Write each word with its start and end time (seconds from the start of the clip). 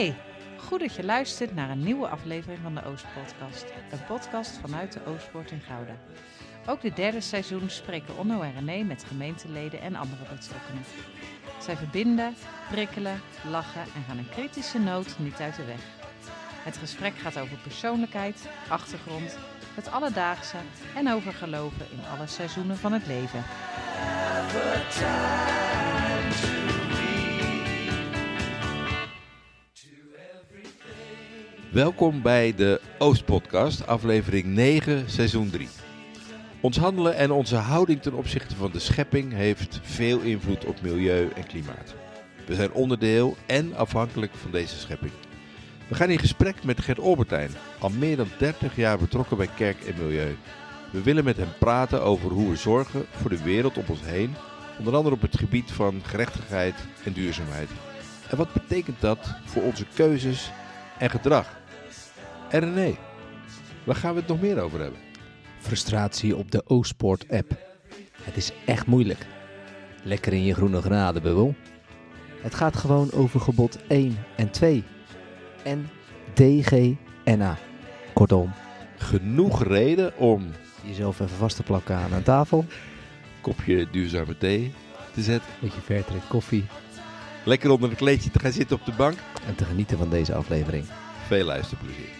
Hey, 0.00 0.16
goed 0.56 0.80
dat 0.80 0.94
je 0.94 1.04
luistert 1.04 1.54
naar 1.54 1.70
een 1.70 1.82
nieuwe 1.82 2.08
aflevering 2.08 2.58
van 2.62 2.74
de 2.74 2.84
Oostpodcast. 2.84 3.64
Een 3.90 4.04
podcast 4.06 4.58
vanuit 4.58 4.92
de 4.92 5.04
Oostpoort 5.06 5.50
in 5.50 5.60
Gouda. 5.60 5.92
Ook 6.66 6.80
dit 6.80 6.96
derde 6.96 7.20
seizoen 7.20 7.70
spreken 7.70 8.18
Onno 8.18 8.40
en 8.40 8.52
René 8.52 8.82
met 8.82 9.04
gemeenteleden 9.04 9.80
en 9.80 9.94
andere 9.94 10.22
betrokkenen. 10.22 10.82
Zij 11.58 11.76
verbinden, 11.76 12.34
prikkelen, 12.70 13.20
lachen 13.50 13.82
en 13.82 14.04
gaan 14.08 14.18
een 14.18 14.28
kritische 14.30 14.78
noot 14.78 15.18
niet 15.18 15.40
uit 15.40 15.56
de 15.56 15.64
weg. 15.64 15.82
Het 16.64 16.76
gesprek 16.76 17.18
gaat 17.18 17.38
over 17.38 17.56
persoonlijkheid, 17.56 18.48
achtergrond, 18.68 19.36
het 19.74 19.90
alledaagse 19.90 20.56
en 20.94 21.12
over 21.12 21.32
geloven 21.32 21.86
in 21.90 22.00
alle 22.16 22.26
seizoenen 22.26 22.76
van 22.76 22.92
het 22.92 23.06
leven. 23.06 23.44
Welkom 31.70 32.22
bij 32.22 32.54
de 32.54 32.80
Oostpodcast, 32.98 33.86
aflevering 33.86 34.44
9, 34.44 35.10
seizoen 35.10 35.50
3. 35.50 35.68
Ons 36.60 36.76
handelen 36.76 37.16
en 37.16 37.30
onze 37.30 37.56
houding 37.56 38.02
ten 38.02 38.14
opzichte 38.14 38.56
van 38.56 38.70
de 38.70 38.78
schepping 38.78 39.32
heeft 39.32 39.80
veel 39.82 40.20
invloed 40.20 40.64
op 40.64 40.80
milieu 40.80 41.28
en 41.36 41.46
klimaat. 41.46 41.94
We 42.46 42.54
zijn 42.54 42.72
onderdeel 42.72 43.36
en 43.46 43.74
afhankelijk 43.74 44.32
van 44.34 44.50
deze 44.50 44.78
schepping. 44.78 45.12
We 45.88 45.94
gaan 45.94 46.10
in 46.10 46.18
gesprek 46.18 46.64
met 46.64 46.80
Gert 46.80 47.00
Albertijn, 47.00 47.50
al 47.78 47.90
meer 47.90 48.16
dan 48.16 48.28
30 48.38 48.76
jaar 48.76 48.98
betrokken 48.98 49.36
bij 49.36 49.50
kerk 49.56 49.80
en 49.84 49.94
milieu. 49.98 50.36
We 50.92 51.02
willen 51.02 51.24
met 51.24 51.36
hem 51.36 51.52
praten 51.58 52.02
over 52.02 52.30
hoe 52.30 52.48
we 52.48 52.56
zorgen 52.56 53.06
voor 53.10 53.30
de 53.30 53.42
wereld 53.42 53.78
om 53.78 53.84
ons 53.86 54.04
heen, 54.04 54.34
onder 54.78 54.94
andere 54.94 55.14
op 55.14 55.22
het 55.22 55.38
gebied 55.38 55.70
van 55.70 56.00
gerechtigheid 56.04 56.74
en 57.04 57.12
duurzaamheid. 57.12 57.68
En 58.30 58.36
wat 58.36 58.52
betekent 58.52 59.00
dat 59.00 59.34
voor 59.44 59.62
onze 59.62 59.84
keuzes 59.94 60.50
en 60.98 61.10
gedrag? 61.10 61.59
René, 62.50 62.94
waar 63.84 63.96
gaan 63.96 64.14
we 64.14 64.18
het 64.20 64.28
nog 64.28 64.40
meer 64.40 64.60
over 64.60 64.80
hebben? 64.80 65.00
Frustratie 65.58 66.36
op 66.36 66.50
de 66.50 66.62
O-Sport-app. 66.66 67.50
Het 68.22 68.36
is 68.36 68.52
echt 68.66 68.86
moeilijk. 68.86 69.26
Lekker 70.02 70.32
in 70.32 70.44
je 70.44 70.54
groene 70.54 70.82
genadebubbel. 70.82 71.54
Het 72.40 72.54
gaat 72.54 72.76
gewoon 72.76 73.12
over 73.12 73.40
gebod 73.40 73.78
1 73.88 74.16
en 74.36 74.50
2. 74.50 74.84
En 75.64 75.90
DGNA. 76.34 77.56
Kortom, 78.12 78.52
Genoeg 78.96 79.64
reden 79.64 80.16
om 80.16 80.46
jezelf 80.84 81.20
even 81.20 81.36
vast 81.36 81.56
te 81.56 81.62
plakken 81.62 81.96
aan 81.96 82.12
een 82.12 82.22
tafel. 82.22 82.64
kopje 83.40 83.86
duurzame 83.90 84.38
thee 84.38 84.72
te 85.14 85.22
zetten, 85.22 85.50
Beetje 85.60 85.80
vertrek 85.80 86.20
koffie. 86.28 86.64
lekker 87.44 87.70
onder 87.70 87.90
een 87.90 87.96
kleedje 87.96 88.30
te 88.30 88.38
gaan 88.38 88.52
zitten 88.52 88.76
op 88.76 88.84
de 88.84 88.92
bank. 88.92 89.18
En 89.46 89.54
te 89.54 89.64
genieten 89.64 89.98
van 89.98 90.10
deze 90.10 90.34
aflevering. 90.34 90.84
Veel 91.26 91.44
luisterplezier. 91.44 92.19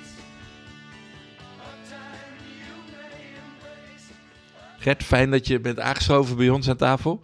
Gert, 4.81 5.03
fijn 5.03 5.31
dat 5.31 5.47
je 5.47 5.61
bent 5.61 5.81
aangeschoven 5.81 6.37
bij 6.37 6.49
ons 6.49 6.69
aan 6.69 6.77
tafel. 6.77 7.21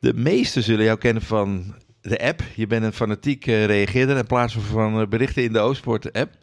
De 0.00 0.14
meesten 0.14 0.62
zullen 0.62 0.84
jou 0.84 0.98
kennen 0.98 1.22
van 1.22 1.74
de 2.00 2.18
app. 2.18 2.42
Je 2.54 2.66
bent 2.66 2.84
een 2.84 2.92
fanatiek 2.92 3.46
eh, 3.46 3.64
reageerder 3.64 4.16
en 4.16 4.26
plaatser 4.26 4.60
van 4.60 5.00
eh, 5.00 5.06
berichten 5.06 5.42
in 5.42 5.52
de 5.52 5.58
Oostpoort-app. 5.58 6.36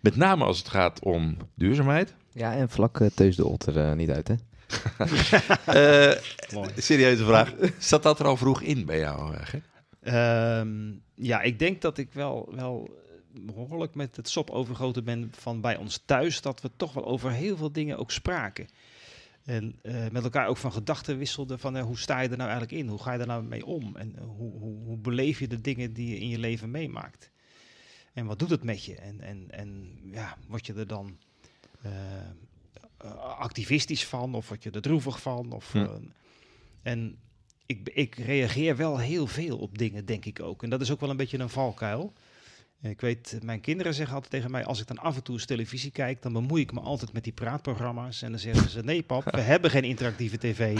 Met 0.00 0.16
name 0.16 0.44
als 0.44 0.58
het 0.58 0.68
gaat 0.68 1.00
om 1.02 1.36
duurzaamheid. 1.54 2.14
Ja, 2.32 2.54
en 2.54 2.68
vlak 2.68 3.00
uh, 3.00 3.08
Teus 3.14 3.36
de 3.36 3.46
Otter 3.46 3.96
niet 3.96 4.10
uit, 4.10 4.28
hè? 4.28 4.34
Eh, 5.64 6.18
serieuze 6.76 7.24
vraag. 7.24 7.54
Zat 7.78 8.02
dat 8.02 8.20
er 8.20 8.26
al 8.26 8.36
vroeg 8.36 8.62
in 8.62 8.86
bij 8.86 8.98
jou, 8.98 9.36
Gert? 9.36 9.64
Ehm, 10.00 10.92
ja, 11.14 11.40
ik 11.40 11.58
denk 11.58 11.80
dat 11.80 11.98
ik 11.98 12.12
wel, 12.12 12.52
wel 12.54 12.90
behoorlijk 13.32 13.94
met 13.94 14.16
het 14.16 14.28
sop 14.28 14.50
overgoten 14.50 15.04
ben 15.04 15.30
van 15.38 15.60
bij 15.60 15.76
ons 15.76 16.02
thuis. 16.04 16.40
Dat 16.40 16.60
we 16.60 16.70
toch 16.76 16.92
wel 16.92 17.06
over 17.06 17.30
heel 17.30 17.56
veel 17.56 17.72
dingen 17.72 17.98
ook 17.98 18.10
spraken. 18.10 18.66
En 19.46 19.78
eh, 19.82 20.08
met 20.10 20.24
elkaar 20.24 20.46
ook 20.48 20.56
van 20.56 20.72
gedachten 20.72 21.18
wisselden 21.18 21.58
van 21.58 21.76
eh, 21.76 21.82
hoe 21.82 21.98
sta 21.98 22.20
je 22.20 22.28
er 22.28 22.36
nou 22.36 22.50
eigenlijk 22.50 22.80
in? 22.80 22.88
Hoe 22.88 23.02
ga 23.02 23.12
je 23.12 23.18
er 23.18 23.26
nou 23.26 23.42
mee 23.44 23.66
om? 23.66 23.96
En 23.96 24.16
eh, 24.16 24.24
hoe, 24.24 24.52
hoe, 24.58 24.84
hoe 24.84 24.96
beleef 24.98 25.38
je 25.38 25.48
de 25.48 25.60
dingen 25.60 25.92
die 25.92 26.08
je 26.08 26.18
in 26.18 26.28
je 26.28 26.38
leven 26.38 26.70
meemaakt? 26.70 27.30
En 28.12 28.26
wat 28.26 28.38
doet 28.38 28.50
het 28.50 28.64
met 28.64 28.84
je? 28.84 28.94
En, 28.94 29.20
en, 29.20 29.50
en 29.50 29.98
ja, 30.12 30.36
word 30.48 30.66
je 30.66 30.74
er 30.74 30.86
dan 30.86 31.18
eh, 31.82 31.92
eh, 32.98 33.14
activistisch 33.38 34.06
van? 34.06 34.34
Of 34.34 34.48
word 34.48 34.62
je 34.62 34.70
er 34.70 34.82
droevig 34.82 35.20
van? 35.20 35.52
Of, 35.52 35.72
Hm. 35.72 35.78
eh, 35.78 35.90
en 36.82 37.18
ik, 37.66 37.88
ik 37.88 38.14
reageer 38.14 38.76
wel 38.76 38.98
heel 38.98 39.26
veel 39.26 39.58
op 39.58 39.78
dingen, 39.78 40.04
denk 40.04 40.24
ik 40.24 40.40
ook. 40.40 40.62
En 40.62 40.70
dat 40.70 40.80
is 40.80 40.90
ook 40.90 41.00
wel 41.00 41.10
een 41.10 41.16
beetje 41.16 41.38
een 41.38 41.48
valkuil. 41.48 42.12
Ik 42.82 43.00
weet, 43.00 43.38
mijn 43.42 43.60
kinderen 43.60 43.94
zeggen 43.94 44.14
altijd 44.14 44.32
tegen 44.32 44.50
mij, 44.50 44.64
als 44.64 44.80
ik 44.80 44.86
dan 44.86 44.98
af 44.98 45.16
en 45.16 45.22
toe 45.22 45.34
eens 45.34 45.44
televisie 45.46 45.90
kijk, 45.90 46.22
dan 46.22 46.32
bemoei 46.32 46.62
ik 46.62 46.72
me 46.72 46.80
altijd 46.80 47.12
met 47.12 47.24
die 47.24 47.32
praatprogramma's. 47.32 48.22
En 48.22 48.30
dan 48.30 48.40
zeggen 48.40 48.70
ze, 48.70 48.80
nee 48.84 49.02
pap, 49.02 49.24
we 49.24 49.40
hebben 49.52 49.70
geen 49.70 49.84
interactieve 49.84 50.38
tv. 50.38 50.78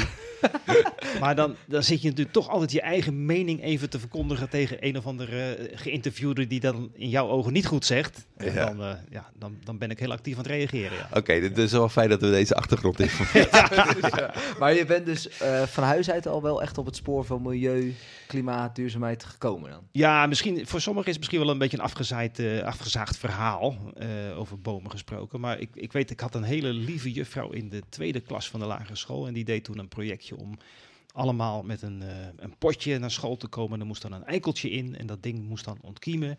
maar 1.21 1.35
dan, 1.37 1.55
dan 1.67 1.83
zit 1.83 2.01
je 2.03 2.09
natuurlijk 2.09 2.35
toch 2.35 2.49
altijd 2.49 2.73
je 2.73 2.81
eigen 2.81 3.27
mening 3.27 3.63
even 3.63 3.91
te 3.91 3.99
verkondigen 3.99 4.49
tegen 4.49 4.77
een 4.81 4.97
of 4.97 5.07
andere 5.07 5.55
eh, 5.55 5.79
geïnterviewde 5.79 6.47
die 6.47 6.61
dan 6.61 6.91
in 6.95 7.09
jouw 7.09 7.29
ogen 7.29 7.53
niet 7.53 7.67
goed 7.67 7.85
zegt. 7.85 8.27
En 8.37 8.53
Ja. 8.53 8.65
dan, 8.67 8.83
eh, 8.83 8.95
ja, 9.11 9.31
dan, 9.39 9.57
dan 9.65 9.79
ben 9.79 9.91
ik 9.91 9.99
heel 9.99 10.13
actief 10.13 10.33
aan 10.37 10.43
het 10.43 10.51
reageren. 10.51 10.97
Ja. 10.99 11.09
Oké, 11.15 11.41
dit 11.41 11.59
is 11.59 11.73
wel 11.73 11.89
fijn 11.89 12.09
dat 12.09 12.21
we 12.21 12.31
deze 12.31 12.55
achtergrond 12.55 12.99
hebben. 13.03 14.31
Maar 14.59 14.75
je 14.75 14.85
bent 14.87 15.07
dus 15.07 15.29
eh, 15.29 15.63
van 15.63 15.85
huis 15.85 16.11
uit 16.11 16.27
al 16.27 16.43
wel 16.43 16.63
echt 16.63 16.79
op 16.79 16.87
het 16.87 16.97
spoor 16.97 17.25
van 17.25 17.43
milieu, 17.43 17.95
klimaat, 18.27 18.77
duurzaamheid 18.77 19.25
gekomen 19.25 19.71
dan? 19.71 19.81
Ja, 19.93 20.27
misschien, 20.27 20.67
voor 20.67 20.81
sommigen 20.81 21.09
is 21.09 21.13
het 21.17 21.19
misschien 21.19 21.41
wel 21.45 21.51
een 21.51 21.59
beetje 21.59 21.77
een 21.79 21.85
afgezaaid, 21.87 22.39
eh, 22.39 22.63
afgezaagd 22.63 23.17
verhaal 23.17 23.93
eh, 23.95 24.39
over 24.39 24.61
bomen 24.61 24.91
gesproken. 24.91 25.41
Maar 25.41 25.59
ik, 25.59 25.71
ik 25.75 25.93
weet, 25.93 26.11
ik 26.11 26.21
had 26.21 26.35
een 26.35 26.43
hele 26.43 26.73
lieve 26.73 27.13
juffrouw 27.13 27.51
in 27.51 27.69
de 27.69 27.83
tweede 27.89 28.21
klas 28.21 28.49
van 28.49 28.61
de 28.61 28.67
lagere 28.67 28.97
school. 28.97 29.27
En 29.27 29.35
die 29.35 29.45
deed 29.45 29.65
toen 29.65 29.79
een 29.79 29.89
projectje 29.89 30.37
om 30.37 30.59
allemaal 31.13 31.63
met 31.63 31.83
een, 31.83 32.03
eh, 32.03 32.09
een 32.37 32.57
potje 32.59 32.99
naar 32.99 33.11
school 33.11 33.37
te 33.37 33.47
komen. 33.47 33.81
Er 33.81 33.87
moest 33.87 34.03
dan 34.03 34.13
een 34.13 34.25
eikeltje 34.25 34.71
in 34.71 34.97
en 34.97 35.07
dat 35.07 35.23
ding 35.23 35.49
moest 35.49 35.65
dan 35.65 35.79
ontkiemen. 35.81 36.39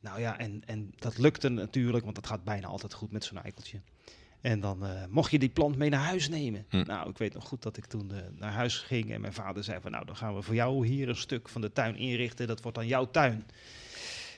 Nou 0.00 0.20
ja, 0.20 0.38
en, 0.38 0.62
en 0.66 0.92
dat 0.96 1.18
lukte 1.18 1.48
natuurlijk, 1.48 2.04
want 2.04 2.16
dat 2.16 2.26
gaat 2.26 2.44
bijna 2.44 2.66
altijd 2.66 2.94
goed 2.94 3.10
met 3.10 3.24
zo'n 3.24 3.42
eikeltje. 3.42 3.80
En 4.40 4.60
dan 4.60 4.86
mocht 5.10 5.30
je 5.30 5.38
die 5.38 5.48
plant 5.48 5.76
mee 5.76 5.90
naar 5.90 6.04
huis 6.04 6.28
nemen. 6.28 6.66
Hm. 6.68 6.82
Nou, 6.86 7.10
ik 7.10 7.18
weet 7.18 7.34
nog 7.34 7.44
goed 7.44 7.62
dat 7.62 7.76
ik 7.76 7.84
toen 7.84 8.12
naar 8.36 8.52
huis 8.52 8.78
ging 8.78 9.12
en 9.12 9.20
mijn 9.20 9.32
vader 9.32 9.64
zei 9.64 9.80
van... 9.80 9.90
nou, 9.90 10.04
dan 10.04 10.16
gaan 10.16 10.34
we 10.34 10.42
voor 10.42 10.54
jou 10.54 10.86
hier 10.86 11.08
een 11.08 11.16
stuk 11.16 11.48
van 11.48 11.60
de 11.60 11.72
tuin 11.72 11.96
inrichten. 11.96 12.46
Dat 12.46 12.62
wordt 12.62 12.76
dan 12.76 12.86
jouw 12.86 13.10
tuin. 13.10 13.44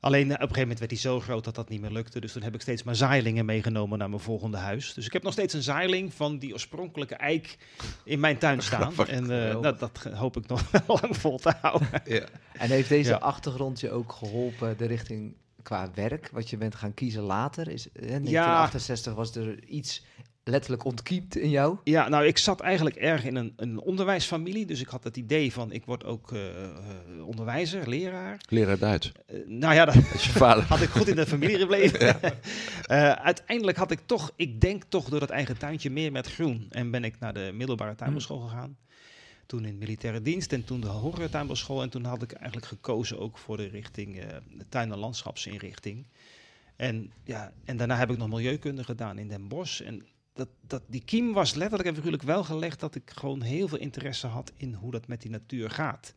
Alleen 0.00 0.26
eh, 0.26 0.32
op 0.32 0.32
een 0.32 0.38
gegeven 0.40 0.60
moment 0.60 0.78
werd 0.78 0.90
hij 0.90 1.00
zo 1.00 1.20
groot 1.20 1.44
dat 1.44 1.54
dat 1.54 1.68
niet 1.68 1.80
meer 1.80 1.90
lukte. 1.90 2.20
Dus 2.20 2.32
toen 2.32 2.42
heb 2.42 2.54
ik 2.54 2.60
steeds 2.60 2.82
maar 2.82 2.96
zaailingen 2.96 3.44
meegenomen 3.44 3.98
naar 3.98 4.08
mijn 4.08 4.20
volgende 4.20 4.56
huis. 4.56 4.94
Dus 4.94 5.06
ik 5.06 5.12
heb 5.12 5.22
nog 5.22 5.32
steeds 5.32 5.54
een 5.54 5.62
zaailing 5.62 6.14
van 6.14 6.38
die 6.38 6.52
oorspronkelijke 6.52 7.14
eik 7.14 7.58
in 8.04 8.20
mijn 8.20 8.38
tuin 8.38 8.62
staan. 8.70 8.92
Grappig. 8.92 9.08
En 9.14 9.22
eh, 9.22 9.60
nou, 9.60 9.76
dat 9.78 10.08
hoop 10.14 10.36
ik 10.36 10.46
nog 10.46 10.62
lang 11.02 11.16
vol 11.16 11.38
te 11.38 11.52
houden. 11.60 11.88
Ja. 12.04 12.24
En 12.52 12.68
heeft 12.70 12.88
deze 12.88 13.10
Ja. 13.10 13.16
achtergrond 13.16 13.80
je 13.80 13.90
ook 13.90 14.12
geholpen 14.12 14.76
de 14.76 14.86
richting 14.86 15.34
qua 15.62 15.90
werk, 15.94 16.28
wat 16.32 16.50
je 16.50 16.56
bent 16.56 16.74
gaan 16.74 16.94
kiezen 16.94 17.22
later? 17.22 17.68
Is, 17.68 17.92
eh, 17.92 17.92
1968 18.08 19.14
was 19.14 19.34
er 19.34 19.64
iets 19.64 20.04
letterlijk 20.44 20.84
ontkiept 20.84 21.36
in 21.36 21.50
jou? 21.50 21.78
Ja, 21.84 22.08
nou, 22.08 22.26
ik 22.26 22.38
zat 22.38 22.60
eigenlijk 22.60 22.96
erg 22.96 23.24
in 23.24 23.36
een, 23.36 23.52
een 23.56 23.80
onderwijsfamilie. 23.80 24.66
Dus 24.66 24.80
ik 24.80 24.88
had 24.88 25.04
het 25.04 25.16
idee 25.16 25.52
van, 25.52 25.72
ik 25.72 25.84
word 25.84 26.04
ook 26.04 26.32
eh, 26.32 26.64
eh, 26.64 27.26
onderwijzer, 27.26 27.88
leraar. 27.88 28.40
Leraar 28.48 28.78
Duits. 28.78 29.12
Eh, 29.26 29.36
nou 29.46 29.74
ja, 29.74 29.84
dat, 29.84 29.94
Dat 29.94 30.14
is 30.14 30.24
je 30.24 30.32
vader. 30.32 30.64
had 30.74 30.80
ik 30.80 30.88
goed 30.88 31.08
in 31.08 31.16
de 31.16 31.26
familie 31.26 31.58
gebleven. 31.58 31.98
Eh, 32.90 33.12
uiteindelijk 33.12 33.78
had 33.78 33.90
ik 33.90 34.00
toch, 34.06 34.32
ik 34.36 34.60
denk 34.60 34.84
toch 34.88 35.08
door 35.08 35.20
het 35.20 35.30
eigen 35.30 35.58
tuintje 35.58 35.90
meer 35.90 36.12
met 36.12 36.26
groen. 36.26 36.66
En 36.70 36.90
ben 36.90 37.04
ik 37.04 37.18
naar 37.18 37.34
de 37.34 37.50
middelbare 37.54 37.94
tuinbouwschool 37.94 38.40
gegaan. 38.40 38.76
Toen 39.46 39.64
in 39.64 39.78
militaire 39.78 40.22
dienst 40.22 40.52
en 40.52 40.64
toen 40.64 40.80
de 40.80 40.86
hogere 40.86 41.28
tuinbouwschool. 41.28 41.82
En 41.82 41.88
toen 41.88 42.04
had 42.04 42.22
ik 42.22 42.32
eigenlijk 42.32 42.66
gekozen 42.66 43.18
ook 43.18 43.38
voor 43.38 43.56
de 43.56 43.66
richting 43.66 44.20
eh, 44.20 44.26
de 44.56 44.64
tuin- 44.68 44.92
en 44.92 44.98
landschapsinrichting. 44.98 46.06
En, 46.76 47.12
ja, 47.24 47.52
en 47.64 47.76
daarna 47.76 47.96
heb 47.96 48.10
ik 48.10 48.18
nog 48.18 48.28
milieukunde 48.28 48.84
gedaan 48.84 49.18
in 49.18 49.28
Den 49.28 49.48
Bosch. 49.48 49.80
En 49.80 50.06
dat, 50.32 50.48
dat, 50.60 50.82
die 50.86 51.04
kiem 51.04 51.32
was 51.32 51.54
letterlijk 51.54 51.88
en 51.88 51.94
figuurlijk 51.94 52.22
wel 52.22 52.44
gelegd 52.44 52.80
dat 52.80 52.94
ik 52.94 53.10
gewoon 53.14 53.42
heel 53.42 53.68
veel 53.68 53.78
interesse 53.78 54.26
had 54.26 54.52
in 54.56 54.74
hoe 54.74 54.90
dat 54.90 55.08
met 55.08 55.22
die 55.22 55.30
natuur 55.30 55.70
gaat. 55.70 56.14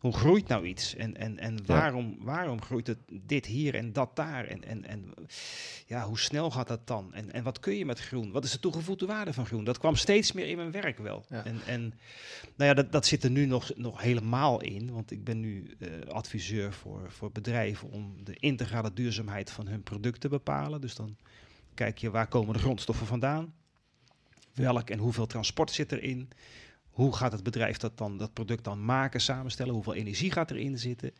hoe 0.00 0.12
groeit 0.12 0.48
nou 0.48 0.66
iets? 0.66 0.94
En, 0.94 1.16
en, 1.16 1.38
en 1.38 1.66
waarom, 1.66 2.16
waarom 2.20 2.62
groeit 2.62 2.86
het 2.86 2.98
dit 3.22 3.46
hier 3.46 3.74
en 3.74 3.92
dat 3.92 4.16
daar? 4.16 4.44
En, 4.44 4.64
en, 4.64 4.84
en 4.84 5.14
ja, 5.86 6.06
hoe 6.06 6.18
snel 6.18 6.50
gaat 6.50 6.68
dat 6.68 6.86
dan? 6.86 7.14
En, 7.14 7.32
en 7.32 7.42
wat 7.42 7.60
kun 7.60 7.74
je 7.74 7.84
met 7.84 8.00
groen? 8.00 8.30
Wat 8.30 8.44
is 8.44 8.50
de 8.50 8.60
toegevoegde 8.60 9.06
waarde 9.06 9.32
van 9.32 9.46
groen? 9.46 9.64
Dat 9.64 9.78
kwam 9.78 9.96
steeds 9.96 10.32
meer 10.32 10.46
in 10.46 10.56
mijn 10.56 10.70
werk 10.70 10.98
wel. 10.98 11.24
Ja. 11.28 11.44
En, 11.44 11.60
en 11.66 11.80
nou 12.56 12.68
ja, 12.68 12.74
dat, 12.74 12.92
dat 12.92 13.06
zit 13.06 13.24
er 13.24 13.30
nu 13.30 13.46
nog, 13.46 13.70
nog 13.76 14.00
helemaal 14.00 14.60
in. 14.60 14.92
Want 14.92 15.10
ik 15.10 15.24
ben 15.24 15.40
nu 15.40 15.76
eh, 15.78 15.88
adviseur 16.08 16.72
voor, 16.72 17.10
voor 17.10 17.32
bedrijven 17.32 17.90
om 17.90 18.24
de 18.24 18.34
integrale 18.34 18.92
duurzaamheid 18.92 19.50
van 19.50 19.66
hun 19.66 19.82
product 19.82 20.20
te 20.20 20.28
bepalen. 20.28 20.80
Dus 20.80 20.94
dan 20.94 21.16
kijk 21.74 21.98
je 21.98 22.10
waar 22.10 22.26
komen 22.26 22.52
de 22.54 22.58
grondstoffen 22.60 23.06
vandaan? 23.06 23.54
Welk 24.54 24.90
en 24.90 24.98
hoeveel 24.98 25.26
transport 25.26 25.70
zit 25.70 25.92
erin? 25.92 26.28
Hoe 26.90 27.16
gaat 27.16 27.32
het 27.32 27.42
bedrijf 27.42 27.76
dat, 27.76 27.98
dan, 27.98 28.18
dat 28.18 28.32
product 28.32 28.64
dan 28.64 28.84
maken, 28.84 29.20
samenstellen? 29.20 29.74
Hoeveel 29.74 29.94
energie 29.94 30.30
gaat 30.32 30.50
erin 30.50 30.78
zitten? 30.78 31.12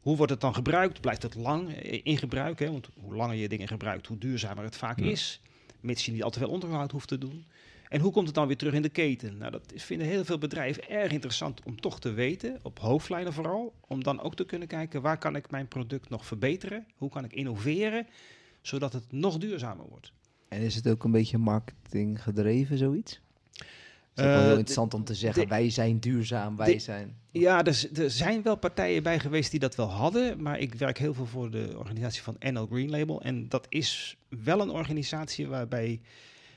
Hoe 0.00 0.16
wordt 0.16 0.32
het 0.32 0.40
dan 0.40 0.54
gebruikt? 0.54 1.00
Blijft 1.00 1.22
het 1.22 1.34
lang 1.34 1.74
eh, 1.74 2.00
in 2.02 2.18
gebruik? 2.18 2.58
Hè? 2.58 2.70
Want 2.70 2.88
hoe 3.00 3.14
langer 3.14 3.36
je 3.36 3.48
dingen 3.48 3.68
gebruikt, 3.68 4.06
hoe 4.06 4.18
duurzamer 4.18 4.64
het 4.64 4.76
vaak 4.76 5.00
Ja. 5.00 5.10
is. 5.10 5.40
Mits 5.80 6.06
je 6.06 6.12
niet 6.12 6.22
al 6.22 6.30
te 6.30 6.38
veel 6.38 6.48
onderhoud 6.48 6.90
hoeft 6.90 7.08
te 7.08 7.18
doen. 7.18 7.44
En 7.88 8.00
hoe 8.00 8.12
komt 8.12 8.26
het 8.26 8.34
dan 8.34 8.46
weer 8.46 8.56
terug 8.56 8.74
in 8.74 8.82
de 8.82 8.88
keten? 8.88 9.36
Nou, 9.38 9.50
dat 9.50 9.72
vinden 9.74 10.06
heel 10.06 10.24
veel 10.24 10.38
bedrijven 10.38 10.88
erg 10.88 11.12
interessant 11.12 11.62
om 11.64 11.80
toch 11.80 12.00
te 12.00 12.12
weten, 12.12 12.58
op 12.62 12.78
hoofdlijnen 12.78 13.32
vooral. 13.32 13.74
Om 13.88 14.02
dan 14.02 14.20
ook 14.20 14.34
te 14.34 14.44
kunnen 14.44 14.68
kijken, 14.68 15.02
waar 15.02 15.18
kan 15.18 15.36
ik 15.36 15.50
mijn 15.50 15.68
product 15.68 16.08
nog 16.08 16.26
verbeteren? 16.26 16.86
Hoe 16.96 17.10
kan 17.10 17.24
ik 17.24 17.32
innoveren, 17.32 18.06
zodat 18.62 18.92
het 18.92 19.12
nog 19.12 19.38
duurzamer 19.38 19.86
wordt? 19.88 20.12
En 20.48 20.60
is 20.60 20.74
het 20.74 20.88
ook 20.88 21.04
een 21.04 21.10
beetje 21.10 21.38
marketing 21.38 22.22
gedreven, 22.22 22.78
zoiets? 22.78 23.20
Het 23.52 24.20
is 24.20 24.24
ook 24.24 24.30
Eh, 24.30 24.34
wel 24.36 24.40
heel 24.40 24.50
de- 24.52 24.58
interessant 24.58 24.94
om 24.94 25.04
te 25.04 25.14
zeggen, 25.14 25.42
de- 25.42 25.48
wij 25.48 25.70
zijn 25.70 25.98
duurzaam, 25.98 26.56
wij 26.56 26.72
de- 26.72 26.78
zijn... 26.78 27.16
Ja, 27.30 27.64
er, 27.64 27.88
er 27.94 28.10
zijn 28.10 28.42
wel 28.42 28.56
partijen 28.56 29.02
bij 29.02 29.18
geweest 29.20 29.50
die 29.50 29.60
dat 29.60 29.74
wel 29.74 29.90
hadden, 29.90 30.42
maar 30.42 30.58
ik 30.58 30.74
werk 30.74 30.98
heel 30.98 31.14
veel 31.14 31.26
voor 31.26 31.50
de 31.50 31.74
organisatie 31.78 32.22
van 32.22 32.36
NL 32.38 32.66
Green 32.66 32.90
Label. 32.90 33.22
En 33.22 33.48
dat 33.48 33.66
is 33.68 34.16
wel 34.28 34.60
een 34.60 34.70
organisatie 34.70 35.46
waarbij 35.46 36.00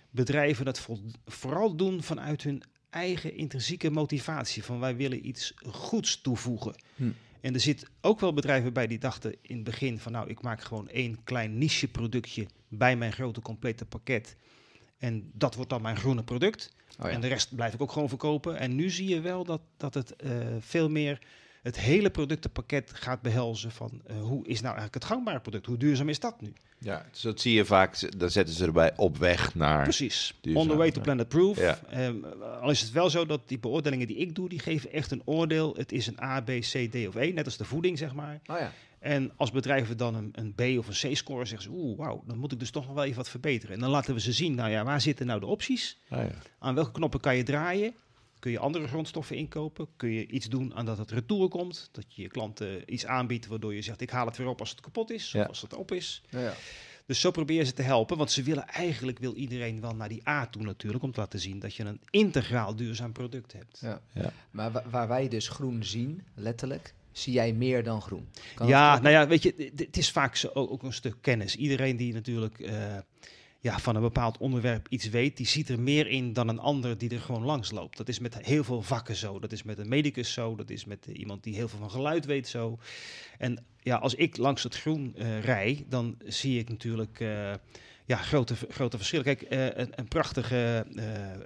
bedrijven 0.09 0.65
dat 0.65 0.87
vooral 1.25 1.75
doen 1.75 2.03
vanuit 2.03 2.43
hun 2.43 2.63
eigen 2.89 3.35
intrinsieke 3.35 3.89
motivatie. 3.89 4.63
Van 4.63 4.79
wij 4.79 4.95
willen 4.95 5.27
iets 5.27 5.53
goeds 5.65 6.21
toevoegen. 6.21 6.75
Hm. 6.95 7.09
En 7.45 7.53
er 7.53 7.59
zit 7.59 7.85
ook 8.01 8.19
wel 8.19 8.33
bedrijven 8.33 8.73
bij 8.73 8.87
die 8.87 8.97
dachten 8.97 9.35
in 9.41 9.55
het 9.55 9.63
begin 9.63 9.99
van 9.99 10.11
nou, 10.11 10.29
ik 10.29 10.41
maak 10.41 10.61
gewoon 10.61 10.89
één 10.89 11.23
klein 11.23 11.57
niche 11.57 11.87
productje 11.87 12.47
bij 12.67 12.95
mijn 12.95 13.13
grote 13.13 13.41
complete 13.41 13.85
pakket. 13.85 14.35
En 14.97 15.31
dat 15.33 15.55
wordt 15.55 15.69
dan 15.69 15.81
mijn 15.81 15.97
groene 15.97 16.23
product. 16.23 16.73
Oh 16.99 17.05
ja. 17.05 17.11
En 17.11 17.21
de 17.21 17.27
rest 17.27 17.55
blijf 17.55 17.73
ik 17.73 17.81
ook 17.81 17.91
gewoon 17.91 18.09
verkopen. 18.09 18.57
En 18.57 18.75
nu 18.75 18.89
zie 18.89 19.07
je 19.07 19.21
wel 19.21 19.43
dat, 19.43 19.61
dat 19.77 19.93
het 19.93 20.15
eh, 20.15 20.31
veel 20.59 20.89
meer 20.89 21.19
het 21.65 21.79
hele 21.79 22.09
productenpakket 22.09 22.91
gaat 22.93 23.21
behelzen 23.21 23.71
van 23.71 24.01
eh, 24.05 24.21
hoe 24.21 24.47
is 24.47 24.61
nou 24.61 24.75
eigenlijk 24.75 24.93
het 24.93 25.05
gangbare 25.05 25.39
product? 25.39 25.65
Hoe 25.65 25.77
duurzaam 25.77 26.09
is 26.09 26.19
dat 26.19 26.41
nu? 26.41 26.53
Ja, 26.79 27.05
dus 27.11 27.21
dat 27.21 27.41
zie 27.41 27.53
je 27.53 27.65
vaak, 27.65 28.17
dan 28.17 28.29
zetten 28.29 28.55
ze 28.55 28.65
erbij 28.65 28.93
op 28.95 29.17
weg 29.17 29.55
naar... 29.55 29.83
Precies. 29.83 30.33
duurzaam, 30.41 30.63
On 30.63 30.69
the 30.69 30.75
way 30.75 30.91
to 30.91 31.01
planet 31.01 31.27
proof. 31.27 31.59
Ja. 31.59 31.79
Ehm, 31.89 32.15
al 32.61 32.69
is 32.69 32.81
het 32.81 32.91
wel 32.91 33.09
zo 33.09 33.25
dat 33.25 33.41
die 33.45 33.59
beoordelingen 33.59 34.07
die 34.07 34.15
ik 34.15 34.35
doe, 34.35 34.49
die 34.49 34.59
geven 34.59 34.91
echt 34.91 35.11
een 35.11 35.21
oordeel. 35.25 35.75
Het 35.75 35.91
is 35.91 36.07
een 36.07 36.21
A, 36.21 36.41
B, 36.41 36.45
C, 36.45 36.91
D 36.91 37.07
of 37.07 37.15
E, 37.15 37.31
net 37.31 37.45
als 37.45 37.57
de 37.57 37.65
voeding 37.65 37.97
zeg 37.97 38.13
maar. 38.13 38.39
Oh 38.45 38.59
ja. 38.59 38.71
En 38.99 39.31
als 39.35 39.51
bedrijven 39.51 39.97
dan 39.97 40.15
een, 40.15 40.31
een 40.31 40.53
B 40.53 40.77
of 40.79 40.87
een 40.87 41.11
C-score 41.11 41.45
zeggen 41.45 41.71
ze, 41.71 41.77
oeh, 41.77 41.97
wauw, 41.97 42.23
dan 42.27 42.37
moet 42.37 42.51
ik 42.51 42.59
dus 42.59 42.71
toch 42.71 42.85
nog 42.85 42.95
wel 42.95 43.03
even 43.03 43.17
wat 43.17 43.29
verbeteren. 43.29 43.75
En 43.75 43.81
dan 43.81 43.89
laten 43.89 44.13
we 44.13 44.19
ze 44.19 44.31
zien, 44.31 44.55
nou 44.55 44.69
ja, 44.69 44.83
waar 44.83 45.01
zitten 45.01 45.25
nou 45.25 45.39
de 45.39 45.45
opties? 45.45 45.97
Ah, 46.09 46.19
ja. 46.19 46.31
Aan 46.59 46.75
welke 46.75 46.91
knoppen 46.91 47.19
kan 47.19 47.35
je 47.35 47.43
draaien? 47.43 47.93
Kun 48.45 48.53
je 48.53 48.59
andere 48.59 48.87
grondstoffen 48.87 49.35
inkopen? 49.35 49.87
Kun 49.95 50.09
je 50.09 50.27
iets 50.27 50.45
doen 50.49 50.75
aan 50.75 50.85
dat 50.85 50.97
het 50.97 51.11
retour 51.11 51.47
komt? 51.49 51.89
Dat 51.91 52.05
je 52.07 52.21
je 52.21 52.27
klanten 52.27 52.93
iets 52.93 53.05
aanbiedt 53.05 53.47
waardoor 53.47 53.73
je 53.75 53.81
zegt: 53.81 54.01
ik 54.01 54.09
haal 54.09 54.25
het 54.25 54.37
weer 54.37 54.47
op 54.47 54.59
als 54.59 54.69
het 54.69 54.79
kapot 54.81 55.11
is, 55.11 55.31
Ja. 55.31 55.41
of 55.41 55.47
als 55.47 55.61
het 55.61 55.73
op 55.73 55.91
is. 55.91 56.21
Ja, 56.29 56.39
ja. 56.39 56.53
Dus 57.05 57.19
zo 57.19 57.31
probeer 57.31 57.57
je 57.57 57.63
ze 57.65 57.73
te 57.73 57.81
helpen, 57.81 58.17
want 58.17 58.31
ze 58.31 58.43
willen 58.43 58.67
eigenlijk 58.67 59.19
wil 59.19 59.35
iedereen 59.35 59.81
wel 59.81 59.95
naar 59.95 60.09
die 60.09 60.27
A 60.29 60.47
toe 60.47 60.61
natuurlijk, 60.63 61.03
om 61.03 61.11
te 61.11 61.19
laten 61.19 61.39
zien 61.39 61.59
dat 61.59 61.75
je 61.75 61.83
een 61.83 61.99
integraal 62.09 62.75
duurzaam 62.75 63.11
product 63.11 63.53
hebt. 63.53 63.79
Ja. 63.81 64.01
Ja. 64.13 64.31
Maar 64.51 64.71
wa- 64.71 64.83
waar 64.89 65.07
wij 65.07 65.27
dus 65.27 65.47
groen 65.47 65.83
zien, 65.83 66.23
letterlijk, 66.35 66.93
zie 67.11 67.33
jij 67.33 67.53
meer 67.53 67.83
dan 67.83 68.01
groen. 68.01 68.27
Kan 68.55 68.67
ja, 68.67 68.99
nou 68.99 69.09
ja, 69.13 69.27
weet 69.27 69.43
je, 69.43 69.71
het 69.75 69.97
is 69.97 70.11
vaak 70.11 70.35
zo, 70.35 70.49
ook, 70.53 70.71
ook 70.71 70.83
een 70.83 70.93
stuk 70.93 71.15
kennis. 71.21 71.55
Iedereen 71.55 71.97
die 71.97 72.13
natuurlijk 72.13 72.59
eh, 72.59 72.97
ja, 73.65 73.79
van 73.79 73.95
een 73.95 74.01
bepaald 74.01 74.37
onderwerp 74.37 74.87
iets 74.89 75.09
weet, 75.09 75.37
die 75.37 75.45
ziet 75.45 75.69
er 75.69 75.79
meer 75.79 76.07
in 76.07 76.33
dan 76.33 76.47
een 76.47 76.59
ander 76.59 76.97
die 76.97 77.09
er 77.09 77.19
gewoon 77.19 77.43
langs 77.43 77.71
loopt. 77.71 77.97
Dat 77.97 78.07
is 78.07 78.19
met 78.19 78.45
heel 78.45 78.63
veel 78.63 78.81
vakken 78.81 79.15
zo. 79.15 79.39
Dat 79.39 79.51
is 79.51 79.63
met 79.63 79.77
een 79.77 79.87
medicus 79.87 80.33
zo. 80.33 80.55
Dat 80.55 80.69
is 80.69 80.85
met 80.85 81.07
eh, 81.07 81.19
iemand 81.19 81.43
die 81.43 81.55
heel 81.55 81.67
veel 81.67 81.79
van 81.79 81.91
geluid 81.91 82.25
weet 82.25 82.47
zo. 82.47 82.79
En 83.37 83.65
ja, 83.81 83.95
als 83.95 84.15
ik 84.15 84.37
langs 84.37 84.63
het 84.63 84.75
groen 84.75 85.15
eh 85.15 85.39
rij, 85.39 85.85
dan 85.89 86.17
zie 86.25 86.59
ik 86.59 86.69
natuurlijk 86.69 87.19
eh, 87.19 87.53
ja, 88.05 88.17
grote, 88.17 88.55
grote 88.69 88.97
verschillen. 88.97 89.25
Kijk, 89.25 89.45
een, 89.49 89.89
een 89.95 90.07
prachtige 90.07 90.85
eh, 90.95 91.05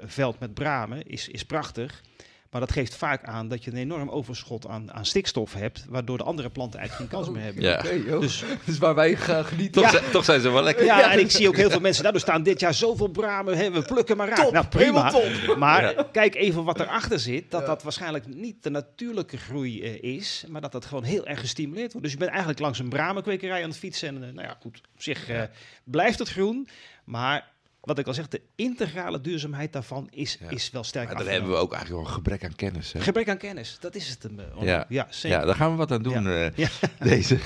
veld 0.10 0.40
met 0.40 0.54
bramen 0.54 1.04
is, 1.04 1.28
is 1.28 1.44
prachtig. 1.44 2.04
Maar 2.52 2.62
dat 2.62 2.72
geeft 2.72 2.96
vaak 2.96 3.24
aan 3.24 3.48
dat 3.48 3.64
je 3.64 3.72
een 3.72 3.78
enorm 3.78 4.10
overschot 4.10 4.68
aan, 4.68 4.94
aan 4.94 5.06
stikstof 5.06 5.54
hebt, 5.54 5.86
waardoor 5.90 6.18
de 6.18 6.24
andere 6.24 6.50
planten 6.50 6.80
eigenlijk 6.80 7.10
geen 7.12 7.20
kans 7.20 7.36
meer 7.36 7.44
hebben. 7.46 7.64
Ja. 7.64 7.84
Joh. 8.12 8.22
Dus 8.22 8.44
Dus 8.66 8.78
waar 8.78 8.96
wij 8.96 9.16
gaan 9.16 9.46
genieten. 9.46 9.82
Toch, 9.82 9.92
Ja. 9.92 10.00
zijn, 10.00 10.12
toch 10.12 10.26
zijn 10.26 10.42
ze 10.42 10.50
wel 10.50 10.64
lekker. 10.64 10.86
ja, 10.86 11.12
en 11.12 11.20
ik 11.20 11.32
zie 11.32 11.48
ook 11.48 11.56
heel 11.56 11.70
veel 11.70 11.80
mensen, 11.80 12.04
nou, 12.04 12.16
er 12.16 12.22
staan 12.22 12.44
dit 12.44 12.60
jaar 12.60 12.74
zoveel 12.74 13.08
bramen, 13.08 13.58
hè, 13.58 13.72
we 13.72 13.82
plukken 13.82 14.18
maar 14.18 14.28
raak. 14.28 14.38
Top, 14.38 14.54
nou, 14.54 14.68
prima. 14.68 15.10
top. 15.10 15.56
Maar 15.58 16.06
kijk 16.12 16.36
even 16.36 16.64
wat 16.64 16.80
erachter 16.80 17.20
zit, 17.20 17.52
dat 17.52 17.62
Ja. 17.62 17.68
dat 17.68 17.84
waarschijnlijk 17.84 18.28
niet 18.28 18.64
de 18.64 18.70
natuurlijke 18.70 19.38
groei 19.38 19.82
eh, 19.84 20.16
is, 20.16 20.44
maar 20.48 20.62
dat 20.62 20.72
dat 20.72 20.86
gewoon 20.86 21.04
heel 21.04 21.26
erg 21.26 21.40
gestimuleerd 21.40 21.92
wordt. 21.92 22.02
Dus 22.04 22.12
je 22.12 22.18
bent 22.20 22.30
eigenlijk 22.32 22.60
langs 22.60 22.80
een 22.80 22.90
bramenkwekerij 22.90 23.64
aan 23.64 23.70
het 23.70 23.78
fietsen 23.78 24.08
en 24.08 24.24
eh, 24.28 24.34
nou 24.34 24.48
ja, 24.48 24.58
goed, 24.62 24.82
op 24.96 25.02
zich 25.02 25.30
eh, 25.30 25.42
blijft 25.84 26.20
het 26.20 26.30
groen, 26.30 26.68
maar... 27.06 27.58
Wat 27.82 28.00
ik 28.00 28.08
al 28.08 28.14
zeg, 28.14 28.28
de 28.28 28.42
integrale 28.56 29.22
duurzaamheid 29.22 29.74
daarvan 29.74 30.08
is, 30.12 30.38
Ja. 30.40 30.50
is 30.50 30.70
wel 30.72 30.84
sterk 30.84 31.06
Maar 31.08 31.14
afgenomen. 31.16 31.40
hebben 31.42 31.58
we 31.60 31.64
ook 31.66 31.74
eigenlijk 31.74 32.02
wel 32.04 32.10
een 32.12 32.18
gebrek 32.18 32.44
aan 32.44 32.56
kennis. 32.56 32.92
Hè? 32.92 33.00
Gebrek 33.00 33.30
aan 33.30 33.38
kennis, 33.38 33.78
dat 33.80 33.96
is 33.96 34.10
het. 34.10 34.24
hem, 34.24 34.40
eh, 34.40 34.46
Ja. 34.64 34.86
ja 34.90 35.08
zeker. 35.10 35.40
Ja, 35.40 35.46
daar 35.46 35.56
gaan 35.56 35.72
we 35.72 35.78
wat 35.78 35.92
aan 35.92 36.04
doen, 36.04 36.28
eh, 36.28 36.68
deze, 37.00 37.40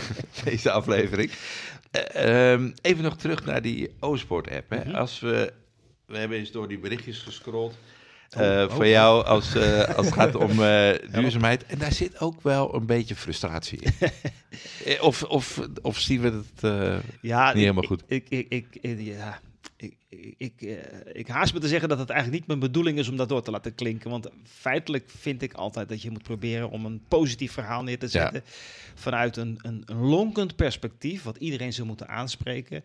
deze 0.44 0.72
aflevering. 0.72 1.32
Eh, 1.92 2.52
ehm, 2.54 2.72
even 2.82 3.04
nog 3.04 3.18
terug 3.18 3.46
naar 3.46 3.62
die 3.62 3.96
O-Sport-app. 4.00 4.70
hè. 4.70 4.86
Mhm. 4.86 4.96
Als 4.96 5.20
we, 5.20 5.54
we 6.06 6.18
hebben 6.18 6.38
eens 6.38 6.52
door 6.52 6.68
die 6.68 6.80
berichtjes 6.80 7.18
gescrolld. 7.20 7.76
Oh, 8.38 8.42
oh. 8.42 8.76
Van 8.76 8.90
jou 8.90 9.26
als, 9.26 9.56
als 9.96 10.06
het 10.06 10.14
gaat 10.16 10.36
om 10.36 10.48
duurzaamheid. 11.22 11.66
En 11.66 11.78
daar 11.78 11.92
zit 11.94 12.20
ook 12.20 12.42
wel 12.42 12.76
een 12.76 12.86
beetje 12.86 13.16
frustratie 13.16 13.80
in. 13.80 13.94
Of, 15.02 15.24
of, 15.24 15.60
of 15.82 16.00
zien 16.00 16.22
we 16.22 16.30
het 16.30 16.62
Ja, 17.22 17.48
niet 17.48 17.62
helemaal 17.62 17.84
goed? 17.84 18.04
Ik, 18.08 18.26
ik, 18.30 18.46
ik, 18.50 18.66
ik- 18.82 19.00
ja, 19.00 19.40
ik, 19.76 19.96
ik, 20.10 20.34
ik, 20.38 20.62
eh, 20.62 20.76
ik 21.14 21.28
haast 21.28 21.54
me 21.54 21.60
te 21.60 21.68
zeggen 21.68 21.90
dat 21.90 22.00
het 22.00 22.10
eigenlijk 22.10 22.40
niet 22.40 22.48
mijn 22.48 22.60
bedoeling 22.72 22.98
is 22.98 23.08
om 23.08 23.18
dat 23.18 23.30
door 23.30 23.42
te 23.44 23.52
laten 23.52 23.76
klinken. 23.76 24.10
Want 24.10 24.30
feitelijk 24.44 25.10
vind 25.18 25.42
ik 25.42 25.54
altijd 25.54 25.90
dat 25.90 26.02
je 26.02 26.12
moet 26.12 26.24
proberen 26.24 26.70
om 26.70 26.86
een 26.86 27.02
positief 27.08 27.52
verhaal 27.52 27.84
neer 27.84 28.00
te 28.00 28.08
zetten. 28.08 28.44
Vanuit 28.96 29.38
een, 29.38 29.60
een, 29.62 29.84
een 29.86 29.98
lonkend 30.00 30.56
perspectief, 30.56 31.24
wat 31.24 31.38
iedereen 31.38 31.74
zou 31.74 31.88
moeten 31.88 32.08
aanspreken. 32.08 32.84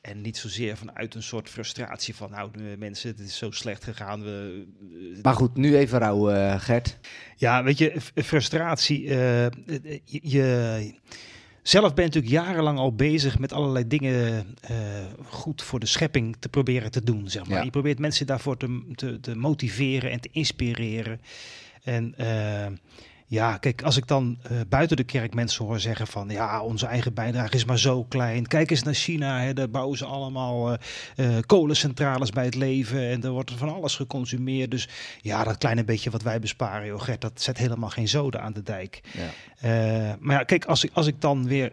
En 0.00 0.20
niet 0.20 0.36
zozeer 0.36 0.76
vanuit 0.76 1.14
een 1.14 1.22
soort 1.22 1.48
frustratie 1.48 2.14
van, 2.14 2.30
nou 2.30 2.50
eh, 2.54 2.62
mensen, 2.78 3.08
het 3.10 3.18
is 3.20 3.36
zo 3.36 3.50
slecht 3.50 3.84
gegaan. 3.84 4.22
We, 4.22 4.64
eh, 5.16 5.22
Maar 5.22 5.34
goed, 5.34 5.56
nu 5.56 5.76
even 5.76 5.98
rouw, 5.98 6.58
Gert. 6.58 6.98
ja, 7.36 7.62
weet 7.62 7.78
je, 7.78 8.00
frustratie. 8.14 9.08
eh, 9.08 9.46
je, 10.04 10.20
je- 10.22 10.94
zelf 11.62 11.94
ben 11.94 12.04
je 12.04 12.10
natuurlijk 12.10 12.46
jarenlang 12.46 12.78
al 12.78 12.94
bezig 12.94 13.38
met 13.38 13.52
allerlei 13.52 13.86
dingen 13.86 14.46
eh, 14.60 14.76
goed 15.24 15.62
voor 15.62 15.80
de 15.80 15.86
schepping 15.86 16.36
te 16.38 16.48
proberen 16.48 16.90
te 16.90 17.04
doen. 17.04 17.28
Zeg 17.30 17.46
maar. 17.46 17.58
Ja. 17.58 17.64
Je 17.64 17.70
probeert 17.70 17.98
mensen 17.98 18.26
daarvoor 18.26 18.56
te, 18.56 18.82
te, 18.94 19.20
te 19.20 19.36
motiveren 19.36 20.10
en 20.10 20.20
te 20.20 20.28
inspireren. 20.32 21.20
En 21.82 22.14
eh, 22.16 22.66
ja, 23.32 23.56
kijk, 23.56 23.82
als 23.82 23.96
ik 23.96 24.06
dan 24.06 24.38
eh, 24.42 24.56
buiten 24.68 24.96
de 24.96 25.04
kerk 25.04 25.34
mensen 25.34 25.64
hoor 25.64 25.80
zeggen 25.80 26.06
van 26.06 26.28
ja, 26.28 26.62
onze 26.62 26.86
eigen 26.86 27.14
bijdrage 27.14 27.54
is 27.54 27.64
maar 27.64 27.78
zo 27.78 28.04
klein. 28.04 28.46
Kijk 28.46 28.70
eens 28.70 28.82
naar 28.82 28.94
China, 28.94 29.40
hè, 29.40 29.52
daar 29.52 29.70
bouwen 29.70 29.98
ze 29.98 30.04
allemaal 30.04 30.72
eh, 30.72 30.78
eh, 31.36 31.42
kolencentrales 31.46 32.30
bij 32.30 32.44
het 32.44 32.54
leven 32.54 33.08
en 33.08 33.22
er 33.22 33.30
wordt 33.30 33.52
van 33.52 33.74
alles 33.74 33.96
geconsumeerd. 33.96 34.70
Dus 34.70 34.88
ja, 35.20 35.44
dat 35.44 35.58
kleine 35.58 35.84
beetje 35.84 36.10
wat 36.10 36.22
wij 36.22 36.40
besparen, 36.40 36.86
joh, 36.86 37.00
Gert, 37.00 37.20
dat 37.20 37.42
zet 37.42 37.58
helemaal 37.58 37.90
geen 37.90 38.08
zoden 38.08 38.42
aan 38.42 38.52
de 38.52 38.62
dijk. 38.62 39.00
Ja. 39.12 40.16
Maar 40.20 40.36
ja, 40.36 40.44
kijk, 40.44 40.64
als 40.64 40.84
ik, 40.84 40.90
als 40.92 41.06
ik 41.06 41.20
dan 41.20 41.46
weer 41.46 41.72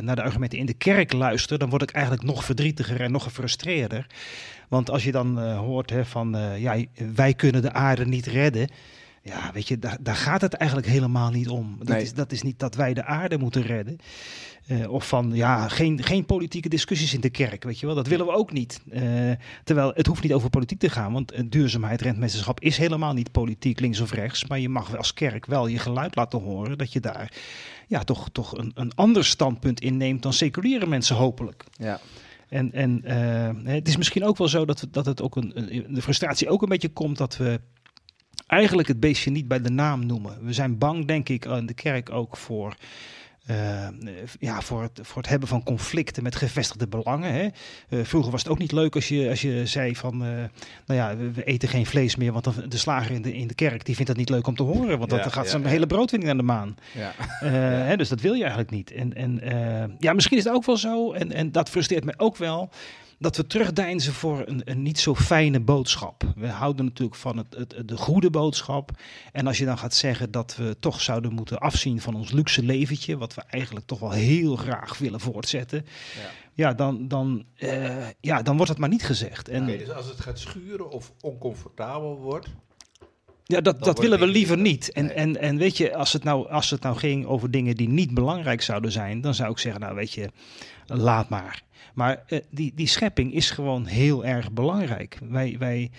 naar 0.00 0.16
de 0.16 0.22
argumenten 0.22 0.58
in 0.58 0.66
de 0.66 0.74
kerk 0.74 1.12
luister, 1.12 1.58
dan 1.58 1.70
word 1.70 1.82
ik 1.82 1.90
eigenlijk 1.90 2.24
nog 2.24 2.44
verdrietiger 2.44 3.00
en 3.00 3.12
nog 3.12 3.22
gefrustreerder. 3.22 4.06
Want 4.68 4.90
als 4.90 5.04
je 5.04 5.12
dan 5.12 5.54
hoort 5.54 5.90
hè, 5.90 6.04
van, 6.04 6.36
ja, 6.58 6.84
wij 7.14 7.34
kunnen 7.34 7.62
de 7.62 7.72
aarde 7.72 8.06
niet 8.06 8.26
redden. 8.26 8.68
Ja, 9.26 9.50
weet 9.52 9.68
je, 9.68 9.78
daar, 9.78 9.96
daar 10.00 10.16
gaat 10.16 10.40
het 10.40 10.54
eigenlijk 10.54 10.90
helemaal 10.90 11.30
niet 11.30 11.48
om. 11.48 11.74
Dat, 11.78 11.88
Nee. 11.88 12.02
is, 12.02 12.14
dat 12.14 12.32
is 12.32 12.42
niet 12.42 12.58
dat 12.58 12.74
wij 12.74 12.94
de 12.94 13.04
aarde 13.04 13.38
moeten 13.38 13.62
redden. 13.62 13.96
Eh, 14.66 14.90
of 14.90 15.08
van, 15.08 15.30
ja, 15.34 15.68
geen, 15.68 16.02
geen 16.02 16.24
politieke 16.26 16.68
discussies 16.68 17.14
in 17.14 17.20
de 17.20 17.30
kerk, 17.30 17.64
weet 17.64 17.80
je 17.80 17.86
wel. 17.86 17.94
Dat 17.94 18.06
willen 18.06 18.26
we 18.26 18.32
ook 18.32 18.52
niet. 18.52 18.80
Eh, 18.90 19.02
terwijl 19.64 19.92
het 19.94 20.06
hoeft 20.06 20.22
niet 20.22 20.32
over 20.32 20.50
politiek 20.50 20.78
te 20.78 20.88
gaan, 20.90 21.12
want 21.12 21.32
eh, 21.32 21.42
duurzaamheid, 21.48 22.00
rentmeesterschap 22.00 22.60
is 22.60 22.76
helemaal 22.76 23.12
niet 23.12 23.32
politiek, 23.32 23.80
links 23.80 24.00
of 24.00 24.12
rechts. 24.12 24.46
Maar 24.46 24.58
je 24.60 24.68
mag 24.68 24.96
als 24.96 25.14
kerk 25.14 25.46
wel 25.46 25.66
je 25.66 25.78
geluid 25.78 26.14
laten 26.16 26.40
horen 26.40 26.78
dat 26.78 26.92
je 26.92 27.00
daar 27.00 27.32
ja, 27.88 28.02
toch, 28.04 28.28
toch 28.32 28.56
een, 28.58 28.70
een 28.74 28.94
ander 28.94 29.24
standpunt 29.24 29.80
inneemt 29.80 30.22
dan 30.22 30.32
seculiere 30.32 30.86
mensen 30.86 31.16
hopelijk. 31.16 31.64
Ja. 31.76 32.00
En, 32.48 32.72
en 32.72 33.00
het 33.66 33.88
is 33.88 33.96
misschien 33.96 34.24
ook 34.24 34.36
wel 34.38 34.48
zo 34.48 34.64
dat, 34.64 34.80
we, 34.80 34.90
dat 34.90 35.06
het 35.06 35.22
ook 35.22 35.36
een, 35.36 35.52
een- 35.54 35.94
de 35.94 36.02
frustratie 36.02 36.48
ook 36.48 36.62
een 36.62 36.68
beetje 36.68 36.88
komt 36.88 37.18
dat 37.18 37.36
we 37.36 37.60
eigenlijk 38.54 38.88
het 38.88 39.00
beestje 39.00 39.30
niet 39.30 39.48
bij 39.48 39.60
de 39.60 39.70
naam 39.70 40.06
noemen. 40.06 40.44
We 40.44 40.52
zijn 40.52 40.78
bang, 40.78 41.06
denk 41.06 41.28
ik, 41.28 41.44
in 41.44 41.66
de 41.66 41.74
kerk 41.74 42.10
ook 42.10 42.36
voor. 42.36 42.76
eh, 43.46 43.88
ja, 44.40 44.60
voor, 44.60 44.82
het, 44.82 44.98
voor 45.02 45.16
het 45.22 45.30
hebben 45.30 45.48
van 45.48 45.62
conflicten 45.62 46.22
met 46.22 46.36
gevestigde 46.36 46.88
belangen. 46.88 47.32
Hè. 47.32 47.48
Eh, 47.88 48.04
vroeger 48.04 48.30
was 48.30 48.42
het 48.42 48.52
ook 48.52 48.58
niet 48.58 48.72
leuk 48.72 48.94
als 48.94 49.08
je, 49.08 49.28
als 49.28 49.40
je 49.40 49.66
zei 49.66 49.96
van, 49.96 50.12
eh, 50.24 50.28
nou 50.86 51.00
ja, 51.00 51.16
we, 51.16 51.44
eten 51.44 51.68
geen 51.68 51.86
vlees 51.86 52.16
meer, 52.16 52.32
want 52.32 52.44
dan, 52.44 52.54
de 52.68 52.76
slager 52.78 53.14
in 53.14 53.22
de, 53.22 53.34
in 53.34 53.46
de 53.46 53.54
kerk 53.54 53.84
die 53.84 53.94
vindt 53.94 54.10
dat 54.10 54.20
niet 54.20 54.28
leuk 54.30 54.46
om 54.46 54.56
te 54.56 54.62
horen, 54.62 54.98
want 54.98 55.10
Ja, 55.10 55.16
dan 55.16 55.32
gaat 55.32 55.44
ja, 55.44 55.50
zijn 55.50 55.62
ja. 55.62 55.68
hele 55.68 55.86
broodwinning 55.86 56.30
aan 56.30 56.36
de 56.36 56.42
maan. 56.42 56.76
Ja. 56.92 57.12
Hè, 57.88 57.96
dus 57.96 58.08
dat 58.08 58.20
wil 58.20 58.32
je 58.32 58.40
eigenlijk 58.40 58.70
niet. 58.70 58.90
En, 58.92 59.14
en 59.14 59.40
ja, 59.98 60.12
misschien 60.12 60.38
is 60.38 60.44
het 60.44 60.52
ook 60.52 60.64
wel 60.64 60.76
zo, 60.76 61.12
en, 61.12 61.32
en 61.32 61.52
dat 61.52 61.68
frustreert 61.70 62.04
mij 62.04 62.14
ook 62.16 62.36
wel, 62.36 62.70
dat 63.24 63.36
we 63.36 63.46
terugdeinzen 63.46 64.12
voor 64.12 64.42
een, 64.46 64.62
een 64.64 64.82
niet 64.82 64.98
zo 64.98 65.14
fijne 65.14 65.60
boodschap. 65.60 66.22
We 66.36 66.48
houden 66.48 66.84
natuurlijk 66.84 67.16
van 67.18 67.36
het, 67.36 67.54
het, 67.54 67.88
de 67.88 67.96
goede 67.96 68.30
boodschap. 68.30 68.90
En 69.32 69.46
als 69.46 69.58
je 69.58 69.64
dan 69.64 69.78
gaat 69.78 69.94
zeggen 69.94 70.30
dat 70.30 70.56
we 70.56 70.76
toch 70.80 71.00
zouden 71.00 71.32
moeten 71.32 71.58
afzien 71.58 72.00
van 72.00 72.14
ons 72.14 72.30
luxe 72.32 72.62
leventje, 72.62 73.16
wat 73.16 73.34
we 73.34 73.42
eigenlijk 73.46 73.86
toch 73.86 73.98
wel 73.98 74.10
heel 74.10 74.56
graag 74.56 74.98
willen 74.98 75.20
voortzetten, 75.20 75.86
Ja. 76.54 76.68
ja, 76.68 76.74
dan, 76.74 77.08
dan, 77.08 77.44
eh, 77.56 78.06
ja, 78.20 78.42
dan 78.42 78.56
wordt 78.56 78.70
het 78.70 78.80
maar 78.80 78.88
niet 78.88 79.04
gezegd. 79.04 79.48
En 79.48 79.66
dus 79.66 79.90
als 79.90 80.06
het 80.06 80.20
gaat 80.20 80.38
schuren 80.38 80.90
of 80.90 81.12
oncomfortabel 81.20 82.18
wordt, 82.18 82.48
Ja, 83.46 83.60
dat, 83.60 83.84
dat 83.84 83.98
willen 83.98 84.18
we 84.18 84.26
liever 84.26 84.56
niet. 84.56 84.64
niet. 84.64 84.92
En, 84.92 85.04
Nee. 85.04 85.14
en, 85.14 85.40
en 85.40 85.56
weet 85.56 85.76
je, 85.76 85.94
als 85.96 86.12
het, 86.12 86.24
nou, 86.24 86.48
als 86.48 86.70
het 86.70 86.82
nou 86.82 86.96
ging 86.96 87.26
over 87.26 87.50
dingen 87.50 87.76
die 87.76 87.88
niet 87.88 88.14
belangrijk 88.14 88.62
zouden 88.62 88.92
zijn, 88.92 89.20
dan 89.20 89.34
zou 89.34 89.50
ik 89.50 89.58
zeggen, 89.58 89.80
nou 89.80 89.94
weet 89.94 90.12
je, 90.12 90.30
laat 90.86 91.28
maar. 91.28 91.62
Maar 91.94 92.22
eh, 92.26 92.40
die, 92.50 92.72
die 92.74 92.86
schepping 92.86 93.32
is 93.34 93.50
gewoon 93.50 93.86
heel 93.86 94.24
erg 94.24 94.52
belangrijk. 94.52 95.18
Wij, 95.28 95.56
wij, 95.58 95.90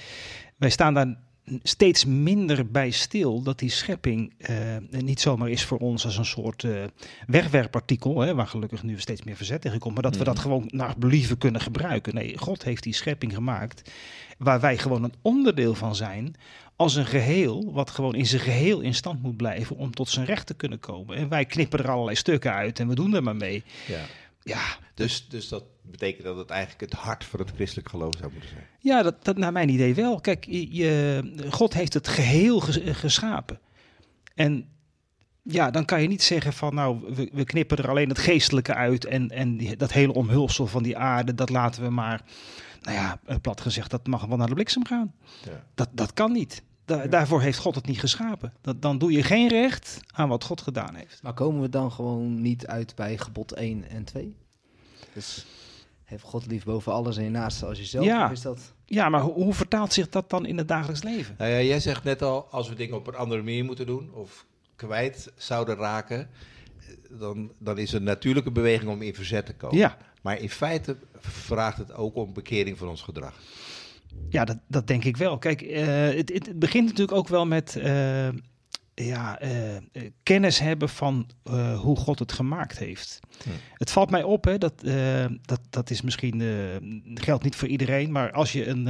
wij 0.57 0.69
staan 0.69 0.93
daar 0.93 1.17
steeds 1.63 2.05
minder 2.05 2.71
bij 2.71 2.89
stil 2.91 3.41
dat 3.41 3.59
die 3.59 3.69
schepping 3.69 4.33
eh, 4.37 4.55
niet 4.89 5.19
zomaar 5.21 5.49
is 5.49 5.63
voor 5.63 5.77
ons 5.77 6.05
als 6.05 6.17
een 6.17 6.25
soort 6.25 6.63
eh, 6.63 6.83
wegwerpartikel, 7.27 8.19
hè, 8.19 8.35
waar 8.35 8.47
gelukkig 8.47 8.83
nu 8.83 8.99
steeds 8.99 9.23
meer 9.23 9.35
verzet 9.35 9.61
tegen 9.61 9.79
komt, 9.79 9.93
maar 9.93 10.03
dat 10.03 10.17
we 10.17 10.23
dat 10.23 10.33
Mhm. 10.33 10.43
gewoon 10.43 10.63
naar 10.67 10.93
believen 10.97 11.37
kunnen 11.37 11.61
gebruiken. 11.61 12.13
Nee, 12.15 12.37
God 12.37 12.63
heeft 12.63 12.83
die 12.83 12.93
schepping 12.93 13.33
gemaakt 13.33 13.91
waar 14.37 14.59
wij 14.59 14.77
gewoon 14.77 15.03
een 15.03 15.13
onderdeel 15.21 15.75
van 15.75 15.95
zijn 15.95 16.35
als 16.75 16.95
een 16.95 17.05
geheel, 17.05 17.71
wat 17.73 17.89
gewoon 17.89 18.15
in 18.15 18.25
zijn 18.25 18.41
geheel 18.41 18.79
in 18.79 18.95
stand 18.95 19.21
moet 19.21 19.37
blijven 19.37 19.75
om 19.75 19.91
tot 19.91 20.09
zijn 20.09 20.25
recht 20.25 20.47
te 20.47 20.53
kunnen 20.53 20.79
komen. 20.79 21.15
En 21.17 21.29
wij 21.29 21.45
knippen 21.45 21.79
er 21.79 21.89
allerlei 21.89 22.15
stukken 22.15 22.53
uit 22.53 22.79
en 22.79 22.87
we 22.87 22.95
doen 22.95 23.13
er 23.15 23.23
maar 23.23 23.35
mee. 23.35 23.63
ja. 23.87 24.01
Ja, 24.47 24.63
Dus, 24.93 25.27
dus 25.29 25.47
dat 25.47 25.63
betekent 25.81 26.23
dat 26.23 26.37
het 26.37 26.49
eigenlijk 26.49 26.91
het 26.91 26.99
hart 27.01 27.23
van 27.23 27.39
het 27.39 27.51
christelijk 27.55 27.89
geloof 27.89 28.13
zou 28.19 28.31
moeten 28.31 28.49
zijn. 28.49 28.67
ja 28.79 29.01
dat, 29.01 29.25
dat 29.25 29.37
naar 29.37 29.51
mijn 29.51 29.69
idee 29.69 29.93
wel. 29.95 30.19
Kijk, 30.21 30.45
je, 30.49 31.21
God 31.49 31.73
heeft 31.73 31.93
het 31.93 32.07
geheel 32.07 32.59
ges- 32.59 32.79
geschapen. 32.99 33.59
En 34.35 34.69
ja, 35.41 35.71
dan 35.71 35.85
kan 35.85 36.01
je 36.01 36.07
niet 36.07 36.23
zeggen 36.23 36.53
van 36.53 36.73
nou, 36.75 37.13
we, 37.15 37.29
we 37.33 37.43
knippen 37.43 37.77
er 37.77 37.89
alleen 37.89 38.09
het 38.09 38.19
geestelijke 38.19 38.73
uit 38.73 39.05
en, 39.05 39.29
en 39.29 39.57
die- 39.57 39.75
dat 39.75 39.91
hele 39.91 40.13
omhulsel 40.13 40.67
van 40.67 40.83
die 40.83 40.97
aarde, 40.97 41.33
dat 41.35 41.49
laten 41.49 41.83
we 41.83 41.89
maar, 41.89 42.21
nou 42.81 42.95
ja, 42.97 43.19
eh, 43.25 43.35
plat 43.41 43.61
gezegd, 43.61 43.91
dat 43.91 44.07
mag 44.07 44.25
wel 44.25 44.37
naar 44.37 44.47
de 44.47 44.53
bliksem 44.53 44.85
gaan. 44.85 45.13
Ja. 45.45 45.65
Dat, 45.75 45.89
dat 45.91 46.13
kan 46.13 46.31
niet. 46.31 46.63
Da- 46.85 47.07
Daarvoor 47.07 47.41
heeft 47.41 47.57
God 47.57 47.75
het 47.75 47.85
niet 47.85 47.99
geschapen. 47.99 48.53
Dat, 48.61 48.81
dan 48.81 48.97
doe 48.97 49.11
je 49.11 49.23
geen 49.23 49.47
recht 49.47 49.99
aan 50.13 50.29
wat 50.29 50.43
God 50.43 50.61
gedaan 50.61 50.95
heeft. 50.95 51.19
Maar 51.23 51.33
komen 51.33 51.61
we 51.61 51.69
dan 51.69 51.91
gewoon 51.91 52.41
niet 52.41 52.67
uit 52.67 52.95
bij 52.95 53.17
gebod 53.17 53.51
1 53.53 53.89
en 53.89 54.03
2? 54.03 54.35
Dus 55.13 55.45
heb 56.03 56.23
God 56.23 56.45
lief 56.45 56.63
boven 56.63 56.91
alles 56.93 57.17
en 57.17 57.23
je 57.23 57.29
naaste 57.29 57.65
als 57.65 57.77
jezelf? 57.77 58.05
Ja. 58.05 58.31
Is 58.31 58.41
dat... 58.41 58.73
Ja, 58.85 59.09
maar 59.09 59.21
hoe, 59.21 59.33
hoe 59.33 59.53
vertaalt 59.53 59.93
zich 59.93 60.09
dat 60.09 60.29
dan 60.29 60.45
in 60.45 60.57
het 60.57 60.67
dagelijks 60.67 61.03
leven? 61.03 61.35
Nou 61.37 61.51
ja, 61.51 61.61
jij 61.61 61.79
zegt 61.79 62.03
net 62.03 62.21
al, 62.21 62.47
als 62.51 62.69
we 62.69 62.75
dingen 62.75 62.95
op 62.97 63.07
een 63.07 63.15
andere 63.15 63.41
manier 63.43 63.65
moeten 63.65 63.85
doen 63.85 64.13
of 64.13 64.45
kwijt 64.75 65.31
zouden 65.35 65.75
raken, 65.75 66.29
dan, 67.09 67.51
dan 67.57 67.77
is 67.77 67.91
er 67.91 67.97
een 67.97 68.03
natuurlijke 68.03 68.51
beweging 68.51 68.91
om 68.91 69.01
in 69.01 69.15
verzet 69.15 69.45
te 69.45 69.53
komen. 69.53 69.77
Ja, 69.77 69.97
Maar 70.21 70.39
in 70.39 70.49
feite 70.49 70.97
vraagt 71.19 71.77
het 71.77 71.93
ook 71.93 72.15
om 72.15 72.33
bekering 72.33 72.77
van 72.77 72.87
ons 72.87 73.01
gedrag. 73.01 73.39
Ja 74.29 74.45
dat, 74.45 74.57
dat 74.67 74.87
denk 74.87 75.03
ik 75.03 75.17
wel. 75.17 75.37
Kijk, 75.37 75.61
eh, 75.61 75.85
het, 75.87 76.31
het, 76.33 76.59
begint 76.59 76.85
natuurlijk 76.85 77.17
ook 77.17 77.27
wel 77.27 77.45
met 77.45 77.75
eh, 77.75 78.27
ja, 78.93 79.39
eh, 79.39 79.51
kennis 80.23 80.59
hebben 80.59 80.89
van 80.89 81.29
hoe 81.75 81.95
God 81.95 82.19
het 82.19 82.31
gemaakt 82.31 82.79
heeft. 82.79 83.19
Hm. 83.43 83.49
Het 83.73 83.91
valt 83.91 84.09
mij 84.09 84.23
op, 84.23 84.43
hè, 84.43 84.57
dat, 84.57 84.81
dat, 85.41 85.59
dat 85.69 85.89
is 85.89 86.01
misschien, 86.01 86.41
geldt 87.13 87.43
niet 87.43 87.55
voor 87.55 87.67
iedereen, 87.67 88.11
maar 88.11 88.31
als 88.31 88.51
je 88.51 88.67
een, 88.67 88.85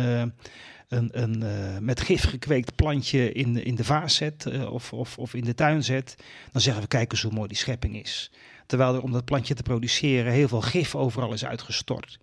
een, 0.88 1.22
een 1.22 1.44
met 1.86 2.02
gif 2.02 2.24
gekweekt 2.24 2.76
plantje 2.76 3.32
in, 3.32 3.64
in 3.64 3.76
de 3.76 3.84
vaas 3.84 4.16
zet 4.16 4.68
of, 4.70 4.94
of, 4.94 5.18
of 5.18 5.34
in 5.34 5.44
de 5.44 5.54
tuin 5.54 5.84
zet, 5.84 6.16
dan 6.52 6.62
zeggen 6.62 6.82
we 6.82 6.88
kijk 6.88 7.12
eens 7.12 7.22
hoe 7.22 7.34
mooi 7.34 7.48
die 7.48 7.58
schepping 7.58 8.02
is. 8.02 8.32
Terwijl 8.66 8.96
er 8.96 9.02
om 9.02 9.12
dat 9.12 9.26
plantje 9.26 9.54
te 9.54 9.64
produceren 9.64 10.32
heel 10.32 10.48
veel 10.48 10.62
gif 10.62 10.96
overal 10.96 11.34
is 11.34 11.46
uitgestort. 11.46 12.20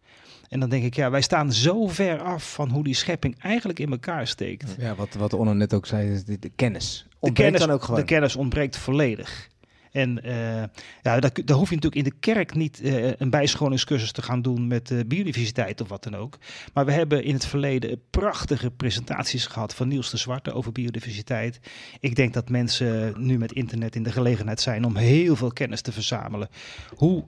En 0.52 0.61
dan 0.61 0.68
denk 0.68 0.85
ik, 0.85 0.94
ja, 0.94 1.11
wij 1.11 1.21
staan 1.21 1.52
zo 1.52 1.87
ver 1.87 2.21
af 2.21 2.52
van 2.52 2.71
hoe 2.71 2.85
die 2.85 2.94
schepping 2.94 3.38
eigenlijk 3.38 3.78
in 3.78 3.90
elkaar 3.90 4.26
steekt. 4.26 4.76
Ja, 4.78 4.94
wat, 4.94 5.14
wat 5.14 5.32
Onno 5.32 5.52
net 5.52 5.75
ook 5.75 5.87
zei, 5.87 6.11
is 6.11 6.25
de, 6.25 6.38
de 6.38 6.50
kennis. 6.56 7.06
De 7.21 7.32
kennis, 7.32 7.61
dan 7.61 7.71
ook 7.71 7.82
gewoon. 7.82 8.00
de 8.00 8.06
kennis 8.06 8.37
ontbreekt 8.37 8.76
volledig. 8.76 9.49
En 9.92 10.22
eh, 10.22 10.62
ja, 11.02 11.20
daar, 11.20 11.56
hoef 11.56 11.68
je 11.68 11.75
natuurlijk 11.75 11.94
in 11.94 12.04
de 12.04 12.18
kerk 12.20 12.54
niet 12.54 12.80
eh, 12.80 13.11
een 13.16 13.30
bijscholingscursus 13.30 14.12
te 14.12 14.22
gaan 14.22 14.42
doen 14.42 14.66
met 14.66 14.90
eh, 14.90 14.99
biodiversiteit 15.06 15.80
of 15.80 15.88
wat 15.88 16.02
dan 16.02 16.16
ook. 16.16 16.38
Maar 16.75 16.84
we 16.84 16.92
hebben 16.92 17.25
in 17.25 17.34
het 17.34 17.46
verleden 17.46 18.00
prachtige 18.11 18.70
presentaties 18.70 19.46
gehad 19.46 19.75
van 19.75 19.88
Niels 19.88 20.11
de 20.11 20.16
Zwarte 20.16 20.52
over 20.52 20.72
biodiversiteit. 20.72 21.61
Ik 22.00 22.16
denk 22.16 22.34
dat 22.34 22.49
mensen 22.49 23.14
nu 23.16 23.38
met 23.38 23.52
internet 23.52 23.96
in 23.96 24.02
de 24.02 24.12
gelegenheid 24.12 24.61
zijn 24.61 24.84
om 24.84 24.96
heel 24.96 25.37
veel 25.37 25.52
kennis 25.52 25.80
te 25.80 25.92
verzamelen. 25.92 26.49
Hoe, 26.96 27.25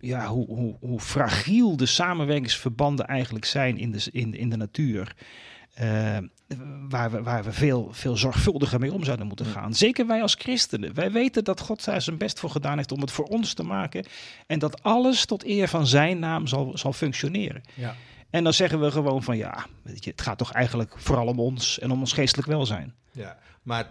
ja, 0.00 0.26
hoe, 0.26 0.46
hoe, 0.46 0.76
hoe 0.80 1.00
fragiel 1.00 1.76
de 1.76 1.86
samenwerkingsverbanden 1.86 3.06
eigenlijk 3.06 3.44
zijn 3.44 3.78
in 3.78 3.92
de, 3.92 4.08
in, 4.12 4.34
in 4.34 4.50
de 4.50 4.56
natuur. 4.56 5.14
Eh, 5.72 6.18
waar 6.88 7.10
we, 7.10 7.22
waar 7.22 7.44
we 7.44 7.52
veel, 7.52 7.88
veel 7.92 8.16
zorgvuldiger 8.16 8.80
mee 8.80 8.92
om 8.92 9.04
zouden 9.04 9.26
moeten 9.26 9.46
gaan. 9.46 9.74
Zeker 9.74 10.06
wij 10.06 10.22
als 10.22 10.34
christenen. 10.34 10.94
Wij 10.94 11.12
weten 11.12 11.44
dat 11.44 11.60
God 11.60 11.84
daar 11.84 12.02
zijn 12.02 12.18
best 12.18 12.38
voor 12.38 12.50
gedaan 12.50 12.76
heeft 12.76 12.92
om 12.92 13.00
het 13.00 13.10
voor 13.10 13.24
ons 13.24 13.54
te 13.54 13.62
maken. 13.62 14.04
En 14.46 14.58
dat 14.58 14.82
alles 14.82 15.24
tot 15.24 15.44
eer 15.44 15.68
van 15.68 15.86
zijn 15.86 16.18
naam 16.18 16.46
zal, 16.46 16.78
zal 16.78 16.92
functioneren. 16.92 17.62
Ja. 17.74 17.94
En 18.30 18.44
dan 18.44 18.52
zeggen 18.52 18.80
we 18.80 18.90
gewoon 18.90 19.22
van 19.22 19.36
ja, 19.36 19.66
weet 19.82 20.04
je, 20.04 20.10
het 20.10 20.20
gaat 20.20 20.38
toch 20.38 20.52
eigenlijk 20.52 20.94
vooral 20.96 21.26
om 21.26 21.40
ons 21.40 21.78
en 21.78 21.90
om 21.90 22.00
ons 22.00 22.12
geestelijk 22.12 22.48
welzijn. 22.48 22.94
Ja, 23.10 23.38
maar 23.62 23.90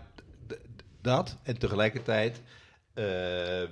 dat 1.01 1.37
en 1.43 1.57
tegelijkertijd 1.57 2.41
eh, 2.93 3.03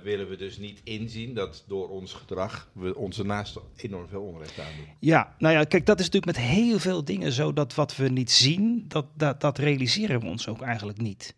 willen 0.02 0.28
we 0.28 0.36
dus 0.36 0.58
niet 0.58 0.80
inzien 0.84 1.34
dat 1.34 1.64
door 1.66 1.88
ons 1.88 2.12
gedrag 2.12 2.70
we 2.72 2.96
onze 2.96 3.24
naasten 3.24 3.62
enorm 3.76 4.08
veel 4.08 4.22
onrecht 4.22 4.58
aandoen. 4.58 4.86
Ja, 4.98 5.34
nou 5.38 5.54
ja, 5.54 5.64
kijk, 5.64 5.86
dat 5.86 5.98
is 5.98 6.04
natuurlijk 6.04 6.36
met 6.36 6.46
heel 6.46 6.78
veel 6.78 7.04
dingen 7.04 7.32
zo 7.32 7.52
dat 7.52 7.74
wat 7.74 7.96
we 7.96 8.08
niet 8.08 8.30
zien, 8.30 8.84
dat, 8.88 9.06
dat, 9.14 9.40
dat 9.40 9.58
realiseren 9.58 10.20
we 10.20 10.26
ons 10.26 10.48
ook 10.48 10.60
eigenlijk 10.60 11.00
niet. 11.00 11.34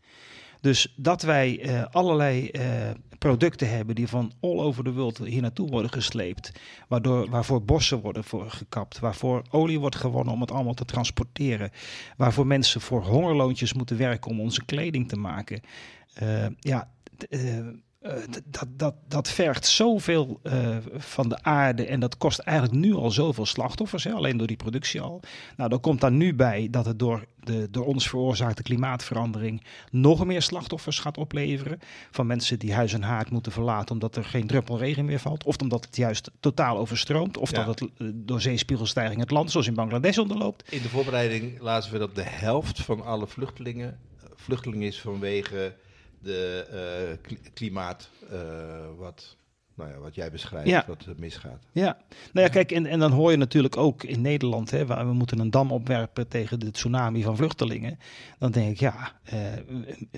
Dus 0.61 0.95
dat 0.97 1.23
wij 1.23 1.61
eh, 1.61 1.85
allerlei 1.91 2.49
eh, 2.49 2.91
producten 3.19 3.71
hebben 3.71 3.95
die 3.95 4.09
van 4.09 4.33
all 4.41 4.59
over 4.59 4.85
the 4.85 4.93
world 4.93 5.19
hier 5.19 5.43
naartoe 5.43 5.71
worden 5.71 5.91
gesleept, 5.91 6.53
waardoor, 6.89 7.31
waarvoor 7.31 7.65
bossen 7.65 8.01
worden 8.01 8.25
gekapt, 8.47 8.99
waarvoor 8.99 9.43
olie 9.51 9.81
wordt 9.81 9.97
gewonnen 9.97 10.35
om 10.35 10.41
het 10.41 10.51
allemaal 10.51 10.75
te 10.75 10.85
transporteren, 10.85 11.71
waarvoor 12.17 12.47
mensen 12.47 12.81
voor 12.81 13.03
hongerloontjes 13.03 13.73
moeten 13.73 13.97
werken 13.97 14.31
om 14.31 14.41
onze 14.41 14.65
kleding 14.65 15.09
te 15.09 15.17
maken. 15.17 15.61
Ja, 16.59 16.91
eh, 17.29 17.59
eh, 18.03 18.13
dat, 18.45 18.67
dat, 18.77 18.95
dat 19.09 19.29
vergt 19.29 19.67
zoveel 19.67 20.41
eh, 20.43 20.77
van 20.97 21.29
de 21.29 21.43
aarde 21.43 21.87
en 21.87 22.01
dat 22.01 22.17
kost 22.17 22.39
eigenlijk 22.39 22.79
nu 22.79 22.95
al 22.95 23.11
zoveel 23.11 23.47
slachtoffers, 23.47 24.05
hè, 24.05 24.13
alleen 24.13 24.37
door 24.37 24.47
die 24.47 24.57
productie 24.57 25.01
al. 25.01 25.21
Nou, 25.57 25.71
dan 25.71 25.81
komt 25.81 26.01
daar 26.01 26.13
nu 26.13 26.35
bij 26.35 26.69
dat 26.71 26.87
het 26.87 26.99
door 26.99 27.25
de 27.41 27.69
door 27.71 27.87
ons 27.87 28.09
veroorzaakte 28.09 28.63
klimaatverandering 28.63 29.65
nog 29.91 30.25
meer 30.27 30.43
slachtoffers 30.43 30.99
gaat 30.99 31.19
opleveren. 31.19 31.79
Van 32.11 32.27
mensen 32.27 32.59
die 32.59 32.75
huis 32.75 32.93
en 32.93 33.03
haard 33.03 33.31
moeten 33.31 33.53
verlaten 33.53 33.95
omdat 33.95 34.17
er 34.17 34.25
geen 34.25 34.47
druppel 34.47 34.79
regen 34.79 35.05
meer 35.05 35.21
valt. 35.21 35.45
Of 35.45 35.57
omdat 35.57 35.85
het 35.85 35.97
juist 35.97 36.31
totaal 36.41 36.79
overstroomt. 36.79 37.37
Of 37.37 37.51
Ja. 37.51 37.65
dat 37.65 37.79
het 37.79 37.91
door 38.15 38.41
zeespiegelstijging 38.41 39.21
het 39.21 39.31
land, 39.31 39.51
zoals 39.51 39.67
in 39.67 39.75
Bangladesh, 39.75 40.19
onderloopt. 40.19 40.73
In 40.73 40.83
de 40.83 40.89
voorbereiding 40.89 41.61
lazen 41.61 41.93
we 41.93 41.99
dat 41.99 42.15
de 42.15 42.25
helft 42.27 42.81
van 42.81 43.05
alle 43.05 43.27
vluchtelingen 43.27 43.99
vluchteling 44.37 44.83
is 44.83 45.01
vanwege 45.01 45.75
de 46.23 46.67
eh, 46.71 47.19
kli- 47.23 47.51
klimaat 47.55 48.09
eh, 48.31 48.39
wat, 48.99 49.37
nou 49.75 49.91
ja, 49.91 49.99
wat 49.99 50.15
jij 50.15 50.31
beschrijft, 50.31 50.69
Ja. 50.69 50.85
wat 50.87 51.05
er 51.05 51.15
misgaat. 51.19 51.63
Ja, 51.73 51.99
nou 52.33 52.47
ja, 52.47 52.53
kijk, 52.53 52.73
en, 52.73 52.87
en 52.87 52.99
dan 52.99 53.13
hoor 53.13 53.31
je 53.31 53.37
natuurlijk 53.37 53.77
ook 53.77 54.03
in 54.03 54.21
Nederland, 54.21 54.71
hè, 54.71 54.87
waar 54.87 55.07
we 55.07 55.13
moeten 55.13 55.39
een 55.39 55.51
dam 55.51 55.73
opwerpen 55.73 56.29
tegen 56.29 56.61
de 56.61 56.71
tsunami 56.71 57.23
van 57.23 57.37
vluchtelingen. 57.37 57.99
Dan 58.39 58.51
denk 58.51 58.71
ik, 58.71 58.81
ja, 58.81 59.13
eh, 59.23 59.37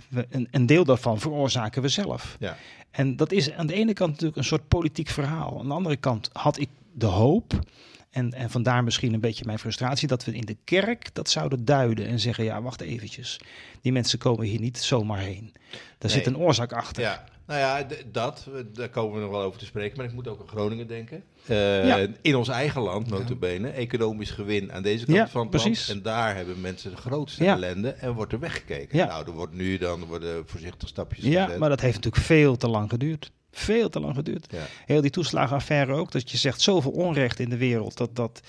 we- 0.09 0.27
een, 0.31 0.49
een 0.51 0.67
deel 0.67 0.85
daarvan 0.85 1.19
veroorzaken 1.21 1.83
we 1.83 1.89
zelf. 1.89 2.37
Ja. 2.39 2.57
En 2.91 3.17
dat 3.17 3.33
is 3.33 3.53
aan 3.53 3.67
de 3.67 3.75
ene 3.75 3.93
kant 3.93 4.11
natuurlijk 4.11 4.39
een 4.39 4.45
soort 4.45 4.69
politiek 4.69 5.09
verhaal. 5.09 5.59
Aan 5.61 5.69
de 5.69 5.75
andere 5.75 5.97
kant 5.97 6.31
had 6.33 6.59
ik 6.59 6.69
de 6.93 7.07
hoop, 7.07 7.53
en, 8.15 8.33
en 8.33 8.51
vandaar 8.51 8.85
misschien 8.85 9.13
een 9.15 9.21
beetje 9.21 9.45
mijn 9.45 9.59
frustratie, 9.59 10.09
dat 10.09 10.25
we 10.25 10.35
in 10.35 10.45
de 10.45 10.57
kerk 10.65 11.15
dat 11.15 11.29
zouden 11.31 11.65
duiden 11.65 12.07
en 12.07 12.21
zeggen, 12.21 12.45
ja, 12.45 12.63
wacht 12.63 12.81
eventjes. 12.81 13.41
Die 13.81 13.93
mensen 13.93 14.19
komen 14.19 14.47
hier 14.47 14.61
niet 14.61 14.79
zomaar 14.79 15.19
heen. 15.19 15.53
Daar 15.99 16.11
zit 16.11 16.27
een 16.27 16.39
oorzaak 16.39 16.73
achter. 16.73 17.03
Ja, 17.03 17.25
nou 17.47 17.61
ja, 17.61 17.87
dat, 18.13 18.49
daar 18.73 18.89
komen 18.89 19.15
we 19.15 19.21
nog 19.21 19.31
wel 19.31 19.43
over 19.43 19.59
te 19.59 19.65
spreken. 19.65 19.97
Maar 19.97 20.07
ik 20.07 20.13
moet 20.13 20.29
ook 20.29 20.41
aan 20.41 20.49
Groningen 20.49 20.87
denken. 20.87 21.25
Eh, 21.47 21.87
Ja. 21.87 22.07
In 22.23 22.35
ons 22.37 22.49
eigen 22.49 22.81
land, 22.83 23.09
notabene, 23.09 23.69
economisch 23.69 24.31
gewin 24.31 24.73
aan 24.73 24.83
deze 24.83 25.05
kant 25.05 25.17
Ja, 25.17 25.29
van 25.29 25.41
het 25.41 25.51
precies. 25.51 25.87
land. 25.87 25.99
En 25.99 26.05
daar 26.05 26.37
hebben 26.37 26.61
mensen 26.61 26.91
de 26.91 26.97
grootste 26.97 27.45
Ja. 27.45 27.55
ellende 27.55 27.89
en 27.91 28.13
wordt 28.13 28.33
er 28.33 28.39
weggekeken. 28.39 28.99
Ja. 28.99 29.07
Nou, 29.07 29.27
er 29.27 29.33
wordt 29.33 29.55
nu 29.55 29.79
dan 29.79 30.05
worden 30.05 30.43
voorzichtig 30.47 30.89
stapjes 30.89 31.25
Ja, 31.25 31.45
gezet. 31.45 31.59
maar 31.59 31.69
dat 31.69 31.81
heeft 31.81 31.95
natuurlijk 31.95 32.25
veel 32.25 32.57
te 32.57 32.69
lang 32.69 32.91
geduurd. 32.91 33.31
Veel 33.55 33.89
te 33.89 34.01
lang 34.01 34.15
geduurd. 34.15 34.47
Ja. 34.51 34.67
Heel 34.87 35.01
die 35.01 35.11
toeslagenaffaire 35.11 35.93
ook. 35.93 36.13
Dat 36.13 36.31
je 36.31 36.37
zegt 36.37 36.61
zoveel 36.61 36.91
onrecht 36.91 37.41
in 37.41 37.49
de 37.49 37.57
wereld. 37.57 37.97
Dat, 37.97 38.17
dat, 38.17 38.41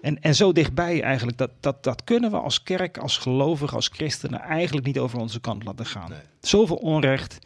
en, 0.00 0.22
en 0.22 0.34
zo 0.34 0.52
dichtbij 0.52 1.02
eigenlijk. 1.02 1.38
Dat, 1.38 1.50
dat, 1.60 1.84
dat 1.84 2.04
kunnen 2.04 2.30
we 2.30 2.36
als 2.36 2.62
kerk, 2.62 2.98
als 2.98 3.18
gelovigen, 3.18 3.76
als 3.76 3.90
christenen 3.92 4.40
eigenlijk 4.40 4.86
niet 4.86 4.98
over 4.98 5.18
onze 5.18 5.40
kant 5.40 5.64
laten 5.64 5.86
gaan. 5.86 6.10
Nee. 6.10 6.18
Zoveel 6.40 6.76
onrecht. 6.76 7.38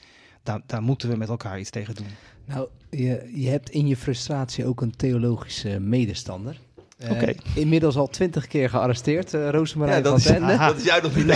Daar, 0.42 0.61
daar 0.66 0.82
moeten 0.82 1.08
we 1.08 1.16
met 1.16 1.28
elkaar 1.28 1.58
iets 1.61 1.70
tegen 1.70 1.94
doen. 1.94 2.06
Nou, 2.44 2.68
je, 2.90 3.30
je 3.35 3.49
hebt 3.49 3.70
in 3.70 3.87
je 3.87 3.96
frustratie 3.96 4.64
ook 4.64 4.80
een 4.80 4.96
theologische 4.96 5.80
medestander. 5.80 6.56
Eh. 6.96 7.28
Inmiddels 7.54 7.96
al 7.96 8.06
twintig 8.08 8.46
keer 8.46 8.70
gearresteerd, 8.70 9.32
Rosemarijn 9.32 9.96
Ja, 9.96 10.02
dat, 10.02 10.22
van 10.22 10.32
is, 10.34 10.38
Tende. 10.38 10.56
dat 10.66 10.76
is 10.76 10.84
jou 10.84 11.02
nog 11.02 11.16
niet. 11.16 11.26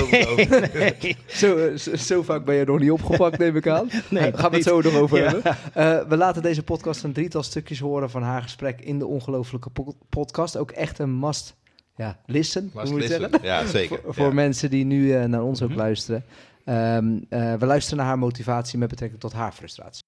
Nee. 0.74 1.16
Zo, 1.26 1.56
eh, 1.56 1.76
zo, 1.76 1.96
zo 1.96 2.22
vaak 2.22 2.44
ben 2.44 2.54
je 2.54 2.64
nog 2.64 2.78
niet 2.78 2.90
opgepakt, 2.90 3.38
neem 3.38 3.56
ik 3.56 3.66
aan. 3.66 3.90
Nee, 4.10 4.30
Eh, 4.30 4.38
gaan 4.38 4.50
we 4.50 4.56
het 4.56 4.66
zo 4.66 4.80
nog 4.80 4.94
over 4.94 5.18
Ja. 5.22 5.24
hebben. 5.30 5.56
Eh, 5.74 6.08
we 6.08 6.16
laten 6.16 6.42
deze 6.42 6.62
podcast 6.62 7.02
een 7.04 7.12
drietal 7.12 7.42
stukjes 7.42 7.78
horen 7.78 8.10
van 8.10 8.22
haar 8.22 8.42
gesprek 8.42 8.80
in 8.80 8.98
de 8.98 9.06
ongelofelijke 9.06 9.70
po- 9.70 9.96
podcast. 10.08 10.56
Ook 10.56 10.70
echt 10.70 10.98
een 10.98 11.18
must 11.18 11.56
ja, 11.96 12.18
listen, 12.26 12.70
hoe 12.72 12.80
Must 12.80 12.92
moet 12.92 13.00
listen. 13.00 13.20
zeggen? 13.20 13.38
Ja, 13.42 13.66
zeker. 13.66 14.00
Voor, 14.14 14.34
mensen 14.34 14.70
die 14.70 14.84
nu 14.84 15.26
naar 15.26 15.42
ons 15.42 15.62
ook 15.62 15.68
Mhm. 15.68 15.78
luisteren. 15.78 16.24
Ehm, 16.64 17.18
eh, 17.28 17.54
we 17.54 17.66
luisteren 17.66 17.98
naar 17.98 18.06
haar 18.06 18.18
motivatie 18.18 18.78
met 18.78 18.88
betrekking 18.88 19.20
tot 19.20 19.32
haar 19.32 19.52
frustratie. 19.52 20.02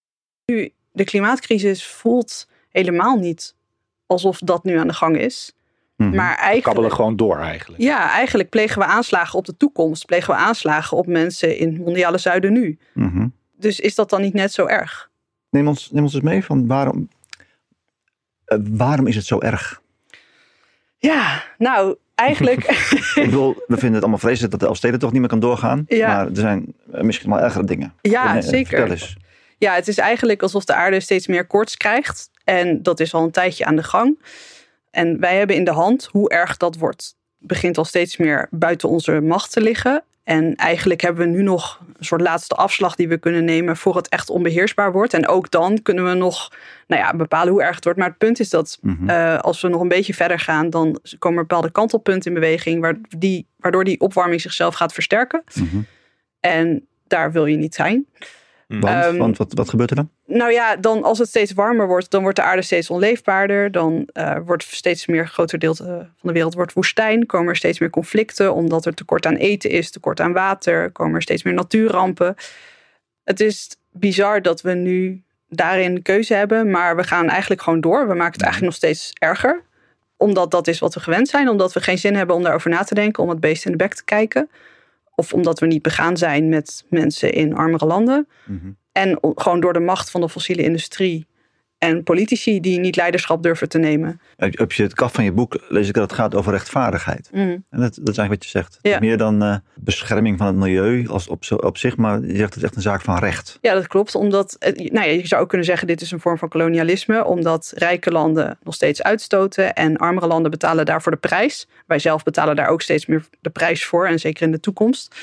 nu 0.46 0.72
de 0.92 1.04
klimaatcrisis 1.04 1.86
voelt 1.86 2.48
helemaal 2.70 3.16
niet 3.16 3.54
alsof 4.12 4.38
dat 4.38 4.64
nu 4.64 4.78
aan 4.78 4.88
de 4.88 4.94
gang 4.94 5.18
is. 5.18 5.52
Mhm. 5.96 6.14
Maar 6.14 6.34
Kabbelen 6.34 6.52
eigenlijk, 6.52 6.94
gewoon 6.94 7.16
door 7.16 7.38
eigenlijk. 7.38 7.82
ja, 7.82 8.10
eigenlijk 8.10 8.48
plegen 8.48 8.78
we 8.78 8.84
aanslagen 8.84 9.38
op 9.38 9.44
de 9.44 9.56
toekomst. 9.56 10.06
Plegen 10.06 10.34
we 10.34 10.40
aanslagen 10.40 10.96
op 10.96 11.06
mensen 11.06 11.58
in 11.58 11.68
het 11.68 11.84
mondiale 11.84 12.18
zuiden 12.18 12.52
nu. 12.52 12.78
Mhm. 12.94 13.26
Dus 13.56 13.80
is 13.80 13.94
dat 13.94 14.10
dan 14.10 14.20
niet 14.20 14.34
net 14.34 14.52
zo 14.52 14.66
erg? 14.66 15.10
neem, 15.52 15.68
ons, 15.68 15.90
neem 15.90 16.02
ons 16.02 16.14
eens 16.14 16.22
mee 16.22 16.44
van 16.44 16.66
waarom, 16.66 17.08
eh, 18.44 18.58
waarom 18.70 19.06
is 19.06 19.16
het 19.16 19.26
zo 19.26 19.40
erg? 19.40 19.80
Ja, 20.98 21.42
nou, 21.58 21.96
eigenlijk. 22.14 22.64
Ik 23.14 23.24
bedoel, 23.24 23.54
we 23.54 23.76
vinden 23.76 23.92
het 23.92 24.02
allemaal 24.02 24.18
vreselijk 24.18 24.50
dat 24.50 24.60
de 24.60 24.66
Elfsteden 24.66 24.98
toch 24.98 25.10
niet 25.12 25.20
meer 25.20 25.28
kan 25.28 25.40
doorgaan. 25.40 25.84
Ja. 25.86 26.06
Maar 26.06 26.26
er 26.26 26.36
zijn 26.36 26.74
misschien 26.84 27.30
wel 27.30 27.40
ergere 27.40 27.64
dingen. 27.64 27.94
ja, 28.00 28.40
zeker. 28.40 29.16
Ja, 29.58 29.74
het 29.74 29.88
is 29.88 29.98
eigenlijk 29.98 30.42
alsof 30.42 30.64
de 30.64 30.74
aarde 30.74 31.00
steeds 31.00 31.26
meer 31.26 31.46
koorts 31.46 31.76
krijgt. 31.76 32.30
En 32.44 32.82
dat 32.82 33.00
is 33.00 33.14
al 33.14 33.22
een 33.22 33.30
tijdje 33.30 33.64
aan 33.64 33.76
de 33.76 33.82
gang. 33.82 34.18
En 34.90 35.20
wij 35.20 35.36
hebben 35.36 35.56
in 35.56 35.64
de 35.64 35.70
hand 35.70 36.08
hoe 36.10 36.30
erg 36.30 36.56
dat 36.56 36.76
wordt. 36.76 37.14
Het 37.38 37.48
begint 37.48 37.78
al 37.78 37.84
steeds 37.84 38.16
meer 38.16 38.48
buiten 38.50 38.88
onze 38.88 39.20
macht 39.20 39.52
te 39.52 39.60
liggen. 39.60 40.04
En 40.24 40.54
eigenlijk 40.54 41.00
hebben 41.00 41.26
we 41.26 41.32
nu 41.36 41.42
nog 41.42 41.80
een 41.98 42.04
soort 42.04 42.20
laatste 42.20 42.54
afslag 42.54 42.94
die 42.94 43.08
we 43.08 43.18
kunnen 43.18 43.44
nemen 43.44 43.76
voor 43.76 43.96
het 43.96 44.08
echt 44.08 44.30
onbeheersbaar 44.30 44.92
wordt. 44.92 45.14
En 45.14 45.28
ook 45.28 45.50
dan 45.50 45.82
kunnen 45.82 46.04
we 46.08 46.14
nog 46.14 46.52
nou 46.86 47.02
ja, 47.02 47.14
bepalen 47.16 47.52
hoe 47.52 47.62
erg 47.62 47.74
het 47.74 47.84
wordt. 47.84 47.98
Maar 47.98 48.08
het 48.08 48.18
punt 48.18 48.40
is 48.40 48.50
dat 48.50 48.78
Mhm. 48.80 49.08
eh, 49.10 49.38
als 49.38 49.60
we 49.60 49.68
nog 49.68 49.80
een 49.80 49.88
beetje 49.88 50.14
verder 50.14 50.38
gaan, 50.38 50.70
dan 50.70 50.98
komen 51.18 51.38
er 51.38 51.46
bepaalde 51.46 51.70
kantelpunten 51.70 52.34
in 52.34 52.40
beweging, 52.40 52.80
waar 52.80 52.96
die, 53.18 53.46
waardoor 53.56 53.84
die 53.84 54.00
opwarming 54.00 54.40
zichzelf 54.40 54.74
gaat 54.74 54.92
versterken. 54.92 55.42
Mhm. 55.54 55.80
En 56.40 56.86
daar 57.06 57.32
wil 57.32 57.46
je 57.46 57.56
niet 57.56 57.74
zijn. 57.74 58.06
Want, 58.80 59.04
Ehm, 59.04 59.16
want 59.16 59.36
wat, 59.36 59.52
wat 59.52 59.68
gebeurt 59.68 59.90
er 59.90 59.96
dan? 59.96 60.10
Nou 60.26 60.52
ja, 60.52 60.76
dan 60.76 61.02
als 61.02 61.18
het 61.18 61.28
steeds 61.28 61.52
warmer 61.52 61.86
wordt, 61.86 62.10
dan 62.10 62.22
wordt 62.22 62.36
de 62.36 62.42
aarde 62.42 62.62
steeds 62.62 62.90
onleefbaarder. 62.90 63.70
Dan 63.70 64.08
eh, 64.12 64.36
wordt 64.44 64.62
steeds 64.62 65.06
meer 65.06 65.28
groter 65.28 65.58
deel 65.58 65.72
eh, 65.72 65.86
van 65.86 66.08
de 66.20 66.32
wereld 66.32 66.54
wordt 66.54 66.72
woestijn. 66.72 67.26
Komen 67.26 67.48
er 67.48 67.56
steeds 67.56 67.78
meer 67.78 67.90
conflicten, 67.90 68.54
omdat 68.54 68.86
er 68.86 68.94
tekort 68.94 69.26
aan 69.26 69.34
eten 69.34 69.70
is, 69.70 69.90
tekort 69.90 70.20
aan 70.20 70.32
water. 70.32 70.90
Komen 70.90 71.14
er 71.14 71.22
steeds 71.22 71.42
meer 71.42 71.54
natuurrampen. 71.54 72.34
Het 73.24 73.40
is 73.40 73.76
bizar 73.90 74.42
dat 74.42 74.60
we 74.60 74.72
nu 74.72 75.22
daarin 75.48 76.02
keuze 76.02 76.34
hebben, 76.34 76.70
maar 76.70 76.96
we 76.96 77.04
gaan 77.04 77.28
eigenlijk 77.28 77.62
gewoon 77.62 77.80
door. 77.80 78.08
We 78.08 78.14
maken 78.14 78.32
het 78.32 78.42
eigenlijk 78.42 78.72
nog 78.72 78.74
steeds 78.74 79.12
erger. 79.18 79.62
Omdat 80.16 80.50
dat 80.50 80.68
is 80.68 80.78
wat 80.78 80.94
we 80.94 81.00
gewend 81.00 81.28
zijn. 81.28 81.48
Omdat 81.48 81.72
we 81.72 81.80
geen 81.80 81.98
zin 81.98 82.14
hebben 82.14 82.36
om 82.36 82.42
daarover 82.42 82.70
na 82.70 82.82
te 82.82 82.94
denken, 82.94 83.22
om 83.22 83.28
het 83.28 83.40
beest 83.40 83.64
in 83.64 83.70
de 83.70 83.76
bek 83.76 83.94
te 83.94 84.04
kijken. 84.04 84.50
Of 85.14 85.32
omdat 85.32 85.60
we 85.60 85.66
niet 85.66 85.82
begaan 85.82 86.16
zijn 86.16 86.48
met 86.48 86.84
mensen 86.88 87.32
in 87.32 87.54
armere 87.54 87.86
landen. 87.86 88.28
Mhm. 88.44 88.70
En 88.92 89.18
gewoon 89.20 89.60
door 89.60 89.72
de 89.72 89.80
macht 89.80 90.10
van 90.10 90.20
de 90.20 90.28
fossiele 90.28 90.62
industrie 90.62 91.26
en 91.82 92.02
politici 92.02 92.60
die 92.60 92.78
niet 92.78 92.96
leiderschap 92.96 93.42
durven 93.42 93.68
te 93.68 93.78
nemen. 93.78 94.20
Op 94.60 94.72
je 94.72 94.82
het 94.82 94.94
kaf 94.94 95.12
van 95.12 95.24
je 95.24 95.32
boek 95.32 95.64
lees 95.68 95.88
ik 95.88 95.94
dat 95.94 96.10
het 96.10 96.18
gaat 96.20 96.34
over 96.34 96.52
rechtvaardigheid. 96.52 97.28
Mm. 97.32 97.64
En 97.70 97.80
dat, 97.80 97.94
dat 97.94 98.08
is 98.08 98.18
eigenlijk 98.18 98.28
wat 98.28 98.44
je 98.44 98.48
zegt. 98.48 98.78
Ja. 98.82 98.98
Meer 98.98 99.16
dan 99.16 99.42
eh, 99.42 99.56
bescherming 99.74 100.38
van 100.38 100.46
het 100.46 100.56
milieu 100.56 101.08
als 101.08 101.28
op, 101.28 101.44
op 101.50 101.76
zich, 101.76 101.96
maar 101.96 102.20
je 102.20 102.36
zegt 102.36 102.54
het 102.54 102.56
is 102.56 102.62
echt 102.62 102.76
een 102.76 102.82
zaak 102.82 103.00
van 103.00 103.18
recht. 103.18 103.58
Ja, 103.60 103.74
dat 103.74 103.86
klopt. 103.86 104.14
Omdat, 104.14 104.56
nou 104.74 105.06
ja, 105.06 105.12
je 105.12 105.26
zou 105.26 105.42
ook 105.42 105.48
kunnen 105.48 105.66
zeggen, 105.66 105.86
dit 105.86 106.00
is 106.00 106.10
een 106.10 106.20
vorm 106.20 106.38
van 106.38 106.48
kolonialisme. 106.48 107.24
Omdat 107.24 107.72
rijke 107.76 108.10
landen 108.10 108.58
nog 108.62 108.74
steeds 108.74 109.02
uitstoten 109.02 109.74
en 109.74 109.96
armere 109.96 110.26
landen 110.26 110.50
betalen 110.50 110.84
daarvoor 110.84 111.12
de 111.12 111.18
prijs. 111.18 111.68
Wij 111.86 111.98
zelf 111.98 112.22
betalen 112.22 112.56
daar 112.56 112.68
ook 112.68 112.82
steeds 112.82 113.06
meer 113.06 113.24
de 113.40 113.50
prijs 113.50 113.84
voor 113.84 114.06
en 114.06 114.18
zeker 114.18 114.42
in 114.42 114.52
de 114.52 114.60
toekomst. 114.60 115.14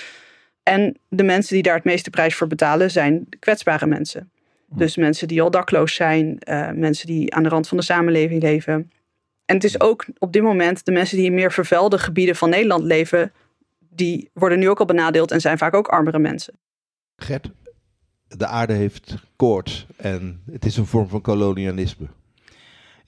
En 0.63 0.97
de 1.09 1.23
mensen 1.23 1.53
die 1.53 1.63
daar 1.63 1.75
het 1.75 1.83
meeste 1.83 2.09
prijs 2.09 2.35
voor 2.35 2.47
betalen 2.47 2.91
zijn 2.91 3.27
kwetsbare 3.39 3.85
mensen. 3.85 4.31
Dus 4.71 4.95
mensen 4.95 5.27
die 5.27 5.41
al 5.41 5.51
dakloos 5.51 5.95
zijn, 5.95 6.39
eh, 6.39 6.71
mensen 6.71 7.07
die 7.07 7.33
aan 7.35 7.43
de 7.43 7.49
rand 7.49 7.67
van 7.67 7.77
de 7.77 7.83
samenleving 7.83 8.41
leven. 8.41 8.91
En 9.45 9.55
het 9.55 9.63
is 9.63 9.81
ook 9.81 10.05
op 10.17 10.33
dit 10.33 10.41
moment 10.41 10.85
de 10.85 10.91
mensen 10.91 11.17
die 11.17 11.25
in 11.25 11.33
meer 11.33 11.51
vervuilde 11.51 11.97
gebieden 11.97 12.35
van 12.35 12.49
Nederland 12.49 12.83
leven, 12.83 13.31
die 13.79 14.29
worden 14.33 14.59
nu 14.59 14.69
ook 14.69 14.79
al 14.79 14.85
benadeeld 14.85 15.31
en 15.31 15.41
zijn 15.41 15.57
vaak 15.57 15.73
ook 15.73 15.87
armere 15.87 16.19
mensen. 16.19 16.53
Gert, 17.15 17.51
de 18.27 18.45
aarde 18.45 18.73
heeft 18.73 19.15
koorts 19.35 19.87
en 19.97 20.41
het 20.51 20.65
is 20.65 20.77
een 20.77 20.85
vorm 20.85 21.07
van 21.07 21.21
kolonialisme. 21.21 22.07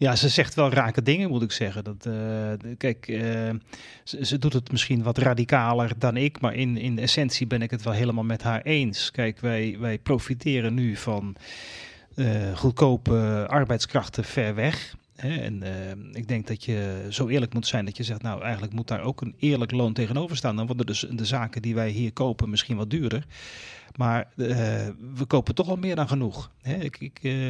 Ja, 0.02 0.16
ze 0.16 0.30
zegt 0.30 0.54
wel 0.54 0.70
rake 0.70 1.02
dingen, 1.02 1.30
moet 1.30 1.42
ik 1.42 1.52
zeggen. 1.52 1.84
Dat, 1.84 2.06
eh, 2.06 2.72
kijk, 2.78 3.08
eh, 3.08 3.50
ze, 4.04 4.38
doet 4.38 4.54
het 4.54 4.72
misschien 4.72 5.04
wat 5.04 5.18
radicaler 5.18 5.92
dan 5.98 6.18
ik, 6.18 6.40
maar 6.40 6.54
in, 6.54 6.78
in 6.78 7.00
essentie 7.00 7.48
ben 7.48 7.62
ik 7.62 7.72
het 7.72 7.84
wel 7.84 7.94
helemaal 7.94 8.24
met 8.24 8.44
haar 8.44 8.62
eens. 8.62 9.12
Kijk, 9.12 9.40
wij, 9.40 9.78
wij 9.80 10.00
profiteren 10.00 10.74
nu 10.74 10.96
van 10.96 11.36
eh, 12.16 12.58
goedkope 12.58 13.46
arbeidskrachten 13.50 14.24
ver 14.24 14.56
weg. 14.56 14.96
Hè? 15.16 15.38
En 15.38 15.64
eh, 15.64 16.20
ik 16.20 16.28
denk 16.28 16.48
dat 16.48 16.66
je 16.66 17.08
zo 17.10 17.28
eerlijk 17.28 17.54
moet 17.54 17.68
zijn 17.68 17.86
dat 17.86 17.98
je 17.98 18.04
zegt, 18.04 18.22
nou 18.22 18.42
eigenlijk 18.42 18.74
moet 18.74 18.88
daar 18.88 19.02
ook 19.02 19.22
een 19.22 19.36
eerlijk 19.38 19.72
loon 19.72 19.94
tegenover 19.94 20.38
staan. 20.38 20.56
Dan 20.56 20.66
worden 20.68 20.86
dus 20.86 21.06
de 21.12 21.26
zaken 21.26 21.62
die 21.62 21.76
wij 21.76 21.90
hier 21.90 22.14
kopen 22.14 22.50
misschien 22.50 22.78
wat 22.78 22.90
duurder. 22.90 23.26
Maar 23.96 24.28
eh, 24.38 24.88
we 25.16 25.26
kopen 25.28 25.56
toch 25.56 25.70
al 25.70 25.76
meer 25.76 25.96
dan 25.96 26.08
genoeg. 26.08 26.52
Hè? 26.62 26.76
Ik, 26.76 26.98
ik, 27.00 27.20
eh, 27.22 27.50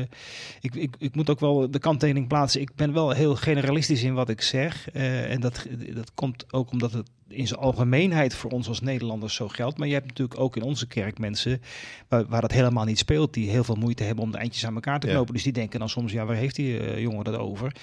ik, 0.62 0.76
ik, 0.76 0.96
ik 0.98 1.16
moet 1.16 1.30
ook 1.30 1.40
wel 1.40 1.72
de 1.72 1.80
kanttekening 1.80 2.28
plaatsen. 2.28 2.62
Ik 2.62 2.76
ben 2.76 2.94
wel 2.94 3.12
heel 3.12 3.36
generalistisch 3.36 4.04
in 4.04 4.14
wat 4.14 4.30
ik 4.30 4.42
zeg. 4.42 4.92
Eh, 4.92 5.32
en 5.32 5.42
dat, 5.42 5.68
dat 5.94 6.14
komt 6.14 6.54
ook 6.54 6.72
omdat 6.72 6.92
het 6.92 7.10
in 7.32 7.48
zijn 7.48 7.60
algemeenheid 7.60 8.36
voor 8.36 8.52
ons 8.52 8.68
als 8.68 8.82
Nederlanders 8.82 9.36
zo 9.36 9.48
geldt. 9.48 9.78
Maar 9.78 9.88
je 9.88 9.94
hebt 9.94 10.08
natuurlijk 10.08 10.40
ook 10.40 10.56
in 10.56 10.62
onze 10.62 10.88
kerk 10.88 11.20
mensen 11.20 11.62
waar, 12.08 12.26
waar 12.26 12.42
dat 12.42 12.52
helemaal 12.52 12.86
niet 12.86 12.98
speelt. 12.98 13.34
Die 13.34 13.50
heel 13.50 13.64
veel 13.64 13.76
moeite 13.76 14.04
hebben 14.04 14.24
om 14.24 14.32
de 14.32 14.38
eindjes 14.38 14.66
aan 14.66 14.74
elkaar 14.76 15.00
te 15.00 15.08
Ja. 15.08 15.14
knopen. 15.14 15.34
Dus 15.34 15.44
die 15.44 15.54
denken 15.54 15.80
dan 15.80 15.90
soms, 15.90 16.12
ja, 16.12 16.26
waar 16.26 16.36
heeft 16.36 16.56
die 16.56 16.80
eh, 16.80 17.02
jongen 17.02 17.24
dat 17.24 17.38
over? 17.38 17.76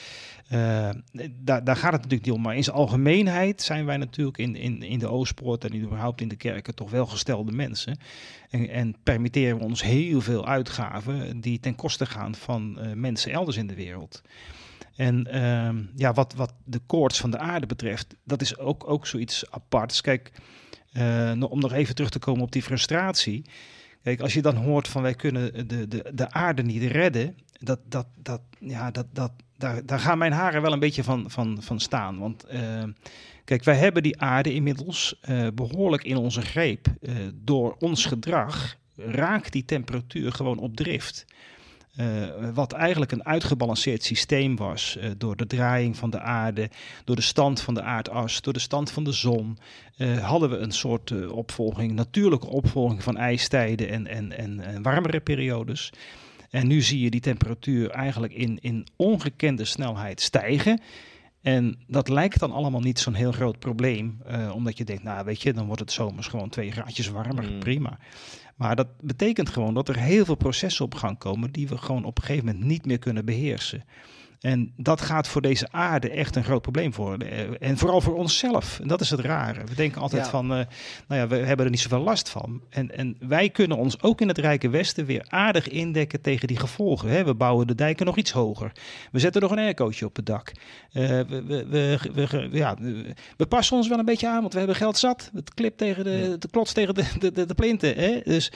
Eh, 0.48 0.88
daar, 1.40 1.64
daar 1.64 1.76
gaat 1.76 1.92
het 1.92 2.02
natuurlijk 2.02 2.24
niet 2.26 2.34
om. 2.34 2.42
Maar 2.42 2.56
in 2.56 2.64
zijn 2.64 2.76
algemeenheid 2.76 3.62
zijn 3.62 3.84
wij 3.84 3.96
natuurlijk 3.96 4.38
in, 4.38 4.56
in, 4.56 4.82
in 4.82 4.98
de 4.98 5.08
Oostpoort 5.08 5.64
en 5.64 5.76
überhaupt 5.76 6.20
in 6.20 6.28
de 6.28 6.36
kerken 6.36 6.74
toch 6.74 6.90
wel 6.90 7.06
gestelde 7.06 7.52
mensen. 7.52 7.98
En, 8.50 8.68
en 8.68 8.94
permitteren 9.02 9.58
we 9.58 9.64
ons 9.64 9.82
heel 9.82 10.20
veel 10.20 10.46
uitgaven 10.46 11.40
die 11.40 11.60
ten 11.60 11.74
koste 11.74 12.06
gaan 12.06 12.34
van 12.34 12.78
eh, 12.78 12.92
mensen 12.92 13.32
elders 13.32 13.56
in 13.56 13.66
de 13.66 13.74
wereld. 13.74 14.22
En 14.98 15.26
ehm, 15.26 15.82
ja, 15.94 16.12
wat, 16.12 16.34
wat 16.34 16.52
de 16.64 16.80
koorts 16.86 17.20
van 17.20 17.30
de 17.30 17.38
aarde 17.38 17.66
betreft, 17.66 18.14
dat 18.24 18.40
is 18.40 18.58
ook, 18.58 18.90
ook 18.90 19.06
zoiets 19.06 19.50
aparts. 19.50 20.00
Kijk, 20.00 20.32
eh, 20.92 21.32
om 21.48 21.60
nog 21.60 21.72
even 21.72 21.94
terug 21.94 22.10
te 22.10 22.18
komen 22.18 22.42
op 22.42 22.52
die 22.52 22.62
frustratie. 22.62 23.44
Kijk, 24.02 24.20
als 24.20 24.34
je 24.34 24.42
dan 24.42 24.56
hoort 24.56 24.88
van 24.88 25.02
wij 25.02 25.14
kunnen 25.14 25.68
de, 25.68 25.88
de, 25.88 26.10
de 26.14 26.30
aarde 26.30 26.62
niet 26.62 26.82
redden, 26.82 27.36
dat, 27.58 27.80
dat, 27.84 28.06
dat, 28.22 28.40
ja, 28.58 28.90
dat, 28.90 29.06
dat, 29.12 29.32
daar, 29.56 29.86
daar 29.86 30.00
gaan 30.00 30.18
mijn 30.18 30.32
haren 30.32 30.62
wel 30.62 30.72
een 30.72 30.78
beetje 30.78 31.04
van, 31.04 31.30
van, 31.30 31.62
van 31.62 31.80
staan. 31.80 32.18
Want 32.18 32.44
eh, 32.44 32.84
kijk, 33.44 33.64
wij 33.64 33.76
hebben 33.76 34.02
die 34.02 34.20
aarde 34.20 34.54
inmiddels 34.54 35.18
eh, 35.20 35.46
behoorlijk 35.54 36.04
in 36.04 36.16
onze 36.16 36.40
greep. 36.40 36.86
Eh, 37.00 37.14
door 37.34 37.76
ons 37.78 38.04
gedrag 38.04 38.76
raakt 38.96 39.52
die 39.52 39.64
temperatuur 39.64 40.32
gewoon 40.32 40.58
op 40.58 40.76
drift. 40.76 41.26
Eh, 41.98 42.06
wat 42.54 42.72
eigenlijk 42.72 43.12
een 43.12 43.24
uitgebalanceerd 43.26 44.04
systeem 44.04 44.56
was 44.56 44.96
eh, 44.96 45.10
door 45.16 45.36
de 45.36 45.46
draaiing 45.46 45.96
van 45.96 46.10
de 46.10 46.20
aarde, 46.20 46.70
door 47.04 47.16
de 47.16 47.22
stand 47.22 47.60
van 47.60 47.74
de 47.74 47.82
aardas, 47.82 48.40
door 48.40 48.52
de 48.52 48.58
stand 48.58 48.90
van 48.90 49.04
de 49.04 49.12
zon, 49.12 49.58
eh, 49.96 50.28
hadden 50.28 50.50
we 50.50 50.56
een 50.56 50.72
soort 50.72 51.30
opvolging, 51.30 51.92
natuurlijke 51.92 52.46
opvolging 52.46 53.02
van 53.02 53.16
ijstijden 53.16 53.88
en, 53.88 54.06
en, 54.06 54.38
en, 54.38 54.60
en 54.60 54.82
warmere 54.82 55.20
periodes. 55.20 55.92
En 56.50 56.66
nu 56.66 56.80
zie 56.80 57.00
je 57.00 57.10
die 57.10 57.20
temperatuur 57.20 57.90
eigenlijk 57.90 58.32
in, 58.32 58.58
in 58.60 58.86
ongekende 58.96 59.64
snelheid 59.64 60.20
stijgen. 60.20 60.80
En 61.42 61.78
dat 61.86 62.08
lijkt 62.08 62.40
dan 62.40 62.52
allemaal 62.52 62.80
niet 62.80 62.98
zo'n 62.98 63.14
heel 63.14 63.32
groot 63.32 63.58
probleem. 63.58 64.22
omdat 64.52 64.78
je 64.78 64.84
denkt, 64.84 65.02
nou 65.02 65.24
weet 65.24 65.42
je, 65.42 65.52
dan 65.52 65.66
wordt 65.66 65.80
het 65.80 65.92
zomers 65.92 66.26
gewoon 66.26 66.48
twee 66.48 66.70
graadjes 66.70 67.08
warmer, 67.08 67.44
Mm. 67.44 67.58
prima. 67.58 67.98
Maar 68.58 68.76
dat 68.76 68.88
betekent 69.00 69.48
gewoon 69.48 69.74
dat 69.74 69.88
er 69.88 69.96
heel 69.96 70.24
veel 70.24 70.34
processen 70.34 70.84
op 70.84 70.94
gang 70.94 71.18
komen 71.18 71.52
die 71.52 71.68
we 71.68 71.78
gewoon 71.78 72.04
op 72.04 72.18
een 72.18 72.24
gegeven 72.24 72.46
moment 72.46 72.64
niet 72.64 72.86
meer 72.86 72.98
kunnen 72.98 73.24
beheersen. 73.24 73.84
En 74.40 74.72
dat 74.76 75.00
gaat 75.00 75.28
voor 75.28 75.42
deze 75.42 75.68
aarde 75.70 76.10
echt 76.10 76.36
een 76.36 76.44
groot 76.44 76.62
probleem 76.62 76.92
worden. 76.94 77.30
Eh, 77.30 77.68
En 77.68 77.78
vooral 77.78 78.00
voor 78.00 78.14
onszelf. 78.16 78.80
En 78.80 78.88
dat 78.88 79.00
is 79.00 79.10
het 79.10 79.20
rare. 79.20 79.64
We 79.64 79.74
denken 79.74 80.00
altijd 80.00 80.24
Ja. 80.24 80.30
van, 80.30 80.44
eh, 80.44 80.64
nou 81.08 81.20
ja, 81.20 81.26
we 81.26 81.36
hebben 81.36 81.64
er 81.64 81.70
niet 81.70 81.80
zoveel 81.80 82.00
last 82.02 82.28
van. 82.28 82.60
En, 82.70 82.96
en 82.96 83.16
wij 83.20 83.50
kunnen 83.50 83.76
ons 83.76 84.02
ook 84.02 84.20
in 84.20 84.28
het 84.28 84.38
Rijke 84.38 84.68
Westen 84.68 85.04
weer 85.04 85.24
aardig 85.28 85.68
indekken 85.68 86.20
tegen 86.20 86.48
die 86.48 86.56
gevolgen. 86.58 87.08
Hè. 87.08 87.24
We 87.24 87.34
bouwen 87.34 87.66
de 87.66 87.74
dijken 87.74 88.06
nog 88.06 88.16
iets 88.16 88.30
hoger. 88.30 88.72
We 89.12 89.18
zetten 89.18 89.42
nog 89.42 89.50
een 89.50 89.58
aircootje 89.58 90.06
op 90.06 90.16
het 90.16 90.26
dak. 90.26 90.52
Eh, 90.92 91.08
we, 91.08 91.24
we, 91.46 91.66
we, 91.68 91.98
we- 92.14 92.48
ja, 92.52 92.76
we- 93.36 93.46
passen 93.46 93.76
ons 93.76 93.88
wel 93.88 93.98
een 93.98 94.04
beetje 94.04 94.28
aan, 94.28 94.40
want 94.40 94.52
we 94.52 94.58
hebben 94.58 94.76
geld 94.76 94.98
zat. 94.98 95.30
Het 95.34 95.54
klipt 95.54 95.78
tegen 95.78 96.04
de, 96.04 96.36
de 96.38 96.48
klots 96.50 96.72
tegen 96.72 96.94
de, 96.94 97.04
de, 97.18 97.32
de, 97.32 97.46
de 97.46 97.54
plinten. 97.54 97.94
Hè? 97.94 98.20
Dus 98.24 98.52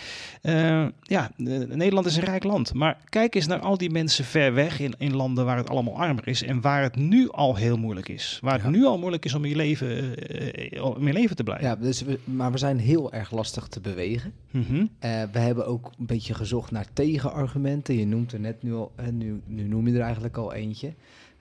ja, 1.02 1.30
Nederland 1.36 2.06
is 2.06 2.16
een 2.16 2.24
rijk 2.24 2.44
land. 2.44 2.74
Maar 2.74 2.96
kijk 3.08 3.34
eens 3.34 3.46
naar 3.46 3.60
al 3.60 3.78
die 3.78 3.90
mensen 3.90 4.24
ver 4.24 4.54
weg 4.54 4.80
in, 4.80 4.94
in 4.98 5.14
landen 5.16 5.44
waar 5.44 5.56
het 5.56 5.70
allemaal 5.72 5.96
armer 5.96 6.28
is. 6.28 6.42
En 6.42 6.60
waar 6.60 6.82
het 6.82 6.96
nu 6.96 7.30
al 7.30 7.56
heel 7.56 7.76
moeilijk 7.76 8.08
is. 8.08 8.38
Waar 8.42 8.52
het 8.52 8.62
Ja. 8.62 8.68
nu 8.68 8.84
al 8.84 8.98
moeilijk 8.98 9.24
is 9.24 9.34
om 9.34 9.44
je 9.44 9.56
leven, 9.56 10.16
eh, 10.16 10.84
om 10.84 11.06
je 11.06 11.12
leven 11.12 11.36
te 11.36 11.42
blijven. 11.42 11.66
Ja, 11.66 11.76
dus 11.76 12.02
we, 12.02 12.18
maar 12.24 12.52
we 12.52 12.58
zijn 12.58 12.78
heel 12.78 13.12
erg 13.12 13.30
lastig 13.30 13.66
te 13.68 13.80
bewegen. 13.80 14.32
Mhm. 14.50 14.86
Eh, 14.98 15.22
we 15.32 15.38
hebben 15.38 15.66
ook 15.66 15.90
een 15.98 16.06
beetje 16.06 16.34
gezocht 16.34 16.70
naar 16.70 16.86
tegenargumenten. 16.92 17.94
Je 17.98 18.06
noemt 18.06 18.32
er 18.32 18.40
net 18.40 18.62
nu 18.62 18.74
al, 18.74 18.92
nu, 19.10 19.40
nu 19.46 19.62
noem 19.62 19.88
je 19.88 19.94
er 19.94 20.00
eigenlijk 20.04 20.36
al 20.36 20.52
eentje. 20.52 20.92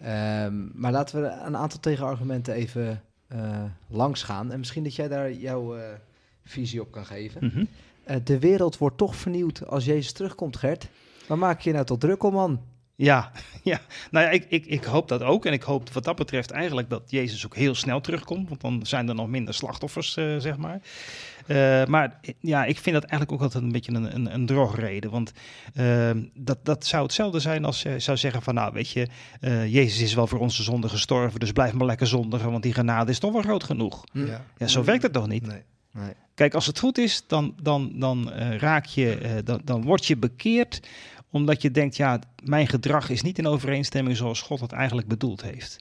Ehm, 0.02 0.54
maar 0.74 0.92
laten 0.92 1.22
we 1.22 1.28
een 1.46 1.58
aantal 1.58 1.80
tegenargumenten 1.80 2.54
even 2.54 3.02
eh 3.28 3.64
langs 3.88 4.24
gaan. 4.24 4.52
En 4.52 4.60
misschien 4.60 4.84
dat 4.84 4.96
jij 4.96 5.08
daar 5.08 5.34
jouw 5.34 5.76
visie 6.44 6.82
op 6.82 6.92
kan 6.92 7.06
geven. 7.06 7.46
Mhm. 7.46 7.66
De 8.24 8.40
wereld 8.40 8.78
wordt 8.78 8.98
toch 8.98 9.16
vernieuwd 9.16 9.68
als 9.68 9.86
Jezus 9.86 10.12
terugkomt, 10.12 10.58
Gert. 10.58 10.88
Waar 11.28 11.38
maak 11.38 11.60
je 11.62 11.70
je 11.70 11.76
nou 11.76 11.88
tot 11.88 12.00
druk 12.00 12.24
om, 12.24 12.34
man? 12.34 12.60
Ja, 13.04 13.32
ja. 13.72 13.80
nou 14.12 14.26
ja, 14.26 14.32
ik, 14.32 14.46
ik, 14.50 14.66
ik 14.66 14.84
hoop 14.84 15.08
dat 15.08 15.22
ook. 15.22 15.46
En 15.46 15.54
ik 15.54 15.64
hoop 15.64 15.90
wat 15.90 16.04
dat 16.04 16.16
betreft 16.16 16.52
eigenlijk 16.52 16.90
dat 16.90 17.04
Jezus 17.06 17.46
ook 17.46 17.56
heel 17.56 17.76
snel 17.76 18.02
terugkomt. 18.02 18.50
Want 18.50 18.62
dan 18.62 18.80
zijn 18.84 19.10
er 19.10 19.16
nog 19.16 19.28
minder 19.28 19.54
slachtoffers, 19.54 20.18
eh, 20.18 20.36
zeg 20.38 20.58
maar. 20.58 20.82
Eh, 21.48 21.86
maar 21.86 22.20
ja, 22.40 22.66
ik 22.66 22.78
vind 22.78 22.96
dat 22.96 23.04
eigenlijk 23.04 23.32
ook 23.32 23.42
altijd 23.42 23.64
een 23.64 23.72
beetje 23.72 23.94
een, 23.94 24.16
een, 24.16 24.34
een 24.34 24.46
drogreden. 24.46 25.12
Want 25.12 25.32
eh, 25.74 26.10
dat, 26.34 26.58
dat 26.64 26.86
zou 26.86 27.04
hetzelfde 27.04 27.40
zijn 27.40 27.66
als 27.66 27.82
je 27.82 28.00
zou 28.00 28.18
zeggen 28.18 28.42
van... 28.42 28.54
nou, 28.54 28.74
weet 28.74 28.90
je, 28.90 29.08
eh, 29.40 29.74
Jezus 29.74 30.02
is 30.02 30.14
wel 30.14 30.28
voor 30.28 30.40
onze 30.40 30.64
zonde 30.64 30.90
gestorven... 30.90 31.40
dus 31.40 31.52
blijf 31.52 31.74
maar 31.74 31.86
lekker 31.86 32.08
zondigen, 32.08 32.52
want 32.52 32.64
die 32.64 32.74
genade 32.74 33.12
is 33.12 33.20
toch 33.20 33.32
wel 33.32 33.42
groot 33.42 33.64
genoeg. 33.64 34.04
Hm? 34.12 34.26
Ja. 34.26 34.46
Ja, 34.58 34.68
zo 34.68 34.84
werkt 34.84 35.04
het 35.04 35.14
toch 35.14 35.28
niet? 35.28 35.48
Nee. 35.48 35.62
Nee. 35.94 36.14
Kijk, 36.36 36.54
als 36.54 36.66
het 36.66 36.80
goed 36.80 36.98
is, 36.98 37.24
dan, 37.28 37.56
dan, 37.62 37.92
dan 37.96 38.32
raak 38.58 38.86
je, 38.86 39.42
dan, 39.44 39.62
dan 39.64 39.84
word 39.84 40.06
je 40.06 40.18
bekeerd 40.18 40.82
omdat 41.32 41.62
je 41.62 41.72
denkt, 41.72 41.98
ja, 41.98 42.20
mijn 42.44 42.68
gedrag 42.68 43.10
is 43.10 43.22
niet 43.22 43.38
in 43.38 43.48
overeenstemming 43.48 44.18
zoals 44.18 44.42
God 44.42 44.60
het 44.60 44.72
eigenlijk 44.72 45.08
bedoeld 45.08 45.42
heeft. 45.42 45.80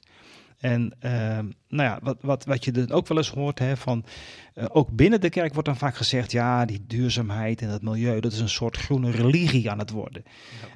En 0.61 0.93
ehm, 0.99 1.45
nou 1.67 1.89
ja, 1.89 1.99
wat, 2.01 2.17
wat, 2.21 2.45
wat 2.45 2.65
je 2.65 2.71
dan 2.71 2.91
ook 2.91 3.07
wel 3.07 3.17
eens 3.17 3.29
hoort, 3.29 3.59
hè, 3.59 3.77
van 3.77 4.05
eh, 4.53 4.65
ook 4.71 4.89
binnen 4.89 5.21
de 5.21 5.29
kerk 5.29 5.53
wordt 5.53 5.67
dan 5.67 5.77
vaak 5.77 5.95
gezegd, 5.95 6.31
ja, 6.31 6.65
die 6.65 6.83
duurzaamheid 6.87 7.61
en 7.61 7.69
het 7.69 7.81
milieu, 7.81 8.19
dat 8.19 8.31
is 8.31 8.39
een 8.39 8.49
soort 8.49 8.77
groene 8.77 9.11
religie 9.11 9.71
aan 9.71 9.79
het 9.79 9.89
worden. 9.89 10.23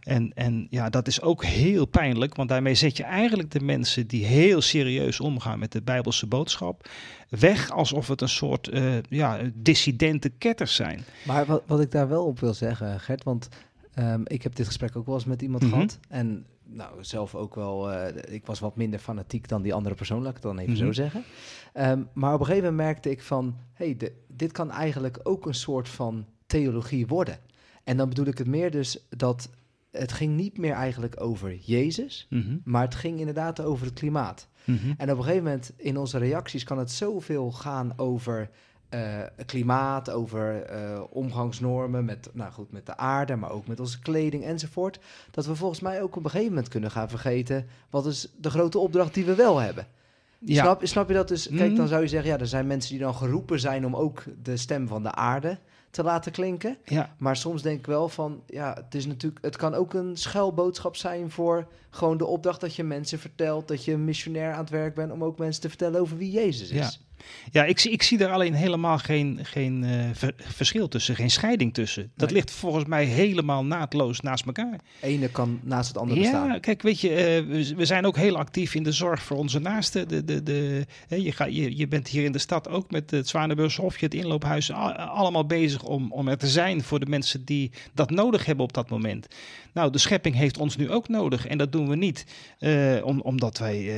En, 0.03 0.31
en 0.33 0.67
ja, 0.69 0.89
dat 0.89 1.07
is 1.07 1.21
ook 1.21 1.43
heel 1.43 1.85
pijnlijk, 1.85 2.35
want 2.35 2.49
daarmee 2.49 2.75
zet 2.75 2.97
je 2.97 3.03
eigenlijk 3.03 3.51
de 3.51 3.59
mensen 3.59 4.07
die 4.07 4.25
heel 4.25 4.61
serieus 4.61 5.19
omgaan 5.19 5.59
met 5.59 5.71
de 5.71 5.81
Bijbelse 5.81 6.27
boodschap 6.27 6.89
weg 7.29 7.71
alsof 7.71 8.07
het 8.07 8.21
een 8.21 8.29
soort 8.29 8.67
eh, 8.67 9.01
ja, 9.09 9.39
dissidente 9.53 10.29
ketters 10.29 10.75
zijn. 10.75 11.03
Maar 11.23 11.45
wat, 11.45 11.63
wat 11.65 11.81
ik 11.81 11.91
daar 11.91 12.07
wel 12.07 12.25
op 12.25 12.39
wil 12.39 12.53
zeggen, 12.53 12.99
Gert, 12.99 13.23
want 13.23 13.49
ehm, 13.95 14.21
ik 14.23 14.41
heb 14.43 14.55
dit 14.55 14.65
gesprek 14.65 14.95
ook 14.95 15.05
wel 15.05 15.15
eens 15.15 15.25
met 15.25 15.41
iemand 15.41 15.63
Mhm. 15.63 15.71
gehad. 15.71 15.99
En 16.09 16.45
nou, 16.63 17.03
zelf 17.03 17.35
ook 17.35 17.55
wel, 17.55 17.91
eh, 17.91 18.33
ik 18.33 18.45
was 18.45 18.59
wat 18.59 18.75
minder 18.75 18.99
fanatiek 18.99 19.47
dan 19.47 19.61
die 19.61 19.73
andere 19.73 19.95
persoon, 19.95 20.19
laat 20.19 20.27
ik 20.27 20.33
het 20.33 20.43
dan 20.43 20.57
even 20.57 20.73
Mhm. 20.73 20.83
zo 20.85 20.91
zeggen. 20.91 21.23
Ehm, 21.73 22.01
maar 22.13 22.33
op 22.33 22.39
een 22.39 22.45
gegeven 22.45 22.69
moment 22.69 22.87
merkte 22.87 23.09
ik 23.09 23.21
van, 23.21 23.55
hey, 23.73 23.97
de- 23.97 24.13
dit 24.27 24.51
kan 24.51 24.71
eigenlijk 24.71 25.19
ook 25.23 25.45
een 25.45 25.53
soort 25.53 25.89
van 25.89 26.25
theologie 26.45 27.07
worden. 27.07 27.37
En 27.83 27.97
dan 27.97 28.09
bedoel 28.09 28.25
ik 28.25 28.37
het 28.37 28.47
meer 28.47 28.71
dus 28.71 29.05
dat 29.09 29.49
het 29.91 30.11
ging 30.11 30.35
niet 30.35 30.57
meer 30.57 30.73
eigenlijk 30.73 31.21
over 31.21 31.55
Jezus, 31.55 32.27
Mhm, 32.29 32.57
maar 32.63 32.81
het 32.81 32.95
ging 32.95 33.19
inderdaad 33.19 33.61
over 33.61 33.85
het 33.85 33.95
klimaat. 33.95 34.47
mhm. 34.63 34.93
En 34.97 35.11
op 35.11 35.17
een 35.17 35.23
gegeven 35.23 35.43
moment 35.43 35.73
in 35.77 35.97
onze 35.97 36.17
reacties 36.17 36.63
kan 36.63 36.77
het 36.77 36.91
zoveel 36.91 37.51
gaan 37.51 37.93
over 37.97 38.49
eh, 38.89 39.19
klimaat, 39.45 40.09
over 40.09 40.61
eh, 40.63 41.01
omgangsnormen 41.09 42.05
met, 42.05 42.29
nou 42.33 42.51
goed, 42.51 42.71
met 42.71 42.85
de 42.85 42.97
aarde, 42.97 43.35
maar 43.35 43.51
ook 43.51 43.67
met 43.67 43.79
onze 43.79 43.99
kleding 43.99 44.43
enzovoort. 44.43 44.99
Dat 45.31 45.45
we 45.45 45.55
volgens 45.55 45.79
mij 45.79 46.01
ook 46.01 46.15
op 46.15 46.23
een 46.23 46.29
gegeven 46.29 46.49
moment 46.53 46.69
kunnen 46.69 46.91
gaan 46.91 47.09
vergeten 47.09 47.67
wat 47.89 48.05
is 48.05 48.31
de 48.37 48.49
grote 48.49 48.79
opdracht 48.79 49.13
die 49.13 49.25
we 49.25 49.35
wel 49.35 49.57
hebben. 49.57 49.87
Ja, 50.39 50.63
Snap, 50.63 50.85
snap 50.85 51.07
je 51.07 51.13
dat 51.13 51.27
dus? 51.27 51.47
Kijk, 51.49 51.69
Mhm. 51.69 51.75
dan 51.75 51.87
zou 51.87 52.01
je 52.01 52.07
zeggen, 52.07 52.29
ja, 52.29 52.37
er 52.39 52.47
zijn 52.47 52.67
mensen 52.67 52.91
die 52.91 52.99
dan 52.99 53.15
geroepen 53.15 53.59
zijn 53.59 53.85
om 53.85 53.95
ook 53.95 54.23
de 54.43 54.57
stem 54.57 54.87
van 54.87 55.03
de 55.03 55.11
aarde 55.11 55.57
te 55.89 56.03
laten 56.03 56.31
klinken. 56.31 56.77
ja, 56.85 57.15
Maar 57.17 57.35
soms 57.35 57.61
denk 57.61 57.79
ik 57.79 57.85
wel 57.85 58.09
van, 58.09 58.41
ja, 58.47 58.73
het 58.83 58.95
is 58.95 59.05
natuurlijk, 59.05 59.45
het 59.45 59.55
kan 59.55 59.73
ook 59.73 59.93
een 59.93 60.17
schuilboodschap 60.17 60.95
zijn 60.95 61.31
voor 61.31 61.67
gewoon 61.89 62.17
de 62.17 62.25
opdracht 62.25 62.61
dat 62.61 62.75
je 62.75 62.83
mensen 62.83 63.19
vertelt, 63.19 63.67
dat 63.67 63.85
je 63.85 63.91
een 63.93 64.05
missionair 64.05 64.53
aan 64.53 64.59
het 64.59 64.69
werk 64.69 64.95
bent 64.95 65.11
om 65.11 65.23
ook 65.23 65.37
mensen 65.37 65.61
te 65.61 65.69
vertellen 65.69 66.01
over 66.01 66.17
wie 66.17 66.31
Jezus 66.31 66.69
is. 66.69 66.77
Ja. 66.99 67.04
Ja 67.51 67.63
ik, 67.63 67.79
zie, 67.79 67.91
ik 67.91 68.03
zie 68.03 68.17
daar 68.17 68.31
alleen 68.31 68.53
helemaal 68.53 68.97
geen, 68.97 69.39
geen 69.43 69.83
eh, 69.83 69.99
ver- 70.13 70.33
verschil 70.37 70.87
tussen, 70.87 71.15
geen 71.15 71.29
scheiding 71.31 71.73
tussen. 71.73 72.11
Dat 72.15 72.31
ligt 72.31 72.51
volgens 72.51 72.85
mij 72.85 73.05
helemaal 73.05 73.65
naadloos 73.65 74.19
naast 74.19 74.45
elkaar. 74.45 74.79
Ene 75.01 75.29
kan 75.29 75.59
naast 75.63 75.87
het 75.87 75.97
andere 75.97 76.19
Ja, 76.21 76.31
bestaan. 76.31 76.59
kijk, 76.59 76.81
weet 76.81 76.99
je, 77.01 77.09
eh, 77.09 77.45
we, 77.47 77.73
we 77.75 77.85
zijn 77.85 78.05
ook 78.05 78.17
heel 78.17 78.37
actief 78.37 78.75
in 78.75 78.83
de 78.83 78.91
zorg 78.91 79.23
voor 79.23 79.37
onze 79.37 79.59
naasten. 79.59 80.07
De, 80.07 80.23
de, 80.25 80.43
de, 80.43 80.85
hè, 81.07 81.15
je, 81.15 81.31
ga, 81.31 81.45
je, 81.45 81.77
je 81.77 81.87
bent 81.87 82.07
hier 82.07 82.23
in 82.23 82.31
de 82.31 82.39
stad 82.39 82.69
ook 82.69 82.91
met 82.91 83.11
het 83.11 83.27
Zwanenburgshofje, 83.27 84.05
het 84.05 84.13
inloophuis, 84.13 84.71
allemaal 84.71 85.45
bezig 85.45 85.83
om, 85.83 86.11
om 86.11 86.27
er 86.27 86.37
te 86.37 86.47
zijn 86.47 86.83
voor 86.83 86.99
de 86.99 87.05
mensen 87.05 87.45
die 87.45 87.71
dat 87.93 88.09
nodig 88.09 88.45
hebben 88.45 88.65
op 88.65 88.73
dat 88.73 88.89
moment. 88.89 89.27
Nou, 89.73 89.91
de 89.91 89.97
schepping 89.97 90.35
heeft 90.35 90.57
ons 90.57 90.77
nu 90.77 90.91
ook 90.91 91.07
nodig 91.07 91.47
en 91.47 91.57
dat 91.57 91.71
doen 91.71 91.89
we 91.89 91.95
niet 91.95 92.25
eh, 92.59 92.95
om, 93.03 93.21
omdat 93.21 93.57
wij 93.57 93.91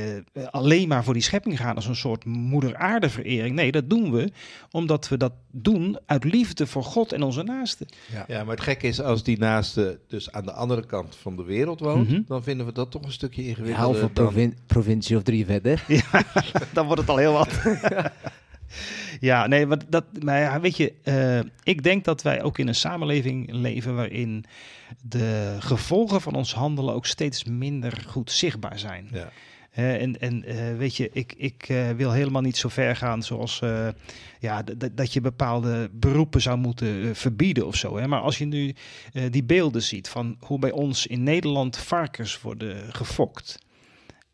alleen 0.50 0.88
maar 0.88 1.04
voor 1.04 1.12
die 1.14 1.22
schepping 1.22 1.56
gaan 1.58 1.74
als 1.74 1.86
een 1.86 1.96
soort 1.96 2.24
moeder 2.24 2.76
aarde 2.76 3.10
verering. 3.22 3.54
Nee, 3.54 3.72
dat 3.72 3.90
doen 3.90 4.12
we 4.12 4.30
omdat 4.70 5.08
we 5.08 5.16
dat 5.16 5.32
doen 5.50 5.98
uit 6.06 6.24
liefde 6.24 6.66
voor 6.66 6.82
God 6.84 7.12
en 7.12 7.22
onze 7.22 7.42
naasten. 7.42 7.86
Ja, 8.28 8.44
maar 8.44 8.54
het 8.54 8.64
gekke 8.64 8.86
is, 8.86 9.00
als 9.00 9.22
die 9.22 9.38
naaste 9.38 9.98
dus 10.08 10.32
aan 10.32 10.44
de 10.44 10.52
andere 10.52 10.86
kant 10.86 11.16
van 11.16 11.36
de 11.36 11.42
wereld 11.44 11.80
woont, 11.80 12.08
Mhm. 12.10 12.20
dan 12.26 12.42
vinden 12.42 12.66
we 12.66 12.72
dat 12.72 12.90
toch 12.90 13.02
een 13.02 13.12
stukje 13.12 13.42
Halve 13.42 13.60
ingewikkelder 13.60 14.00
dan... 14.00 14.12
provin- 14.12 14.56
provincie 14.66 15.16
of 15.16 15.22
drie 15.22 15.44
verder. 15.46 15.84
dan 16.72 16.86
wordt 16.86 17.00
het 17.00 17.10
al 17.10 17.16
heel 17.16 17.32
wat. 17.32 17.48
ja, 19.20 19.46
nee, 19.46 19.66
maar, 19.66 19.78
dat, 19.88 20.04
maar 20.22 20.40
ja, 20.40 20.60
weet 20.60 20.76
je, 20.76 20.92
eh, 21.02 21.38
ik 21.62 21.82
denk 21.82 22.04
dat 22.04 22.22
wij 22.22 22.42
ook 22.42 22.58
in 22.58 22.68
een 22.68 22.74
samenleving 22.74 23.52
leven 23.52 23.94
waarin 23.94 24.44
de 25.02 25.56
gevolgen 25.58 26.20
van 26.20 26.34
ons 26.34 26.54
handelen 26.54 26.94
ook 26.94 27.06
steeds 27.06 27.44
minder 27.44 28.04
goed 28.06 28.30
zichtbaar 28.30 28.78
zijn. 28.78 29.08
Ja. 29.12 29.28
Hè, 29.78 29.96
en 29.96 30.20
en 30.20 30.44
eh, 30.44 30.76
weet 30.76 30.96
je, 30.96 31.10
ik, 31.12 31.34
ik 31.36 31.68
eh, 31.68 31.90
wil 31.90 32.12
helemaal 32.12 32.42
niet 32.42 32.56
zo 32.56 32.68
ver 32.68 32.96
gaan 32.96 33.22
zoals 33.22 33.60
eh, 33.60 33.88
ja, 34.38 34.64
dat 34.92 35.12
je 35.12 35.20
bepaalde 35.20 35.90
beroepen 35.92 36.40
zou 36.40 36.58
moeten 36.58 37.02
eh, 37.02 37.14
verbieden 37.14 37.66
of 37.66 37.76
zo. 37.76 37.96
Hè. 37.96 38.06
Maar 38.06 38.20
als 38.20 38.38
je 38.38 38.44
nu 38.44 38.74
eh, 39.12 39.22
die 39.30 39.44
beelden 39.44 39.82
ziet 39.82 40.08
van 40.08 40.36
hoe 40.40 40.58
bij 40.58 40.70
ons 40.70 41.06
in 41.06 41.22
Nederland 41.22 41.76
varkens 41.76 42.40
worden 42.40 42.92
gefokt. 42.92 43.58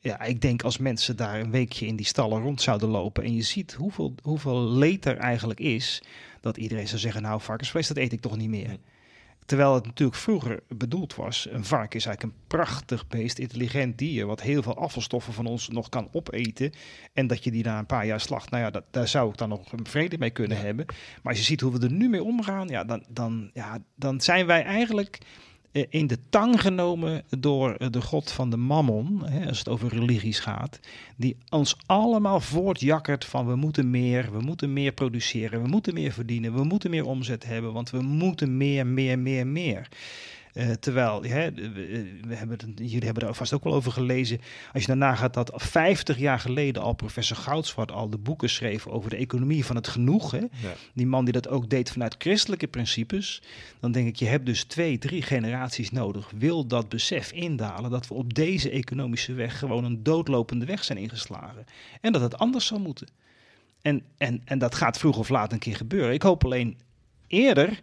ja, 0.01 0.23
ik 0.23 0.41
denk 0.41 0.63
als 0.63 0.79
mensen 0.79 1.17
daar 1.17 1.41
een 1.41 1.51
weekje 1.51 1.87
in 1.87 1.97
die 1.97 2.07
stallen 2.07 2.43
rond 2.43 2.63
zouden 2.63 2.89
lopen 2.89 3.25
en 3.25 3.35
je 3.35 3.43
ziet 3.43 3.73
hoeveel, 3.73 4.15
hoeveel 4.23 4.69
leed 4.69 5.05
er 5.05 5.17
eigenlijk 5.17 5.61
is, 5.61 6.03
dat 6.41 6.57
iedereen 6.57 6.89
zou 6.89 7.01
zeggen, 7.01 7.23
nou 7.23 7.41
varkensvlees, 7.41 7.89
dat 7.89 7.97
eet 7.97 8.13
ik 8.13 8.21
toch 8.21 8.37
niet 8.37 8.49
meer. 8.49 8.79
Terwijl 9.45 9.75
het 9.75 9.87
natuurlijk 9.87 10.19
vroeger 10.19 10.63
bedoeld 10.69 11.15
was, 11.15 11.49
een 11.51 11.65
varken 11.65 11.99
is 11.99 12.07
eigenlijk 12.07 12.37
een 12.37 12.43
prachtig 12.47 13.07
beest, 13.07 13.39
intelligent 13.39 13.99
dier, 13.99 14.27
wat 14.27 14.41
heel 14.41 14.63
veel 14.63 14.77
afvalstoffen 14.77 15.33
van 15.33 15.47
ons 15.47 15.69
nog 15.69 15.89
kan 15.89 16.09
opeten. 16.13 16.73
En 17.13 17.27
dat 17.27 17.45
je 17.45 17.51
die 17.51 17.65
na 17.65 17.79
een 17.79 17.87
paar 17.87 18.07
jaar 18.07 18.21
slacht, 18.21 18.51
nou 18.51 18.63
ja, 18.63 18.71
dat, 18.71 18.85
daar 18.91 19.09
zou 19.09 19.31
ik 19.31 19.37
dan 19.37 19.49
nog 19.49 19.73
een 19.73 19.87
vrede 19.87 20.19
mee 20.19 20.31
kunnen 20.31 20.59
hebben. 20.61 20.87
Maar 20.87 21.33
als 21.33 21.39
je 21.39 21.45
ziet 21.45 21.61
hoe 21.61 21.73
we 21.73 21.85
er 21.85 21.93
nu 21.93 22.09
mee 22.09 22.23
omgaan, 22.23 22.69
ja, 22.69 22.85
dan, 22.85 23.05
dan, 23.09 23.51
ja, 23.53 23.79
dan 23.95 24.21
zijn 24.21 24.47
wij 24.47 24.63
eigenlijk 24.63 25.19
in 25.75 26.07
de 26.07 26.19
tang 26.29 26.61
genomen 26.61 27.25
door 27.39 27.75
eh, 27.75 27.91
de 27.91 28.03
god 28.03 28.33
van 28.33 28.51
de 28.51 28.57
mammon, 28.57 29.23
hè, 29.25 29.49
als 29.49 29.59
het 29.59 29.69
over 29.69 29.89
religies 29.89 30.39
gaat, 30.39 30.81
die 31.17 31.37
ons 31.49 31.77
allemaal 31.87 32.41
voortjakkert 32.41 33.25
van 33.25 33.47
we 33.47 33.57
moeten 33.57 33.91
meer, 33.91 34.33
we 34.33 34.41
moeten 34.41 34.73
meer 34.73 34.93
produceren, 34.93 35.63
we 35.63 35.69
moeten 35.69 35.95
meer 35.95 36.13
verdienen, 36.13 36.55
we 36.55 36.65
moeten 36.65 36.91
meer 36.91 37.07
omzet 37.07 37.45
hebben, 37.45 37.73
want 37.73 37.91
we 37.91 38.03
moeten 38.03 38.57
meer, 38.57 38.87
meer, 38.87 39.19
meer, 39.19 39.47
meer. 39.47 39.89
Uh, 40.55 40.71
terwijl, 40.71 41.23
hè, 41.23 41.53
we 41.53 42.35
hebben 42.35 42.59
het, 42.59 42.69
jullie 42.77 43.05
hebben 43.05 43.29
er 43.29 43.35
vast 43.35 43.53
ook 43.53 43.65
wel 43.65 43.75
over 43.75 43.93
gelezen. 43.93 44.41
Als 44.73 44.83
je 44.83 44.89
daarna 44.89 45.15
gaat 45.15 45.35
dat 45.35 45.53
50 45.55 46.19
jaar 46.19 46.41
geleden 46.41 46.83
al 46.83 46.93
professor 46.93 47.37
Goudswart 47.37 47.93
al 47.93 48.11
de 48.11 48.19
boeken 48.19 48.51
schreef 48.51 48.87
over 48.87 49.11
de 49.11 49.17
economie 49.17 49.65
van 49.65 49.77
het 49.77 49.89
genoeg. 49.89 50.31
Hè, 50.31 50.39
Ja. 50.39 50.75
Die 50.93 51.07
man 51.07 51.25
die 51.25 51.33
dat 51.33 51.49
ook 51.49 51.71
deed 51.71 51.91
vanuit 51.91 52.15
christelijke 52.19 52.67
principes. 52.67 53.43
Dan 53.81 53.93
denk 53.93 54.09
ik, 54.09 54.17
je 54.17 54.27
hebt 54.27 54.47
dus 54.47 54.65
twee, 54.65 54.99
drie 54.99 55.23
generaties 55.23 55.91
nodig. 55.91 56.31
Wil 56.39 56.67
dat 56.67 56.89
besef 56.89 57.33
indalen 57.33 57.91
dat 57.91 58.09
we 58.09 58.15
op 58.15 58.35
deze 58.35 58.71
economische 58.71 59.33
weg 59.33 59.59
gewoon 59.59 59.85
een 59.85 60.03
doodlopende 60.03 60.65
weg 60.65 60.85
zijn 60.85 60.99
ingeslagen. 60.99 61.67
En 62.01 62.13
dat 62.13 62.23
het 62.23 62.39
anders 62.39 62.67
zal 62.67 62.79
moeten. 62.79 63.09
En, 63.83 64.03
en, 64.19 64.43
en 64.45 64.59
dat 64.59 64.75
gaat 64.75 64.99
vroeg 64.99 65.19
of 65.19 65.29
laat 65.29 65.53
een 65.53 65.59
keer 65.59 65.77
gebeuren. 65.77 66.13
Ik 66.15 66.23
hoop 66.23 66.45
alleen 66.45 66.79
eerder 67.27 67.81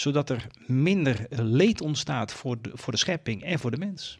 zodat 0.00 0.30
er 0.30 0.46
minder 0.66 1.26
leed 1.30 1.80
ontstaat 1.80 2.32
voor 2.32 2.60
de, 2.60 2.70
voor 2.74 2.92
de 2.92 2.98
schepping 2.98 3.42
en 3.42 3.58
voor 3.58 3.70
de 3.70 3.76
mens. 3.76 4.18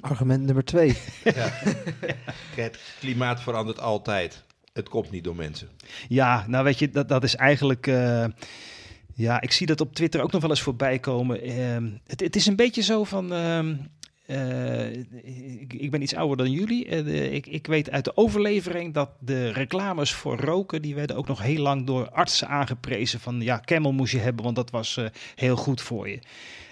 Argument 0.00 0.42
nummer 0.44 0.64
twee. 0.64 0.96
Het 2.56 2.78
klimaat 3.00 3.42
verandert 3.42 3.80
altijd. 3.80 4.44
Het 4.72 4.88
komt 4.88 5.10
niet 5.10 5.24
door 5.24 5.36
mensen. 5.36 5.68
Ja, 6.08 6.44
nou 6.48 6.64
weet 6.64 6.78
je, 6.78 6.90
dat, 6.90 7.08
dat 7.08 7.24
is 7.24 7.36
eigenlijk. 7.36 7.86
eh, 7.86 8.24
ja, 9.14 9.40
ik 9.40 9.52
zie 9.52 9.66
dat 9.66 9.80
op 9.80 9.94
Twitter 9.94 10.22
ook 10.22 10.32
nog 10.32 10.40
wel 10.40 10.50
eens 10.50 10.62
voorbij 10.62 10.98
komen. 10.98 11.40
Ehm, 11.42 11.90
het, 12.06 12.20
het 12.20 12.36
is 12.36 12.46
een 12.46 12.56
beetje 12.56 12.82
zo 12.82 13.04
van. 13.04 13.32
ehm, 13.32 13.76
eh, 14.30 14.90
ik, 15.68 15.90
ben 15.90 16.02
iets 16.02 16.14
ouder 16.14 16.36
dan 16.36 16.50
jullie. 16.50 16.86
Eh, 16.86 17.32
ik, 17.32 17.46
ik 17.46 17.66
weet 17.66 17.90
uit 17.90 18.04
de 18.04 18.16
overlevering 18.16 18.94
dat 18.94 19.10
de 19.18 19.52
reclames 19.52 20.12
voor 20.12 20.40
roken, 20.40 20.82
die 20.82 20.94
werden 20.94 21.16
ook 21.16 21.26
nog 21.26 21.42
heel 21.42 21.62
lang 21.62 21.86
door 21.86 22.10
artsen 22.10 22.48
aangeprezen. 22.48 23.20
Van 23.20 23.40
ja, 23.40 23.60
Camel 23.64 23.92
moest 23.92 24.12
je 24.12 24.18
hebben, 24.18 24.44
want 24.44 24.56
dat 24.56 24.70
was 24.70 24.96
eh, 24.96 25.04
heel 25.34 25.56
goed 25.56 25.80
voor 25.80 26.08
je. 26.08 26.18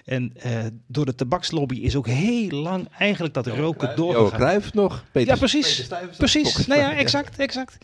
En 0.09 0.33
eh, 0.37 0.64
door 0.87 1.05
de 1.07 1.14
tabakslobby 1.14 1.75
is 1.75 1.97
ook 1.97 2.07
heel 2.07 2.51
lang 2.51 2.88
eigenlijk 2.99 3.35
dat 3.35 3.47
roken 3.47 3.97
doorgegaan. 3.97 4.38
Cruijff 4.38 4.75
nog. 4.75 5.05
Peter, 5.12 5.33
Ja, 5.33 5.38
precies. 5.38 5.88
Precies, 6.16 6.66
nou 6.66 6.81
ja, 6.81 6.94
exact, 6.94 7.38
exact. 7.38 7.79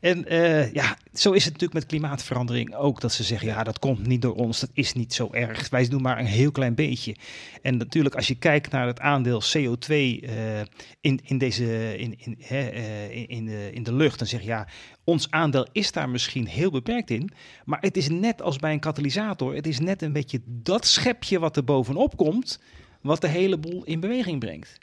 En 0.00 0.24
eh, 0.24 0.72
ja, 0.72 0.96
zo 1.12 1.32
is 1.32 1.44
het 1.44 1.52
natuurlijk 1.52 1.72
met 1.72 1.86
klimaatverandering 1.86 2.74
ook. 2.74 3.00
Dat 3.00 3.12
ze 3.12 3.22
zeggen, 3.22 3.48
ja, 3.48 3.62
dat 3.62 3.78
komt 3.78 4.06
niet 4.06 4.22
door 4.22 4.34
ons, 4.34 4.60
dat 4.60 4.70
is 4.72 4.92
niet 4.92 5.14
zo 5.14 5.28
erg. 5.32 5.68
Wij 5.68 5.88
doen 5.88 6.02
maar 6.02 6.18
een 6.18 6.26
heel 6.26 6.50
klein 6.50 6.74
beetje. 6.74 7.16
En 7.62 7.76
natuurlijk, 7.76 8.14
als 8.14 8.26
je 8.26 8.34
kijkt 8.34 8.70
naar 8.70 8.86
het 8.86 9.00
aandeel 9.00 9.42
CO2 9.42 9.88
eh, 9.88 10.60
in, 11.00 11.20
in, 11.22 11.38
deze, 11.38 11.98
in, 11.98 12.14
in, 12.18 12.36
hè, 12.40 12.68
eh, 12.68 13.16
in, 13.16 13.28
in 13.28 13.46
de, 13.46 13.70
in 13.72 13.82
de 13.82 13.94
lucht, 13.94 14.18
dan 14.18 14.28
zeg 14.28 14.40
je, 14.40 14.46
ja, 14.46 14.66
ons 15.06 15.30
aandeel 15.30 15.66
is 15.72 15.92
daar 15.92 16.08
misschien 16.08 16.46
heel 16.46 16.70
beperkt 16.70 17.10
in. 17.10 17.30
Maar 17.64 17.80
het 17.80 17.96
is 17.96 18.08
net 18.08 18.42
als 18.42 18.58
bij 18.58 18.72
een 18.72 18.80
katalysator. 18.80 19.54
Het 19.54 19.66
is 19.66 19.80
net 19.80 20.02
een 20.02 20.12
beetje 20.12 20.40
dat 20.44 20.86
schepje 20.86 21.38
wat 21.38 21.56
er 21.56 21.64
bovenop 21.64 22.16
komt, 22.16 22.60
wat 23.00 23.20
de 23.20 23.28
hele 23.28 23.58
boel 23.58 23.84
in 23.84 24.00
beweging 24.00 24.40
brengt. 24.40 24.78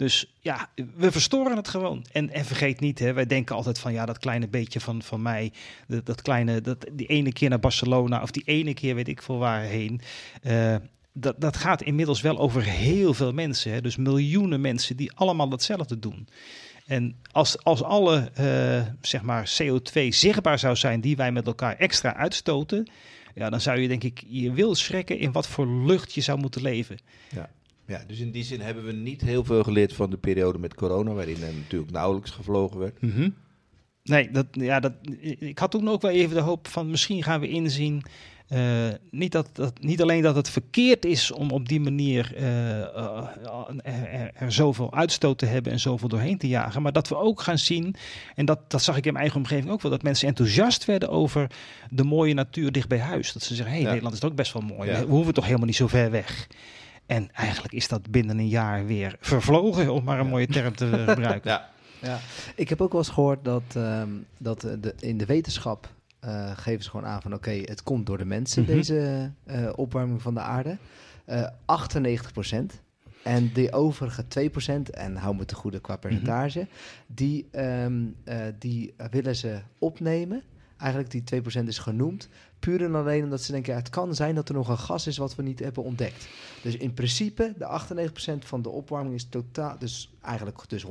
Dus 0.00 0.34
ja, 0.40 0.70
we 0.96 1.12
verstoren 1.12 1.56
het 1.56 1.68
gewoon. 1.68 2.06
En, 2.12 2.30
en 2.30 2.44
vergeet 2.44 2.80
niet, 2.80 2.98
hè, 2.98 3.12
wij 3.12 3.26
denken 3.26 3.56
altijd 3.56 3.78
van 3.78 3.92
ja, 3.92 4.06
dat 4.06 4.18
kleine 4.18 4.48
beetje 4.48 4.80
van, 4.80 5.02
van 5.02 5.22
mij, 5.22 5.52
dat, 5.86 6.06
dat 6.06 6.22
kleine, 6.22 6.60
dat, 6.60 6.86
die 6.92 7.06
ene 7.06 7.32
keer 7.32 7.48
naar 7.48 7.58
Barcelona 7.58 8.22
of 8.22 8.30
die 8.30 8.42
ene 8.44 8.74
keer 8.74 8.94
weet 8.94 9.08
ik 9.08 9.22
veel 9.22 9.38
waarheen. 9.38 10.00
Eh, 10.42 10.76
dat, 11.12 11.40
dat 11.40 11.56
gaat 11.56 11.82
inmiddels 11.82 12.20
wel 12.20 12.38
over 12.38 12.62
heel 12.62 13.14
veel 13.14 13.32
mensen. 13.32 13.72
Hè, 13.72 13.80
dus 13.80 13.96
miljoenen 13.96 14.60
mensen 14.60 14.96
die 14.96 15.12
allemaal 15.12 15.50
hetzelfde 15.50 15.98
doen. 15.98 16.28
En 16.90 17.16
als, 17.32 17.64
als 17.64 17.82
alle 17.82 18.30
eh, 18.34 18.86
zeg 19.00 19.22
maar 19.22 19.58
CO2 19.62 20.08
zichtbaar 20.08 20.58
zou 20.58 20.76
zijn 20.76 21.00
die 21.00 21.16
wij 21.16 21.32
met 21.32 21.46
elkaar 21.46 21.76
extra 21.76 22.14
uitstoten, 22.16 22.90
ja, 23.34 23.50
dan 23.50 23.60
zou 23.60 23.80
je 23.80 23.88
denk 23.88 24.04
ik 24.04 24.22
je 24.26 24.52
wil 24.52 24.74
schrikken 24.74 25.18
in 25.18 25.32
wat 25.32 25.46
voor 25.46 25.66
lucht 25.66 26.14
je 26.14 26.20
zou 26.20 26.38
moeten 26.38 26.62
leven. 26.62 26.98
Ja, 27.86 28.02
dus 28.06 28.18
in 28.18 28.30
die 28.30 28.42
zin 28.44 28.60
hebben 28.60 28.84
we 28.84 28.92
niet 28.92 29.20
heel 29.20 29.44
veel 29.44 29.62
geleerd 29.62 29.92
van 29.92 30.10
de 30.10 30.16
periode 30.16 30.58
met 30.58 30.74
corona, 30.74 31.12
waarin 31.12 31.42
er 31.42 31.54
natuurlijk 31.54 31.92
nauwelijks 31.92 32.30
gevlogen 32.30 32.78
werd. 32.78 33.00
Nee, 34.02 34.30
dat, 34.30 34.46
ja, 34.50 34.80
dat, 34.80 34.92
ik 35.38 35.58
had 35.58 35.70
toen 35.70 35.88
ook 35.88 36.02
wel 36.02 36.10
even 36.10 36.34
de 36.34 36.42
hoop 36.42 36.68
van 36.68 36.90
misschien 36.90 37.22
gaan 37.22 37.40
we 37.40 37.48
inzien. 37.48 38.02
Eh, 38.50 38.88
niet, 39.10 39.32
dat, 39.32 39.48
dat, 39.52 39.72
niet 39.80 40.02
alleen 40.02 40.22
dat 40.22 40.34
het 40.34 40.50
verkeerd 40.50 41.04
is 41.04 41.30
om 41.30 41.50
op 41.50 41.68
die 41.68 41.80
manier 41.80 42.32
eh, 42.36 42.80
eh, 42.80 43.22
er, 44.34 44.52
zoveel 44.52 44.94
uitstoot 44.94 45.38
te 45.38 45.46
hebben 45.46 45.72
en 45.72 45.80
zoveel 45.80 46.08
doorheen 46.08 46.38
te 46.38 46.48
jagen. 46.48 46.82
Maar 46.82 46.92
dat 46.92 47.08
we 47.08 47.16
ook 47.16 47.40
gaan 47.40 47.58
zien, 47.58 47.94
en 48.34 48.44
dat, 48.44 48.58
dat 48.68 48.82
zag 48.82 48.96
ik 48.96 49.06
in 49.06 49.12
mijn 49.12 49.24
eigen 49.24 49.40
omgeving 49.40 49.70
ook 49.70 49.82
wel, 49.82 49.90
dat 49.90 50.02
mensen 50.02 50.28
enthousiast 50.28 50.84
werden 50.84 51.08
over 51.08 51.50
de 51.90 52.04
mooie 52.04 52.34
natuur 52.34 52.72
dicht 52.72 52.88
bij 52.88 52.98
huis. 52.98 53.32
Dat 53.32 53.42
ze 53.42 53.54
zeggen, 53.54 53.74
hé, 53.74 53.80
hey, 53.80 53.80
Ja. 53.80 53.88
Nederland 53.88 54.14
is 54.14 54.20
toch 54.20 54.30
ook 54.30 54.36
best 54.36 54.52
wel 54.52 54.62
mooi. 54.62 54.90
Ja. 54.90 54.98
We 54.98 55.12
hoeven 55.12 55.34
toch 55.34 55.44
helemaal 55.44 55.66
niet 55.66 55.76
zo 55.76 55.86
ver 55.86 56.10
weg. 56.10 56.46
En 57.06 57.30
eigenlijk 57.32 57.74
is 57.74 57.88
dat 57.88 58.10
binnen 58.10 58.38
een 58.38 58.48
jaar 58.48 58.86
weer 58.86 59.16
vervlogen, 59.20 59.92
om 59.92 60.04
maar 60.04 60.20
een 60.20 60.28
mooie 60.28 60.46
term 60.46 60.76
te 60.76 60.86
gebruiken. 61.06 61.50
Ja, 61.50 61.70
Ja, 62.02 62.18
ik 62.54 62.68
heb 62.68 62.80
ook 62.80 62.92
wel 62.92 63.00
eens 63.00 63.10
gehoord 63.10 63.44
dat, 63.44 63.62
ehm, 63.74 64.08
dat 64.38 64.60
de, 64.60 64.94
in 64.98 65.18
de 65.18 65.26
wetenschap 65.26 65.88
eh, 66.20 66.50
geven 66.56 66.84
ze 66.84 66.90
gewoon 66.90 67.06
aan 67.06 67.22
van 67.22 67.34
oké, 67.34 67.50
het 67.50 67.82
komt 67.82 68.06
door 68.06 68.18
de 68.18 68.24
mensen, 68.24 68.62
Mhm. 68.62 68.72
deze 68.72 69.30
eh, 69.44 69.68
opwarming 69.76 70.22
van 70.22 70.34
de 70.34 70.40
aarde. 70.40 70.76
Eh 71.24 71.46
98% 71.66 72.82
En 73.22 73.50
de 73.52 73.72
overige 73.72 74.24
2%, 74.28 74.90
en 74.90 75.16
hou 75.16 75.36
me 75.36 75.44
te 75.44 75.54
goede 75.54 75.80
qua 75.80 75.96
percentage, 75.96 76.66
die, 77.06 77.48
ehm, 77.50 78.02
eh, 78.24 78.38
die 78.58 78.94
willen 79.10 79.36
ze 79.36 79.60
opnemen. 79.78 80.42
Eigenlijk 80.80 81.10
die 81.10 81.42
2% 81.62 81.66
is 81.66 81.78
genoemd. 81.78 82.28
Puur 82.58 82.84
en 82.84 82.94
alleen 82.94 83.24
omdat 83.24 83.42
ze 83.42 83.52
denken, 83.52 83.72
ja, 83.72 83.78
het 83.78 83.88
kan 83.88 84.14
zijn 84.14 84.34
dat 84.34 84.48
er 84.48 84.54
nog 84.54 84.68
een 84.68 84.78
gas 84.78 85.06
is 85.06 85.16
wat 85.16 85.34
we 85.34 85.42
niet 85.42 85.58
hebben 85.58 85.82
ontdekt. 85.82 86.28
Dus 86.62 86.76
in 86.76 86.94
principe, 86.94 87.54
de 87.58 88.08
98% 88.44 88.44
van 88.44 88.62
de 88.62 88.68
opwarming 88.68 89.14
is 89.14 89.24
totaal, 89.28 89.76
dus 89.78 90.12
eigenlijk 90.22 90.68
dus 90.68 90.86
100% 90.86 90.88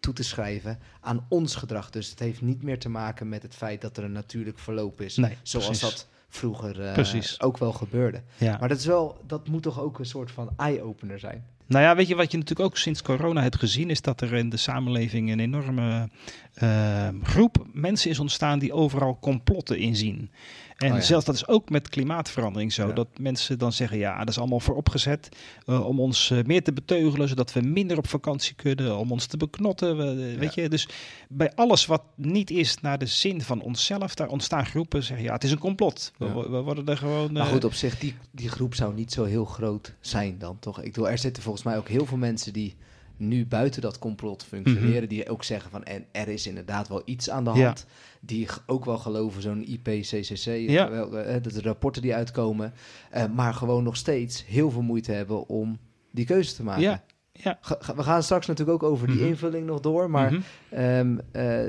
toe 0.00 0.12
te 0.12 0.22
schrijven 0.22 0.78
aan 1.00 1.26
ons 1.28 1.54
gedrag. 1.54 1.90
Dus 1.90 2.10
het 2.10 2.18
heeft 2.18 2.40
niet 2.40 2.62
meer 2.62 2.78
te 2.78 2.88
maken 2.88 3.28
met 3.28 3.42
het 3.42 3.54
feit 3.54 3.80
dat 3.80 3.96
er 3.96 4.04
een 4.04 4.12
natuurlijk 4.12 4.58
verloop 4.58 5.00
is. 5.00 5.16
Nee, 5.16 5.36
zoals 5.42 5.66
precies. 5.66 5.90
dat 5.90 6.08
vroeger 6.28 6.82
eh, 6.82 7.22
ook 7.38 7.58
wel 7.58 7.72
gebeurde. 7.72 8.22
Ja. 8.36 8.56
Maar 8.58 8.68
dat, 8.68 8.78
is 8.78 8.86
wel, 8.86 9.20
dat 9.26 9.48
moet 9.48 9.62
toch 9.62 9.80
ook 9.80 9.98
een 9.98 10.06
soort 10.06 10.30
van 10.30 10.50
eye-opener 10.56 11.18
zijn. 11.18 11.46
Nou 11.68 11.84
ja, 11.84 11.96
weet 11.96 12.08
je 12.08 12.14
wat 12.14 12.30
je 12.30 12.38
natuurlijk 12.38 12.68
ook 12.68 12.76
sinds 12.76 13.02
corona 13.02 13.42
hebt 13.42 13.58
gezien, 13.58 13.90
is 13.90 14.00
dat 14.00 14.20
er 14.20 14.34
in 14.34 14.48
de 14.48 14.56
samenleving 14.56 15.30
een 15.30 15.40
enorme 15.40 16.08
eh, 16.54 17.08
groep 17.22 17.66
mensen 17.72 18.10
is 18.10 18.18
ontstaan 18.18 18.58
die 18.58 18.72
overal 18.72 19.18
complotten 19.20 19.78
inzien. 19.78 20.30
En 20.78 20.90
Oh 20.90 20.96
ja. 20.96 21.02
zelfs 21.02 21.24
dat 21.24 21.34
is 21.34 21.48
ook 21.48 21.70
met 21.70 21.88
klimaatverandering 21.88 22.72
zo. 22.72 22.86
Ja. 22.86 22.92
Dat 22.92 23.08
mensen 23.20 23.58
dan 23.58 23.72
zeggen, 23.72 23.98
ja, 23.98 24.18
dat 24.18 24.28
is 24.28 24.38
allemaal 24.38 24.60
vooropgezet 24.60 25.28
uh, 25.66 25.86
om 25.86 26.00
ons 26.00 26.30
uh, 26.30 26.44
meer 26.44 26.62
te 26.62 26.72
beteugelen, 26.72 27.28
zodat 27.28 27.52
we 27.52 27.60
minder 27.60 27.98
op 27.98 28.08
vakantie 28.08 28.54
kunnen, 28.54 28.96
om 28.96 29.12
ons 29.12 29.26
te 29.26 29.36
beknotten. 29.36 29.96
We, 29.96 30.04
Ja. 30.04 30.38
Weet 30.38 30.54
je, 30.54 30.68
dus 30.68 30.88
bij 31.28 31.52
alles 31.54 31.86
wat 31.86 32.02
niet 32.14 32.50
is 32.50 32.80
naar 32.80 32.98
de 32.98 33.06
zin 33.06 33.42
van 33.42 33.60
onszelf, 33.60 34.14
daar 34.14 34.28
ontstaan 34.28 34.66
groepen 34.66 35.02
zeggen, 35.02 35.26
ja, 35.26 35.32
het 35.32 35.44
is 35.44 35.50
een 35.50 35.58
complot. 35.58 36.12
We, 36.16 36.32
worden 36.62 36.86
er 36.86 36.96
gewoon... 36.96 37.32
Maar 37.32 37.46
eh, 37.46 37.52
goed, 37.52 37.64
op 37.64 37.74
zich, 37.74 37.98
die, 37.98 38.14
die 38.30 38.48
groep 38.48 38.74
zou 38.74 38.94
niet 38.94 39.12
zo 39.12 39.24
heel 39.24 39.44
groot 39.44 39.94
zijn 40.00 40.38
dan, 40.38 40.58
toch? 40.58 40.78
Ik 40.78 40.92
bedoel, 40.92 41.10
er 41.10 41.18
zitten 41.18 41.42
volgens 41.42 41.64
mij 41.64 41.76
ook 41.76 41.88
heel 41.88 42.06
veel 42.06 42.16
mensen 42.16 42.52
die 42.52 42.76
nu 43.18 43.46
buiten 43.46 43.82
dat 43.82 43.98
complot 43.98 44.44
functioneren, 44.44 45.08
die 45.08 45.28
ook 45.28 45.44
zeggen 45.44 45.70
van, 45.70 45.84
en 45.84 46.04
er 46.12 46.28
is 46.28 46.46
inderdaad 46.46 46.88
wel 46.88 47.02
iets 47.04 47.30
aan 47.30 47.44
de 47.44 47.50
Ja. 47.54 47.64
hand. 47.64 47.86
Die 48.20 48.48
ook 48.66 48.84
wel 48.84 48.98
geloven, 48.98 49.42
zo'n 49.42 49.64
IPCCC, 49.70 50.68
Ja. 50.70 50.90
wel, 50.90 51.18
eh, 51.18 51.42
dat 51.42 51.52
de 51.52 51.60
rapporten 51.62 52.02
die 52.02 52.14
uitkomen, 52.14 52.72
eh, 53.10 53.24
maar 53.34 53.54
gewoon 53.54 53.82
nog 53.84 53.96
steeds 53.96 54.44
heel 54.46 54.70
veel 54.70 54.82
moeite 54.82 55.12
hebben 55.12 55.48
om 55.48 55.78
die 56.10 56.24
keuze 56.26 56.54
te 56.54 56.62
maken. 56.62 56.82
Ja, 56.82 57.02
Ja. 57.42 57.58
Ga- 57.60 57.76
ga- 57.80 57.94
we 57.94 58.02
gaan 58.02 58.22
straks 58.22 58.46
natuurlijk 58.46 58.82
ook 58.82 58.90
over 58.90 59.06
die 59.06 59.16
Mhm. 59.16 59.26
invulling 59.26 59.66
nog 59.66 59.80
door. 59.80 60.10
Maar 60.10 60.32
Mhm. 60.32 60.40
ehm, 60.70 61.16
eh, 61.32 61.60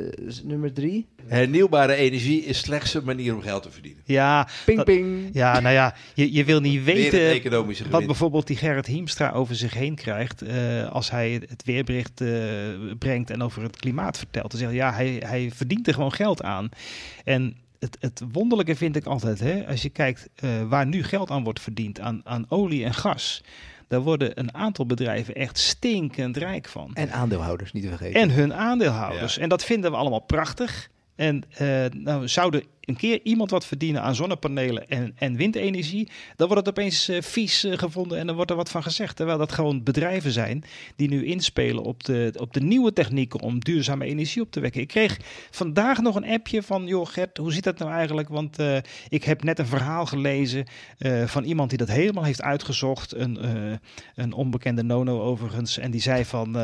nummer 0.43 0.73
drie. 0.73 1.07
Hernieuwbare 1.27 1.93
energie 1.93 2.43
is 2.45 2.57
slechts 2.59 2.93
een 2.93 3.03
manier 3.03 3.35
om 3.35 3.41
geld 3.41 3.63
te 3.63 3.71
verdienen. 3.71 4.01
Ja, 4.05 4.47
Ping 4.65 4.77
Dat- 4.77 4.85
ping. 4.85 5.29
ja, 5.33 5.59
nou 5.59 5.73
ja, 5.73 5.95
je, 6.13 6.33
je 6.33 6.43
wil 6.43 6.59
niet 6.59 6.83
weten 6.83 7.29
economische 7.29 7.89
wat 7.89 8.05
bijvoorbeeld 8.05 8.47
die 8.47 8.57
Gerrit 8.57 8.85
Hiemstra 8.85 9.31
over 9.31 9.55
zich 9.55 9.73
heen 9.73 9.95
krijgt 9.95 10.41
eh, 10.41 10.89
als 10.91 11.11
hij 11.11 11.41
het 11.47 11.63
weerbericht 11.65 12.21
eh, 12.21 12.29
brengt 12.99 13.29
en 13.29 13.41
over 13.41 13.63
het 13.63 13.75
klimaat 13.77 14.17
vertelt. 14.17 14.51
Dan 14.51 14.59
zegt 14.59 14.71
hij, 14.71 14.79
ja, 14.79 14.93
hij, 14.93 15.21
hij 15.25 15.51
verdient 15.55 15.87
er 15.87 15.93
gewoon 15.93 16.13
geld 16.13 16.43
aan. 16.43 16.69
En 17.23 17.55
het, 17.79 17.97
het 17.99 18.21
wonderlijke 18.31 18.75
vind 18.75 18.95
ik 18.95 19.05
altijd, 19.05 19.39
hè, 19.39 19.67
als 19.67 19.81
je 19.81 19.89
kijkt 19.89 20.29
eh, 20.35 20.49
waar 20.69 20.85
nu 20.85 21.03
geld 21.03 21.31
aan 21.31 21.43
wordt 21.43 21.59
verdiend, 21.61 21.99
aan, 21.99 22.21
aan 22.23 22.45
olie 22.49 22.83
en 22.85 22.93
gas. 22.93 23.43
Daar 23.89 24.01
worden 24.01 24.39
een 24.39 24.53
aantal 24.53 24.85
bedrijven 24.85 25.35
echt 25.35 25.57
stinkend 25.57 26.37
rijk 26.37 26.67
van. 26.67 26.91
En 26.93 27.11
aandeelhouders, 27.11 27.71
niet 27.71 27.83
te 27.83 27.89
vergeten. 27.89 28.21
En 28.21 28.31
hun 28.31 28.53
aandeelhouders. 28.53 29.37
En 29.37 29.49
dat 29.49 29.63
vinden 29.63 29.91
we 29.91 29.97
allemaal 29.97 30.19
prachtig. 30.19 30.89
En 31.19 31.43
eh, 31.49 31.85
nou, 31.95 32.27
zou 32.27 32.57
er 32.57 32.63
een 32.81 32.95
keer 32.95 33.19
iemand 33.23 33.51
wat 33.51 33.65
verdienen 33.65 34.01
aan 34.01 34.15
zonnepanelen 34.15 34.89
en, 34.89 35.13
en 35.15 35.35
windenergie, 35.35 36.09
dan 36.35 36.47
wordt 36.47 36.65
het 36.65 36.77
opeens 36.77 37.09
eh, 37.09 37.21
vies 37.21 37.63
eh, 37.63 37.77
gevonden 37.77 38.17
en 38.17 38.25
dan 38.25 38.35
wordt 38.35 38.51
er 38.51 38.57
wat 38.57 38.69
van 38.69 38.83
gezegd. 38.83 39.15
Terwijl 39.15 39.37
dat 39.37 39.51
gewoon 39.51 39.83
bedrijven 39.83 40.31
zijn 40.31 40.63
die 40.95 41.09
nu 41.09 41.25
inspelen 41.25 41.83
op 41.83 42.03
de, 42.03 42.33
op 42.37 42.53
de 42.53 42.61
nieuwe 42.61 42.93
technieken 42.93 43.39
om 43.39 43.59
duurzame 43.59 44.05
energie 44.05 44.41
op 44.41 44.51
te 44.51 44.59
wekken. 44.59 44.81
Ik 44.81 44.87
kreeg 44.87 45.17
vandaag 45.51 46.01
nog 46.01 46.15
een 46.15 46.29
appje 46.29 46.63
van, 46.63 46.87
joh 46.87 47.07
Gert, 47.07 47.37
hoe 47.37 47.53
zit 47.53 47.63
dat 47.63 47.77
nou 47.77 47.91
eigenlijk? 47.91 48.29
Want 48.29 48.57
ik 49.09 49.23
heb 49.23 49.43
net 49.43 49.59
een 49.59 49.65
verhaal 49.65 50.05
gelezen 50.05 50.65
van 51.25 51.43
iemand 51.43 51.69
die 51.69 51.77
dat 51.77 51.89
helemaal 51.89 52.23
heeft 52.23 52.41
uitgezocht. 52.41 53.15
Een, 53.15 53.37
een 54.15 54.33
onbekende 54.33 54.83
nono 54.83 55.21
overigens. 55.21 55.77
En 55.77 55.91
die 55.91 56.01
zei 56.01 56.25
van, 56.25 56.57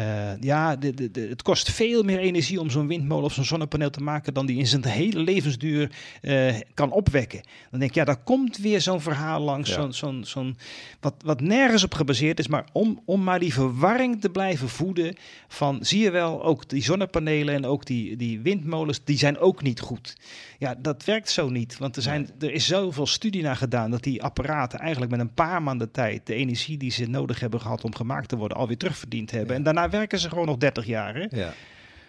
eh, 0.00 0.40
ja, 0.40 0.76
de, 0.76 0.94
de, 0.94 1.10
de- 1.10 1.26
het 1.28 1.42
kost 1.42 1.70
veel 1.70 2.02
meer 2.02 2.18
energie 2.18 2.60
om 2.60 2.70
zo'n 2.70 2.86
windmolen 2.86 3.24
of 3.24 3.32
zo'n 3.32 3.44
zonnepaneel 3.44 3.90
te 3.90 4.02
maken 4.02 4.34
dan 4.34 4.46
die 4.46 4.58
in 4.58 4.66
zijn 4.66 4.84
hele 4.86 5.20
levensduur 5.20 5.90
eh, 6.22 6.54
kan 6.74 6.90
opwekken. 6.90 7.40
Dan 7.70 7.78
denk 7.80 7.90
ik, 7.90 7.96
ja, 7.96 8.04
daar 8.04 8.22
komt 8.22 8.56
weer 8.56 8.80
zo'n 8.80 9.00
verhaal 9.00 9.40
langs, 9.40 9.68
Ja. 9.68 9.74
zo'n, 9.74 9.92
zo'n, 9.92 10.24
zo'n, 10.24 10.56
wat, 11.00 11.14
wat 11.24 11.40
nergens 11.40 11.84
op 11.84 11.94
gebaseerd 11.94 12.38
is, 12.38 12.46
maar 12.48 12.64
om, 12.72 13.00
om 13.04 13.22
maar 13.22 13.38
die 13.40 13.52
verwarring 13.52 14.20
te 14.20 14.30
blijven 14.30 14.68
voeden 14.68 15.14
van, 15.48 15.78
zie 15.80 16.00
je 16.02 16.10
wel, 16.10 16.44
ook 16.44 16.68
die 16.68 16.82
zonnepanelen 16.82 17.54
en 17.54 17.64
ook 17.66 17.86
die, 17.86 18.16
die 18.16 18.40
windmolens, 18.40 19.00
die 19.04 19.18
zijn 19.18 19.38
ook 19.38 19.62
niet 19.62 19.80
goed. 19.80 20.16
Ja, 20.60 20.74
dat 20.78 21.04
werkt 21.04 21.30
zo 21.30 21.48
niet, 21.48 21.78
want 21.78 21.96
er, 21.96 22.02
zijn, 22.02 22.28
er 22.38 22.52
is 22.52 22.66
zoveel 22.66 23.06
studie 23.06 23.42
naar 23.42 23.56
gedaan 23.56 23.90
dat 23.90 24.02
die 24.02 24.22
apparaten 24.22 24.78
eigenlijk 24.78 25.10
met 25.10 25.20
een 25.20 25.34
paar 25.34 25.62
maanden 25.62 25.90
tijd 25.90 26.26
de 26.26 26.34
energie 26.34 26.76
die 26.78 26.90
ze 26.90 27.06
nodig 27.06 27.40
hebben 27.40 27.60
gehad 27.60 27.84
om 27.84 27.94
gemaakt 27.94 28.28
te 28.28 28.36
worden 28.36 28.56
alweer 28.56 28.76
terugverdiend 28.76 29.30
hebben. 29.30 29.48
Ja. 29.50 29.54
En 29.54 29.62
daarna 29.62 29.90
werken 29.90 30.18
ze 30.18 30.28
gewoon 30.28 30.46
nog 30.46 30.56
30 30.56 30.86
jaar. 30.86 31.14
Hè? 31.14 31.26
Ja, 31.30 31.52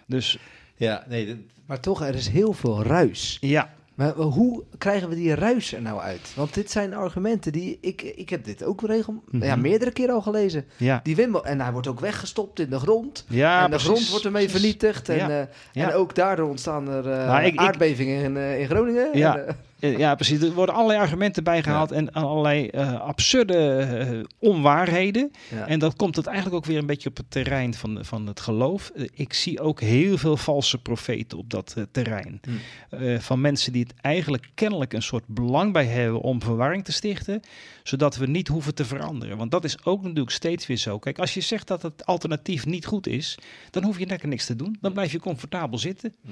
Dus 0.07 0.37
ja 0.75 1.03
nee, 1.07 1.45
Maar 1.65 1.79
toch, 1.79 2.01
er 2.01 2.15
is 2.15 2.27
heel 2.27 2.53
veel 2.53 2.83
ruis. 2.83 3.37
ja, 3.41 3.73
Maar 3.95 4.13
hoe 4.13 4.63
krijgen 4.77 5.09
we 5.09 5.15
die 5.15 5.35
ruis 5.35 5.73
er 5.73 5.81
nou 5.81 5.99
uit? 5.99 6.31
Want 6.35 6.53
dit 6.53 6.71
zijn 6.71 6.93
argumenten 6.93 7.51
die... 7.51 7.77
Ik, 7.81 8.01
ik 8.01 8.29
heb 8.29 8.43
dit 8.43 8.63
ook 8.63 8.81
regel, 8.81 9.23
Mhm. 9.29 9.43
ja, 9.43 9.55
meerdere 9.55 9.91
keren 9.91 10.13
al 10.15 10.21
gelezen. 10.21 10.65
ja. 10.77 10.99
Die 11.03 11.15
en 11.43 11.61
hij 11.61 11.71
wordt 11.71 11.87
ook 11.87 11.99
weggestopt 11.99 12.59
in 12.59 12.69
de 12.69 12.79
grond. 12.79 13.25
ja 13.27 13.63
en 13.65 13.71
de 13.71 13.79
grond 13.79 14.09
wordt 14.09 14.25
ermee 14.25 14.49
vernietigd. 14.49 15.09
En, 15.09 15.15
Ja, 15.15 15.47
eh, 15.73 15.83
en 15.83 15.93
ook 15.93 16.15
daardoor 16.15 16.49
ontstaan 16.49 16.89
er 16.89 17.09
eh, 17.11 17.27
Nou, 17.27 17.43
ik- 17.43 17.53
ik- 17.53 17.59
aardbevingen 17.59 18.23
in, 18.23 18.37
eh, 18.37 18.59
in 18.59 18.67
Groningen. 18.67 19.17
Ja. 19.17 19.37
En, 19.37 19.55
Ja, 19.89 20.15
precies. 20.15 20.41
Er 20.41 20.53
worden 20.53 20.75
allerlei 20.75 20.99
argumenten 20.99 21.43
bijgehaald 21.43 21.91
en 21.91 22.11
allerlei 22.11 22.67
eh, 22.67 23.01
absurde 23.01 23.77
eh, 23.77 24.19
onwaarheden. 24.49 25.31
ja. 25.49 25.67
En 25.67 25.79
dat 25.79 25.95
komt 25.95 26.15
het 26.15 26.25
eigenlijk 26.25 26.55
ook 26.55 26.65
weer 26.65 26.77
een 26.77 26.85
beetje 26.85 27.09
op 27.09 27.17
het 27.17 27.31
terrein 27.31 27.73
van, 27.73 28.05
van 28.05 28.27
het 28.27 28.39
geloof. 28.39 28.91
Eh, 28.95 29.05
ik 29.13 29.33
zie 29.33 29.59
ook 29.59 29.81
heel 29.81 30.17
veel 30.17 30.37
valse 30.37 30.81
profeten 30.81 31.37
op 31.37 31.49
dat 31.49 31.73
eh, 31.77 31.83
terrein. 31.91 32.39
Hmm. 32.41 32.59
Eh, 32.89 33.19
van 33.19 33.41
mensen 33.41 33.71
die 33.71 33.83
het 33.83 33.93
eigenlijk 34.01 34.49
kennelijk 34.53 34.93
een 34.93 35.01
soort 35.01 35.27
belang 35.27 35.73
bij 35.73 35.85
hebben 35.85 36.21
om 36.21 36.41
verwarring 36.41 36.83
te 36.83 36.91
stichten. 36.91 37.41
Zodat 37.83 38.15
we 38.15 38.27
niet 38.27 38.47
hoeven 38.47 38.75
te 38.75 38.85
veranderen. 38.85 39.37
Want 39.37 39.51
dat 39.51 39.63
is 39.63 39.85
ook 39.85 40.01
natuurlijk 40.01 40.31
steeds 40.31 40.67
weer 40.67 40.77
zo. 40.77 40.99
Kijk, 40.99 41.19
als 41.19 41.33
je 41.33 41.41
zegt 41.41 41.67
dat 41.67 41.81
het 41.81 42.05
alternatief 42.05 42.65
niet 42.65 42.85
goed 42.85 43.07
is, 43.07 43.37
dan 43.69 43.83
hoef 43.83 43.99
je 43.99 44.05
lekker 44.05 44.27
niks 44.27 44.45
te 44.45 44.55
doen. 44.55 44.77
Dan 44.81 44.93
blijf 44.93 45.11
je 45.11 45.19
comfortabel 45.19 45.77
zitten. 45.77 46.13
Ja, 46.21 46.31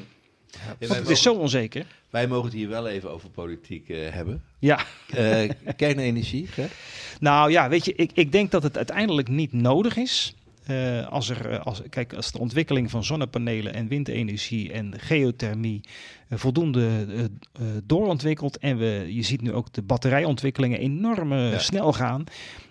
Want 0.79 0.95
het 0.95 1.09
is 1.09 1.21
zo 1.21 1.33
onzeker. 1.33 1.85
wij 2.09 2.27
mogen 2.27 2.45
het 2.45 2.53
hier 2.53 2.69
wel 2.69 2.87
even 2.87 3.11
over 3.11 3.29
politiek 3.29 3.89
eh, 3.89 3.97
hebben. 4.09 4.43
Ja. 4.59 4.79
Eh, 5.09 5.49
kernenergie, 5.75 6.47
Gert? 6.47 6.71
Nou 7.19 7.51
ja, 7.51 7.69
weet 7.69 7.85
je, 7.85 7.93
ik, 7.95 8.11
ik 8.13 8.31
denk 8.31 8.51
dat 8.51 8.63
het 8.63 8.77
uiteindelijk 8.77 9.27
niet 9.27 9.53
nodig 9.53 9.97
is. 9.97 10.33
Eh, 10.65 11.07
als 11.07 11.29
er, 11.29 11.59
als, 11.59 11.81
kijk, 11.89 12.13
als 12.13 12.31
de 12.31 12.39
ontwikkeling 12.39 12.89
van 12.89 13.03
zonnepanelen 13.03 13.73
en 13.73 13.87
windenergie 13.87 14.71
en 14.71 14.93
geothermie 14.99 15.81
voldoende 16.29 17.05
eh, 17.53 17.63
doorontwikkelt 17.83 18.57
en 18.57 18.77
we, 18.77 19.05
je 19.09 19.21
ziet 19.21 19.41
nu 19.41 19.53
ook 19.53 19.73
de 19.73 19.81
batterijontwikkelingen 19.81 20.79
enorm 20.79 21.33
Ja. 21.33 21.59
snel 21.59 21.93
gaan, 21.93 22.23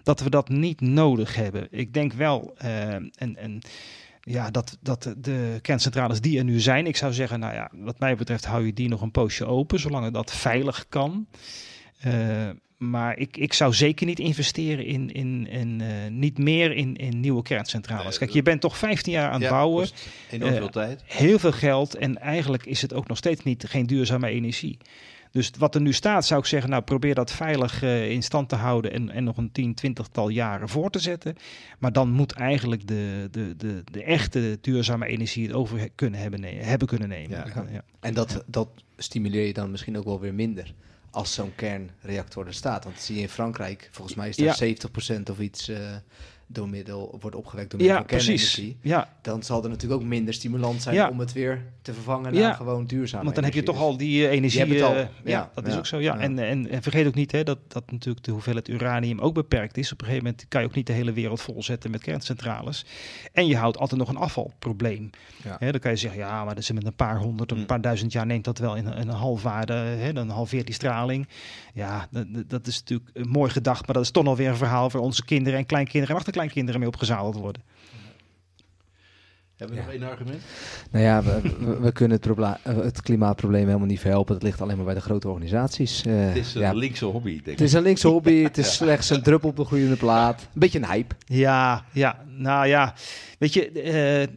dat 0.03 0.21
we 0.21 0.31
dat 0.31 0.49
niet 0.49 0.81
nodig 0.81 1.35
hebben. 1.35 1.67
Ik 1.71 1.95
denk 1.95 2.13
wel, 2.13 2.55
en, 2.59 3.11
en 3.37 3.61
ja, 4.29 4.51
dat, 4.51 4.79
dat 4.81 5.15
de 5.19 5.59
kerncentrales 5.63 6.21
die 6.21 6.39
er 6.39 6.45
nu 6.45 6.61
zijn, 6.61 6.87
ik 6.87 6.97
zou 6.97 7.13
zeggen, 7.13 7.41
nou 7.41 7.55
ja, 7.55 7.71
wat 7.75 7.99
mij 7.99 8.17
betreft 8.17 8.45
hou 8.45 8.67
je 8.67 8.73
die 8.73 8.89
nog 8.89 9.01
een 9.01 9.11
poosje 9.11 9.47
open, 9.47 9.81
zolang 9.81 10.13
dat 10.13 10.33
veilig 10.33 10.87
kan. 10.89 11.27
Eh, 11.99 12.49
maar 12.79 13.19
ik, 13.19 13.37
ik 13.37 13.53
zou 13.53 13.75
zeker 13.75 14.07
niet 14.07 14.19
investeren 14.19 14.85
in, 14.85 15.13
in, 15.13 15.47
in 15.47 15.81
eh, 15.81 16.11
niet 16.11 16.39
meer 16.39 16.73
in, 16.73 16.97
in 16.97 17.21
nieuwe 17.21 17.43
kerncentrales. 17.43 18.05
Nee, 18.09 18.19
Kijk, 18.19 18.31
je 18.31 18.43
bent 18.43 18.61
toch 18.61 18.79
15 18.79 19.13
jaar 19.13 19.27
aan 19.27 19.33
het 19.33 19.43
Ja, 19.43 19.49
bouwen, 19.51 19.89
Enorm 20.31 20.53
Eh, 20.53 20.59
veel 20.59 20.69
tijd. 20.69 21.03
heel 21.05 21.39
veel 21.39 21.53
geld 21.53 21.95
en 21.95 22.19
eigenlijk 22.19 22.67
is 22.67 22.83
het 22.83 22.95
ook 22.95 23.09
nog 23.09 23.17
steeds 23.17 23.43
niet, 23.45 23.65
geen 23.69 23.87
duurzame 23.87 24.29
energie. 24.29 24.79
Dus 25.31 25.51
wat 25.59 25.75
er 25.75 25.81
nu 25.81 25.93
staat, 25.93 26.27
zou 26.27 26.41
ik 26.41 26.47
zeggen, 26.47 26.71
nou 26.71 26.83
probeer 26.83 27.15
dat 27.15 27.33
veilig 27.33 27.83
eh, 27.83 28.11
in 28.11 28.23
stand 28.23 28.49
te 28.49 28.55
houden 28.57 28.93
en, 28.93 29.11
en 29.11 29.25
nog 29.25 29.37
een 29.37 29.53
10, 29.53 29.77
20-tal 29.87 30.29
jaren 30.29 30.69
voor 30.69 30.91
te 30.91 30.99
zetten. 30.99 31.37
Maar 31.79 31.93
dan 31.93 32.11
moet 32.11 32.33
eigenlijk 32.33 32.87
de, 32.89 33.29
de, 33.31 33.57
de, 33.57 33.83
de 33.93 34.03
echte 34.03 34.59
duurzame 34.61 35.07
energie 35.07 35.47
het 35.47 35.55
over 35.57 35.89
kunnen 35.95 36.21
hebben, 36.21 36.41
ne- 36.41 36.63
hebben 36.63 36.89
kunnen 36.89 37.09
nemen. 37.09 37.31
Ja. 37.31 37.65
Ja. 37.71 37.83
En 38.01 38.15
dat, 38.15 38.45
dat 38.47 38.69
stimuleer 38.97 39.47
je 39.47 39.53
dan 39.53 39.71
misschien 39.71 39.99
ook 39.99 40.05
wel 40.05 40.21
weer 40.21 40.35
minder 40.35 40.75
als 41.11 41.35
zo'n 41.35 41.55
kernreactor 41.55 42.47
er 42.47 42.55
staat. 42.55 42.85
Want 42.85 42.97
dat 42.97 43.05
zie 43.05 43.17
je 43.17 43.23
in 43.23 43.29
Frankrijk, 43.29 43.89
volgens 43.93 44.17
mij 44.17 44.29
is 44.29 44.37
daar 44.37 44.65
Ja. 44.67 44.75
70% 45.19 45.23
of 45.31 45.39
iets 45.39 45.69
eh, 45.69 45.97
door 46.51 46.69
middel, 46.69 47.17
wordt 47.21 47.37
opgewekt 47.37 47.71
door 47.71 47.79
middel 47.81 47.97
Ja, 47.99 48.03
van 48.03 48.17
precies. 48.17 48.55
kernenergie. 48.55 48.91
Ja, 48.91 49.09
Dan 49.23 49.43
zal 49.43 49.63
er 49.63 49.69
natuurlijk 49.69 50.01
ook 50.03 50.07
minder 50.09 50.35
stimulans 50.35 50.83
zijn 50.83 50.95
Ja. 50.95 51.09
om 51.09 51.19
het 51.21 51.33
weer 51.33 51.63
te 51.83 51.93
vervangen 51.93 52.35
naar 52.35 52.55
gewoon 52.55 52.87
duurzaam. 52.87 53.23
Want 53.23 53.35
dan 53.35 53.45
heb 53.45 53.55
je 53.55 53.63
toch 53.63 53.79
al 53.79 53.97
die 53.97 54.27
eh, 54.27 54.33
energie. 54.33 54.67
Je 54.67 54.85
al. 54.85 54.95
eh, 54.95 55.07
ja, 55.25 55.51
dat 55.55 55.67
is 55.67 55.77
ook 55.77 55.87
zo. 55.87 56.01
Ja. 56.01 56.19
En, 56.19 56.39
en, 56.39 56.69
en 56.71 56.83
vergeet 56.83 57.07
ook 57.07 57.15
niet 57.15 57.33
hè, 57.33 57.43
dat, 57.45 57.59
dat 57.69 57.91
natuurlijk 57.91 58.25
de 58.25 58.31
hoeveelheid 58.31 58.69
uranium 58.69 59.19
ook 59.21 59.35
beperkt 59.35 59.77
is. 59.77 59.93
Op 59.93 60.01
een 60.01 60.07
gegeven 60.07 60.25
moment 60.27 60.47
kan 60.49 60.61
je 60.61 60.67
ook 60.67 60.75
niet 60.75 60.87
de 60.87 60.93
hele 60.93 61.13
wereld 61.13 61.41
volzetten 61.41 61.91
met 61.91 62.03
kerncentrales. 62.03 62.85
En 63.33 63.47
je 63.47 63.57
houdt 63.57 63.79
altijd 63.79 64.01
nog 64.01 64.09
een 64.09 64.17
afvalprobleem. 64.17 65.11
Ja. 65.45 65.57
Hè, 65.59 65.71
dan 65.71 65.81
kan 65.81 65.91
je 65.91 65.97
zeggen, 65.97 66.19
ja, 66.21 66.45
maar 66.45 66.55
dat 66.55 66.63
is 66.63 66.73
met 66.73 66.87
een 66.87 66.95
paar 66.95 67.19
honderd 67.19 67.51
een 67.51 67.59
Mm. 67.59 67.67
paar 67.67 67.81
duizend 67.81 68.13
jaar 68.13 68.27
neemt 68.27 68.45
dat 68.45 68.59
wel 68.59 68.77
in, 68.77 68.87
een- 68.87 68.97
in 68.97 69.09
een 69.09 69.15
halfwaarde. 69.15 69.73
Hè, 69.73 70.13
dan 70.13 70.29
halveert 70.29 70.67
die 70.67 70.75
straling. 70.75 71.29
Ja, 71.75 72.09
dat, 72.11 72.27
dat- 72.35 72.51
dat 72.51 72.67
is 72.67 72.79
natuurlijk 72.79 73.11
een 73.13 73.29
mooi 73.29 73.51
gedacht. 73.51 73.87
Maar 73.87 73.95
dat 73.95 74.05
is 74.05 74.11
toch 74.11 74.25
nog 74.25 74.37
weer 74.37 74.49
een 74.49 74.57
verhaal 74.57 74.91
voor 74.91 75.01
onze 75.01 75.25
kinderen 75.25 75.59
en 75.59 75.67
kleinkinderen 75.67 76.09
en 76.17 76.21
achterkleinkinderen 76.39 76.81
mee 76.81 76.89
opgezadeld 76.89 77.35
worden. 77.37 77.63
Hebben 79.57 79.77
we 79.77 79.83
Ja. 79.83 79.89
nog 79.89 79.99
één 80.01 80.11
argument? 80.11 80.43
Nou 80.91 81.05
ja, 81.05 81.23
we, 81.23 81.41
we, 81.61 81.81
we 81.81 81.93
kunnen 81.93 82.17
het, 82.23 82.27
eh, 82.63 82.77
het 82.77 83.03
klimaatprobleem 83.03 83.67
helemaal 83.67 83.87
niet 83.87 84.01
verhelpen. 84.01 84.35
Het 84.35 84.43
ligt 84.43 84.61
alleen 84.61 84.77
maar 84.77 84.85
bij 84.85 84.95
de 84.95 85.01
grote 85.01 85.29
organisaties. 85.29 86.03
Eh, 86.07 86.27
Het 86.27 86.37
is 86.37 86.55
een 86.55 86.61
ja, 86.61 86.73
linkse 86.73 87.05
hobby, 87.05 87.31
denk 87.33 87.45
het 87.47 87.61
ik. 87.61 87.67
is 87.67 87.73
een 87.73 87.83
linkse 87.83 88.09
hobby. 88.09 88.43
Het 88.43 88.59
is 88.59 88.75
slechts 88.75 89.11
een 89.11 89.23
druppel 89.23 89.49
op 89.49 89.57
de 89.57 89.65
groeiende 89.65 89.97
plaat. 89.97 90.41
Een 90.43 90.61
beetje 90.61 90.79
een 90.79 90.87
hype. 90.91 91.15
Ja, 91.25 91.85
ja, 91.93 92.25
nou 92.27 92.67
ja, 92.67 92.95
weet 93.39 93.53
je, 93.53 93.71
eh, 93.73 94.29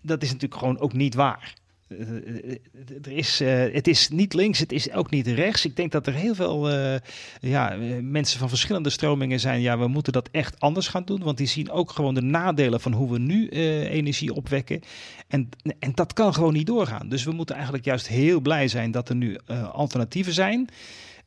dat 0.00 0.22
is 0.22 0.28
natuurlijk 0.32 0.60
gewoon 0.60 0.78
ook 0.78 0.92
niet 0.92 1.14
waar. 1.14 1.54
Eh, 1.98 2.52
eh, 2.52 2.58
er 3.02 3.12
is, 3.12 3.40
eh, 3.40 3.72
het 3.72 3.88
is 3.88 4.08
niet 4.08 4.34
links, 4.34 4.58
het 4.58 4.72
is 4.72 4.92
ook 4.92 5.10
niet 5.10 5.26
rechts. 5.26 5.64
Ik 5.64 5.76
denk 5.76 5.92
dat 5.92 6.06
er 6.06 6.12
heel 6.12 6.34
veel 6.34 6.70
eh, 6.70 7.00
ja, 7.40 7.72
eh, 7.72 7.78
mensen 8.00 8.38
van 8.38 8.48
verschillende 8.48 8.90
stromingen 8.90 9.40
zijn. 9.40 9.60
Ja, 9.60 9.78
we 9.78 9.88
moeten 9.88 10.12
dat 10.12 10.28
echt 10.32 10.60
anders 10.60 10.88
gaan 10.88 11.04
doen, 11.04 11.22
want 11.22 11.36
die 11.38 11.46
zien 11.46 11.70
ook 11.70 11.90
gewoon 11.90 12.14
de 12.14 12.22
nadelen 12.22 12.80
van 12.80 12.92
hoe 12.92 13.12
we 13.12 13.18
nu 13.18 13.48
eh, 13.48 13.90
energie 13.90 14.34
opwekken. 14.34 14.80
En, 15.28 15.48
en 15.78 15.92
dat 15.94 16.12
kan 16.12 16.34
gewoon 16.34 16.52
niet 16.52 16.66
doorgaan. 16.66 17.08
Dus 17.08 17.24
we 17.24 17.32
moeten 17.32 17.54
eigenlijk 17.54 17.84
juist 17.84 18.08
heel 18.08 18.40
blij 18.40 18.68
zijn 18.68 18.90
dat 18.90 19.08
er 19.08 19.14
nu 19.14 19.38
eh, 19.46 19.70
alternatieven 19.74 20.32
zijn. 20.32 20.68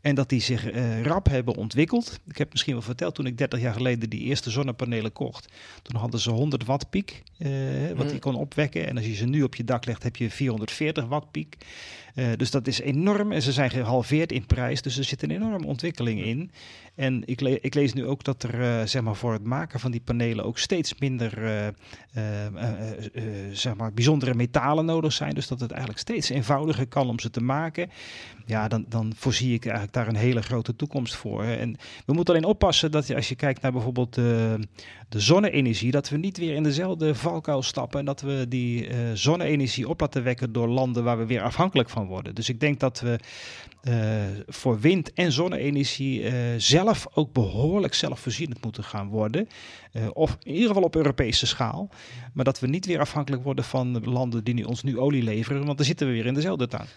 En 0.08 0.16
dat 0.16 0.30
die 0.30 0.42
zich 0.42 0.70
eh, 0.72 1.02
rap 1.02 1.28
hebben 1.28 1.56
ontwikkeld. 1.56 2.20
Ik 2.28 2.38
heb 2.38 2.52
misschien 2.52 2.74
wel 2.74 2.82
verteld, 2.82 3.16
toen 3.16 3.26
ik 3.26 3.38
30 3.38 3.60
jaar 3.60 3.74
geleden 3.74 4.10
die 4.10 4.22
eerste 4.22 4.50
zonnepanelen 4.50 5.14
kocht. 5.14 5.48
Toen 5.82 5.96
hadden 5.96 6.20
ze 6.20 6.32
100 6.32 6.66
watt 6.66 6.90
piek, 6.90 7.24
eh, 7.38 7.50
wat 7.96 8.06
Mm. 8.06 8.12
die 8.12 8.20
kon 8.20 8.36
opwekken. 8.36 8.88
En 8.88 8.98
als 8.98 9.06
je 9.06 9.16
ze 9.16 9.26
nu 9.26 9.44
op 9.44 9.56
je 9.56 9.64
dak 9.64 9.86
legt, 9.86 10.04
heb 10.04 10.16
je 10.16 10.30
440 10.30 11.06
watt 11.06 11.32
piek. 11.32 11.58
Eh, 12.18 12.26
dus 12.38 12.52
dat 12.52 12.68
is 12.68 12.82
enorm. 12.82 13.32
En 13.32 13.42
ze 13.42 13.52
zijn 13.52 13.70
gehalveerd 13.70 14.32
in 14.32 14.46
prijs. 14.46 14.82
Dus 14.82 14.98
er 14.98 15.04
zit 15.04 15.24
een 15.24 15.32
enorme 15.32 15.66
ontwikkeling 15.66 16.24
in. 16.24 16.52
En 16.96 17.22
ik, 17.26 17.42
ik 17.42 17.74
lees 17.74 17.94
nu 17.94 18.06
ook 18.06 18.24
dat 18.24 18.44
er 18.44 18.62
eh, 18.62 18.86
zeg 18.86 19.02
maar 19.02 19.16
voor 19.16 19.34
het 19.34 19.44
maken 19.44 19.80
van 19.80 19.92
die 19.92 20.02
panelen 20.02 20.46
ook 20.46 20.58
steeds 20.58 20.94
minder 21.00 21.44
eh, 21.46 22.24
zeg 23.52 23.76
maar 23.76 23.94
bijzondere 23.94 24.34
metalen 24.34 24.86
nodig 24.86 25.14
zijn. 25.14 25.34
Dus 25.34 25.48
dat 25.48 25.60
het 25.60 25.72
eigenlijk 25.72 26.00
steeds 26.00 26.30
eenvoudiger 26.30 26.88
kan 26.88 27.10
om 27.10 27.20
ze 27.20 27.30
te 27.30 27.42
maken. 27.42 27.90
Ja, 28.46 28.68
dan, 28.68 28.86
dan 28.90 29.14
voorzie 29.16 29.54
ik 29.54 29.64
eigenlijk 29.64 29.94
daar 29.94 30.08
een 30.08 30.16
hele 30.16 30.42
grote 30.42 30.76
toekomst 30.76 31.16
voor. 31.16 31.44
En 31.44 31.78
we 32.06 32.14
moeten 32.14 32.34
alleen 32.34 32.50
oppassen 32.50 32.92
dat 32.92 33.08
je, 33.08 33.16
als 33.16 33.30
je 33.30 33.36
kijkt 33.36 33.62
naar 33.62 33.72
bijvoorbeeld 33.72 34.18
de, 35.10 35.20
zonne-energie, 35.20 35.92
dat 35.92 36.10
we 36.10 36.18
niet 36.18 36.38
weer 36.38 36.56
in 36.56 36.64
dezelfde 36.64 37.16
valkuil 37.16 37.62
stappen 37.62 38.00
en 38.00 38.06
dat 38.06 38.22
we 38.22 38.46
die 38.50 38.88
eh, 38.88 38.98
zonne-energie 39.14 39.90
op 39.90 40.00
laten 40.00 40.24
wekken 40.24 40.52
door 40.52 40.68
landen 40.68 41.04
waar 41.04 41.18
we 41.18 41.26
weer 41.26 41.42
afhankelijk 41.42 41.90
van 41.90 42.08
worden. 42.08 42.36
Dus 42.36 42.50
ik 42.50 42.60
denk 42.60 42.80
dat 42.80 43.00
we 43.00 43.20
eh, 43.88 44.24
voor 44.48 44.80
wind- 44.80 45.14
en 45.14 45.32
zonne-energie 45.32 46.24
eh, 46.24 46.34
zelf 46.58 47.08
ook 47.14 47.34
behoorlijk 47.34 47.94
zelfvoorzienend 47.94 48.64
moeten 48.64 48.84
gaan 48.84 49.08
worden. 49.08 49.48
Eh, 49.92 50.08
of 50.14 50.38
in 50.44 50.52
ieder 50.54 50.68
geval 50.68 50.84
op 50.84 50.96
Europese 50.96 51.46
schaal. 51.48 51.90
Maar 52.34 52.46
dat 52.46 52.60
we 52.60 52.68
niet 52.68 52.86
weer 52.86 53.00
afhankelijk 53.00 53.44
worden 53.44 53.64
van 53.64 54.04
landen 54.04 54.44
die 54.44 54.54
nu, 54.54 54.64
ons 54.64 54.84
nu 54.84 55.00
olie 55.00 55.24
leveren, 55.24 55.66
want 55.66 55.78
dan 55.78 55.86
zitten 55.86 56.08
we 56.08 56.14
weer 56.14 56.26
in 56.26 56.34
dezelfde 56.34 56.68
tuin. 56.68 56.88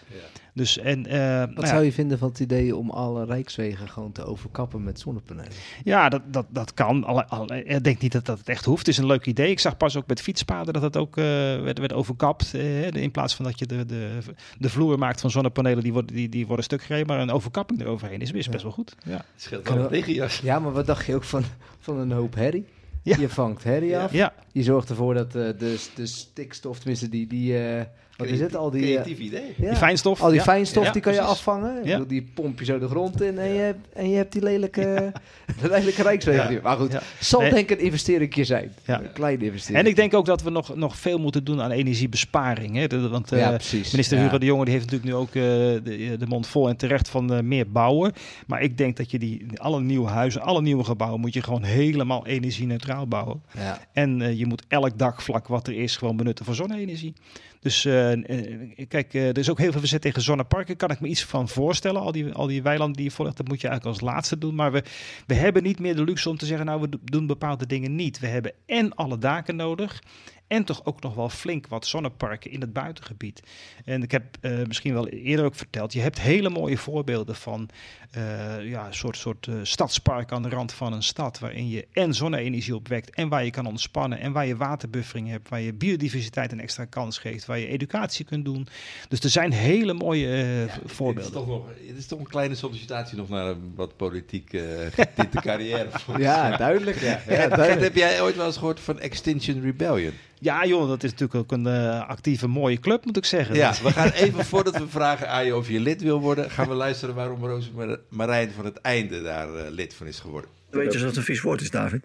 Dus 0.53 0.77
en 0.77 1.05
eh, 1.05 1.19
nou 1.19 1.53
Wat 1.53 1.63
ja, 1.63 1.69
zou 1.69 1.83
je 1.83 1.91
vinden 1.91 2.17
van 2.17 2.27
het 2.29 2.39
idee 2.39 2.75
om 2.75 2.89
alle 2.89 3.25
rijkswegen 3.25 3.89
gewoon 3.89 4.11
te 4.11 4.25
overkappen 4.25 4.83
met 4.83 4.99
zonnepanelen? 4.99 5.51
Ja, 5.83 6.09
dat, 6.09 6.21
dat, 6.25 6.45
dat 6.49 6.73
kan. 6.73 7.03
Alle, 7.03 7.27
alle- 7.27 7.63
ik 7.63 7.83
denk 7.83 8.01
niet 8.01 8.11
dat 8.11 8.25
dat 8.25 8.41
echt 8.43 8.65
hoeft. 8.65 8.79
Het 8.79 8.87
is 8.87 8.97
een 8.97 9.05
leuk 9.05 9.25
idee. 9.25 9.49
Ik 9.49 9.59
zag 9.59 9.77
pas 9.77 9.97
ook 9.97 10.07
met 10.07 10.21
fietspaden 10.21 10.73
dat 10.73 10.81
het 10.81 10.97
ook 10.97 11.17
eh, 11.17 11.23
werd, 11.61 11.79
werd 11.79 11.93
overkapt. 11.93 12.53
in 12.93 13.11
plaats 13.11 13.35
van 13.35 13.45
dat 13.45 13.59
je 13.59 13.65
de, 13.65 13.85
de, 13.85 14.17
de 14.57 14.69
vloer 14.69 14.97
maakt 14.97 15.21
van 15.21 15.29
zonnepanelen, 15.29 15.83
die 15.83 15.93
worden, 15.93 16.15
die, 16.15 16.29
die 16.29 16.47
worden 16.47 16.65
stuk 16.65 16.80
gereden. 16.81 17.07
Maar 17.07 17.19
een 17.19 17.31
overkapping 17.31 17.81
eroverheen 17.81 18.21
is, 18.21 18.31
is 18.31 18.49
best 18.49 18.63
wel 18.63 18.71
goed. 18.71 18.95
Ja, 19.05 19.11
Het 19.11 19.23
scheelt 19.35 19.63
Kan 19.63 19.75
wel 19.75 19.83
een 19.83 19.89
wel- 19.89 19.99
regenjas. 19.99 20.39
Ja, 20.39 20.59
maar 20.59 20.71
wat 20.71 20.85
dacht 20.85 21.05
je 21.05 21.15
ook 21.15 21.23
van, 21.23 21.43
van 21.79 21.97
een 21.97 22.11
hoop 22.11 22.35
herrie? 22.35 22.65
Ja. 23.03 23.17
Je 23.19 23.29
vangt 23.29 23.63
herrie 23.63 23.97
af. 23.97 24.11
ja. 24.13 24.33
Je 24.51 24.63
zorgt 24.63 24.89
ervoor 24.89 25.13
dat 25.13 25.27
eh, 25.35 25.41
de, 25.57 25.87
de 25.95 26.05
stikstof, 26.05 26.77
tenminste 26.79 27.09
die, 27.09 27.27
die 27.27 27.57
eh, 27.67 27.85
wat 28.21 28.29
is 28.33 28.39
het? 28.39 28.55
Al 28.55 28.71
die, 28.71 28.81
eh, 28.81 28.87
Creatief 28.91 29.17
idee. 29.19 29.53
ja, 29.57 29.67
die 29.69 29.77
fijnstof. 29.77 30.21
al 30.21 30.27
die 30.29 30.37
ja. 30.37 30.43
fijnstof, 30.43 30.85
Ja, 30.85 30.91
die 30.91 31.01
kan 31.01 31.13
je 31.13 31.21
afvangen. 31.21 31.77
Ik 31.77 31.85
Ja. 31.85 31.91
bedoel, 31.91 32.07
die 32.07 32.29
pomp 32.33 32.59
je 32.59 32.65
zo 32.65 32.79
de 32.79 32.87
grond 32.87 33.21
in 33.21 33.37
en 33.39 33.53
je 33.53 33.59
hebt, 33.59 33.87
en 33.93 34.09
je 34.09 34.15
hebt 34.15 34.31
die 34.31 34.43
lelijke, 34.43 35.11
de 35.61 35.69
lelijke 35.69 36.01
rijkswegen. 36.01 36.53
Ja. 36.53 36.59
Maar 36.63 36.77
goed, 36.77 36.91
Ja. 36.91 37.01
zal 37.19 37.41
Nee. 37.41 37.49
denk 37.53 37.69
ik 37.69 37.77
een 37.79 37.85
investering 37.85 38.45
zijn. 38.45 38.71
Ja. 38.85 38.99
Een 39.01 39.11
kleine 39.13 39.45
investering. 39.45 39.79
En 39.83 39.89
ik 39.89 39.95
denk 39.95 40.13
ook 40.13 40.25
dat 40.25 40.41
we 40.43 40.49
nog, 40.49 40.75
nog 40.75 40.97
veel 40.97 41.17
moeten 41.19 41.43
doen 41.43 41.61
aan 41.61 41.71
energiebesparing. 41.71 42.75
Hè? 42.75 42.87
De- 42.87 43.07
want 43.09 43.31
eh. 43.31 43.49
Minister 43.71 44.17
ja. 44.17 44.23
Hugo 44.23 44.37
de 44.37 44.45
Jonge 44.45 44.65
die 44.65 44.73
heeft 44.73 44.85
natuurlijk 44.91 45.11
nu 45.11 45.17
ook 45.19 45.27
eh, 45.27 45.41
de, 45.83 46.15
de 46.19 46.27
mond 46.27 46.47
vol 46.47 46.69
en 46.69 46.77
terecht 46.77 47.09
van 47.09 47.47
meer 47.47 47.71
bouwen. 47.71 48.11
Maar 48.47 48.61
ik 48.61 48.77
denk 48.77 48.97
dat 48.97 49.11
je 49.11 49.19
die 49.19 49.45
alle 49.55 49.81
nieuwe 49.81 50.07
huizen, 50.09 50.41
alle 50.41 50.61
nieuwe 50.61 50.83
gebouwen 50.83 51.19
moet 51.19 51.33
je 51.33 51.41
gewoon 51.43 51.63
helemaal 51.63 52.25
energie-neutraal 52.27 53.07
bouwen. 53.07 53.41
Ja. 53.57 53.79
En 53.93 54.21
eh, 54.21 54.37
je 54.39 54.45
moet 54.45 54.63
elk 54.67 54.97
dakvlak 54.97 55.47
wat 55.47 55.67
er 55.67 55.73
is 55.73 55.97
gewoon 55.97 56.17
benutten 56.17 56.45
voor 56.45 56.55
zonne-energie. 56.55 57.13
Dus 57.61 57.85
eh, 57.85 58.11
eh, 58.11 58.87
kijk, 58.87 59.13
eh, 59.13 59.27
er 59.27 59.37
is 59.37 59.49
ook 59.49 59.57
heel 59.57 59.71
veel 59.71 59.79
verzet 59.79 60.01
tegen 60.01 60.21
zonneparken. 60.21 60.75
Kan 60.75 60.91
ik 60.91 60.99
me 60.99 61.07
iets 61.07 61.23
van 61.23 61.49
voorstellen. 61.49 62.01
Al 62.01 62.11
die, 62.11 62.31
al 62.31 62.47
die 62.47 62.61
weilanden 62.61 62.95
die 62.95 63.05
je 63.05 63.11
volgt, 63.11 63.37
dat 63.37 63.47
moet 63.47 63.61
je 63.61 63.67
eigenlijk 63.67 63.99
als 63.99 64.09
laatste 64.09 64.37
doen. 64.37 64.55
Maar 64.55 64.71
we, 64.71 64.83
we 65.27 65.33
hebben 65.33 65.63
niet 65.63 65.79
meer 65.79 65.95
de 65.95 66.03
luxe 66.03 66.29
om 66.29 66.37
te 66.37 66.45
zeggen, 66.45 66.65
nou, 66.65 66.81
we 66.81 66.89
do- 66.89 66.99
doen 67.03 67.27
bepaalde 67.27 67.67
dingen 67.67 67.95
niet. 67.95 68.19
We 68.19 68.27
hebben 68.27 68.53
en 68.65 68.95
alle 68.95 69.17
daken 69.17 69.55
nodig. 69.55 70.03
En 70.47 70.63
toch 70.63 70.85
ook 70.85 71.01
nog 71.01 71.15
wel 71.15 71.29
flink 71.29 71.67
wat 71.67 71.85
zonneparken 71.85 72.51
in 72.51 72.61
het 72.61 72.73
buitengebied. 72.73 73.43
En 73.85 74.03
ik 74.03 74.11
heb 74.11 74.23
misschien 74.67 74.93
wel 74.93 75.07
eerder 75.07 75.45
ook 75.45 75.55
verteld, 75.55 75.93
je 75.93 75.99
hebt 75.99 76.21
hele 76.21 76.49
mooie 76.49 76.77
voorbeelden 76.77 77.35
van 77.35 77.69
eh, 78.11 78.69
ja, 78.69 78.87
een 78.87 78.93
soort, 78.93 79.17
soort 79.17 79.47
eh, 79.47 79.53
stadspark 79.63 80.31
aan 80.31 80.41
de 80.43 80.49
rand 80.49 80.73
van 80.73 80.93
een 80.93 81.03
stad. 81.03 81.39
Waarin 81.39 81.69
je 81.69 81.87
en 81.93 82.13
zonne-energie 82.13 82.75
opwekt 82.75 83.09
en 83.15 83.29
waar 83.29 83.45
je 83.45 83.51
kan 83.51 83.65
ontspannen. 83.65 84.19
En 84.19 84.31
waar 84.31 84.45
je 84.45 84.55
waterbuffering 84.55 85.29
hebt, 85.29 85.49
waar 85.49 85.61
je 85.61 85.73
biodiversiteit 85.73 86.51
een 86.51 86.59
extra 86.59 86.85
kans 86.85 87.17
geeft. 87.17 87.45
Waar 87.45 87.59
je 87.59 87.67
educatie 87.67 88.25
kunt 88.25 88.45
doen. 88.45 88.67
Dus 89.09 89.19
er 89.19 89.29
zijn 89.29 89.51
hele 89.51 89.93
mooie 89.93 90.27
eh, 90.31 90.71
Het 90.71 90.81
is, 90.85 90.91
voorbeelden. 90.93 91.31
toch 91.33 91.47
nog, 91.47 91.65
het 91.87 91.97
is 91.97 92.05
toch 92.07 92.19
een 92.19 92.27
kleine 92.27 92.55
sollicitatie 92.55 93.17
nog 93.17 93.29
naar 93.29 93.45
een 93.47 93.71
wat 93.75 93.95
politiek 93.97 94.53
eh 94.53 94.61
getinte 94.91 95.41
carrière. 95.41 95.87
ja, 96.17 96.57
duidelijk. 96.57 96.99
Ja. 96.99 97.07
Ja, 97.07 97.17
Gert, 97.17 97.49
duidelijk. 97.55 97.81
heb 97.81 97.95
jij 97.95 98.21
ooit 98.21 98.35
wel 98.35 98.45
eens 98.45 98.57
gehoord 98.57 98.79
van 98.79 98.99
Extinction 98.99 99.61
Rebellion? 99.61 100.13
Ja 100.39 100.65
joh, 100.65 100.87
dat 100.87 101.03
is 101.03 101.11
natuurlijk 101.11 101.39
ook 101.39 101.51
een 101.51 101.67
actieve 102.07 102.47
mooie 102.47 102.79
club 102.79 103.05
moet 103.05 103.17
ik 103.17 103.25
zeggen. 103.25 103.55
Ja, 103.55 103.73
we 103.83 103.91
gaan 103.91 104.09
even 104.25 104.45
voordat 104.45 104.77
we 104.77 104.87
vragen 104.87 105.29
aan 105.29 105.45
je 105.45 105.55
of 105.55 105.67
je 105.69 105.79
lid 105.79 106.01
wil 106.01 106.19
worden, 106.19 106.51
gaan 106.51 106.67
we 106.67 106.73
luisteren 106.73 107.15
waarom 107.15 107.45
Roos 107.45 107.71
Mar- 107.75 107.99
Marijn 108.09 108.51
van 108.51 108.65
het 108.65 108.77
einde 108.77 109.21
daar 109.21 109.55
eh, 109.55 109.69
lid 109.71 109.93
van 109.93 110.07
is 110.07 110.19
geworden. 110.19 110.49
Weet 110.69 110.93
je 110.93 110.99
dat 110.99 111.07
het 111.07 111.17
een 111.17 111.23
vies 111.23 111.41
woord 111.41 111.61
is, 111.61 111.69
David? 111.69 112.03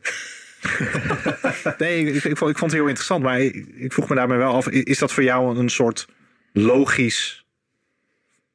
Nee, 1.78 2.06
ik, 2.06 2.24
ik, 2.24 2.36
vond, 2.36 2.50
ik 2.50 2.58
vond 2.58 2.70
het 2.70 2.80
heel 2.80 2.86
interessant, 2.88 3.22
maar 3.22 3.40
ik, 3.40 3.54
ik 3.74 3.92
vroeg 3.92 4.08
me 4.08 4.14
daarbij 4.14 4.36
wel 4.36 4.52
af, 4.54 4.68
is 4.68 4.98
dat 4.98 5.12
voor 5.12 5.22
jou 5.22 5.58
een 5.58 5.68
soort 5.68 6.06
logisch, 6.52 7.46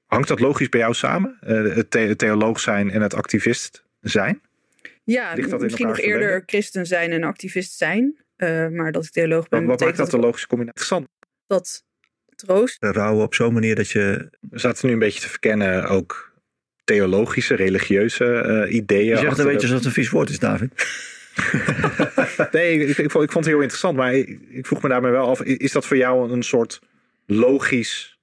hangt 0.06 0.28
dat 0.28 0.40
logisch 0.40 0.70
bij 0.70 0.80
jou 0.80 0.94
samen? 0.94 1.38
Eh, 1.42 1.76
het, 1.76 1.92
the- 1.92 2.00
het 2.00 2.18
theoloog 2.18 2.60
zijn 2.60 2.92
en 2.92 3.02
het 3.02 3.14
activist 3.14 3.84
zijn? 4.02 4.42
Ja, 5.04 5.36
dat 5.36 5.62
misschien 5.62 5.88
nog 5.88 6.00
eerder 6.00 6.44
christen 6.46 6.86
zijn 6.86 7.12
en 7.12 7.24
activist 7.24 7.78
zijn. 7.78 8.16
Eh, 8.36 8.68
maar 8.68 8.92
dat 8.92 9.06
ik 9.06 9.12
theoloog 9.12 9.48
ben, 9.50 9.60
Wat, 9.60 9.70
wat 9.70 9.80
maakt 9.80 9.80
betekent 9.80 9.98
dat 10.12 10.14
een 10.14 10.26
logische 10.26 10.48
combinatie? 10.48 10.82
Interessant. 10.82 11.10
dat 11.48 11.84
troost. 12.36 12.78
Rouwen 12.80 13.24
op 13.26 13.34
zo'n 13.34 13.54
manier 13.54 13.76
dat 13.76 13.90
je... 13.90 14.30
We 14.50 14.60
zaten 14.60 14.88
nu 14.88 14.94
een 14.94 15.00
beetje 15.00 15.20
te 15.20 15.30
verkennen 15.30 15.88
ook 15.88 16.31
theologische, 16.96 17.56
religieuze 17.56 18.26
eh, 18.34 18.74
ideeën. 18.76 19.06
Je 19.06 19.16
zegt, 19.16 19.28
achter 19.28 19.38
dan 19.44 19.46
weet 19.52 19.62
de- 19.62 19.68
je 19.68 19.72
dat 19.74 19.78
het 19.78 19.86
een 19.88 20.04
vies 20.04 20.10
woord 20.10 20.30
is, 20.30 20.40
David. 20.40 20.72
Nee, 22.52 22.80
ik, 22.80 22.98
ik, 22.98 23.12
vond, 23.12 23.24
ik 23.24 23.32
vond 23.32 23.46
het 23.46 23.54
heel 23.54 23.60
interessant, 23.62 23.98
maar 23.98 24.14
ik, 24.14 24.40
ik 24.50 24.66
vroeg 24.66 24.82
me 24.82 24.90
daarbij 24.90 25.12
wel 25.12 25.28
af, 25.30 25.42
is 25.42 25.72
dat 25.72 25.86
voor 25.86 25.98
jou 25.98 26.32
een 26.32 26.44
soort 26.44 26.80
logisch, 27.26 28.20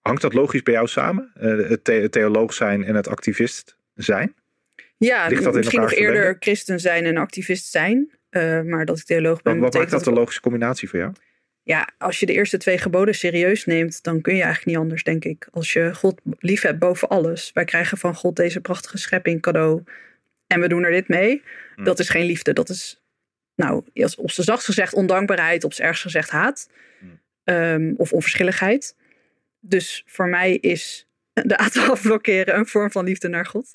hangt 0.00 0.22
dat 0.22 0.32
logisch 0.34 0.62
bij 0.62 0.74
jou 0.74 0.86
samen? 0.86 1.30
Eh, 1.34 1.68
het, 1.68 1.84
the- 1.84 1.92
het 1.92 2.12
theoloog 2.12 2.52
zijn 2.54 2.84
en 2.84 2.94
het 2.94 3.08
activist 3.08 3.76
zijn? 3.94 4.34
Ja, 4.98 5.26
Ligt 5.28 5.42
dat 5.44 5.52
in 5.52 5.58
misschien 5.58 5.80
nog 5.80 5.92
eerder 5.92 6.36
christen 6.38 6.80
zijn 6.80 7.04
en 7.04 7.16
activist 7.16 7.70
zijn. 7.70 8.10
Eh, 8.30 8.60
maar 8.62 8.84
dat 8.84 8.98
ik 8.98 9.04
theoloog 9.04 9.42
ben, 9.42 9.52
Wat, 9.58 9.62
wat 9.62 9.74
maakt 9.82 9.90
dat 9.90 10.06
een 10.06 10.14
logische 10.14 10.40
combinatie 10.40 10.88
voor 10.88 10.98
jou? 10.98 11.12
Ja, 11.66 11.88
als 11.98 12.20
je 12.20 12.26
de 12.26 12.32
eerste 12.32 12.56
twee 12.56 12.78
geboden 12.78 13.14
serieus 13.14 13.64
neemt, 13.64 14.02
dan 14.02 14.20
kun 14.20 14.34
je 14.34 14.42
eigenlijk 14.42 14.66
niet 14.70 14.76
anders, 14.76 15.02
denk 15.02 15.24
ik. 15.24 15.48
Als 15.50 15.72
je 15.72 15.94
God 15.94 16.20
lief 16.38 16.62
hebt 16.62 16.78
boven 16.78 17.08
alles. 17.08 17.50
Wij 17.54 17.64
krijgen 17.64 17.98
van 17.98 18.14
God 18.14 18.36
deze 18.36 18.60
prachtige 18.60 18.98
schepping 18.98 19.40
cadeau. 19.42 19.82
En 20.46 20.60
we 20.60 20.68
doen 20.68 20.84
er 20.84 20.90
dit 20.90 21.08
mee. 21.08 21.42
Hmm. 21.74 21.84
Dat 21.84 21.98
is 21.98 22.08
geen 22.08 22.24
liefde. 22.26 22.52
Dat 22.52 22.68
is, 22.68 23.02
nou, 23.54 23.84
als- 23.94 24.16
op 24.16 24.30
z'n 24.30 24.42
zachtst 24.42 24.66
gezegd 24.66 24.94
ondankbaarheid. 24.94 25.64
Op 25.64 25.72
z'n 25.72 25.82
ergst 25.82 26.02
gezegd 26.02 26.30
haat. 26.30 26.70
Hmm. 26.98 27.20
Ehm, 27.44 27.94
of 27.96 28.12
onverschilligheid. 28.12 28.96
Dus 29.60 30.02
voor 30.06 30.28
mij 30.28 30.52
is 30.56 31.08
de 31.32 31.56
aantal 31.56 31.90
afblokkeren 31.96 32.56
een 32.58 32.66
vorm 32.66 32.90
van 32.90 33.04
liefde 33.04 33.28
naar 33.28 33.46
God. 33.46 33.74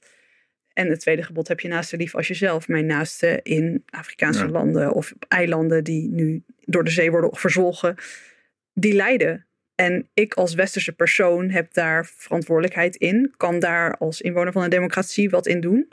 En 0.73 0.89
het 0.89 0.99
tweede 0.99 1.23
gebod 1.23 1.47
heb 1.47 1.59
je 1.59 1.67
naaste 1.67 1.97
lief 1.97 2.15
als 2.15 2.27
jezelf. 2.27 2.67
Mijn 2.67 2.85
naaste 2.85 3.39
in 3.43 3.83
Afrikaanse 3.89 4.43
Ja. 4.45 4.49
landen 4.49 4.91
of 4.93 5.11
op 5.11 5.25
eilanden 5.27 5.83
die 5.83 6.09
nu 6.09 6.43
door 6.71 6.83
de 6.83 6.89
zee 6.89 7.11
worden 7.11 7.35
verzwolgen, 7.35 7.95
die 8.73 8.93
lijden. 8.93 9.45
En 9.75 10.09
ik 10.13 10.33
als 10.33 10.53
westerse 10.53 10.91
persoon 10.91 11.49
heb 11.49 11.73
daar 11.73 12.05
verantwoordelijkheid 12.15 12.95
in, 12.95 13.33
kan 13.37 13.59
daar 13.59 13.97
als 13.97 14.21
inwoner 14.21 14.51
van 14.51 14.63
een 14.63 14.69
democratie 14.69 15.29
wat 15.29 15.47
in 15.47 15.61
doen. 15.61 15.91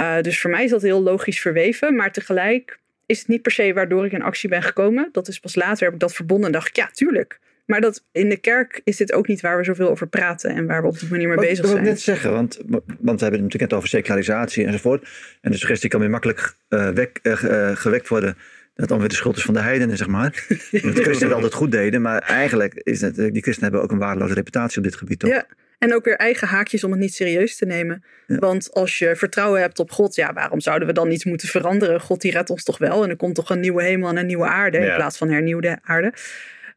Uh, 0.00 0.20
dus 0.20 0.40
voor 0.40 0.50
mij 0.50 0.64
is 0.64 0.70
dat 0.70 0.82
heel 0.82 1.02
logisch 1.02 1.40
verweven, 1.40 1.96
maar 1.96 2.12
tegelijk 2.12 2.78
is 3.06 3.18
het 3.18 3.28
niet 3.28 3.42
per 3.42 3.52
se 3.52 3.72
waardoor 3.72 4.04
ik 4.04 4.12
in 4.12 4.22
actie 4.22 4.48
ben 4.48 4.62
gekomen. 4.62 5.08
Dat 5.12 5.28
is 5.28 5.38
pas 5.40 5.54
later 5.54 5.84
heb 5.84 5.94
ik 5.94 6.00
dat 6.00 6.14
verbonden 6.14 6.46
en 6.46 6.52
dacht 6.52 6.68
ik, 6.68 6.76
ja, 6.76 6.90
tuurlijk. 6.92 7.38
Maar 7.66 7.80
dat, 7.80 8.04
in 8.12 8.28
de 8.28 8.36
kerk 8.36 8.80
is 8.84 8.96
dit 8.96 9.12
ook 9.12 9.28
niet 9.28 9.40
waar 9.40 9.56
we 9.56 9.64
zoveel 9.64 9.90
over 9.90 10.06
praten 10.06 10.50
en 10.50 10.66
waar 10.66 10.82
we 10.82 10.88
op 10.88 10.98
die 10.98 11.10
manier 11.10 11.28
mee 11.28 11.36
bezig 11.36 11.60
wil 11.60 11.70
zijn. 11.70 11.82
ik 11.82 11.88
net 11.88 12.00
zeggen, 12.00 12.32
want, 12.32 12.60
want 12.66 12.90
we 12.94 13.02
hebben 13.02 13.30
het 13.30 13.42
natuurlijk 13.42 13.60
net 13.60 13.72
over 13.72 13.88
secularisatie 13.88 14.66
enzovoort. 14.66 15.08
En 15.40 15.50
de 15.50 15.56
suggestie 15.56 15.88
kan 15.90 16.00
weer 16.00 16.10
makkelijk 16.10 16.56
eh, 16.68 16.88
wek- 16.88 17.18
eh, 17.22 17.70
eh, 17.70 17.76
gewekt 17.76 18.08
worden 18.08 18.36
dat 18.74 18.88
dan 18.88 18.98
weer 18.98 19.08
de 19.08 19.14
schuld 19.14 19.36
is 19.36 19.42
van 19.42 19.54
de 19.54 19.60
heidenen, 19.60 19.96
zeg 19.96 20.06
maar. 20.06 20.30
Dat 20.70 20.82
de 20.82 20.92
christenen 20.92 21.22
het 21.22 21.32
altijd 21.32 21.54
goed 21.54 21.72
deden, 21.72 22.02
maar 22.02 22.22
eigenlijk 22.22 22.74
is 22.74 23.00
het, 23.00 23.18
eh, 23.18 23.32
die 23.32 23.42
christenen 23.42 23.62
hebben 23.62 23.82
ook 23.82 23.92
een 23.92 23.98
waardeloze 23.98 24.34
reputatie 24.34 24.78
op 24.78 24.84
dit 24.84 24.96
gebied, 24.96 25.18
toch? 25.18 25.30
Ja, 25.30 25.46
en 25.78 25.94
ook 25.94 26.04
weer 26.04 26.16
eigen 26.16 26.48
haakjes 26.48 26.84
om 26.84 26.90
het 26.90 27.00
niet 27.00 27.14
serieus 27.14 27.56
te 27.56 27.66
nemen. 27.66 28.04
Ja. 28.26 28.38
Want 28.38 28.72
als 28.72 28.98
je 28.98 29.16
vertrouwen 29.16 29.60
hebt 29.60 29.78
op 29.78 29.90
God, 29.90 30.14
ja, 30.14 30.32
waarom 30.32 30.60
zouden 30.60 30.88
we 30.88 30.94
dan 30.94 31.10
iets 31.10 31.24
moeten 31.24 31.48
veranderen? 31.48 32.00
God 32.00 32.20
die 32.20 32.30
redt 32.30 32.50
ons 32.50 32.64
toch 32.64 32.78
wel 32.78 33.02
en 33.02 33.10
er 33.10 33.16
komt 33.16 33.34
toch 33.34 33.50
een 33.50 33.60
nieuwe 33.60 33.82
hemel 33.82 34.08
en 34.08 34.16
een 34.16 34.26
nieuwe 34.26 34.46
aarde 34.46 34.78
in 34.78 34.94
plaats 34.94 35.16
van 35.16 35.30
hernieuwde 35.30 35.78
aarde. 35.82 36.14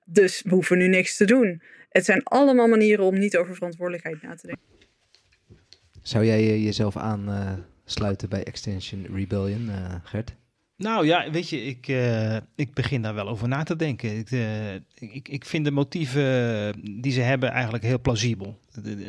Dus 0.05 0.41
we 0.45 0.49
hoeven 0.49 0.77
nu 0.77 0.87
niks 0.87 1.17
te 1.17 1.25
doen. 1.25 1.61
Het 1.89 2.05
zijn 2.05 2.23
allemaal 2.23 2.67
manieren 2.67 3.05
om 3.05 3.17
niet 3.19 3.37
over 3.37 3.55
verantwoordelijkheid 3.55 4.21
na 4.21 4.35
te 4.35 4.47
denken. 4.47 4.65
Zou 6.01 6.25
jij 6.25 6.39
eh, 6.39 6.63
jezelf 6.63 6.97
aansluiten 6.97 8.29
bij 8.29 8.43
Extension 8.43 9.07
Rebellion, 9.13 9.69
eh, 9.69 9.95
Gert? 10.03 10.35
Nou 10.77 11.05
ja, 11.05 11.31
weet 11.31 11.49
je, 11.49 11.63
ik, 11.65 11.87
eh, 11.87 12.35
ik 12.55 12.73
begin 12.73 13.01
daar 13.01 13.13
wel 13.13 13.27
over 13.27 13.47
na 13.47 13.63
te 13.63 13.75
denken. 13.75 14.17
Ik, 14.17 14.31
eh, 14.31 14.73
ik, 15.13 15.29
ik 15.29 15.45
vind 15.45 15.65
de 15.65 15.71
motieven 15.71 17.01
die 17.01 17.11
ze 17.11 17.21
hebben 17.21 17.49
eigenlijk 17.49 17.83
heel 17.83 17.99
plausibel. 17.99 18.59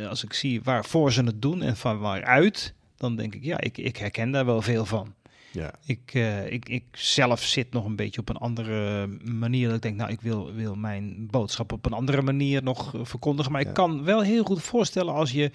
Als 0.08 0.24
ik 0.24 0.32
zie 0.32 0.62
waarvoor 0.62 1.12
ze 1.12 1.22
het 1.22 1.42
doen 1.42 1.62
en 1.62 1.76
van 1.76 1.98
waaruit, 1.98 2.74
dan 2.96 3.16
denk 3.16 3.34
ik, 3.34 3.44
ja, 3.44 3.60
ik, 3.60 3.78
ik 3.78 3.96
herken 3.96 4.30
daar 4.30 4.44
wel 4.46 4.62
veel 4.62 4.84
van. 4.84 5.14
Ja. 5.52 5.74
Ik, 5.86 6.10
eh, 6.14 6.52
ik, 6.52 6.68
ik 6.68 6.84
zelf 6.92 7.42
zit 7.42 7.72
nog 7.72 7.84
een 7.84 7.96
beetje 7.96 8.20
op 8.20 8.28
een 8.28 8.36
andere 8.36 9.06
manier. 9.24 9.66
Dat 9.66 9.76
ik 9.76 9.82
denk, 9.82 9.96
nou, 9.96 10.10
ik 10.10 10.20
wil, 10.20 10.52
wil 10.54 10.74
mijn 10.74 11.28
boodschap 11.30 11.72
op 11.72 11.86
een 11.86 11.92
andere 11.92 12.22
manier 12.22 12.62
nog 12.62 12.94
verkondigen. 13.02 13.52
Maar 13.52 13.62
Ja. 13.62 13.68
ik 13.68 13.74
kan 13.74 14.04
wel 14.04 14.20
heel 14.22 14.44
goed 14.44 14.62
voorstellen 14.62 15.14
als 15.14 15.30
je 15.32 15.50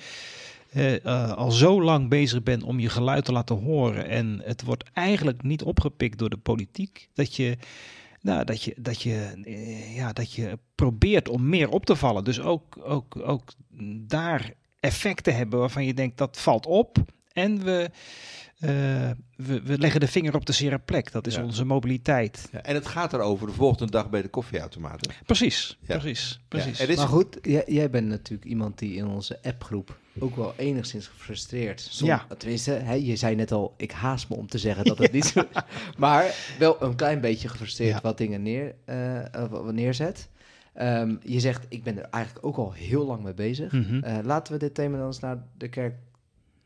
eh, 0.74 1.32
al 1.32 1.52
zo 1.52 1.82
lang 1.82 2.10
bezig 2.10 2.44
bent 2.44 2.64
om 2.64 2.80
je 2.80 2.90
geluid 2.90 3.26
te 3.26 3.32
laten 3.32 3.56
horen. 3.56 4.08
En 4.08 4.42
het 4.44 4.64
wordt 4.64 4.84
eigenlijk 4.94 5.44
niet 5.44 5.64
opgepikt 5.64 6.18
door 6.20 6.30
de 6.30 6.38
politiek. 6.38 7.10
Dat 7.14 7.36
je. 7.36 7.58
Nou, 8.22 8.44
dat 8.46 8.64
je, 8.64 8.76
dat, 8.80 9.02
je, 9.02 9.42
eh, 9.44 9.96
ja, 9.96 10.14
dat 10.14 10.34
je 10.34 10.60
probeert 10.76 11.30
om 11.30 11.50
meer 11.50 11.70
op 11.70 11.86
te 11.86 11.96
vallen. 11.96 12.24
Dus 12.24 12.40
ook, 12.40 12.78
ook, 12.84 13.16
ook 13.26 13.52
daar 13.98 14.54
effecten 14.80 15.36
hebben 15.36 15.60
waarvan 15.60 15.86
je 15.86 15.94
denkt 15.94 16.18
dat 16.18 16.38
valt 16.40 16.66
op. 16.66 16.98
En 17.34 17.64
we, 17.64 17.90
eh, 18.60 18.70
we, 19.36 19.62
we 19.64 19.78
leggen 19.78 20.00
de 20.00 20.08
vinger 20.08 20.36
op 20.36 20.46
de 20.46 20.52
zere 20.54 20.80
plek. 20.80 21.12
Dat 21.12 21.28
is 21.28 21.36
Ja. 21.36 21.44
onze 21.44 21.66
mobiliteit. 21.66 22.50
Ja, 22.52 22.62
en 22.64 22.76
het 22.76 22.88
gaat 22.88 23.14
erover 23.14 23.48
de 23.48 23.54
volgende 23.54 23.92
dag 23.92 24.10
bij 24.10 24.22
de 24.22 24.28
koffieautomaten. 24.30 25.12
Precies, 25.26 25.78
Ja. 25.88 25.98
precies, 25.98 26.40
precies. 26.48 26.78
Ja, 26.78 26.86
is- 26.86 26.96
Maar 26.96 27.08
goed, 27.08 27.38
jij, 27.42 27.64
jij 27.68 27.90
bent 27.90 28.08
natuurlijk 28.08 28.50
iemand 28.50 28.80
die 28.80 28.96
in 28.96 29.08
onze 29.08 29.40
appgroep 29.44 29.98
ook 30.20 30.36
wel 30.36 30.54
enigszins 30.58 31.08
gefrustreerd. 31.08 31.82
Som, 31.82 32.08
Ja. 32.08 32.26
Tenminste, 32.38 32.72
hè, 32.72 32.94
je 32.94 33.16
zei 33.16 33.36
net 33.36 33.52
al, 33.52 33.74
ik 33.78 33.92
haast 33.92 34.30
me 34.30 34.36
om 34.36 34.48
te 34.48 34.58
zeggen 34.58 34.86
dat 34.86 34.98
het 34.98 35.12
niet 35.18 35.26
zo 35.26 35.40
is. 35.40 35.62
Maar 35.98 36.36
wel 36.60 36.82
een 36.84 36.96
klein 36.96 37.22
beetje 37.22 37.50
gefrustreerd 37.50 37.94
Ja. 37.94 38.02
wat 38.02 38.18
dingen 38.18 38.42
neer, 38.42 38.76
eh, 38.86 39.34
eh, 39.36 39.50
wat 39.50 39.74
neerzet. 39.74 40.30
Ehm, 40.74 41.16
je 41.24 41.40
zegt, 41.40 41.66
ik 41.70 41.84
ben 41.84 41.98
er 41.98 42.08
eigenlijk 42.10 42.46
ook 42.46 42.58
al 42.58 42.72
heel 42.72 43.06
lang 43.06 43.24
mee 43.24 43.34
bezig. 43.34 43.72
Mhm. 43.72 44.04
Eh, 44.04 44.18
laten 44.24 44.54
we 44.54 44.60
dit 44.60 44.74
thema 44.76 44.98
dan 44.98 45.06
eens 45.06 45.20
naar 45.20 45.44
de 45.58 45.68
kerk 45.70 45.96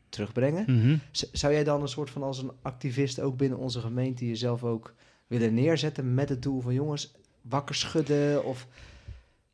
terugbrengen. 0.08 0.64
Mhm. 0.66 0.96
Zou 1.32 1.52
jij 1.52 1.64
dan 1.64 1.82
een 1.82 1.88
soort 1.88 2.10
van 2.10 2.22
als 2.22 2.42
een 2.42 2.52
activist 2.62 3.20
ook 3.20 3.36
binnen 3.36 3.58
onze 3.58 3.80
gemeente 3.80 4.26
jezelf 4.26 4.64
ook 4.64 4.94
willen 5.26 5.54
neerzetten 5.54 6.14
met 6.14 6.28
het 6.28 6.42
doel 6.42 6.60
van 6.60 6.74
jongens, 6.74 7.12
wakker 7.42 7.74
schudden 7.74 8.44
of... 8.44 8.66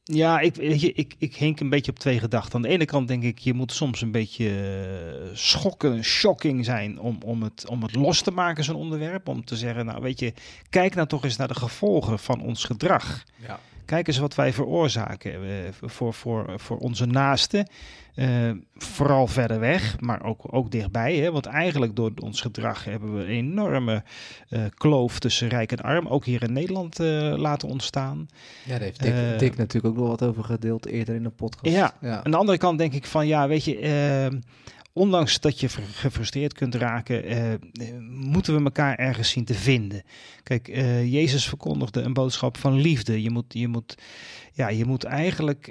Ja, 0.07 0.41
ik, 0.41 0.57
ik, 0.57 1.15
ik 1.19 1.37
hink 1.37 1.61
een 1.61 1.69
beetje 1.69 1.91
op 1.91 1.99
twee 1.99 2.19
gedachten. 2.19 2.55
Aan 2.55 2.63
de 2.63 2.69
ene 2.69 2.85
kant 2.85 3.09
denk 3.09 3.23
ik, 3.23 3.39
je 3.39 3.55
moet 3.55 3.73
soms 3.73 4.01
een 4.01 4.11
beetje 4.11 4.49
eh, 4.49 5.37
schokken, 5.37 6.05
shocking 6.05 6.65
zijn 6.65 6.99
om, 6.99 7.19
om, 7.25 7.43
het, 7.43 7.67
om 7.69 7.83
het 7.83 7.95
los 7.95 8.23
te 8.23 8.31
maken, 8.31 8.65
zo'n 8.65 8.75
onderwerp. 8.75 9.29
Om 9.29 9.45
te 9.45 9.57
zeggen, 9.57 9.87
nou 9.87 10.03
weet 10.03 10.21
je, 10.21 10.33
kijk 10.71 10.95
nou 10.95 11.07
toch 11.09 11.25
eens 11.25 11.37
naar 11.37 11.49
de 11.49 11.55
gevolgen 11.55 12.19
van 12.19 12.41
ons 12.41 12.65
gedrag. 12.65 13.25
Ja. 13.37 13.61
Kijk 13.85 14.07
eens 14.09 14.19
wat 14.19 14.35
wij 14.35 14.53
veroorzaken 14.53 15.33
eh, 15.33 15.49
voor, 15.81 16.15
voor, 16.15 16.53
voor 16.57 16.77
onze 16.77 17.07
naasten. 17.07 17.69
Eh, 18.15 18.51
vooral 18.77 19.27
verder 19.27 19.61
weg, 19.61 20.01
maar 20.01 20.25
ook, 20.25 20.41
ook 20.51 20.71
dichtbij. 20.71 21.17
Hè? 21.17 21.33
Want 21.33 21.47
eigenlijk 21.47 21.97
door 21.97 22.13
ons 22.23 22.41
gedrag 22.41 22.85
hebben 22.85 23.17
we 23.17 23.23
een 23.23 23.29
enorme 23.29 24.03
eh, 24.49 24.61
kloof 24.75 25.19
tussen 25.19 25.49
rijk 25.49 25.73
en 25.73 25.81
arm. 25.81 26.07
Ook 26.07 26.25
hier 26.25 26.43
in 26.43 26.53
Nederland 26.53 26.99
laten 27.39 27.69
ontstaan. 27.69 28.29
Ja, 28.65 28.71
daar 28.71 28.81
heeft 28.81 29.03
Dick, 29.03 29.39
Dick 29.39 29.57
natuurlijk 29.57 29.95
ook 29.95 30.01
wel 30.01 30.09
wat 30.09 30.23
over 30.23 30.45
gedeeld 30.45 30.87
eerder 30.87 31.15
in 31.15 31.23
de 31.23 31.31
podcast. 31.31 31.75
Ja, 31.75 31.95
ja. 32.01 32.25
Aan 32.25 32.31
de 32.31 32.37
andere 32.37 32.59
kant 32.59 32.79
denk 32.79 32.93
ik 32.93 33.07
van 33.07 33.27
ja, 33.27 33.49
weet 33.49 33.65
je, 33.65 33.79
ondanks 34.95 35.41
dat 35.41 35.61
je 35.61 35.69
gefrustreerd 35.69 36.53
kunt 36.53 36.75
raken, 36.75 37.25
eh, 37.25 37.53
eh, 37.53 37.59
moeten 38.09 38.57
we 38.57 38.65
elkaar 38.65 38.97
ergens 38.99 39.31
zien 39.31 39.45
te 39.45 39.55
vinden. 39.55 40.03
Kijk, 40.43 40.69
eh, 40.69 41.13
Jezus 41.13 41.49
verkondigde 41.49 42.01
een 42.01 42.13
boodschap 42.13 42.57
van 42.57 42.81
liefde. 42.81 43.23
Je 43.23 43.31
moet, 43.31 43.45
je 43.49 43.69
moet, 43.69 43.99
ja, 44.53 44.69
je 44.69 44.85
moet 44.85 45.05
eigenlijk 45.05 45.69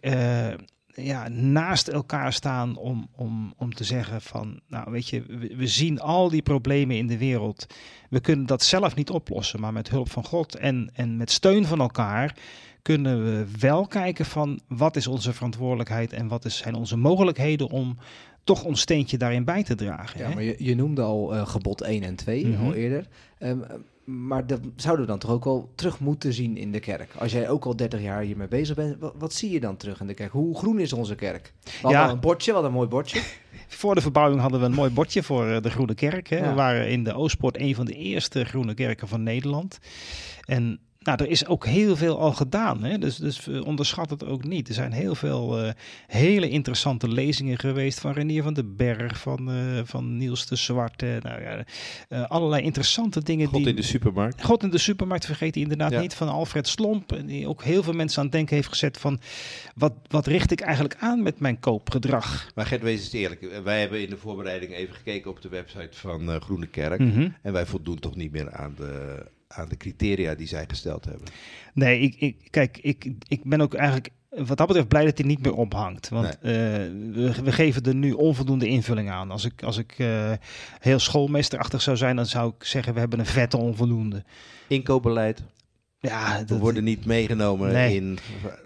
ja, 0.95 1.27
naast 1.27 1.87
elkaar 1.87 2.33
staan 2.33 2.75
om, 2.75 3.07
om, 3.15 3.53
om 3.57 3.73
te 3.73 3.83
zeggen 3.83 4.21
van, 4.21 4.59
nou 4.67 4.91
weet 4.91 5.09
je, 5.09 5.23
we, 5.27 5.55
we 5.55 5.67
zien 5.67 5.99
al 5.99 6.29
die 6.29 6.41
problemen 6.41 6.97
in 6.97 7.07
de 7.07 7.17
wereld. 7.17 7.65
We 8.09 8.19
kunnen 8.19 8.45
dat 8.45 8.63
zelf 8.63 8.95
niet 8.95 9.09
oplossen, 9.09 9.59
maar 9.59 9.73
met 9.73 9.89
hulp 9.89 10.11
van 10.11 10.25
God 10.25 10.55
en, 10.55 10.89
en 10.93 11.17
met 11.17 11.31
steun 11.31 11.65
van 11.65 11.79
elkaar 11.79 12.35
kunnen 12.83 13.23
we 13.23 13.45
wel 13.59 13.87
kijken 13.87 14.25
van 14.25 14.59
wat 14.67 14.95
is 14.95 15.07
onze 15.07 15.33
verantwoordelijkheid 15.33 16.13
en 16.13 16.27
wat 16.27 16.45
zijn 16.47 16.75
onze 16.75 16.97
mogelijkheden 16.97 17.69
om 17.69 17.97
toch 18.43 18.63
ons 18.63 18.81
steentje 18.81 19.17
daarin 19.17 19.43
bij 19.43 19.63
te 19.63 19.75
dragen. 19.75 20.19
Ja, 20.19 20.27
hè? 20.27 20.33
maar 20.33 20.43
je, 20.43 20.55
je 20.57 20.75
noemde 20.75 21.01
al 21.01 21.35
eh, 21.35 21.47
gebod 21.47 21.81
1 21.81 22.03
en 22.03 22.15
2 22.15 22.45
Mhm. 22.47 22.63
al 22.65 22.73
eerder. 22.73 23.07
Ehm, 23.39 23.57
maar 24.03 24.47
dat 24.47 24.59
zouden 24.75 25.05
we 25.05 25.11
dan 25.11 25.19
toch 25.19 25.31
ook 25.31 25.43
wel 25.43 25.71
terug 25.75 25.99
moeten 25.99 26.33
zien 26.33 26.57
in 26.57 26.71
de 26.71 26.79
kerk. 26.79 27.15
Als 27.17 27.31
jij 27.31 27.49
ook 27.49 27.65
al 27.65 27.75
30 27.75 28.01
jaar 28.01 28.21
hiermee 28.21 28.47
bezig 28.47 28.75
bent, 28.75 28.99
wat, 28.99 29.13
wat 29.17 29.33
zie 29.33 29.51
je 29.51 29.59
dan 29.59 29.77
terug 29.77 29.99
in 30.01 30.07
de 30.07 30.13
kerk? 30.13 30.31
Hoe 30.31 30.57
groen 30.57 30.79
is 30.79 30.93
onze 30.93 31.15
kerk? 31.15 31.53
We 31.81 31.89
Ja. 31.89 32.05
al 32.05 32.11
een 32.11 32.19
bordje, 32.19 32.51
hadden 32.51 32.69
een 32.71 32.75
mooi 32.77 32.89
bordje. 32.89 33.21
Voor 33.67 33.95
de 33.95 34.01
verbouwing 34.01 34.41
hadden 34.41 34.59
we 34.59 34.65
een 34.65 34.73
mooi 34.73 34.91
bordje 34.91 35.23
voor 35.23 35.47
eh, 35.49 35.61
de 35.61 35.69
Groene 35.69 35.93
Kerk. 35.95 36.29
Hè. 36.29 36.37
Ja. 36.37 36.49
We 36.49 36.53
waren 36.55 36.89
in 36.89 37.03
de 37.03 37.13
Oostpoort 37.13 37.57
een 37.59 37.75
van 37.75 37.85
de 37.85 37.93
eerste 37.93 38.45
groene 38.45 38.73
kerken 38.73 39.07
van 39.07 39.23
Nederland. 39.23 39.79
En 40.45 40.79
nou, 41.03 41.23
er 41.23 41.29
is 41.29 41.45
ook 41.45 41.65
heel 41.65 41.95
veel 41.95 42.19
al 42.19 42.31
gedaan. 42.31 42.83
Hè. 42.83 42.97
Dus, 42.97 43.15
dus 43.15 43.47
onderschat 43.47 44.09
het 44.09 44.25
ook 44.25 44.43
niet. 44.43 44.67
Er 44.67 44.73
zijn 44.73 44.91
heel 44.91 45.15
veel 45.15 45.59
eh, 45.59 45.71
hele 46.07 46.49
interessante 46.49 47.07
lezingen 47.07 47.59
geweest 47.59 47.99
van 47.99 48.11
Renier 48.11 48.43
van 48.43 48.53
den 48.53 48.75
Berg, 48.75 49.19
van, 49.19 49.51
eh, 49.51 49.81
van 49.83 50.17
Niels 50.17 50.45
de 50.45 50.55
Zwarte. 50.55 51.19
Nou, 51.21 51.41
ja, 51.41 51.63
eh, 52.09 52.25
allerlei 52.25 52.63
interessante 52.63 53.23
dingen. 53.23 53.47
God 53.47 53.57
die, 53.57 53.67
in 53.67 53.75
de 53.75 53.81
supermarkt. 53.81 54.43
God 54.43 54.63
in 54.63 54.69
de 54.69 54.77
supermarkt 54.77 55.25
vergeet 55.25 55.53
hij 55.53 55.63
inderdaad 55.63 55.91
Ja. 55.91 55.99
niet. 55.99 56.13
Van 56.13 56.29
Alfred 56.29 56.67
Slomp. 56.67 57.21
Die 57.25 57.47
ook 57.47 57.63
heel 57.63 57.83
veel 57.83 57.93
mensen 57.93 58.17
aan 58.17 58.25
het 58.25 58.33
denken 58.33 58.55
heeft 58.55 58.67
gezet 58.67 58.97
van... 58.97 59.19
Wat, 59.75 59.93
wat 60.07 60.27
richt 60.27 60.51
ik 60.51 60.61
eigenlijk 60.61 60.95
aan 60.99 61.23
met 61.23 61.39
mijn 61.39 61.59
koopgedrag? 61.59 62.51
Maar 62.55 62.65
Gert, 62.65 62.81
wees 62.81 62.99
eens 62.99 63.13
eerlijk. 63.13 63.61
Wij 63.63 63.79
hebben 63.79 64.01
in 64.01 64.09
de 64.09 64.17
voorbereiding 64.17 64.73
even 64.73 64.95
gekeken 64.95 65.31
op 65.31 65.41
de 65.41 65.49
website 65.49 65.97
van 65.97 66.41
Groene 66.41 66.67
Kerk. 66.67 66.99
Mhm. 66.99 67.29
En 67.41 67.53
wij 67.53 67.65
voldoen 67.65 67.99
toch 67.99 68.15
niet 68.15 68.31
meer 68.31 68.51
aan 68.51 68.73
de, 68.77 69.25
aan 69.55 69.69
de 69.69 69.77
criteria 69.77 70.35
die 70.35 70.47
zij 70.47 70.65
gesteld 70.67 71.05
hebben. 71.05 71.27
Nee, 71.73 71.99
ik, 71.99 72.15
ik, 72.15 72.47
kijk, 72.49 72.77
ik, 72.81 73.11
ik 73.27 73.43
ben 73.43 73.61
ook 73.61 73.73
eigenlijk 73.73 74.09
wat 74.29 74.57
dat 74.57 74.67
betreft 74.67 74.87
blij 74.87 75.05
dat 75.05 75.17
hij 75.17 75.27
niet 75.27 75.41
meer 75.41 75.53
ophangt. 75.53 76.09
Want 76.09 76.27
eh, 76.27 76.51
we, 76.51 77.33
we 77.43 77.51
geven 77.51 77.83
er 77.83 77.95
nu 77.95 78.11
onvoldoende 78.11 78.67
invulling 78.67 79.09
aan. 79.09 79.31
Als 79.31 79.45
ik, 79.45 79.63
als 79.63 79.77
ik 79.77 79.95
eh, 79.97 80.31
heel 80.79 80.99
schoolmeesterachtig 80.99 81.81
zou 81.81 81.97
zijn, 81.97 82.15
dan 82.15 82.25
zou 82.25 82.53
ik 82.57 82.63
zeggen, 82.63 82.93
we 82.93 82.99
hebben 82.99 83.19
een 83.19 83.25
vette 83.25 83.57
onvoldoende. 83.57 84.23
Inkoopbeleid. 84.67 85.43
Ja, 85.99 86.39
We 86.39 86.45
dat, 86.45 86.59
worden 86.59 86.83
niet 86.83 87.05
meegenomen 87.05 87.71
Nee. 87.71 87.95
in... 87.95 88.17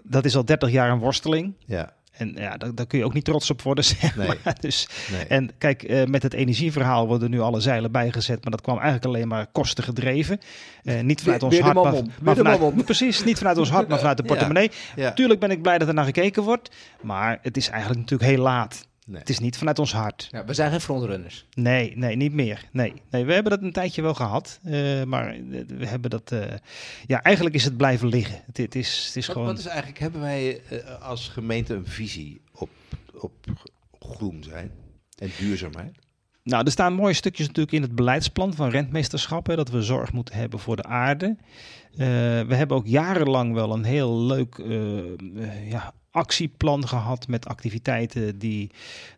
dat 0.02 0.24
is 0.24 0.36
al 0.36 0.44
30 0.44 0.70
jaar 0.70 0.90
een 0.90 0.98
worsteling. 0.98 1.54
Ja, 1.66 1.92
En 2.18 2.32
ja, 2.36 2.56
daar, 2.56 2.74
daar 2.74 2.86
kun 2.86 2.98
je 2.98 3.04
ook 3.04 3.14
niet 3.14 3.24
trots 3.24 3.50
op 3.50 3.62
worden, 3.62 3.84
zeg 4.00 4.16
Nee. 4.16 4.28
Dus, 4.60 4.88
nee. 5.12 5.24
En 5.24 5.50
kijk, 5.58 5.82
eh, 5.82 6.04
met 6.04 6.22
het 6.22 6.32
energieverhaal 6.34 7.06
worden 7.06 7.30
nu 7.30 7.40
alle 7.40 7.60
zeilen 7.60 7.92
bijgezet, 7.92 8.42
maar 8.42 8.50
dat 8.50 8.60
kwam 8.60 8.76
eigenlijk 8.76 9.06
alleen 9.06 9.28
maar 9.28 9.46
kosten 9.52 9.84
gedreven. 9.84 10.40
Eh, 10.84 11.00
niet 11.00 11.20
vanuit 11.20 11.42
ons 11.42 11.58
hart, 11.58 11.74
maar, 11.74 11.94
maar 12.22 12.36
vanuit, 12.36 12.84
precies, 12.84 13.24
niet 13.24 13.38
vanuit 13.38 13.58
ons 13.58 13.70
hart, 13.70 13.88
maar 13.88 13.98
vanuit 13.98 14.16
de 14.16 14.22
Ja. 14.22 14.28
portemonnee. 14.28 14.70
ja. 14.96 15.12
Tuurlijk 15.12 15.40
ben 15.40 15.50
ik 15.50 15.62
blij 15.62 15.78
dat 15.78 15.88
er 15.88 15.94
naar 15.94 16.04
gekeken 16.04 16.42
wordt, 16.42 16.70
maar 17.00 17.38
het 17.42 17.56
is 17.56 17.68
eigenlijk 17.68 18.00
natuurlijk 18.00 18.30
heel 18.30 18.42
laat. 18.42 18.86
Nee. 19.08 19.20
Het 19.20 19.28
is 19.28 19.38
niet 19.38 19.58
vanuit 19.58 19.78
ons 19.78 19.92
hart. 19.92 20.28
Ja, 20.30 20.44
we 20.44 20.54
zijn 20.54 20.70
geen 20.70 20.80
frontrunners. 20.80 21.46
Nee, 21.54 21.96
nee, 21.96 22.16
niet 22.16 22.32
meer. 22.32 22.64
Nee, 22.72 22.92
nee 23.10 23.24
we 23.24 23.32
hebben 23.32 23.52
dat 23.52 23.62
een 23.62 23.72
tijdje 23.72 24.02
wel 24.02 24.14
gehad, 24.14 24.60
eh, 24.64 25.02
maar 25.02 25.28
eh, 25.28 25.40
we 25.66 25.86
hebben 25.86 26.10
dat. 26.10 26.32
eh, 26.32 26.56
ja, 27.06 27.22
eigenlijk 27.22 27.54
is 27.54 27.64
het 27.64 27.76
blijven 27.76 28.08
liggen. 28.08 28.42
Het, 28.46 28.56
het 28.56 28.74
is, 28.74 29.04
het 29.06 29.16
is 29.16 29.26
Wat, 29.26 29.36
gewoon. 29.36 29.50
wat 29.50 29.58
is 29.58 29.66
eigenlijk, 29.66 29.98
hebben 29.98 30.20
wij 30.20 30.60
als 31.00 31.28
gemeente 31.28 31.74
een 31.74 31.86
visie 31.86 32.40
op, 32.52 32.70
op 33.14 33.32
groen 34.00 34.42
zijn 34.42 34.70
en 35.18 35.30
duurzaamheid? 35.38 35.98
Nou, 36.42 36.64
er 36.64 36.70
staan 36.70 36.92
mooie 36.92 37.14
stukjes 37.14 37.46
natuurlijk 37.46 37.74
in 37.76 37.82
het 37.82 37.94
beleidsplan 37.94 38.54
van 38.54 38.68
rentmeesterschap. 38.70 39.46
Hè, 39.46 39.56
dat 39.56 39.70
we 39.70 39.82
zorg 39.82 40.12
moeten 40.12 40.34
hebben 40.34 40.58
voor 40.58 40.76
de 40.76 40.84
aarde. 40.84 41.36
Eh, 41.92 42.06
we 42.46 42.54
hebben 42.54 42.76
ook 42.76 42.86
jarenlang 42.86 43.54
wel 43.54 43.72
een 43.72 43.84
heel 43.84 44.18
leuk 44.20 44.62
ja, 45.68 45.92
actieplan 46.10 46.88
gehad 46.88 47.28
met 47.28 47.46
activiteiten 47.46 48.38
die 48.38 48.70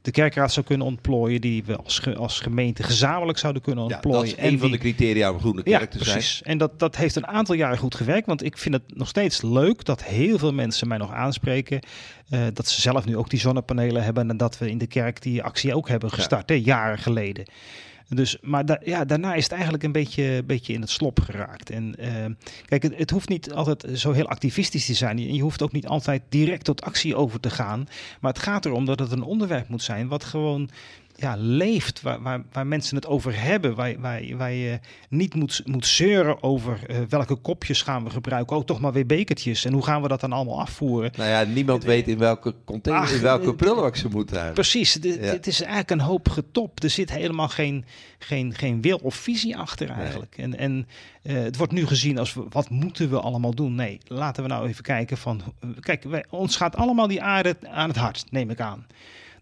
de 0.02 0.10
kerkraad 0.10 0.52
zou 0.52 0.66
kunnen 0.66 0.86
ontplooien. 0.86 1.40
Die 1.40 1.64
we 1.64 1.76
als, 1.76 1.98
ge- 1.98 2.16
als 2.16 2.40
gemeente 2.40 2.82
gezamenlijk 2.82 3.38
zouden 3.38 3.62
kunnen 3.62 3.86
Ja, 3.88 3.92
ontplooien. 3.94 4.20
dat 4.20 4.38
is 4.38 4.44
een 4.44 4.58
van 4.58 4.68
die- 4.68 4.76
de 4.76 4.82
criteria 4.82 5.32
om 5.32 5.38
groene 5.38 5.60
ja, 5.64 5.78
kerk 5.78 5.90
te 5.90 6.04
zijn. 6.04 6.16
precies. 6.16 6.42
En 6.42 6.58
dat, 6.58 6.78
dat 6.78 6.96
heeft 6.96 7.16
een 7.16 7.26
aantal 7.26 7.54
jaren 7.54 7.78
goed 7.78 7.94
gewerkt. 7.94 8.26
Want 8.26 8.44
ik 8.44 8.58
vind 8.58 8.74
het 8.74 8.96
nog 8.96 9.08
steeds 9.08 9.42
leuk 9.42 9.84
dat 9.84 10.04
heel 10.04 10.38
veel 10.38 10.52
mensen 10.52 10.88
mij 10.88 10.98
nog 10.98 11.12
aanspreken. 11.12 11.80
eh, 12.28 12.40
dat 12.54 12.68
ze 12.68 12.80
zelf 12.80 13.04
nu 13.04 13.16
ook 13.16 13.30
die 13.30 13.40
zonnepanelen 13.40 14.02
hebben. 14.04 14.30
En 14.30 14.36
dat 14.36 14.58
we 14.58 14.70
in 14.70 14.78
de 14.78 14.86
kerk 14.86 15.22
die 15.22 15.42
actie 15.42 15.74
ook 15.74 15.88
hebben 15.88 16.10
gestart, 16.10 16.48
hè, 16.48 16.54
jaren 16.54 16.98
geleden. 16.98 17.44
Dus, 18.14 18.36
maar 18.42 18.78
ja, 18.84 19.04
daarna 19.04 19.34
is 19.34 19.42
het 19.42 19.52
eigenlijk 19.52 19.82
een 19.82 19.92
beetje, 19.92 20.42
beetje 20.46 20.72
in 20.72 20.80
het 20.80 20.90
slop 20.90 21.20
geraakt. 21.20 21.70
En 21.70 21.94
eh, 21.96 22.24
kijk, 22.64 22.82
het, 22.82 23.10
hoeft 23.10 23.28
niet 23.28 23.52
altijd 23.52 23.86
zo 23.94 24.12
heel 24.12 24.28
activistisch 24.28 24.86
te 24.86 24.94
zijn. 24.94 25.34
Je 25.34 25.42
hoeft 25.42 25.62
ook 25.62 25.72
niet 25.72 25.86
altijd 25.86 26.22
direct 26.28 26.64
tot 26.64 26.82
actie 26.82 27.16
over 27.16 27.40
te 27.40 27.50
gaan. 27.50 27.88
Maar 28.20 28.32
het 28.32 28.42
gaat 28.42 28.64
erom 28.64 28.84
dat 28.84 28.98
het 28.98 29.12
een 29.12 29.22
onderwerp 29.22 29.68
moet 29.68 29.82
zijn 29.82 30.08
wat 30.08 30.24
gewoon 30.24 30.70
ja, 31.20 31.34
leeft, 31.38 32.02
waar, 32.02 32.22
waar, 32.22 32.42
waar 32.52 32.66
mensen 32.66 32.96
het 32.96 33.06
over 33.06 33.42
hebben, 33.42 33.74
waar, 33.74 34.00
waar, 34.00 34.22
waar 34.36 34.52
je 34.52 34.78
niet 35.08 35.34
moet, 35.34 35.62
moet 35.64 35.86
zeuren 35.86 36.42
over 36.42 36.80
eh, 36.86 36.96
welke 37.08 37.34
kopjes 37.34 37.82
gaan 37.82 38.04
we 38.04 38.10
gebruiken. 38.10 38.56
Oh, 38.56 38.64
toch 38.64 38.80
maar 38.80 38.92
weer 38.92 39.06
bekertjes. 39.06 39.64
En 39.64 39.72
hoe 39.72 39.82
gaan 39.84 40.02
we 40.02 40.08
dat 40.08 40.20
dan 40.20 40.32
allemaal 40.32 40.60
afvoeren? 40.60 41.12
Nou 41.16 41.30
ja, 41.30 41.42
niemand 41.42 41.84
weet 41.84 42.08
in 42.08 42.18
welke 42.18 42.54
container, 42.64 43.02
Ach, 43.04 43.12
in 43.12 43.20
welke 43.20 43.50
eh, 43.50 43.56
prullenbak 43.56 43.96
ze 43.96 44.08
moeten 44.08 44.36
hebben. 44.36 44.54
Precies, 44.54 44.98
Ja. 45.02 45.10
het 45.16 45.46
is 45.46 45.60
eigenlijk 45.60 45.90
een 45.90 46.00
hoop 46.00 46.28
getop. 46.28 46.82
Er 46.82 46.90
zit 46.90 47.10
helemaal 47.12 47.48
geen, 47.48 47.84
geen, 48.18 48.54
geen 48.54 48.80
wil 48.80 49.00
of 49.02 49.14
visie 49.14 49.56
achter 49.56 49.90
eigenlijk. 49.90 50.34
En, 50.38 50.58
en 50.58 50.88
eh, 51.22 51.34
het 51.34 51.56
wordt 51.56 51.72
nu 51.72 51.86
gezien 51.86 52.18
als 52.18 52.34
we- 52.34 52.44
wat 52.50 52.70
moeten 52.70 53.10
we 53.10 53.20
allemaal 53.20 53.54
doen? 53.54 53.74
Nee, 53.74 53.98
laten 54.06 54.42
we 54.42 54.48
nou 54.48 54.68
even 54.68 54.82
kijken 54.84 55.16
van, 55.16 55.40
kijk, 55.80 56.02
wij, 56.04 56.24
ons 56.30 56.56
gaat 56.56 56.76
allemaal 56.76 57.06
die 57.08 57.22
aarde 57.22 57.56
aan 57.70 57.88
het 57.88 57.96
hart, 57.98 58.24
neem 58.30 58.50
ik 58.50 58.60
aan. 58.60 58.86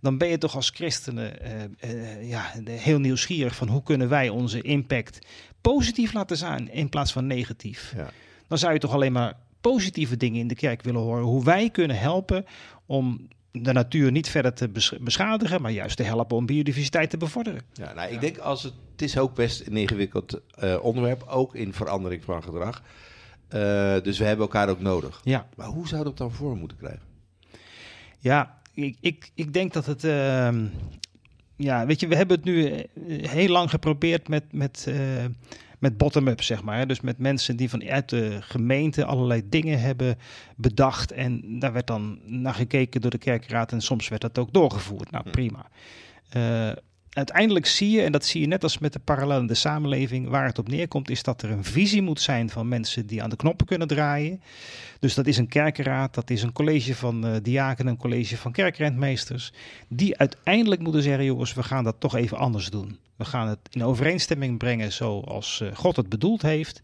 Dan 0.00 0.18
ben 0.18 0.28
je 0.28 0.38
toch 0.38 0.54
als 0.54 0.70
christenen 0.70 1.40
eh, 1.40 1.64
eh, 1.78 2.28
ja, 2.28 2.52
heel 2.64 2.98
nieuwsgierig 2.98 3.54
van 3.56 3.68
hoe 3.68 3.82
kunnen 3.82 4.08
wij 4.08 4.28
onze 4.28 4.60
impact 4.62 5.18
positief 5.60 6.12
laten 6.12 6.36
zijn 6.36 6.72
in 6.72 6.88
plaats 6.88 7.12
van 7.12 7.26
negatief. 7.26 7.92
Ja. 7.96 8.10
Dan 8.48 8.58
zou 8.58 8.72
je 8.72 8.78
toch 8.78 8.92
alleen 8.92 9.12
maar 9.12 9.34
positieve 9.60 10.16
dingen 10.16 10.40
in 10.40 10.48
de 10.48 10.54
kerk 10.54 10.82
willen 10.82 11.00
horen. 11.00 11.22
Hoe 11.24 11.44
wij 11.44 11.70
kunnen 11.70 11.98
helpen 11.98 12.44
om 12.86 13.28
de 13.52 13.72
natuur 13.72 14.10
niet 14.10 14.28
verder 14.28 14.54
te 14.54 14.68
bes- 14.68 14.94
beschadigen, 15.00 15.62
maar 15.62 15.70
juist 15.70 15.96
te 15.96 16.02
helpen 16.02 16.36
om 16.36 16.46
biodiversiteit 16.46 17.10
te 17.10 17.16
bevorderen. 17.16 17.60
Ja, 17.72 17.92
nou, 17.92 18.12
ik 18.12 18.20
denk 18.20 18.38
als 18.38 18.62
het, 18.62 18.72
het 18.92 19.02
is 19.02 19.18
ook 19.18 19.34
best 19.34 19.66
een 19.66 19.76
ingewikkeld 19.76 20.40
eh, 20.54 20.76
onderwerp, 20.82 21.22
ook 21.28 21.54
in 21.54 21.72
verandering 21.72 22.24
van 22.24 22.42
gedrag. 22.42 22.82
Eh, 23.48 23.60
dus 24.02 24.18
we 24.18 24.24
hebben 24.24 24.46
elkaar 24.46 24.68
ook 24.68 24.80
nodig. 24.80 25.20
Ja, 25.24 25.48
Maar 25.56 25.66
hoe 25.66 25.88
zou 25.88 26.04
dat 26.04 26.16
dan 26.16 26.32
vorm 26.32 26.58
moeten 26.58 26.76
krijgen? 26.76 27.02
ja 28.18 28.57
ik, 28.84 28.96
ik, 29.00 29.30
ik 29.34 29.52
denk 29.52 29.72
dat 29.72 29.86
het. 29.86 30.04
ehm, 30.04 30.64
ja, 31.56 31.86
weet 31.86 32.00
je, 32.00 32.08
we 32.08 32.16
hebben 32.16 32.36
het 32.36 32.44
nu 32.44 32.66
eh, 32.66 32.84
heel 33.30 33.48
lang 33.48 33.70
geprobeerd 33.70 34.28
met, 34.28 34.52
met, 34.52 34.84
eh, 34.88 35.24
met 35.78 35.96
bottom-up, 35.96 36.42
zeg 36.42 36.62
maar. 36.62 36.86
Dus 36.86 37.00
met 37.00 37.18
mensen 37.18 37.56
die 37.56 37.68
vanuit 37.68 38.08
de 38.08 38.38
gemeente 38.40 39.04
allerlei 39.04 39.42
dingen 39.48 39.80
hebben 39.80 40.18
bedacht. 40.56 41.12
En 41.12 41.58
daar 41.58 41.72
werd 41.72 41.86
dan 41.86 42.18
naar 42.24 42.54
gekeken 42.54 43.00
door 43.00 43.10
de 43.10 43.18
kerkraad 43.18 43.72
en 43.72 43.80
soms 43.80 44.08
werd 44.08 44.22
dat 44.22 44.38
ook 44.38 44.52
doorgevoerd. 44.52 45.10
Nou, 45.10 45.30
prima. 45.30 45.68
Eh, 46.28 46.70
uiteindelijk 47.18 47.66
zie 47.66 47.90
je, 47.90 48.02
en 48.02 48.12
dat 48.12 48.24
zie 48.24 48.40
je 48.40 48.46
net 48.46 48.62
als 48.62 48.78
met 48.78 48.92
de 48.92 48.98
parallellende 48.98 49.54
samenleving, 49.54 50.28
waar 50.28 50.46
het 50.46 50.58
op 50.58 50.68
neerkomt, 50.68 51.10
is 51.10 51.22
dat 51.22 51.42
er 51.42 51.50
een 51.50 51.64
visie 51.64 52.02
moet 52.02 52.20
zijn 52.20 52.50
van 52.50 52.68
mensen 52.68 53.06
die 53.06 53.22
aan 53.22 53.30
de 53.30 53.36
knoppen 53.36 53.66
kunnen 53.66 53.88
draaien. 53.88 54.40
Dus 55.00 55.14
dat 55.14 55.26
is 55.26 55.36
een 55.36 55.48
kerkenraad, 55.48 56.14
dat 56.14 56.30
is 56.30 56.42
een 56.42 56.52
college 56.52 56.94
van 56.94 57.26
eh 57.26 57.36
diaken, 57.42 57.86
een 57.86 57.96
college 57.96 58.36
van 58.36 58.52
kerkrentmeesters, 58.52 59.52
die 59.88 60.18
uiteindelijk 60.18 60.80
moeten 60.80 61.02
zeggen, 61.02 61.24
jongens, 61.24 61.54
we 61.54 61.62
gaan 61.62 61.84
dat 61.84 61.96
toch 61.98 62.16
even 62.16 62.36
anders 62.36 62.70
doen. 62.70 62.98
We 63.16 63.24
gaan 63.24 63.48
het 63.48 63.58
in 63.70 63.84
overeenstemming 63.84 64.58
brengen 64.58 64.92
zoals 64.92 65.60
eh, 65.60 65.68
God 65.74 65.96
het 65.96 66.08
bedoeld 66.08 66.42
heeft. 66.42 66.80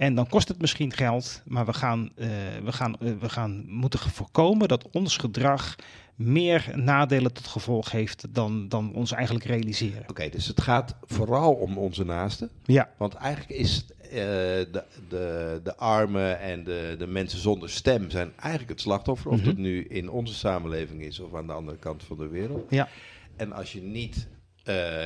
En 0.00 0.14
dan 0.14 0.26
kost 0.28 0.48
het 0.48 0.60
misschien 0.60 0.92
geld, 0.92 1.42
maar 1.46 1.66
we 1.66 1.72
gaan, 1.72 2.10
eh, 2.16 2.28
we 2.64 2.72
gaan, 2.72 2.96
eh, 3.00 3.12
we 3.20 3.28
gaan 3.28 3.64
moeten 3.68 3.98
voorkomen 3.98 4.68
dat 4.68 4.88
ons 4.90 5.16
gedrag 5.16 5.76
meer 6.14 6.70
nadelen 6.74 7.32
tot 7.32 7.46
gevolg 7.46 7.90
heeft 7.90 8.26
dan, 8.34 8.68
dan 8.68 8.94
ons 8.94 9.12
eigenlijk 9.12 9.44
realiseren. 9.44 10.04
Oké, 10.06 10.28
dus 10.28 10.46
het 10.46 10.60
gaat 10.60 10.94
vooral 11.02 11.52
om 11.52 11.78
onze 11.78 12.04
naasten. 12.04 12.50
Ja, 12.64 12.90
Want 12.96 13.14
eigenlijk 13.14 13.60
is 13.60 13.84
eh, 14.02 14.10
de, 14.10 14.84
de, 15.08 15.60
de 15.64 15.76
armen 15.76 16.40
en 16.40 16.64
de, 16.64 16.94
de 16.98 17.06
mensen 17.06 17.38
zonder 17.38 17.70
stem 17.70 18.10
zijn 18.10 18.32
eigenlijk 18.36 18.70
het 18.70 18.80
slachtoffer. 18.80 19.30
Of 19.30 19.36
Mhm. 19.36 19.46
dat 19.46 19.56
nu 19.56 19.84
in 19.84 20.10
onze 20.10 20.34
samenleving 20.34 21.02
is 21.02 21.20
of 21.20 21.34
aan 21.34 21.46
de 21.46 21.52
andere 21.52 21.78
kant 21.78 22.02
van 22.04 22.16
de 22.16 22.28
wereld. 22.28 22.70
Ja. 22.70 22.88
En 23.36 23.52
als 23.52 23.72
je 23.72 23.82
niet, 23.82 24.28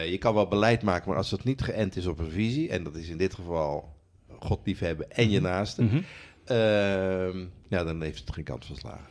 je 0.08 0.16
kan 0.18 0.34
wel 0.34 0.48
beleid 0.48 0.82
maken, 0.82 1.08
maar 1.08 1.18
als 1.18 1.30
het 1.30 1.44
niet 1.44 1.62
geënt 1.62 1.96
is 1.96 2.06
op 2.06 2.18
een 2.18 2.30
visie, 2.30 2.68
en 2.68 2.84
dat 2.84 2.96
is 2.96 3.08
in 3.08 3.18
dit 3.18 3.34
geval 3.34 3.93
God 4.40 4.60
liefhebben 4.64 5.10
en 5.10 5.30
je 5.30 5.40
naasten, 5.40 5.84
Mhm. 5.84 5.96
ehm, 6.44 7.38
ja, 7.68 7.84
dan 7.84 8.02
heeft 8.02 8.18
het 8.20 8.32
geen 8.34 8.44
kans 8.44 8.66
van 8.66 8.76
slagen. 8.76 9.04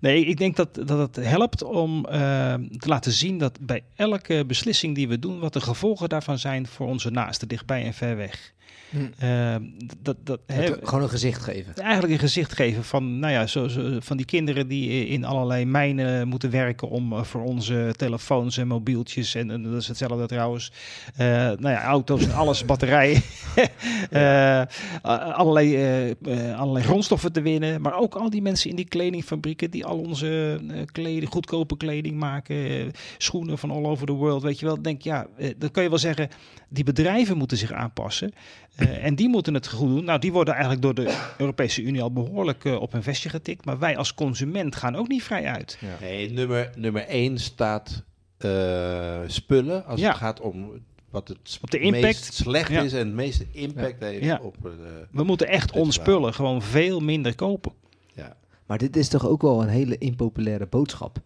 Nee, 0.00 0.24
ik 0.24 0.36
denk 0.36 0.56
dat, 0.56 0.74
dat 0.74 0.98
het 0.98 1.16
helpt 1.26 1.62
om 1.62 2.04
eh, 2.06 2.54
te 2.54 2.88
laten 2.88 3.12
zien 3.12 3.38
dat 3.38 3.58
bij 3.60 3.82
elke 3.94 4.44
beslissing 4.46 4.94
die 4.94 5.08
we 5.08 5.18
doen, 5.18 5.38
wat 5.38 5.52
de 5.52 5.60
gevolgen 5.60 6.08
daarvan 6.08 6.38
zijn 6.38 6.66
voor 6.66 6.86
onze 6.86 7.10
naasten, 7.10 7.48
dichtbij 7.48 7.84
en 7.84 7.94
ver 7.94 8.16
weg. 8.16 8.52
Hm. 8.90 8.96
Eh, 9.18 9.56
dat, 10.02 10.16
dat, 10.24 10.40
gewoon 10.82 11.02
een 11.02 11.08
gezicht 11.08 11.42
geven. 11.42 11.74
eigenlijk 11.74 12.12
een 12.12 12.18
gezicht 12.18 12.52
geven 12.52 12.84
van, 12.84 13.18
nou 13.18 13.32
ja, 13.32 13.46
zo, 13.46 13.68
zo- 13.68 13.96
van 14.00 14.16
die 14.16 14.26
kinderen 14.26 14.68
die 14.68 15.06
in 15.06 15.24
allerlei 15.24 15.64
mijnen 15.64 16.28
moeten 16.28 16.50
werken 16.50 16.88
om 16.88 17.12
eh, 17.12 17.22
voor 17.22 17.42
onze 17.42 17.94
telefoons 17.96 18.56
en 18.56 18.66
mobieltjes 18.66 19.34
en, 19.34 19.50
en 19.50 19.62
dat 19.62 19.80
is 19.80 19.88
hetzelfde 19.88 20.26
trouwens, 20.26 20.72
eh, 21.16 21.26
nou 21.36 21.68
ja, 21.68 21.82
auto's 21.82 22.22
en 22.24 22.32
alles, 22.34 22.64
batterijen, 22.64 23.22
Eh, 24.10 24.62
allerlei, 25.02 26.14
allerlei 26.56 26.84
grondstoffen 26.84 27.32
te 27.32 27.40
winnen, 27.40 27.80
maar 27.80 27.98
ook 27.98 28.14
al 28.14 28.30
die 28.30 28.42
mensen 28.42 28.70
in 28.70 28.76
die 28.76 28.88
kledingfabrieken 28.88 29.70
die 29.70 29.84
al 29.84 29.98
onze 29.98 30.60
kleding, 30.92 31.30
goedkope 31.30 31.76
kleding 31.76 32.16
maken, 32.18 32.90
schoenen 33.18 33.58
van 33.58 33.70
all 33.70 33.84
over 33.84 34.06
the 34.06 34.12
world, 34.12 34.42
weet 34.42 34.58
je 34.58 34.66
wel, 34.66 34.82
denk 34.82 35.02
ja, 35.02 35.26
dan 35.58 35.70
kan 35.70 35.82
je 35.82 35.88
wel 35.88 35.98
zeggen, 35.98 36.28
die 36.68 36.84
bedrijven 36.84 37.36
moeten 37.36 37.56
zich 37.56 37.72
aanpassen. 37.72 38.32
Eh, 38.78 39.04
en 39.04 39.14
die 39.14 39.28
moeten 39.28 39.54
het 39.54 39.68
goed 39.68 39.88
doen. 39.88 40.04
Nou, 40.04 40.18
die 40.18 40.32
worden 40.32 40.52
eigenlijk 40.54 40.82
door 40.82 40.94
de 40.94 41.18
Europese 41.38 41.82
Unie 41.82 42.02
al 42.02 42.12
behoorlijk 42.12 42.64
eh, 42.64 42.80
op 42.80 42.92
een 42.92 43.02
vestje 43.02 43.28
getikt. 43.28 43.64
Maar 43.64 43.78
wij 43.78 43.96
als 43.96 44.14
consument 44.14 44.76
gaan 44.76 44.96
ook 44.96 45.08
niet 45.08 45.22
vrij 45.22 45.44
uit. 45.46 45.78
Nee, 46.00 46.30
nummer, 46.32 46.70
nummer 46.76 47.02
één 47.06 47.38
staat 47.38 48.02
eh, 48.38 49.18
spullen. 49.26 49.84
Als 49.84 50.00
Ja. 50.00 50.08
het 50.08 50.16
gaat 50.16 50.40
om 50.40 50.70
wat 51.10 51.28
het 51.28 51.58
Op 51.62 51.70
de 51.70 51.78
impact. 51.78 52.02
meest 52.04 52.34
slecht 52.34 52.70
Ja. 52.70 52.82
is 52.82 52.92
en 52.92 53.06
het 53.06 53.14
meeste 53.14 53.46
impact 53.52 54.02
heeft 54.02 54.24
Ja. 54.24 54.40
op... 54.42 54.56
eh, 54.64 54.70
We 55.10 55.22
moeten 55.24 55.48
echt 55.48 55.72
ons 55.72 55.94
spullen 55.94 56.34
gewoon 56.34 56.62
veel 56.62 57.00
minder 57.00 57.34
kopen. 57.34 57.72
ja. 58.14 58.36
Maar 58.66 58.78
dit 58.78 58.96
is 58.96 59.08
toch 59.08 59.26
ook 59.26 59.42
wel 59.42 59.62
een 59.62 59.68
hele 59.68 59.98
impopulaire 59.98 60.66
boodschap. 60.66 61.18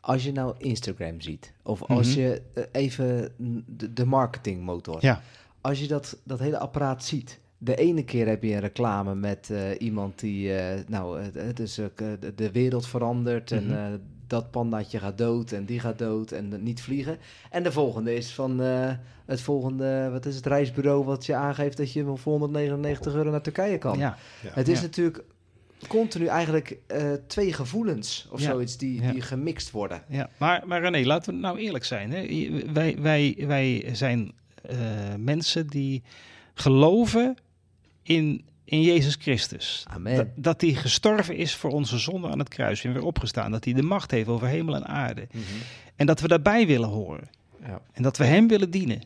Als 0.00 0.24
je 0.24 0.32
nou 0.32 0.54
Instagram 0.58 1.20
ziet, 1.20 1.52
of 1.62 1.82
als 1.82 2.08
Mhm. 2.08 2.18
je 2.20 2.42
even 2.72 3.32
de, 3.66 3.92
de 3.92 4.04
marketingmotor, 4.04 4.98
Ja. 5.00 5.22
Als 5.64 5.80
je 5.80 5.86
dat, 5.86 6.16
dat 6.24 6.38
hele 6.38 6.58
apparaat 6.58 7.04
ziet. 7.04 7.40
De 7.58 7.74
ene 7.76 8.04
keer 8.04 8.26
heb 8.28 8.42
je 8.42 8.52
een 8.54 8.60
reclame 8.60 9.14
met 9.14 9.50
eh, 9.50 9.58
iemand 9.78 10.18
die, 10.20 10.54
eh, 10.56 10.80
nou, 10.88 11.20
het- 11.20 11.60
is 11.60 11.78
eh, 11.78 11.86
de, 12.34 12.50
wereld 12.52 12.86
verandert 12.86 13.52
en 13.52 13.64
Mhm. 13.66 13.74
eh, 13.74 13.86
dat 14.26 14.50
pandaatje 14.50 14.98
gaat 14.98 15.18
dood 15.18 15.52
en 15.52 15.64
die 15.64 15.80
gaat 15.80 15.98
dood 15.98 16.30
en 16.32 16.62
niet 16.62 16.82
vliegen. 16.82 17.18
En 17.50 17.62
de 17.62 17.72
volgende 17.72 18.14
is 18.14 18.32
van 18.34 18.62
eh, 18.62 18.90
het 19.26 19.40
volgende, 19.40 20.08
wat 20.12 20.26
is 20.26 20.36
het, 20.36 20.46
reisbureau 20.46 21.04
wat 21.04 21.26
je 21.26 21.34
aangeeft 21.34 21.76
dat 21.76 21.92
je 21.92 22.04
voor 22.04 22.32
199 22.32 23.14
euro 23.14 23.30
naar 23.30 23.40
Turkije 23.42 23.78
kan. 23.78 23.98
Ja. 23.98 24.16
Het 24.46 24.68
is 24.68 24.76
Ja. 24.78 24.82
natuurlijk 24.84 25.24
continu 25.88 26.26
eigenlijk 26.26 26.78
eh, 26.86 27.12
twee 27.26 27.52
gevoelens 27.52 28.28
of 28.30 28.40
Ja. 28.40 28.50
zoiets 28.50 28.76
die, 28.76 29.02
Ja. 29.02 29.12
die 29.12 29.20
gemixt 29.22 29.70
worden. 29.70 30.02
Ja. 30.08 30.30
Maar, 30.38 30.62
maar 30.66 30.80
René, 30.80 31.06
laten 31.06 31.34
we 31.34 31.40
nou 31.40 31.58
eerlijk 31.58 31.84
zijn. 31.84 32.10
Hè? 32.12 32.26
Wij, 32.72 32.96
wij, 33.00 33.44
wij 33.46 33.88
zijn 33.92 34.32
mensen 35.18 35.66
die 35.66 36.02
geloven 36.54 37.36
in, 38.02 38.44
in 38.64 38.82
Jezus 38.82 39.14
Christus. 39.14 39.84
Amen. 39.88 40.16
Dat, 40.16 40.28
dat 40.36 40.60
hij 40.60 40.74
gestorven 40.74 41.36
is 41.36 41.54
voor 41.54 41.70
onze 41.70 41.98
zonde 41.98 42.28
aan 42.28 42.38
het 42.38 42.48
kruis 42.48 42.84
en 42.84 42.92
weer 42.92 43.02
opgestaan. 43.02 43.50
Dat 43.50 43.64
hij 43.64 43.74
de 43.74 43.82
macht 43.82 44.10
heeft 44.10 44.28
over 44.28 44.46
hemel 44.46 44.74
en 44.74 44.86
aarde. 44.86 45.28
En 45.96 46.06
dat 46.06 46.20
we 46.20 46.28
daarbij 46.28 46.66
willen 46.66 46.88
horen. 46.88 47.28
Ja. 47.62 47.80
En 47.92 48.02
dat 48.02 48.16
we 48.16 48.24
hem 48.24 48.48
willen 48.48 48.70
dienen. 48.70 49.02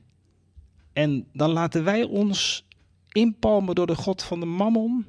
En 0.92 1.26
dan 1.32 1.50
laten 1.50 1.84
wij 1.84 2.02
ons 2.02 2.66
inpalmen 3.08 3.74
door 3.74 3.86
de 3.86 3.96
God 3.96 4.22
van 4.22 4.40
de 4.40 4.46
mammon. 4.46 5.06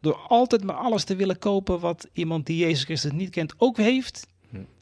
Door 0.00 0.16
altijd 0.16 0.64
maar 0.64 0.76
alles 0.76 1.04
te 1.04 1.16
willen 1.16 1.38
kopen 1.38 1.80
wat 1.80 2.08
iemand 2.12 2.46
die 2.46 2.56
Jezus 2.56 2.84
Christus 2.84 3.12
niet 3.12 3.30
kent 3.30 3.54
ook 3.56 3.76
heeft. 3.76 4.28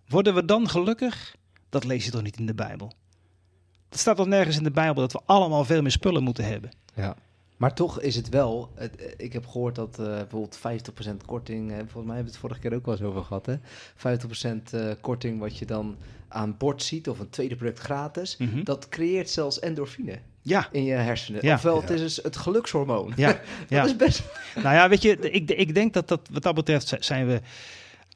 Worden 0.09 0.35
we 0.35 0.45
dan 0.45 0.69
gelukkig? 0.69 1.37
Dat 1.69 1.85
lees 1.85 2.05
je 2.05 2.11
toch 2.11 2.23
niet 2.23 2.39
in 2.39 2.47
de 2.47 2.55
Bijbel? 2.55 2.93
Het 3.91 3.99
staat 3.99 4.17
toch 4.17 4.27
nergens 4.27 4.57
in 4.57 4.63
de 4.63 4.71
Bijbel 4.71 5.03
dat 5.03 5.13
we 5.13 5.21
allemaal 5.25 5.65
veel 5.65 5.83
meer 5.83 5.91
spullen 5.91 6.23
moeten 6.23 6.45
hebben? 6.45 6.71
Ja. 6.95 7.17
Maar 7.57 7.75
toch 7.75 8.01
is 8.01 8.17
het 8.17 8.29
wel, 8.29 8.71
het, 8.75 8.97
eh, 8.97 9.13
ik 9.17 9.33
heb 9.33 9.47
gehoord 9.47 9.75
dat 9.75 9.99
eh, 9.99 10.05
bijvoorbeeld 10.07 10.57
50% 10.59 11.25
korting, 11.27 11.71
eh, 11.71 11.77
volgens 11.77 12.05
mij 12.05 12.15
hebben 12.15 12.25
we 12.25 12.31
het 12.31 12.37
vorige 12.41 12.61
keer 12.61 12.75
ook 12.75 12.85
wel 12.87 12.95
eens 12.95 13.05
over 13.05 13.25
gehad, 13.25 13.47
hè? 13.47 13.55
50% 13.97 14.73
eh, 14.75 14.91
korting 15.01 15.39
wat 15.41 15.59
je 15.59 15.67
dan 15.67 15.97
aan 16.29 16.55
bord 16.59 16.83
ziet 16.83 17.09
of 17.09 17.19
een 17.19 17.31
tweede 17.31 17.57
product 17.57 17.79
gratis, 17.79 18.37
Mhm. 18.37 18.63
dat 18.65 18.89
creëert 18.89 19.31
zelfs 19.31 19.59
endorfine 19.59 20.19
Ja, 20.43 20.69
in 20.73 20.85
je 20.85 20.93
hersenen. 20.95 21.45
Ja. 21.47 21.55
Ofwel, 21.55 21.81
het 21.81 21.91
is 21.91 22.01
dus 22.01 22.17
het 22.23 22.37
gelukshormoon. 22.37 23.13
ja, 23.17 23.27
dat 23.33 23.39
ja. 23.69 23.85
is 23.85 23.97
best... 23.97 24.23
Nou 24.55 24.75
ja, 24.75 24.89
weet 24.89 25.03
je, 25.03 25.19
ik, 25.19 25.51
ik 25.51 25.75
denk 25.75 25.93
dat, 25.93 26.09
dat 26.09 26.21
wat 26.33 26.43
dat 26.43 26.55
betreft 26.55 26.89
zi- 26.89 26.97
zijn 27.01 27.27
we 27.27 27.41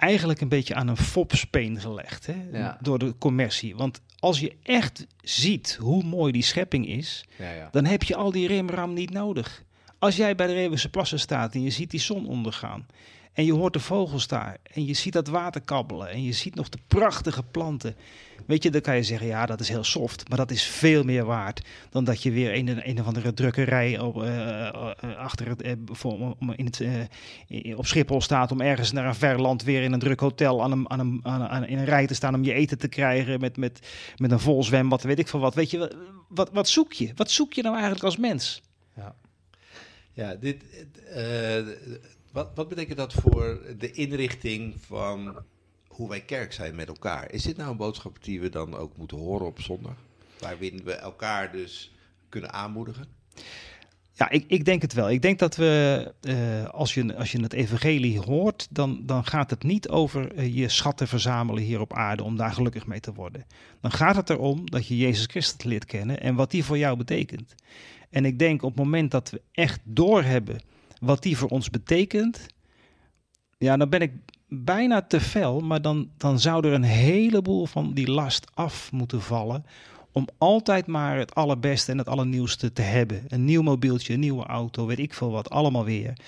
eigenlijk 0.03 0.41
een 0.41 0.49
beetje 0.49 0.75
aan 0.75 0.89
een 0.89 0.97
fopspeen 0.97 1.81
gelegd 1.81 2.27
hè? 2.27 2.35
Ja. 2.53 2.79
door 2.81 2.99
de 2.99 3.15
commercie. 3.19 3.77
Want 3.77 4.01
als 4.19 4.41
je 4.41 4.57
echt 4.63 5.07
ziet 5.23 5.79
hoe 5.81 6.03
mooi 6.03 6.33
die 6.33 6.43
schepping 6.43 6.87
is, 6.89 7.25
Ja, 7.39 7.69
dan 7.71 7.85
heb 7.85 8.03
je 8.03 8.17
al 8.17 8.31
die 8.33 8.49
remram 8.49 8.93
niet 8.93 9.11
nodig. 9.11 9.63
Als 9.99 10.17
jij 10.17 10.35
bij 10.35 10.47
de 10.47 10.53
Reeuwse 10.53 10.89
plassen 10.89 11.21
staat 11.21 11.55
en 11.55 11.63
je 11.63 11.71
ziet 11.71 11.91
die 11.91 12.01
zon 12.01 12.29
ondergaan 12.29 12.87
En 13.33 13.45
je 13.45 13.53
hoort 13.53 13.73
de 13.73 13.81
vogels 13.81 14.27
daar. 14.27 14.57
En 14.63 14.85
je 14.85 14.95
ziet 14.95 15.13
dat 15.13 15.29
water 15.29 15.61
kabbelen. 15.61 16.11
En 16.11 16.23
je 16.23 16.33
ziet 16.33 16.55
nog 16.55 16.69
de 16.69 16.79
prachtige 16.87 17.43
planten. 17.43 17.97
Weet 18.47 18.63
je, 18.63 18.71
dan 18.71 18.81
kan 18.81 18.97
je 18.97 19.03
zeggen, 19.03 19.27
ja, 19.27 19.47
dat 19.47 19.61
is 19.61 19.69
heel 19.69 19.85
soft. 19.85 20.29
Maar 20.29 20.39
dat 20.39 20.51
is 20.51 20.63
veel 20.65 21.03
meer 21.05 21.25
waard 21.25 21.63
dan 21.91 22.05
dat 22.05 22.23
je 22.23 22.31
weer 22.31 22.55
een, 22.55 22.89
een 22.89 23.01
of 23.01 23.07
andere 23.07 23.35
drukkerij 23.35 23.99
op, 24.01 24.23
eh, 24.23 24.67
eh, 24.69 25.17
achter 25.17 25.49
het, 25.49 25.63
eh, 25.63 25.73
voor, 25.87 26.35
om- 26.39 26.53
in 26.57 26.65
het, 26.65 26.83
op 27.77 27.87
Schiphol 27.87 28.21
staat. 28.21 28.51
Om 28.53 28.61
ergens 28.61 28.93
naar 28.93 29.07
een 29.07 29.15
ver 29.15 29.41
land 29.41 29.63
weer 29.63 29.83
in 29.83 29.93
een 29.93 29.99
druk 29.99 30.21
hotel 30.21 30.63
aan 30.63 30.73
een, 30.73 30.91
aan 30.91 31.01
een, 31.01 31.21
aan, 31.25 31.67
in 31.67 31.79
een 31.79 31.85
rij 31.85 32.07
te 32.07 32.15
staan 32.15 32.35
om 32.35 32.45
je 32.45 32.53
eten 32.53 32.79
te 32.79 32.89
krijgen. 32.89 33.41
Met, 33.41 33.57
met, 33.57 33.89
met 34.17 34.31
een 34.31 34.41
vol 34.41 34.63
zwembad, 34.65 35.03
weet 35.03 35.19
ik 35.19 35.29
veel 35.29 35.41
wat. 35.41 35.55
Weet 35.55 35.71
je, 35.71 35.79
wat, 35.79 35.95
wat, 36.29 36.51
wat 36.53 36.69
zoek 36.69 36.93
je? 36.93 37.13
Wat 37.15 37.31
zoek 37.31 37.53
je 37.53 37.63
nou 37.63 37.75
eigenlijk 37.75 38.05
als 38.05 38.17
mens? 38.17 38.63
Ja, 40.15 40.35
dit, 40.35 40.63
eh, 41.15 41.63
wat, 42.33 42.51
wat 42.55 42.69
betekent 42.69 42.97
dat 42.99 43.13
voor 43.13 43.61
de 43.79 43.91
inrichting 43.91 44.75
van 44.87 45.37
hoe 45.93 46.09
wij 46.09 46.21
kerk 46.21 46.53
zijn 46.53 46.75
met 46.75 46.89
elkaar? 46.89 47.33
Is 47.33 47.43
dit 47.43 47.57
nou 47.57 47.71
een 47.71 47.77
boodschap 47.77 48.25
die 48.25 48.41
we 48.41 48.49
dan 48.49 48.77
ook 48.77 48.97
moeten 48.97 49.19
horen 49.19 49.47
op 49.47 49.61
zondag? 49.61 49.95
Waarin 50.39 50.81
we 50.85 50.93
elkaar 50.93 51.53
dus 51.53 51.95
kunnen 52.29 52.53
aanmoedigen? 52.53 53.07
Ja, 54.13 54.31
ik, 54.31 54.45
ik 54.49 54.65
denk 54.65 54.83
het 54.83 54.93
wel. 54.93 55.11
Ik 55.11 55.23
denk 55.23 55.39
dat 55.39 55.57
we, 55.57 56.15
eh, 56.21 56.69
als, 56.69 56.95
je, 56.95 57.17
als 57.17 57.33
je 57.33 57.43
het 57.43 57.53
evangelie 57.53 58.21
hoort, 58.21 58.67
dan, 58.71 59.03
dan 59.07 59.25
gaat 59.25 59.51
het 59.51 59.63
niet 59.63 59.89
over 59.89 60.35
eh, 60.35 60.57
je 60.57 60.69
schatten 60.69 61.09
verzamelen 61.09 61.63
hier 61.63 61.81
op 61.81 61.93
aarde 61.93 62.23
om 62.23 62.37
daar 62.37 62.53
gelukkig 62.53 62.87
mee 62.87 63.01
te 63.01 63.13
worden. 63.13 63.47
Dan 63.81 63.91
gaat 63.91 64.17
het 64.17 64.31
erom 64.31 64.71
dat 64.71 64.87
je 64.87 64.97
Jezus 64.97 65.27
Christus 65.27 65.65
leert 65.65 65.85
kennen 65.85 66.21
en 66.21 66.35
wat 66.35 66.51
die 66.51 66.65
voor 66.65 66.79
jou 66.79 66.97
betekent. 66.97 67.55
En 68.11 68.25
ik 68.25 68.39
denk 68.39 68.63
op 68.63 68.69
het 68.69 68.79
moment 68.79 69.11
dat 69.11 69.31
we 69.31 69.43
echt 69.53 69.81
doorhebben 69.85 70.61
wat 71.01 71.23
die 71.23 71.37
voor 71.37 71.49
ons 71.49 71.71
betekent, 71.71 72.47
ja, 73.59 73.77
dan 73.77 73.89
ben 73.89 74.01
ik 74.01 74.13
bijna 74.55 75.03
te 75.03 75.21
fel, 75.21 75.61
maar 75.61 75.83
dan, 75.83 76.11
dan 76.17 76.41
zou 76.41 76.67
er 76.67 76.73
een 76.73 76.83
heleboel 76.83 77.67
van 77.67 77.95
die 77.95 78.11
last 78.11 78.47
af 78.55 78.93
moeten 78.93 79.23
vallen 79.23 79.65
om 80.13 80.29
altijd 80.39 80.87
maar 80.87 81.19
het 81.19 81.35
allerbeste 81.35 81.93
en 81.93 81.99
het 81.99 82.09
allernieuwste 82.09 82.73
te 82.73 82.83
hebben. 82.83 83.25
Een 83.29 83.45
nieuw 83.45 83.63
mobieltje, 83.63 84.15
een 84.15 84.21
nieuwe 84.21 84.45
auto, 84.45 84.87
weet 84.87 84.99
ik 84.99 85.15
veel 85.15 85.31
wat, 85.31 85.51
allemaal 85.51 85.85
weer. 85.85 86.19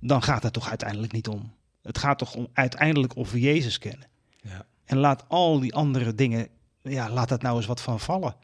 Dan 0.00 0.22
gaat 0.22 0.42
het 0.42 0.52
toch 0.52 0.68
uiteindelijk 0.68 1.12
niet 1.12 1.28
om. 1.28 1.52
Het 1.82 1.98
gaat 1.98 2.18
toch 2.18 2.34
om, 2.34 2.48
uiteindelijk 2.52 3.16
of 3.16 3.32
we 3.32 3.40
Jezus 3.40 3.78
kennen. 3.78 4.06
Ja. 4.42 4.66
En 4.84 4.96
laat 4.96 5.24
al 5.28 5.60
die 5.60 5.74
andere 5.74 6.14
dingen, 6.14 6.48
ja, 6.82 7.10
laat 7.10 7.28
dat 7.28 7.42
nou 7.42 7.56
eens 7.56 7.66
wat 7.66 7.80
van 7.80 8.00
vallen. 8.00 8.34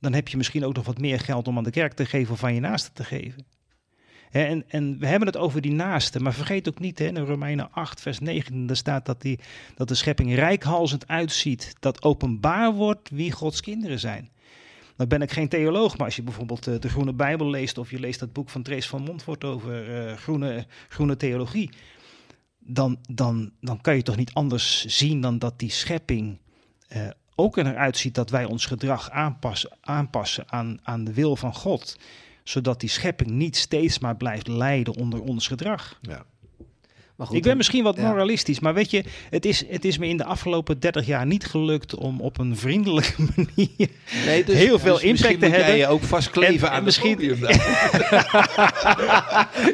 Dan 0.00 0.12
heb 0.12 0.28
je 0.28 0.36
misschien 0.36 0.64
ook 0.64 0.74
nog 0.74 0.86
wat 0.86 0.98
meer 0.98 1.20
geld 1.20 1.48
om 1.48 1.56
aan 1.56 1.64
de 1.64 1.70
kerk 1.70 1.92
te 1.92 2.06
geven 2.06 2.32
of 2.32 2.44
aan 2.44 2.54
je 2.54 2.60
naaste 2.60 2.92
te 2.92 3.04
geven. 3.04 3.44
En, 4.32 4.64
en 4.68 4.98
we 4.98 5.06
hebben 5.06 5.28
het 5.28 5.36
over 5.36 5.60
die 5.60 5.72
naaste, 5.72 6.20
maar 6.20 6.34
vergeet 6.34 6.68
ook 6.68 6.78
niet, 6.78 6.98
hè, 6.98 7.06
in 7.06 7.16
Romeinen 7.16 7.72
8, 7.72 8.00
vers 8.00 8.18
9, 8.18 8.66
daar 8.66 8.76
staat 8.76 9.06
dat, 9.06 9.20
die, 9.20 9.38
dat 9.74 9.88
de 9.88 9.94
schepping 9.94 10.34
rijkhalsend 10.34 11.08
uitziet, 11.08 11.74
dat 11.80 12.02
openbaar 12.02 12.72
wordt 12.74 13.10
wie 13.10 13.32
Gods 13.32 13.60
kinderen 13.60 13.98
zijn. 13.98 14.30
Nou 14.96 15.08
ben 15.08 15.22
ik 15.22 15.32
geen 15.32 15.48
theoloog, 15.48 15.96
maar 15.96 16.06
als 16.06 16.16
je 16.16 16.22
bijvoorbeeld 16.22 16.66
eh, 16.66 16.78
de 16.80 16.88
Groene 16.88 17.12
Bijbel 17.12 17.50
leest 17.50 17.78
of 17.78 17.90
je 17.90 18.00
leest 18.00 18.20
dat 18.20 18.32
boek 18.32 18.48
van 18.48 18.62
Trace 18.62 18.88
van 18.88 19.02
Montfort 19.02 19.44
over 19.44 20.06
eh, 20.06 20.16
groene, 20.16 20.66
groene 20.88 21.16
theologie, 21.16 21.70
dan, 22.58 22.98
dan, 23.10 23.52
dan 23.60 23.80
kan 23.80 23.96
je 23.96 24.02
toch 24.02 24.16
niet 24.16 24.34
anders 24.34 24.84
zien 24.84 25.20
dan 25.20 25.38
dat 25.38 25.58
die 25.58 25.70
schepping 25.70 26.38
eh, 26.88 27.08
ook 27.34 27.56
eruit 27.56 27.96
ziet 27.96 28.14
dat 28.14 28.30
wij 28.30 28.44
ons 28.44 28.66
gedrag 28.66 29.10
aanpassen, 29.10 29.70
aanpassen 29.80 30.44
aan, 30.50 30.78
aan 30.82 31.04
de 31.04 31.12
wil 31.12 31.36
van 31.36 31.54
God 31.54 31.96
zodat 32.42 32.80
die 32.80 32.88
schepping 32.88 33.30
niet 33.30 33.56
steeds 33.56 33.98
maar 33.98 34.16
blijft 34.16 34.48
lijden 34.48 34.94
onder 34.94 35.20
ons 35.22 35.46
gedrag. 35.46 35.98
Ja. 36.00 36.24
Maar 37.22 37.30
goed, 37.30 37.40
ik 37.40 37.46
ben 37.50 37.56
misschien 37.56 37.84
wat 37.84 37.96
ja. 37.96 38.08
moralistisch, 38.08 38.60
maar 38.60 38.74
weet 38.74 38.90
je, 38.90 39.04
het 39.30 39.44
is, 39.44 39.64
het 39.68 39.84
is 39.84 39.98
me 39.98 40.06
in 40.08 40.16
de 40.16 40.24
afgelopen 40.24 40.80
30 40.80 41.06
jaar 41.06 41.26
niet 41.26 41.46
gelukt 41.46 41.94
om 41.94 42.20
op 42.20 42.38
een 42.38 42.56
vriendelijke 42.56 43.12
manier 43.36 43.88
Nee, 44.26 44.44
dus, 44.44 44.56
heel 44.56 44.78
veel 44.78 44.94
dus 44.98 45.02
misschien 45.10 45.30
impact 45.30 45.40
te 45.40 45.46
moet 45.46 45.56
jij 45.56 45.64
hebben. 45.64 45.76
je 45.76 45.86
ook 45.86 46.02
vastkleven 46.02 46.66
En- 46.68 46.72
aan 46.72 46.78
en 46.78 46.84
misschien... 46.84 47.18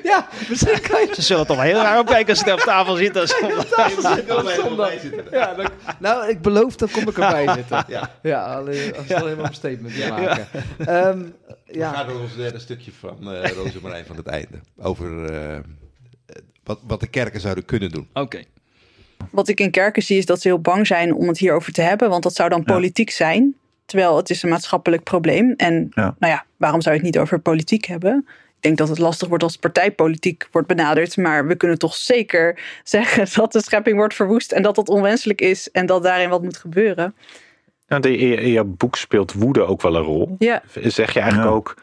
Ja, 0.03 0.28
misschien 0.49 0.80
kan 0.80 1.01
je 1.01 1.09
Ze 1.14 1.22
zullen 1.22 1.46
toch 1.46 1.57
wel 1.57 1.64
heel 1.64 1.74
raar 1.80 1.99
opkijken 1.99 2.28
als 2.30 2.38
ze 2.38 2.53
op 2.53 2.59
tafel 2.61 2.94
zitten. 2.96 3.26
Ja, 5.30 5.55
dan- 5.55 5.68
nou, 5.99 6.28
ik 6.28 6.40
beloof, 6.42 6.76
dan 6.76 6.90
kom 6.90 7.03
ik 7.09 7.18
erbij 7.18 7.55
zitten. 7.55 7.84
Ja. 7.88 8.11
Ja, 8.22 8.55
alleen, 8.55 8.96
als 8.96 9.07
we 9.07 9.20
alleen 9.20 9.36
maar 9.36 9.46
een 9.46 9.55
statement 9.55 9.94
te 10.01 10.07
maken. 10.09 10.46
Ehm, 10.78 11.18
We 11.66 11.78
ja. 11.78 11.92
gaan 11.92 12.07
door 12.07 12.20
ons 12.20 12.36
derde 12.36 12.59
stukje 12.59 12.90
van 12.99 13.32
eh 13.32 13.51
Rozemarijn 13.51 14.07
van 14.07 14.16
het 14.16 14.26
einde. 14.26 14.61
Over 14.78 15.24
eh, 15.24 15.59
wat, 16.69 16.81
wat 16.87 17.01
de 17.01 17.07
kerken 17.07 17.41
zouden 17.41 17.64
kunnen 17.64 17.91
doen. 17.91 18.09
Oké. 18.12 18.43
Wat 19.31 19.49
ik 19.49 19.61
in 19.61 19.71
kerken 19.71 20.03
zie 20.03 20.19
is 20.19 20.27
dat 20.27 20.41
ze 20.41 20.49
heel 20.49 20.61
bang 20.61 20.87
zijn 20.87 21.14
om 21.14 21.29
het 21.29 21.39
hierover 21.39 21.73
te 21.73 21.83
hebben. 21.83 22.09
Want 22.11 22.23
dat 22.23 22.35
zou 22.35 22.49
dan 22.49 22.62
Ja. 22.66 22.73
politiek 22.73 23.11
zijn. 23.11 23.55
Terwijl 23.85 24.16
het 24.16 24.31
is 24.31 24.43
een 24.43 24.49
maatschappelijk 24.49 25.03
probleem. 25.03 25.53
En 25.57 25.87
Ja. 25.95 26.14
nou 26.19 26.33
ja, 26.33 26.45
waarom 26.57 26.81
zou 26.81 26.95
je 26.95 27.01
het 27.01 27.11
niet 27.11 27.21
over 27.23 27.39
politiek 27.39 27.85
hebben? 27.85 28.25
Ik 28.29 28.64
denk 28.64 28.77
dat 28.79 28.89
het 28.89 28.99
lastig 28.99 29.29
wordt 29.29 29.43
als 29.45 29.57
partijpolitiek 29.57 30.49
wordt 30.53 30.69
benaderd. 30.69 31.16
Maar 31.16 31.47
we 31.47 31.55
kunnen 31.57 31.79
toch 31.79 31.95
zeker 31.95 32.61
zeggen 32.85 33.29
dat 33.35 33.53
de 33.53 33.62
schepping 33.62 33.97
wordt 33.97 34.14
verwoest. 34.14 34.53
En 34.53 34.62
dat 34.62 34.75
dat 34.75 34.89
onwenselijk 34.89 35.41
is. 35.41 35.71
En 35.71 35.87
dat 35.87 36.03
daarin 36.03 36.29
wat 36.29 36.43
moet 36.43 36.57
gebeuren. 36.57 37.14
Nou, 37.89 38.03
de, 38.03 38.16
in, 38.16 38.51
jouw 38.51 38.64
boek 38.64 38.97
speelt 38.97 39.33
woede 39.33 39.62
ook 39.62 39.83
wel 39.83 39.97
een 39.97 40.03
rol. 40.03 40.35
Ja, 40.39 40.62
Zeg 40.75 41.12
je 41.12 41.21
eigenlijk 41.21 41.51
Ja. 41.51 41.57
ook, 41.57 41.75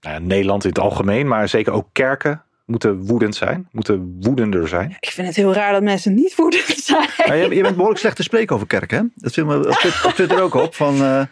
nou, 0.00 0.14
ja, 0.14 0.20
Nederland 0.20 0.62
in 0.62 0.68
het 0.68 0.78
algemeen, 0.78 1.28
maar 1.28 1.48
zeker 1.48 1.72
ook 1.72 1.88
kerken 1.92 2.42
moeten 2.64 3.04
woedend 3.06 3.34
zijn, 3.36 3.68
moeten 3.70 4.16
woedender 4.20 4.68
zijn. 4.68 4.96
ik 5.00 5.10
vind 5.10 5.26
het 5.26 5.36
heel 5.36 5.52
raar 5.54 5.72
dat 5.72 5.82
mensen 5.82 6.14
niet 6.14 6.34
woedend 6.34 6.64
zijn. 6.84 7.08
Je, 7.38 7.54
je 7.54 7.62
bent 7.62 7.74
behoorlijk 7.74 8.00
slecht 8.00 8.16
te 8.16 8.22
spreken 8.22 8.54
over 8.54 8.66
kerk, 8.66 8.90
hè? 8.90 9.00
Dat 9.14 9.32
viel 9.32 9.44
me 9.46 9.56
op 9.68 9.72
Twitter, 9.74 10.04
op 10.06 10.12
Twitter 10.12 10.42
ook 10.42 10.54
op. 10.54 10.74
Van, 10.74 11.02
eh, 11.02 11.22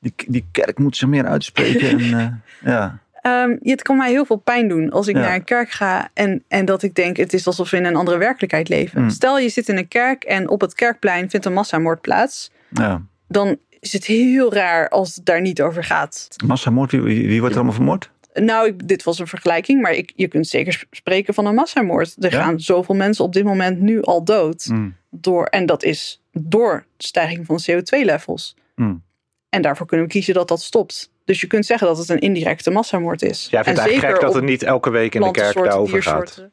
die, 0.00 0.12
die 0.28 0.46
kerk 0.52 0.78
moet 0.78 0.96
zich 0.96 1.08
meer 1.08 1.26
uitspreken. 1.26 1.88
En, 1.98 2.18
eh, 2.18 2.26
ja. 2.72 2.98
Ehm, 3.20 3.56
het 3.60 3.82
kan 3.82 3.96
mij 3.96 4.10
heel 4.10 4.24
veel 4.24 4.36
pijn 4.36 4.68
doen 4.68 4.90
als 4.90 5.06
ik 5.08 5.14
Ja. 5.16 5.20
naar 5.22 5.34
een 5.34 5.44
kerk 5.44 5.70
ga 5.70 6.08
en, 6.14 6.44
en 6.48 6.64
dat 6.64 6.82
ik 6.82 6.94
denk 6.94 7.16
het 7.16 7.32
is 7.32 7.46
alsof 7.46 7.70
we 7.70 7.76
in 7.76 7.84
een 7.84 7.96
andere 7.96 8.18
werkelijkheid 8.18 8.68
leven. 8.68 9.02
Mm. 9.02 9.10
Stel 9.10 9.38
je 9.38 9.48
zit 9.48 9.68
in 9.68 9.76
een 9.76 9.88
kerk 9.88 10.22
en 10.24 10.48
op 10.48 10.60
het 10.60 10.74
kerkplein 10.74 11.30
vindt 11.30 11.46
een 11.46 11.52
massamoord 11.52 12.00
plaats. 12.00 12.50
ja. 12.68 13.02
Dan 13.28 13.56
is 13.80 13.92
het 13.92 14.04
heel 14.04 14.54
raar 14.54 14.88
als 14.88 15.14
het 15.14 15.24
daar 15.26 15.40
niet 15.40 15.62
over 15.62 15.84
gaat. 15.84 16.28
Massamoord, 16.46 16.90
wie, 16.92 17.00
wie 17.02 17.38
wordt 17.38 17.54
er 17.54 17.60
allemaal 17.60 17.76
vermoord? 17.76 18.10
Nou, 18.32 18.66
ik, 18.66 18.88
dit 18.88 19.02
was 19.02 19.18
een 19.18 19.26
vergelijking, 19.26 19.80
maar 19.82 19.92
ik, 19.92 20.12
je 20.16 20.28
kunt 20.28 20.46
zeker 20.46 20.72
sp- 20.72 20.86
spreken 20.94 21.34
van 21.34 21.46
een 21.46 21.54
massamoord. 21.54 22.16
Er 22.24 22.32
Ja? 22.32 22.42
gaan 22.42 22.60
zoveel 22.60 22.94
mensen 22.94 23.24
op 23.24 23.32
dit 23.32 23.44
moment 23.44 23.80
nu 23.80 24.02
al 24.02 24.24
dood. 24.24 24.66
Mm. 24.66 24.96
Door, 25.10 25.44
en 25.46 25.66
dat 25.66 25.82
is 25.82 26.22
door 26.32 26.86
de 26.96 27.04
stijging 27.04 27.46
van 27.46 27.60
CO2-levels. 27.70 28.56
Mm. 28.74 29.02
En 29.48 29.62
daarvoor 29.62 29.86
kunnen 29.86 30.06
we 30.06 30.12
kiezen 30.12 30.34
dat 30.34 30.48
dat 30.48 30.62
stopt. 30.62 31.10
Dus 31.24 31.40
je 31.40 31.46
kunt 31.46 31.66
zeggen 31.66 31.86
dat 31.86 31.98
het 31.98 32.08
een 32.08 32.18
indirecte 32.18 32.70
massamoord 32.70 33.22
is. 33.22 33.48
Jij 33.50 33.64
vindt 33.64 33.78
En 33.78 33.84
eigenlijk 33.84 34.00
gek 34.00 34.10
zeker 34.10 34.26
dat 34.26 34.34
het 34.34 34.44
niet 34.50 34.62
elke 34.62 34.90
week 34.90 35.14
in 35.14 35.20
de 35.22 35.30
kerk 35.30 35.54
daarover 35.54 36.02
gaat. 36.02 36.48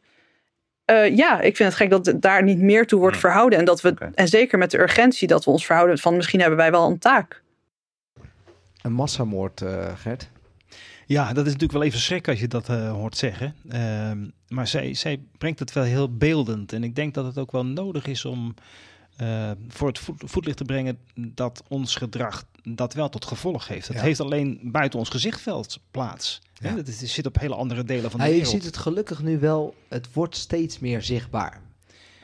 Eh, 0.86 1.16
ja, 1.16 1.42
ik 1.42 1.56
vind 1.56 1.70
het 1.70 1.78
gek 1.78 1.90
dat 1.90 2.06
het 2.06 2.22
daar 2.22 2.44
niet 2.44 2.60
meer 2.60 2.88
toe 2.88 3.00
wordt 3.00 3.16
Hmm. 3.16 3.26
verhouden. 3.26 3.60
En, 3.60 3.66
dat 3.66 3.82
we, 3.82 3.94
en 4.16 4.28
zeker 4.28 4.58
met 4.58 4.72
de 4.72 4.80
urgentie 4.80 5.28
dat 5.28 5.46
we 5.46 5.52
ons 5.52 5.66
verhouden 5.66 5.98
van 5.98 6.16
misschien 6.16 6.40
hebben 6.40 6.58
wij 6.58 6.72
wel 6.72 6.88
een 6.90 7.00
taak. 7.00 7.42
Een 8.82 8.94
massamoord, 8.94 9.62
eh, 9.62 9.88
Gert. 9.96 10.30
Ja, 11.10 11.28
dat 11.34 11.46
is 11.46 11.52
natuurlijk 11.52 11.72
wel 11.80 11.84
even 11.84 12.00
schrik 12.00 12.28
als 12.28 12.40
je 12.40 12.48
dat 12.48 12.70
eh, 12.70 12.92
hoort 12.92 13.18
zeggen. 13.18 13.56
Ehm, 13.70 14.28
maar 14.48 14.68
zij, 14.68 14.94
zij 14.94 15.20
brengt 15.38 15.60
het 15.60 15.74
wel 15.74 15.84
heel 15.84 16.18
beeldend. 16.18 16.74
En 16.74 16.84
ik 16.84 16.96
denk 16.96 17.14
dat 17.14 17.26
het 17.26 17.38
ook 17.38 17.52
wel 17.52 17.66
nodig 17.66 18.06
is 18.06 18.26
om 18.26 18.54
eh, 19.18 19.52
voor 19.68 19.88
het 19.88 20.00
voet, 20.00 20.22
voetlicht 20.26 20.58
te 20.58 20.64
brengen 20.64 20.98
dat 21.16 21.64
ons 21.68 21.96
gedrag 21.96 22.44
dat 22.64 22.94
wel 22.94 23.10
tot 23.10 23.26
gevolg 23.26 23.68
heeft. 23.68 23.88
Het 23.88 23.98
Ja. 23.98 24.04
heeft 24.04 24.20
alleen 24.20 24.60
buiten 24.64 25.00
ons 25.00 25.10
gezichtveld 25.10 25.80
plaats. 25.92 26.42
Hè? 26.60 26.70
Ja. 26.70 26.76
Het, 26.76 26.88
is- 26.88 27.02
het 27.02 27.10
zit 27.10 27.26
op 27.26 27.40
hele 27.40 27.56
andere 27.56 27.84
delen 27.84 28.12
van 28.12 28.20
de 28.20 28.26
Ja, 28.26 28.32
je 28.32 28.36
wereld. 28.38 28.54
ziet 28.56 28.66
het 28.66 28.78
gelukkig 28.78 29.22
nu 29.22 29.40
wel, 29.40 29.76
het 29.88 30.14
wordt 30.14 30.36
steeds 30.36 30.80
meer 30.80 31.02
zichtbaar. 31.02 31.62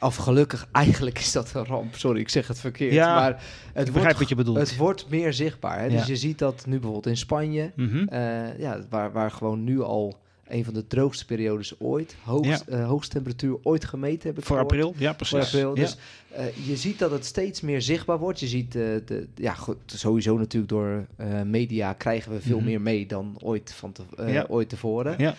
Of 0.06 0.16
gelukkig, 0.16 0.68
eigenlijk 0.72 1.20
is 1.20 1.32
dat 1.32 1.52
een 1.54 1.66
ramp. 1.66 1.96
Sorry, 1.96 2.20
ik 2.20 2.30
zeg 2.30 2.48
het 2.48 2.60
verkeerd. 2.60 2.94
Ja, 2.94 3.16
maar 3.16 3.44
het 3.74 3.86
begrijp 3.86 3.94
wordt, 4.04 4.20
wat 4.20 4.30
je 4.30 4.36
bedoelt. 4.36 4.58
het 4.58 4.76
wordt 4.78 5.10
meer 5.10 5.34
zichtbaar. 5.34 5.80
Hè? 5.80 5.90
Dus 5.90 6.06
je 6.06 6.16
ziet 6.16 6.40
dat 6.40 6.64
nu 6.66 6.74
bijvoorbeeld 6.74 7.06
in 7.08 7.18
Spanje, 7.18 7.72
Mhm. 7.76 8.08
eh, 8.08 8.60
ja, 8.60 8.80
waar, 8.90 9.12
waar 9.12 9.32
gewoon 9.32 9.64
nu 9.64 9.82
al 9.82 10.18
een 10.48 10.66
van 10.66 10.74
de 10.74 10.88
droogste 10.88 11.26
periodes 11.26 11.80
ooit, 11.80 12.16
hoogst, 12.24 12.62
eh, 12.68 12.88
hoogste 12.88 13.14
temperatuur 13.14 13.58
ooit 13.64 13.86
gemeten 13.86 14.22
hebben. 14.24 14.44
Voor 14.44 14.60
april, 14.60 14.94
ja 14.98 15.14
precies. 15.14 15.32
Voor 15.38 15.46
april. 15.46 15.70
Ja. 15.76 15.82
Dus 15.82 15.98
eh, 16.32 16.68
je 16.68 16.76
ziet 16.76 17.00
dat 17.00 17.12
het 17.12 17.26
steeds 17.26 17.62
meer 17.62 17.82
zichtbaar 17.82 18.20
wordt. 18.20 18.40
Je 18.40 18.48
ziet, 18.48 18.72
de, 18.72 19.28
ja, 19.36 19.54
goed, 19.54 19.78
sowieso 19.86 20.38
natuurlijk 20.38 20.72
door 20.72 21.06
media 21.46 21.94
krijgen 21.94 22.32
we 22.32 22.42
veel 22.42 22.58
Mhm. 22.58 22.66
meer 22.66 22.82
mee 22.82 23.06
dan 23.06 23.38
ooit, 23.42 23.74
van 23.74 23.92
te, 23.92 24.04
Ja. 24.28 24.46
ooit 24.50 24.70
tevoren. 24.70 25.16
Ja. 25.18 25.36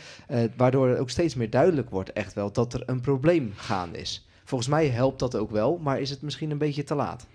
Waardoor 0.57 0.89
het 0.89 0.99
ook 0.99 1.11
steeds 1.11 1.35
meer 1.35 1.51
duidelijk 1.51 1.91
wordt 1.91 2.13
echt 2.13 2.33
wel 2.35 2.53
dat 2.53 2.75
er 2.75 2.83
een 2.87 3.01
probleem 3.01 3.53
gaande 3.57 3.99
is. 3.99 4.26
Volgens 4.47 4.71
mij 4.71 4.89
helpt 4.89 5.19
dat 5.19 5.37
ook 5.37 5.51
wel, 5.51 5.79
maar 5.83 6.01
is 6.01 6.11
het 6.11 6.23
misschien 6.23 6.51
een 6.51 6.59
beetje 6.59 6.85
te 6.85 6.95
laat? 6.95 7.27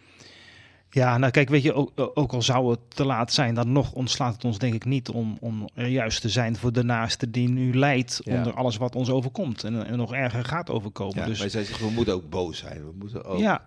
Ja, 0.90 1.18
nou 1.18 1.32
kijk, 1.32 1.50
weet 1.50 1.64
je, 1.64 1.74
ook, 1.74 1.92
ook 1.96 2.34
al 2.34 2.42
zou 2.42 2.72
het 2.72 2.80
te 2.88 3.06
laat 3.06 3.34
zijn, 3.34 3.56
dan 3.56 3.72
nog 3.72 3.92
ontslaat 3.94 4.34
het 4.34 4.46
ons 4.46 4.58
denk 4.58 4.74
ik 4.74 4.86
niet 4.86 5.10
om, 5.10 5.38
om 5.40 5.70
er 5.74 5.88
juist 5.88 6.22
te 6.22 6.30
zijn 6.30 6.56
voor 6.56 6.74
de 6.74 6.84
naaste 6.84 7.32
die 7.32 7.50
nu 7.50 7.74
lijdt 7.74 8.22
Ja. 8.24 8.38
onder 8.38 8.54
alles 8.54 8.78
wat 8.78 8.96
ons 8.96 9.10
overkomt. 9.10 9.64
En, 9.64 9.86
en 9.86 9.98
nog 9.98 10.14
erger 10.14 10.46
gaat 10.46 10.70
overkomen. 10.70 11.16
Ja, 11.18 11.26
dus 11.26 11.40
maar 11.40 11.50
zij 11.50 11.64
zeggen, 11.64 11.86
we 11.86 11.92
moeten 11.92 12.14
ook 12.14 12.30
boos 12.30 12.58
zijn. 12.58 12.86
We 12.86 12.92
moeten 13.00 13.26
ook 13.26 13.40
ja, 13.40 13.66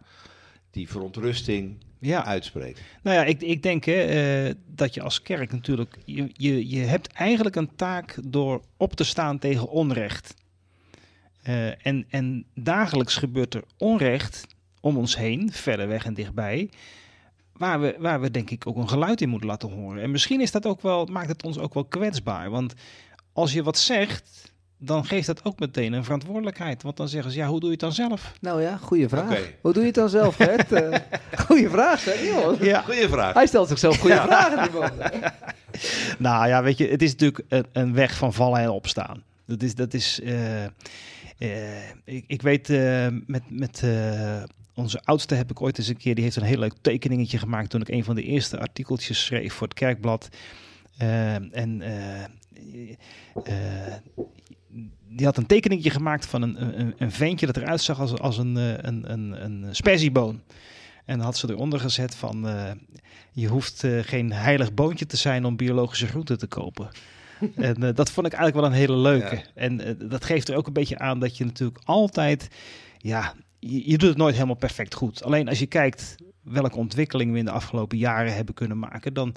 die 0.71 0.89
verontrusting 0.89 1.77
ja. 1.99 2.25
uitspreken. 2.25 2.83
Nou 3.03 3.17
ja, 3.17 3.25
ik, 3.25 3.43
ik 3.43 3.63
denk 3.63 3.85
hè, 3.85 4.03
eh, 4.03 4.55
dat 4.67 4.95
je 4.95 5.03
als 5.03 5.23
kerk 5.23 5.53
natuurlijk, 5.53 5.99
je, 6.05 6.31
je, 6.33 6.69
je 6.69 6.81
hebt 6.81 7.13
eigenlijk 7.13 7.57
een 7.57 7.77
taak 7.77 8.19
door 8.25 8.61
op 8.77 8.95
te 8.95 9.05
staan 9.05 9.39
tegen 9.39 9.69
onrecht. 9.69 10.35
Eh, 11.45 11.87
en, 11.87 12.05
en 12.09 12.45
dagelijks 12.55 13.17
gebeurt 13.17 13.55
er 13.55 13.65
onrecht 13.79 14.47
om 14.81 14.97
ons 14.97 15.17
heen, 15.17 15.53
verder 15.53 15.89
weg 15.89 16.05
en 16.05 16.15
dichtbij, 16.15 16.71
waar 17.53 17.81
we, 17.81 17.97
waar 17.99 18.21
we 18.21 18.31
denk 18.31 18.51
ik 18.51 18.67
ook 18.67 18.77
een 18.77 18.89
geluid 18.89 19.21
in 19.21 19.29
moeten 19.29 19.49
laten 19.49 19.71
horen. 19.71 20.03
En 20.03 20.11
misschien 20.11 20.41
is 20.41 20.51
dat 20.51 20.67
ook 20.67 20.81
wel, 20.81 21.07
maakt 21.07 21.29
het 21.29 21.43
ons 21.43 21.59
ook 21.59 21.75
wel 21.75 21.85
kwetsbaar, 21.85 22.51
want 22.51 22.75
als 23.33 23.53
je 23.53 23.63
wat 23.63 23.79
zegt, 23.79 24.53
dan 24.79 25.05
geeft 25.05 25.27
dat 25.27 25.45
ook 25.45 25.59
meteen 25.59 25.93
een 25.93 26.05
verantwoordelijkheid. 26.05 26.83
Want 26.83 26.97
dan 26.97 27.09
zeggen 27.09 27.31
ze, 27.31 27.39
ja, 27.39 27.47
hoe 27.47 27.61
doe 27.61 27.69
je 27.69 27.75
het 27.75 27.81
dan 27.81 27.93
zelf? 27.93 28.33
Nou 28.41 28.63
ja, 28.63 28.77
goede 28.77 29.09
vraag. 29.09 29.53
Hoe 29.61 29.73
doe 29.73 29.81
je 29.83 29.87
het 29.87 29.95
dan 29.95 30.09
zelf, 30.09 30.37
Gert? 30.37 30.73
Eh, 30.83 31.01
goeie 31.47 31.69
vraag, 31.69 32.05
hè? 32.05 32.13
joh. 32.13 32.63
Ja. 32.63 32.81
Goeie 32.81 33.09
vraag. 33.09 33.35
Hij 33.35 33.47
stelt 33.47 33.69
zichzelf 33.69 33.99
goede 33.99 34.21
vragen, 34.21 34.63
die 34.63 34.81
man. 34.81 34.91
Nou 36.19 36.49
ja, 36.49 36.63
weet 36.63 36.79
je, 36.79 36.89
het 36.89 37.03
is 37.03 37.11
natuurlijk 37.11 37.45
een, 37.49 37.67
een 37.73 37.95
weg 37.95 38.17
van 38.17 38.33
vallen 38.33 38.61
en 38.61 38.71
opstaan. 38.71 39.23
Dat 39.47 39.63
is, 39.63 39.75
dat 39.75 39.95
is 39.95 40.21
eh, 40.21 40.65
ik, 42.05 42.25
ik 42.27 42.43
weet, 42.43 42.71
eh, 42.71 43.07
met, 43.27 43.43
met 43.49 43.83
eh, 43.83 44.43
onze 44.75 45.03
oudste 45.03 45.35
heb 45.35 45.51
ik 45.51 45.63
ooit 45.63 45.79
eens 45.79 45.89
een 45.89 45.97
keer, 45.97 46.15
die 46.15 46.25
heeft 46.25 46.37
een 46.37 46.43
heel 46.43 46.59
leuk 46.59 46.75
tekeningetje 46.81 47.39
gemaakt 47.39 47.71
toen 47.71 47.81
ik 47.81 47.89
een 47.89 48.05
van 48.05 48.15
de 48.15 48.23
eerste 48.23 48.59
artikeltjes 48.59 49.25
schreef 49.25 49.53
voor 49.53 49.67
het 49.67 49.77
kerkblad. 49.77 50.29
Eh, 50.99 51.35
en 51.57 51.83
eh, 51.83 52.23
eh, 53.45 53.95
die 55.17 55.27
had 55.27 55.37
een 55.37 55.47
tekeningetje 55.47 55.91
gemaakt 55.91 56.27
van 56.27 56.43
een, 56.43 56.81
een, 56.81 56.95
een 56.99 57.13
ventje 57.13 57.47
dat 57.47 57.57
eruit 57.57 57.83
zag 57.83 58.01
als, 58.01 58.19
als 58.19 58.39
een, 58.39 58.57
eh, 58.57 58.73
een, 58.77 59.13
een, 59.13 59.45
een. 59.45 60.43
En 61.05 61.17
dan 61.17 61.21
had 61.21 61.37
ze 61.37 61.51
eronder 61.51 61.81
gezet 61.81 62.15
van, 62.15 62.49
eh, 62.49 62.71
je 63.33 63.49
hoeft 63.49 63.85
eh, 63.85 63.99
geen 64.03 64.33
heilig 64.33 64.75
boontje 64.75 65.07
te 65.07 65.17
zijn 65.17 65.45
om 65.45 65.57
biologische 65.57 66.07
groenten 66.07 66.39
te 66.39 66.47
kopen. 66.47 66.89
en 67.57 67.83
eh, 67.83 67.95
dat 67.95 68.11
vond 68.11 68.27
ik 68.27 68.33
eigenlijk 68.33 68.55
wel 68.55 68.65
een 68.65 68.87
hele 68.87 68.97
leuke. 68.97 69.35
Ja. 69.35 69.43
En 69.55 69.81
eh, 69.81 70.09
dat 70.09 70.25
geeft 70.25 70.49
er 70.49 70.57
ook 70.57 70.67
een 70.67 70.73
beetje 70.73 70.99
aan 70.99 71.19
dat 71.19 71.37
je 71.37 71.45
natuurlijk 71.45 71.81
altijd, 71.85 72.49
ja, 72.99 73.35
je, 73.59 73.91
je 73.91 73.99
doet 73.99 74.09
het 74.09 74.19
nooit 74.19 74.35
helemaal 74.35 74.55
perfect 74.55 74.95
goed. 74.95 75.25
Alleen 75.25 75.49
als 75.49 75.59
je 75.59 75.67
kijkt 75.67 76.15
welke 76.43 76.77
ontwikkeling 76.77 77.33
we 77.33 77.39
in 77.39 77.45
de 77.45 77.51
afgelopen 77.51 77.99
jaren 77.99 78.35
hebben 78.35 78.55
kunnen 78.55 78.79
maken, 78.79 79.15
dan 79.15 79.35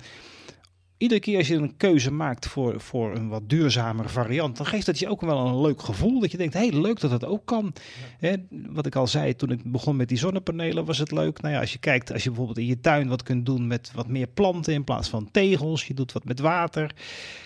iedere 0.98 1.20
keer 1.20 1.38
als 1.38 1.48
je 1.48 1.56
een 1.56 1.78
keuze 1.78 2.12
maakt 2.12 2.48
voor, 2.48 2.82
voor 2.82 3.16
een 3.16 3.28
wat 3.28 3.50
duurzamere 3.50 4.10
variant, 4.10 4.58
dan 4.58 4.66
geeft 4.66 4.86
dat 4.86 5.00
je 5.00 5.10
ook 5.10 5.22
wel 5.22 5.48
een 5.48 5.62
leuk 5.62 5.82
gevoel. 5.82 6.20
Dat 6.20 6.32
je 6.32 6.38
denkt, 6.38 6.54
hé, 6.54 6.68
hey, 6.68 6.80
leuk 6.82 7.00
dat 7.00 7.12
dat 7.12 7.26
ook 7.26 7.46
kan. 7.46 7.74
Hè, 8.20 8.34
wat 8.50 8.86
ik 8.86 8.96
al 8.96 9.08
zei, 9.08 9.36
toen 9.36 9.52
ik 9.52 9.72
begon 9.72 9.96
met 9.96 10.10
die 10.10 10.18
zonnepanelen 10.18 10.86
was 10.86 10.98
het 10.98 11.12
leuk. 11.12 11.42
Nou 11.42 11.54
ja, 11.54 11.60
als 11.60 11.72
je 11.72 11.80
kijkt, 11.80 12.14
als 12.14 12.24
je 12.24 12.30
bijvoorbeeld 12.30 12.58
in 12.58 12.66
je 12.66 12.80
tuin 12.80 13.08
wat 13.08 13.24
kunt 13.24 13.46
doen 13.46 13.68
met 13.68 13.92
wat 13.96 14.08
meer 14.08 14.28
planten 14.28 14.74
in 14.74 14.84
plaats 14.84 15.10
van 15.10 15.32
tegels. 15.32 15.88
Je 15.88 15.94
doet 15.94 16.12
wat 16.12 16.26
met 16.26 16.40
water. 16.40 16.96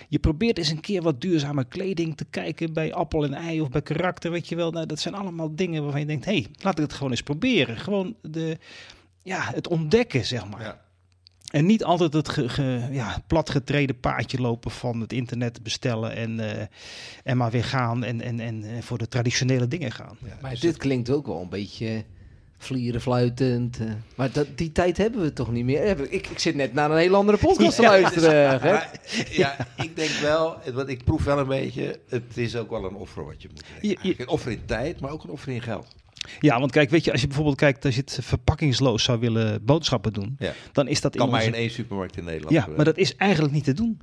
Je 0.09 0.19
probeert 0.19 0.57
eens 0.57 0.69
een 0.69 0.79
keer 0.79 1.01
wat 1.01 1.21
duurzame 1.21 1.63
kleding 1.63 2.17
te 2.17 2.25
kijken 2.25 2.73
bij 2.73 2.93
appel 2.93 3.23
en 3.23 3.33
ei 3.33 3.61
of 3.61 3.69
bij 3.69 3.81
karakter, 3.81 4.31
weet 4.31 4.47
je 4.47 4.55
wel. 4.55 4.71
Nou, 4.71 4.85
dat 4.85 4.99
zijn 4.99 5.13
allemaal 5.13 5.55
dingen 5.55 5.83
waarvan 5.83 6.01
je 6.01 6.07
denkt, 6.07 6.25
hé, 6.25 6.31
hey, 6.31 6.47
laat 6.61 6.77
ik 6.77 6.83
het 6.83 6.93
gewoon 6.93 7.11
eens 7.11 7.23
proberen. 7.23 7.77
Gewoon 7.77 8.15
de, 8.21 8.57
ja, 9.23 9.39
het 9.53 9.67
ontdekken, 9.67 10.25
zeg 10.25 10.49
maar. 10.49 10.61
Ja. 10.61 10.81
En 11.51 11.65
niet 11.65 11.83
altijd 11.83 12.13
het 12.13 12.29
ge, 12.29 12.49
ge- 12.49 12.87
ja, 12.91 13.23
platgetreden 13.27 13.99
paadje 13.99 14.41
lopen 14.41 14.71
van 14.71 14.99
het 15.01 15.13
internet 15.13 15.63
bestellen 15.63 16.15
en, 16.15 16.39
eh, 16.59 16.65
en 17.23 17.37
maar 17.37 17.51
weer 17.51 17.63
gaan 17.63 18.03
en, 18.03 18.21
en, 18.21 18.39
en 18.39 18.63
eh, 18.63 18.81
voor 18.81 18.97
de 18.97 19.07
traditionele 19.07 19.67
dingen 19.67 19.91
gaan. 19.91 20.17
Ja, 20.25 20.37
Maar 20.41 20.51
dus 20.51 20.59
dit 20.59 20.77
klinkt 20.77 21.09
ook 21.09 21.25
wel 21.27 21.41
een 21.41 21.49
beetje 21.49 22.03
vlieren 22.57 23.01
fluitend. 23.01 23.79
eh. 23.79 23.85
Maar 24.15 24.31
dat, 24.31 24.47
die 24.57 24.71
tijd 24.71 24.97
hebben 24.97 25.21
we 25.21 25.33
toch 25.33 25.51
niet 25.51 25.65
meer? 25.65 25.99
Ik, 26.11 26.27
ik 26.27 26.39
zit 26.39 26.55
net 26.55 26.73
naar 26.73 26.91
een 26.91 26.97
heel 26.97 27.15
andere 27.15 27.37
podcast 27.37 27.75
te 27.75 27.81
Ja, 27.81 27.89
luisteren. 27.89 28.61
Maar, 28.61 28.91
ja, 29.31 29.55
ik 29.75 29.95
denk 29.95 30.09
wel, 30.09 30.57
want 30.73 30.89
ik 30.89 31.03
proef 31.03 31.23
wel 31.23 31.39
een 31.39 31.47
beetje, 31.47 31.99
het 32.09 32.37
is 32.37 32.55
ook 32.55 32.69
wel 32.69 32.85
een 32.85 32.95
offer 32.95 33.25
wat 33.25 33.41
je 33.41 33.49
moet 33.53 33.63
Eigenlijk 33.81 34.19
Een 34.19 34.27
offer 34.27 34.51
in 34.51 34.65
tijd, 34.65 34.99
maar 34.99 35.11
ook 35.11 35.23
een 35.23 35.29
offer 35.29 35.51
in 35.53 35.61
geld. 35.61 35.95
Ja, 36.39 36.59
want 36.59 36.71
kijk, 36.71 36.89
weet 36.89 37.03
je, 37.05 37.11
als 37.11 37.21
je 37.21 37.27
bijvoorbeeld 37.27 37.57
kijkt, 37.57 37.85
als 37.85 37.95
je 37.95 38.01
het 38.01 38.19
verpakkingsloos 38.21 39.03
zou 39.03 39.19
willen 39.19 39.65
boodschappen 39.65 40.13
doen, 40.13 40.35
Ja. 40.39 40.53
dan 40.71 40.87
is 40.87 41.01
dat 41.01 41.15
Kan 41.15 41.25
in 41.25 41.31
maar 41.31 41.41
onze- 41.41 41.53
in 41.53 41.59
één 41.61 41.71
supermarkt 41.71 42.17
in 42.17 42.23
Nederland. 42.23 42.53
Ja, 42.53 42.67
maar 42.75 42.85
dat 42.85 42.97
is 42.97 43.15
eigenlijk 43.15 43.53
niet 43.53 43.63
te 43.63 43.73
doen. 43.73 43.99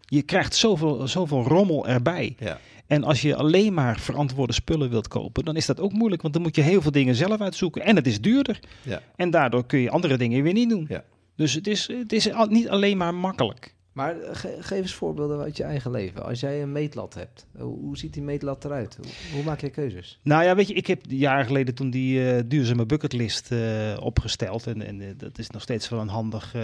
Je 0.00 0.22
krijgt 0.22 0.54
zoveel, 0.54 1.08
zoveel 1.08 1.42
rommel 1.42 1.88
erbij. 1.88 2.36
Ja. 2.38 2.58
En 2.86 3.04
als 3.04 3.22
je 3.22 3.36
alleen 3.36 3.74
maar 3.74 4.00
verantwoorde 4.00 4.52
spullen 4.52 4.90
wilt 4.90 5.08
kopen, 5.08 5.44
dan 5.44 5.56
is 5.56 5.66
dat 5.66 5.80
ook 5.80 5.92
moeilijk. 5.92 6.22
Want 6.22 6.34
dan 6.34 6.42
moet 6.42 6.56
je 6.56 6.62
heel 6.62 6.82
veel 6.82 6.90
dingen 6.90 7.14
zelf 7.14 7.40
uitzoeken. 7.40 7.82
En 7.84 7.96
het 7.96 8.06
is 8.06 8.20
duurder. 8.20 8.60
Ja. 8.82 9.02
En 9.16 9.30
daardoor 9.30 9.66
kun 9.66 9.78
je 9.78 9.90
andere 9.90 10.16
dingen 10.18 10.42
weer 10.42 10.52
niet 10.52 10.68
doen. 10.68 10.86
Ja. 10.88 11.04
Dus 11.36 11.54
het 11.54 11.66
is, 11.66 11.86
het 11.98 12.12
is 12.12 12.28
niet 12.48 12.68
alleen 12.68 12.96
maar 12.96 13.14
makkelijk. 13.14 13.74
Maar 13.98 14.20
eh, 14.20 14.36
ge- 14.36 14.56
geef 14.60 14.80
eens 14.80 14.94
voorbeelden 14.94 15.40
uit 15.40 15.56
je 15.56 15.62
eigen 15.62 15.90
leven. 15.90 16.24
Als 16.24 16.40
jij 16.40 16.62
een 16.62 16.72
meetlat 16.72 17.14
hebt, 17.14 17.46
hoe, 17.58 17.78
hoe 17.78 17.98
ziet 17.98 18.12
die 18.14 18.22
meetlat 18.22 18.64
eruit? 18.64 18.98
Hoe, 19.32 19.42
maak 19.42 19.60
je 19.60 19.70
keuzes? 19.70 20.18
Nou 20.22 20.44
ja, 20.44 20.54
weet 20.54 20.68
je, 20.68 20.74
ik 20.74 20.86
heb 20.86 21.00
jaren 21.08 21.44
geleden 21.46 21.74
toen 21.74 21.90
die 21.90 22.32
eh, 22.32 22.42
duurzame 22.46 22.86
bucketlist 22.86 23.52
eh, 23.52 23.96
opgesteld. 24.00 24.66
En, 24.66 24.82
en 24.86 25.14
dat 25.16 25.38
is 25.38 25.50
nog 25.50 25.62
steeds 25.62 25.88
wel 25.88 26.00
een 26.00 26.08
handig, 26.08 26.54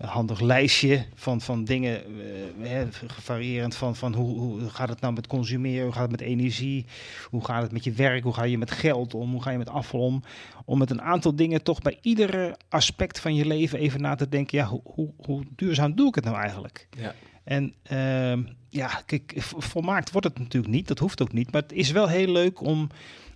handig 0.00 0.40
lijstje 0.40 1.06
van, 1.14 1.40
van 1.40 1.64
dingen, 1.64 2.02
eh, 2.62 2.82
variërend 3.06 3.74
van, 3.74 3.96
van 3.96 4.14
hoe, 4.14 4.38
hoe 4.38 4.68
gaat 4.68 4.88
het 4.88 5.00
nou 5.00 5.14
met 5.14 5.26
consumeren, 5.26 5.84
hoe 5.84 5.92
gaat 5.92 6.02
het 6.02 6.10
met 6.10 6.20
energie, 6.20 6.86
hoe 7.30 7.44
gaat 7.44 7.62
het 7.62 7.72
met 7.72 7.84
je 7.84 7.92
werk, 7.92 8.22
hoe 8.22 8.34
ga 8.34 8.42
je 8.42 8.58
met 8.58 8.70
geld 8.70 9.14
om, 9.14 9.30
hoe 9.30 9.42
ga 9.42 9.50
je 9.50 9.58
met 9.58 9.68
afval 9.68 10.00
om. 10.00 10.22
Om 10.64 10.78
met 10.78 10.90
een 10.90 11.02
aantal 11.02 11.36
dingen 11.36 11.62
toch 11.62 11.82
bij 11.82 11.98
iedere 12.02 12.56
aspect 12.68 13.20
van 13.20 13.34
je 13.34 13.46
leven 13.46 13.78
even 13.78 14.00
na 14.00 14.14
te 14.14 14.28
denken, 14.28 14.58
ja, 14.58 14.66
hoe, 14.66 14.82
hoe, 14.84 15.12
hoe 15.16 15.42
duurzaam 15.56 15.94
doe 15.94 16.08
ik 16.08 16.14
het 16.14 16.24
nou 16.24 16.36
eigenlijk? 16.36 16.88
Ja. 16.98 17.14
En 17.44 17.74
ehm, 17.82 18.42
ja, 18.68 19.02
kijk, 19.06 19.34
volmaakt 19.38 20.10
wordt 20.10 20.26
het 20.26 20.38
natuurlijk 20.38 20.72
niet, 20.72 20.88
dat 20.88 20.98
hoeft 20.98 21.22
ook 21.22 21.32
niet, 21.32 21.52
maar 21.52 21.62
het 21.62 21.72
is 21.72 21.90
wel 21.90 22.08
heel 22.08 22.32
leuk 22.32 22.60
om 22.60 22.88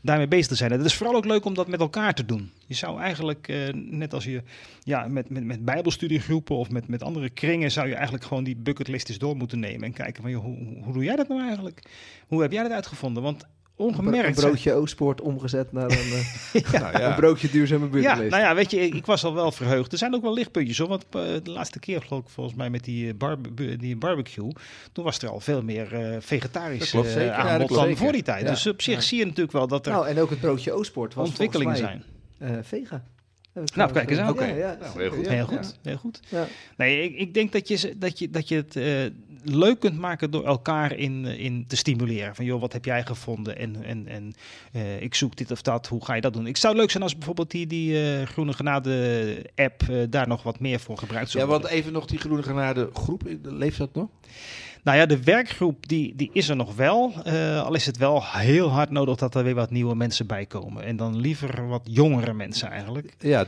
daarmee 0.05 0.29
bezig 0.29 0.47
te 0.47 0.55
zijn. 0.55 0.71
Het 0.73 0.85
is 0.85 0.95
vooral 0.95 1.17
ook 1.17 1.25
leuk 1.25 1.45
om 1.45 1.55
dat 1.55 1.69
met 1.69 1.81
elkaar 1.81 2.15
te 2.15 2.25
doen. 2.25 2.51
Je 2.67 2.75
zou 2.75 3.01
eigenlijk, 3.01 3.49
eh, 3.49 3.73
net 3.73 4.15
als 4.15 4.25
je 4.25 4.43
ja, 4.83 5.09
met, 5.09 5.31
met, 5.31 5.45
met 5.45 5.65
bijbelstudiegroepen 5.65 6.57
of 6.57 6.71
met, 6.71 6.89
met 6.89 7.03
andere 7.03 7.31
kringen, 7.31 7.71
zou 7.71 7.89
je 7.89 7.95
eigenlijk 7.95 8.25
gewoon 8.25 8.45
die 8.45 8.57
bucketlist 8.57 9.09
eens 9.09 9.19
door 9.19 9.37
moeten 9.37 9.59
nemen 9.59 9.83
en 9.83 9.93
kijken 9.93 10.23
van, 10.23 10.31
joh, 10.31 10.43
hoe, 10.45 10.57
hoe- 10.83 10.93
doe 10.93 11.05
jij 11.05 11.17
dat 11.17 11.29
nou 11.29 11.41
eigenlijk? 11.43 11.83
Hoe 12.27 12.43
heb 12.43 12.53
jij 12.53 12.63
dat 12.63 12.73
uitgevonden? 12.73 13.23
Want 13.23 13.47
ongemerkt... 13.77 14.39
zijn- 14.39 14.51
broodje 14.51 14.73
Oostpoort 14.73 15.21
omgezet 15.21 15.73
naar 15.73 15.91
een, 15.91 16.13
eh, 16.53 16.73
Nou 16.81 16.99
ja. 16.99 17.09
een 17.09 17.15
broodje 17.15 17.51
duurzame 17.51 17.85
ja, 17.85 17.91
buurtlist. 17.91 18.31
nou 18.31 18.43
ja, 18.43 18.55
weet 18.55 18.71
je, 18.71 18.81
ik, 18.81 18.95
ik 18.95 19.07
was 19.07 19.25
al 19.25 19.35
wel 19.35 19.53
verheugd. 19.53 19.93
Er 19.93 19.99
zijn 19.99 20.15
ook 20.15 20.23
wel 20.23 20.35
lichtpuntjes 20.35 20.79
hoor. 20.79 20.89
Want 20.89 21.05
eh, 21.11 21.21
de 21.43 21.51
laatste 21.51 21.79
keer, 21.79 22.03
geloof 22.03 22.23
ik, 22.23 22.29
volgens 22.29 22.57
mij 22.57 22.71
met 22.71 22.85
die, 22.85 23.09
eh, 23.09 23.15
barbe- 23.15 23.77
die 23.77 23.97
barbecue. 23.97 24.51
Toen 24.93 25.05
was 25.05 25.19
er 25.19 25.29
al 25.29 25.41
veel 25.41 25.63
meer 25.63 25.93
eh 25.95 26.17
vegetarisch 26.21 26.79
Dat 26.79 26.89
klopt 26.91 27.07
eh, 27.07 27.13
zeker. 27.13 27.27
Ja, 27.29 27.37
dat 27.37 27.47
aanbod 27.47 27.67
klopt 27.67 27.75
dan 27.75 27.85
zeker. 27.91 28.03
voor 28.03 28.13
die 28.13 28.23
tijd. 28.23 28.43
Ja. 28.43 28.51
Dus 28.51 28.67
op 28.67 28.83
zich 28.83 28.95
Ja. 28.95 29.01
zie 29.01 29.19
je 29.19 29.25
natuurlijk 29.25 29.53
wel 29.53 29.67
dat 29.69 29.87
er 29.87 29.93
Nou, 29.93 30.07
en 30.09 30.19
ook 30.21 30.31
het 30.31 30.41
broodje 30.41 30.73
Oostpoort 30.73 31.15
was 31.15 31.29
ontwikkelingen 31.29 31.77
volgens 31.77 31.99
zijn. 32.01 32.05
mij, 32.39 32.59
eh, 32.59 32.65
vega. 32.65 33.05
Nou, 33.75 33.93
kijk 33.93 34.11
eens 34.11 34.19
aan. 34.19 34.25
Ja, 34.27 34.31
Oké. 34.33 34.45
ja, 34.45 34.77
Nou, 34.81 35.01
heel 35.03 35.11
goed. 35.11 35.25
ja, 35.25 35.31
heel 35.31 35.51
ja. 35.51 35.57
goed, 35.63 35.79
heel 35.83 35.97
goed. 35.97 36.21
Ja. 36.29 36.47
Nee, 36.77 37.03
ik, 37.03 37.17
ik 37.19 37.35
denk 37.35 37.53
dat 37.53 37.69
je, 37.69 37.75
ze- 37.77 37.99
dat 37.99 38.19
je, 38.19 38.31
dat 38.31 38.49
je 38.49 38.57
het 38.57 38.77
eh, 38.77 38.85
leuk 39.45 39.81
kunt 39.81 39.99
maken 39.99 40.31
door 40.31 40.45
elkaar 40.45 40.93
in, 40.97 41.27
eh, 41.27 41.39
in 41.39 41.65
te 41.67 41.77
stimuleren. 41.77 42.35
Van 42.35 42.45
joh, 42.45 42.61
wat 42.61 42.73
heb 42.73 42.85
jij 42.85 43.05
gevonden? 43.05 43.59
En, 43.59 43.85
en, 43.85 44.07
en 44.09 44.35
eh, 44.73 45.03
ik 45.03 45.15
zoek 45.15 45.37
dit 45.37 45.51
of 45.51 45.63
dat. 45.63 45.87
Hoe 45.87 46.05
ga 46.05 46.15
je 46.15 46.21
dat 46.21 46.33
doen? 46.33 46.47
Ik 46.47 46.57
zou 46.57 46.77
leuk 46.77 46.91
zijn 46.91 47.03
als 47.03 47.15
bijvoorbeeld 47.15 47.51
die, 47.51 47.67
die 47.67 48.03
eh, 48.03 48.27
Groene 48.27 48.53
Genade 48.53 49.47
app 49.55 49.83
daar 50.11 50.29
nog 50.29 50.43
wat 50.43 50.61
meer 50.61 50.81
voor 50.81 50.99
gebruikt 50.99 51.31
zou 51.31 51.43
Ja, 51.45 51.49
worden. 51.51 51.69
want 51.69 51.81
even 51.81 51.93
nog 51.93 52.07
die 52.07 52.19
Groene 52.19 52.43
Genade 52.43 52.91
groep, 52.93 53.23
leeft 53.43 53.79
dat 53.79 53.95
nog? 53.95 54.09
Nou 54.85 54.99
ja, 54.99 55.07
de 55.07 55.23
werkgroep 55.23 55.89
die, 55.89 56.15
die 56.17 56.31
is 56.33 56.49
er 56.49 56.57
nog 56.57 56.75
wel. 56.77 57.13
Eh, 57.25 57.65
al 57.65 57.75
is 57.75 57.87
het 57.87 57.97
wel 57.97 58.25
heel 58.25 58.69
hard 58.69 58.91
nodig 58.91 59.17
dat 59.17 59.35
er 59.35 59.45
weer 59.45 59.55
wat 59.55 59.71
nieuwe 59.71 59.95
mensen 59.95 60.27
bij 60.27 60.47
komen. 60.47 60.85
En 60.85 60.97
dan 60.97 61.21
liever 61.21 61.69
wat 61.69 61.83
jongere 61.85 62.33
mensen 62.33 62.69
eigenlijk. 62.71 63.15
Ja, 63.19 63.47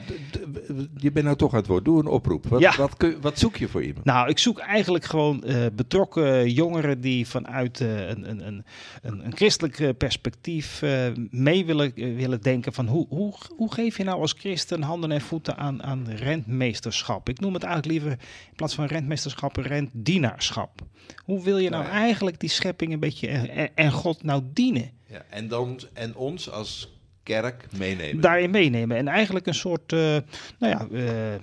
je 0.96 1.12
bent 1.12 1.24
nou 1.24 1.36
toch 1.36 1.52
aan 1.52 1.58
het 1.58 1.66
woord. 1.66 1.84
Doe 1.84 1.98
een 1.98 2.06
oproep. 2.06 2.46
Wat, 2.46 2.60
Ja. 2.60 2.76
wat, 2.76 2.96
kun, 2.96 3.16
wat 3.20 3.38
zoek 3.38 3.56
je 3.56 3.68
voor 3.68 3.82
iemand? 3.82 4.04
Nou, 4.04 4.28
ik 4.28 4.38
zoek 4.38 4.58
eigenlijk 4.58 5.04
gewoon 5.04 5.44
eh, 5.44 5.66
betrokken 5.72 6.50
jongeren 6.50 7.00
die 7.00 7.26
vanuit 7.28 7.80
eh, 7.80 8.08
een, 8.08 8.30
een, 8.30 8.46
een, 8.46 8.64
een, 9.02 9.24
een 9.24 9.36
christelijk 9.36 9.98
perspectief 9.98 10.82
mee 11.30 11.64
willen, 11.66 11.92
willen 11.94 12.40
denken 12.40 12.72
van 12.72 12.86
hoe, 12.86 13.06
hoe, 13.08 13.34
hoe 13.56 13.72
geef 13.72 13.96
je 13.96 14.04
nou 14.04 14.20
als 14.20 14.34
christen 14.38 14.82
handen 14.82 15.12
en 15.12 15.20
voeten 15.20 15.56
aan, 15.56 15.82
aan 15.82 16.06
rentmeesterschap? 16.08 17.28
Ik 17.28 17.40
noem 17.40 17.54
het 17.54 17.62
eigenlijk 17.62 17.92
liever 17.92 18.18
in 18.48 18.54
plaats 18.56 18.74
van 18.74 18.84
rentmeesterschap 18.84 19.56
rentdienaarschap. 19.56 20.82
Hoe 21.26 21.42
wil 21.44 21.58
je 21.58 21.70
nou 21.70 21.82
Nou 21.82 21.94
ja. 21.94 22.00
eigenlijk 22.02 22.40
die 22.40 22.48
schepping 22.50 22.92
een 22.92 23.00
beetje 23.00 23.28
en, 23.28 23.74
en- 23.76 23.92
God 23.92 24.22
nou 24.22 24.42
dienen? 24.52 24.90
Ja, 25.06 25.22
en, 25.30 25.48
dan, 25.48 25.80
en 25.92 26.16
ons 26.16 26.50
als 26.50 26.94
kerk 27.22 27.66
meenemen. 27.78 28.20
daarin 28.20 28.50
meenemen. 28.50 28.96
En 28.96 29.08
eigenlijk 29.08 29.46
een 29.46 29.54
soort 29.54 29.92
eh, 29.92 29.98
nou 29.98 30.22
ja, 30.58 30.86
eh, 30.92 31.34
eh, 31.34 31.40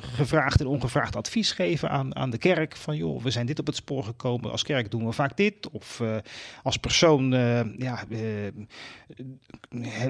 gevraagd 0.00 0.60
en 0.60 0.66
ongevraagd 0.66 1.16
advies 1.16 1.52
geven 1.52 1.90
aan, 1.90 2.16
aan 2.16 2.30
de 2.30 2.38
kerk. 2.38 2.76
Van 2.76 2.96
joh, 2.96 3.22
we 3.22 3.30
zijn 3.30 3.46
dit 3.46 3.58
op 3.58 3.66
het 3.66 3.76
spoor 3.76 4.04
gekomen. 4.04 4.50
Als 4.50 4.62
kerk 4.62 4.90
doen 4.90 5.06
we 5.06 5.12
vaak 5.12 5.36
dit. 5.36 5.70
Of 5.70 6.02
als 6.62 6.76
persoon 6.76 7.30
ja, 7.78 8.04
he- 8.08 8.50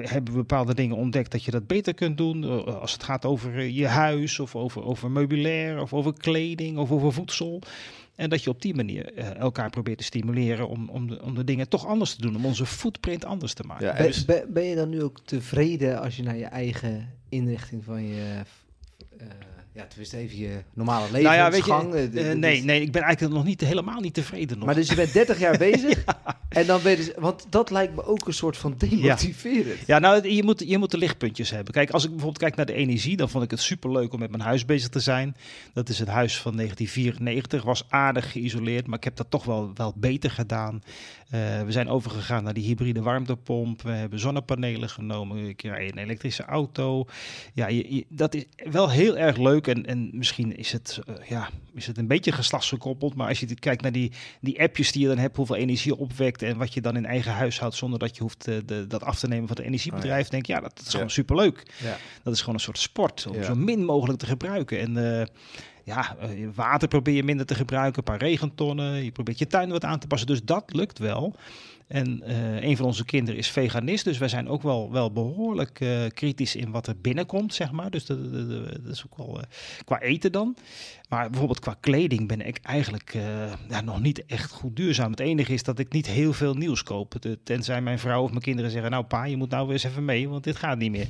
hebben 0.01 0.33
we 0.33 0.39
bepaalde 0.39 0.73
dingen 0.73 0.95
ontdekt 0.95 1.31
dat 1.31 1.43
je 1.43 1.51
dat 1.51 1.67
beter 1.67 1.93
kunt 1.93 2.17
doen. 2.17 2.65
Als 2.79 2.91
het 2.93 3.03
gaat 3.03 3.25
over 3.25 3.61
je 3.61 3.87
huis 3.87 4.39
of 4.39 4.55
over, 4.55 4.83
over 4.83 5.11
meubilair 5.11 5.81
of 5.81 5.93
over 5.93 6.13
kleding 6.17 6.77
of 6.77 6.91
over 6.91 7.13
voedsel. 7.13 7.61
En 8.17 8.29
dat 8.29 8.43
je 8.43 8.49
op 8.49 8.61
die 8.61 8.75
manier 8.75 9.13
eh, 9.13 9.35
elkaar 9.35 9.69
probeert 9.69 9.97
te 9.97 10.03
stimuleren 10.03 10.67
om, 10.67 10.89
om, 10.89 11.07
de, 11.07 11.21
om 11.21 11.35
de 11.35 11.43
dingen 11.43 11.69
toch 11.69 11.85
anders 11.85 12.15
te 12.15 12.21
doen. 12.21 12.35
Om 12.35 12.45
onze 12.45 12.65
footprint 12.65 13.25
anders 13.25 13.53
te 13.53 13.63
maken. 13.63 13.85
Ja, 13.85 13.93
Ben, 13.93 14.05
dus- 14.05 14.25
ben- 14.25 14.53
ben 14.53 14.63
je 14.63 14.75
dan 14.75 14.89
nu 14.89 15.03
ook 15.03 15.19
tevreden 15.25 16.01
als 16.01 16.15
je 16.15 16.23
naar 16.23 16.37
je 16.37 16.45
eigen 16.45 17.13
inrichting 17.29 17.83
van 17.83 18.03
je... 18.07 18.41
eh 19.17 19.25
ja, 19.77 19.85
tenminste 19.85 20.17
even 20.17 20.37
je 20.37 20.63
normale 20.73 21.11
Nou 21.11 21.35
ja, 21.35 21.51
weet 21.51 21.65
je, 21.65 21.71
eh, 21.71 22.31
eh, 22.31 22.37
nee, 22.37 22.63
nee, 22.63 22.81
ik 22.81 22.91
ben 22.91 23.01
eigenlijk 23.01 23.33
nog 23.35 23.43
niet, 23.43 23.61
helemaal 23.61 23.99
niet 23.99 24.13
tevreden 24.13 24.57
nog. 24.57 24.65
Maar 24.65 24.75
dus 24.75 24.89
je 24.89 24.95
bent 24.95 25.13
30 25.13 25.39
jaar 25.39 25.57
bezig 25.57 26.03
en 26.49 26.65
dan 26.65 26.81
ben 26.81 26.91
je 26.91 26.97
dus... 26.97 27.11
Want 27.17 27.45
dat 27.49 27.69
lijkt 27.69 27.95
me 27.95 28.05
ook 28.05 28.27
een 28.27 28.33
soort 28.33 28.57
van 28.57 28.75
demotiverend. 28.77 29.79
Ja, 29.85 29.99
nou, 29.99 30.29
je 30.29 30.43
moet, 30.43 30.63
je 30.67 30.77
moet 30.77 30.91
de 30.91 30.97
lichtpuntjes 30.97 31.49
hebben. 31.49 31.73
Kijk, 31.73 31.89
als 31.89 32.03
ik 32.03 32.09
bijvoorbeeld 32.09 32.43
kijk 32.43 32.55
naar 32.55 32.65
de 32.65 32.73
energie, 32.73 33.17
dan 33.17 33.29
vond 33.29 33.43
ik 33.43 33.51
het 33.51 33.61
superleuk 33.61 34.13
om 34.13 34.19
met 34.19 34.29
mijn 34.29 34.43
huis 34.43 34.65
bezig 34.65 34.89
te 34.89 34.99
zijn. 34.99 35.35
Dat 35.73 35.89
is 35.89 35.99
het 35.99 36.07
huis 36.07 36.41
van 36.41 36.55
1994, 36.55 37.63
was 37.63 37.85
aardig 37.89 38.31
geïsoleerd, 38.31 38.87
maar 38.87 38.97
ik 38.97 39.03
heb 39.03 39.15
dat 39.15 39.29
toch 39.29 39.43
wel, 39.43 39.71
wel 39.73 39.93
beter 39.95 40.31
gedaan. 40.31 40.81
Eh, 41.29 41.61
we 41.61 41.71
zijn 41.71 41.89
overgegaan 41.89 42.43
naar 42.43 42.53
die 42.53 42.63
hybride 42.65 43.01
warmtepomp. 43.01 43.81
We 43.81 43.89
hebben 43.91 44.19
zonnepanelen 44.19 44.89
genomen. 44.89 45.47
Ik 45.47 45.61
rij 45.61 45.87
een 45.91 45.97
elektrische 45.97 46.43
auto. 46.43 47.05
Ja, 47.53 47.67
je, 47.67 47.95
je- 47.95 48.05
dat 48.09 48.33
is 48.35 48.45
wel 48.71 48.89
heel 48.89 49.17
erg 49.17 49.37
leuk. 49.37 49.67
En, 49.67 49.85
en 49.85 50.09
misschien 50.13 50.57
is 50.57 50.71
het, 50.71 50.99
eh, 51.07 51.27
ja, 51.29 51.49
is 51.73 51.87
het 51.87 51.97
een 51.97 52.07
beetje 52.07 52.31
geslachtsgekoppeld. 52.31 53.15
Maar 53.15 53.27
als 53.27 53.39
je 53.39 53.55
kijkt 53.55 53.81
naar 53.81 53.91
die, 53.91 54.11
die 54.41 54.61
appjes 54.61 54.91
die 54.91 55.01
je 55.01 55.07
dan 55.07 55.17
hebt, 55.17 55.35
hoeveel 55.35 55.55
energie 55.55 55.95
opwekt. 55.95 56.41
En 56.41 56.57
wat 56.57 56.73
je 56.73 56.81
dan 56.81 56.95
in 56.95 57.05
eigen 57.05 57.31
huis 57.31 57.59
houdt 57.59 57.75
zonder 57.75 57.99
dat 57.99 58.15
je 58.15 58.21
hoeft 58.21 58.47
eh, 58.47 58.55
de, 58.65 58.87
dat 58.87 59.03
af 59.03 59.19
te 59.19 59.27
nemen 59.27 59.47
van 59.47 59.55
het 59.57 59.65
energiebedrijf. 59.65 60.27
Denk 60.27 60.47
ik, 60.47 60.55
ja, 60.55 60.59
dat 60.61 60.79
is 60.85 60.89
gewoon 60.91 61.09
superleuk. 61.09 61.63
Ja. 61.83 61.97
Dat 62.23 62.33
is 62.33 62.39
gewoon 62.39 62.55
een 62.55 62.61
soort 62.61 62.79
sport. 62.79 63.27
Om 63.27 63.43
zo 63.43 63.55
min 63.55 63.85
mogelijk 63.85 64.19
te 64.19 64.25
gebruiken. 64.25 64.79
En 64.79 64.97
ja, 65.87 66.15
eh, 66.19 66.29
water 66.55 66.87
probeer 66.87 67.15
je 67.15 67.23
minder 67.23 67.45
te 67.45 67.55
gebruiken. 67.55 67.97
Een 67.97 68.03
paar 68.03 68.27
regentonnen. 68.27 69.03
Je 69.03 69.11
probeert 69.11 69.39
je 69.39 69.47
tuin 69.47 69.69
wat 69.69 69.83
aan 69.83 69.99
te 69.99 70.07
passen. 70.07 70.27
Dus 70.27 70.43
dat 70.43 70.63
lukt 70.73 70.99
wel. 70.99 71.35
En 71.87 72.21
eh, 72.23 72.63
een 72.63 72.77
van 72.77 72.85
onze 72.85 73.05
kinderen 73.05 73.39
is 73.39 73.49
veganist. 73.49 74.03
Dus 74.03 74.17
wij 74.17 74.27
zijn 74.27 74.49
ook 74.49 74.61
wel, 74.61 74.91
wel 74.91 75.11
behoorlijk 75.11 75.79
eh, 75.79 75.89
kritisch 76.13 76.55
in 76.55 76.71
wat 76.71 76.87
er 76.87 76.97
binnenkomt, 77.01 77.53
zeg 77.53 77.71
maar. 77.71 77.89
Dus 77.89 78.05
dat, 78.05 78.33
dat- 78.33 78.91
is 78.91 79.05
ook 79.05 79.17
wel 79.17 79.39
qua 79.85 79.99
eten 80.01 80.31
dan. 80.31 80.55
Maar 81.09 81.29
bijvoorbeeld 81.29 81.59
qua 81.59 81.75
kleding 81.79 82.27
ben 82.27 82.41
ik 82.47 82.59
eigenlijk 82.61 83.17
ja, 83.69 83.81
nog 83.81 84.01
niet 84.01 84.25
echt 84.25 84.51
goed 84.51 84.75
duurzaam. 84.75 85.11
Het 85.11 85.19
enige 85.19 85.53
is 85.53 85.63
dat 85.63 85.79
ik 85.79 85.91
niet 85.91 86.07
heel 86.07 86.33
veel 86.33 86.53
nieuws 86.53 86.83
koop. 86.83 87.13
Tenzij 87.43 87.81
mijn 87.81 87.99
vrouw 87.99 88.23
of 88.23 88.29
mijn 88.29 88.41
kinderen 88.41 88.71
zeggen... 88.71 88.91
nou 88.91 89.03
pa, 89.03 89.23
je 89.25 89.37
moet 89.37 89.49
nou 89.49 89.63
weer 89.63 89.73
eens 89.73 89.83
even 89.83 90.05
mee, 90.05 90.29
want 90.29 90.43
dit 90.43 90.55
gaat 90.55 90.77
niet 90.77 90.91
meer. 90.91 91.07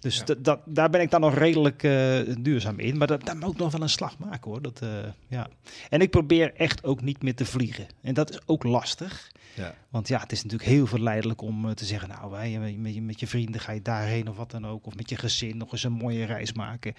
Dus 0.00 0.24
dat, 0.24 0.44
dat, 0.44 0.60
daar 0.64 0.90
ben 0.90 1.00
ik 1.00 1.10
dan 1.10 1.20
nog 1.20 1.34
redelijk 1.34 1.82
eh, 1.82 2.18
duurzaam 2.38 2.78
in. 2.78 2.98
Maar 2.98 3.06
dat, 3.06 3.24
daar 3.24 3.36
moet 3.36 3.52
ik 3.52 3.58
nog 3.58 3.72
wel 3.72 3.82
een 3.82 3.88
slag 3.88 4.18
maken 4.18 4.50
hoor. 4.50 4.62
Dat, 4.62 4.80
eh, 4.82 4.88
ja. 5.28 5.48
En 5.88 6.00
ik 6.00 6.10
probeer 6.10 6.54
echt 6.54 6.84
ook 6.84 7.02
niet 7.02 7.22
meer 7.22 7.34
te 7.34 7.44
vliegen. 7.44 7.86
En 8.02 8.14
dat 8.14 8.30
is 8.30 8.38
ook 8.46 8.64
lastig. 8.64 9.30
Ja. 9.54 9.74
Want 9.90 10.08
ja, 10.08 10.20
het 10.20 10.32
is 10.32 10.42
natuurlijk 10.42 10.70
heel 10.70 10.86
verleidelijk 10.86 11.42
om 11.42 11.68
eh, 11.68 11.70
te 11.70 11.84
zeggen... 11.84 12.08
nou, 12.08 12.30
wij, 12.30 12.58
met, 12.76 12.94
je, 12.94 13.02
met 13.02 13.20
je 13.20 13.26
vrienden 13.26 13.60
ga 13.60 13.72
je 13.72 13.82
daarheen 13.82 14.28
of 14.28 14.36
wat 14.36 14.50
dan 14.50 14.66
ook. 14.66 14.86
Of 14.86 14.96
met 14.96 15.10
je 15.10 15.16
gezin 15.16 15.56
nog 15.56 15.72
eens 15.72 15.84
een 15.84 15.92
mooie 15.92 16.24
reis 16.24 16.52
maken. 16.52 16.94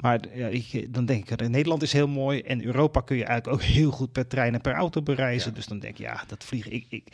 Maar 0.00 0.20
ja, 0.34 0.46
ik, 0.46 0.94
dan 0.94 1.06
denk 1.06 1.30
ik, 1.30 1.48
Nederland 1.48 1.82
is 1.82 1.92
heel 1.92 2.08
mooi. 2.08 2.40
En 2.40 2.64
Europa 2.64 3.00
kun 3.00 3.16
je 3.16 3.24
eigenlijk 3.24 3.62
ook 3.62 3.68
heel 3.68 3.90
goed 3.90 4.12
per 4.12 4.26
trein 4.26 4.54
en 4.54 4.60
per 4.60 4.74
auto 4.74 5.02
bereizen. 5.02 5.50
Ja. 5.50 5.56
Dus 5.56 5.66
dan 5.66 5.78
denk 5.78 5.98
ik, 5.98 6.04
ja, 6.04 6.22
dat 6.26 6.44
vliegen... 6.44 6.72
Ik, 6.72 6.86
ik, 6.88 7.04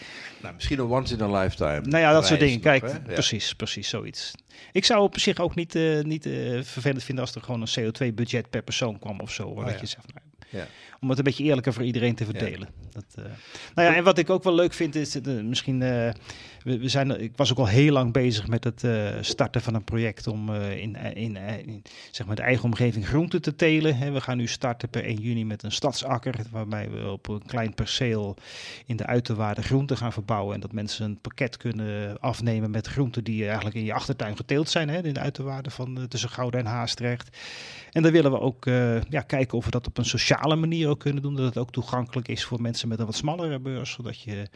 Nou, 0.42 0.54
misschien 0.54 0.78
een 0.78 0.90
once 0.90 1.14
in 1.14 1.22
a 1.22 1.40
lifetime. 1.40 1.80
nou 1.80 2.02
ja, 2.02 2.12
dat 2.12 2.26
soort 2.26 2.40
dingen. 2.40 2.60
Kijk, 2.60 3.04
precies, 3.04 3.54
precies, 3.54 3.88
zoiets. 3.88 4.32
Ik 4.72 4.84
zou 4.84 5.02
op 5.02 5.13
zich 5.20 5.38
ook 5.38 5.54
niet, 5.54 5.74
eh, 5.74 6.00
niet 6.00 6.26
eh, 6.26 6.32
vervelend 6.62 7.04
vinden 7.04 7.24
als 7.24 7.34
er 7.34 7.42
gewoon 7.42 7.60
een 7.60 7.92
CO2-budget 7.92 8.50
per 8.50 8.62
persoon 8.62 8.98
kwam 8.98 9.20
of 9.20 9.32
zo. 9.32 9.46
Oh, 9.46 9.66
dat 9.66 9.80
je 9.80 9.86
zegt, 9.86 10.06
nou, 10.14 10.26
Ja. 10.50 10.66
Om 11.00 11.08
het 11.08 11.18
een 11.18 11.24
beetje 11.24 11.44
eerlijker 11.44 11.72
voor 11.72 11.84
iedereen 11.84 12.14
te 12.14 12.24
verdelen. 12.24 12.68
Dat, 12.92 13.04
eh, 13.14 13.24
nou 13.74 13.88
ja, 13.88 13.94
en 13.94 14.04
wat 14.04 14.18
ik 14.18 14.30
ook 14.30 14.42
wel 14.42 14.54
leuk 14.54 14.72
vind 14.72 14.94
is, 14.94 15.20
eh, 15.20 15.40
misschien, 15.42 15.82
we, 16.64 16.88
zijn, 16.88 17.20
ik 17.20 17.32
was 17.36 17.50
ook 17.50 17.58
al 17.58 17.66
heel 17.66 17.92
lang 17.92 18.12
bezig 18.12 18.46
met 18.46 18.64
het 18.64 18.84
eh, 18.84 19.08
starten 19.20 19.60
van 19.60 19.74
een 19.74 19.84
project 19.84 20.26
om 20.26 20.54
eh, 20.54 20.76
in, 20.76 20.96
eh, 20.96 21.16
in, 21.16 21.82
zeg 22.10 22.26
maar 22.26 22.36
de 22.36 22.42
eigen 22.42 22.64
omgeving 22.64 23.06
groenten 23.06 23.42
te 23.42 23.56
telen. 23.56 23.96
Hè. 23.96 24.10
We 24.10 24.20
gaan 24.20 24.36
nu 24.36 24.46
starten 24.46 24.88
per 24.88 25.04
1 25.04 25.20
juni 25.20 25.44
met 25.44 25.62
een 25.62 25.72
stadsakker, 25.72 26.34
waarbij 26.50 26.90
we 26.90 27.10
op 27.10 27.28
een 27.28 27.46
klein 27.46 27.74
perceel 27.74 28.36
in 28.86 28.96
de 28.96 29.06
uiterwaarde 29.06 29.62
groenten 29.62 29.96
gaan 29.96 30.12
verbouwen. 30.12 30.54
En 30.54 30.60
dat 30.60 30.72
mensen 30.72 31.04
een 31.04 31.20
pakket 31.20 31.56
kunnen 31.56 32.20
afnemen 32.20 32.70
met 32.70 32.86
groenten 32.86 33.24
die 33.24 33.44
eigenlijk 33.44 33.76
in 33.76 33.84
je 33.84 33.94
achtertuin 33.94 34.36
geteeld 34.36 34.68
zijn, 34.68 34.88
in 34.88 35.14
de 35.14 35.20
uiterwaarde 35.20 35.70
van 35.70 36.06
tussen 36.08 36.30
Gouda 36.30 36.58
en 36.58 36.66
Haastrecht. 36.66 37.36
En 37.92 38.02
dan 38.02 38.12
willen 38.12 38.30
we 38.30 38.40
ook 38.40 38.64
ja, 39.08 39.20
kijken 39.26 39.58
of 39.58 39.64
we 39.64 39.70
dat 39.70 39.86
op 39.86 39.98
een 39.98 40.04
sociale 40.04 40.56
manier 40.56 40.88
ook 40.88 41.00
kunnen 41.00 41.22
doen. 41.22 41.36
Dat 41.36 41.44
het 41.44 41.58
ook 41.58 41.72
toegankelijk 41.72 42.28
is 42.28 42.44
voor 42.44 42.60
mensen 42.60 42.88
met 42.88 42.98
een 42.98 43.06
wat 43.06 43.14
smallere 43.14 43.58
beurs. 43.58 43.90
Zodat 43.90 44.20
je 44.20 44.48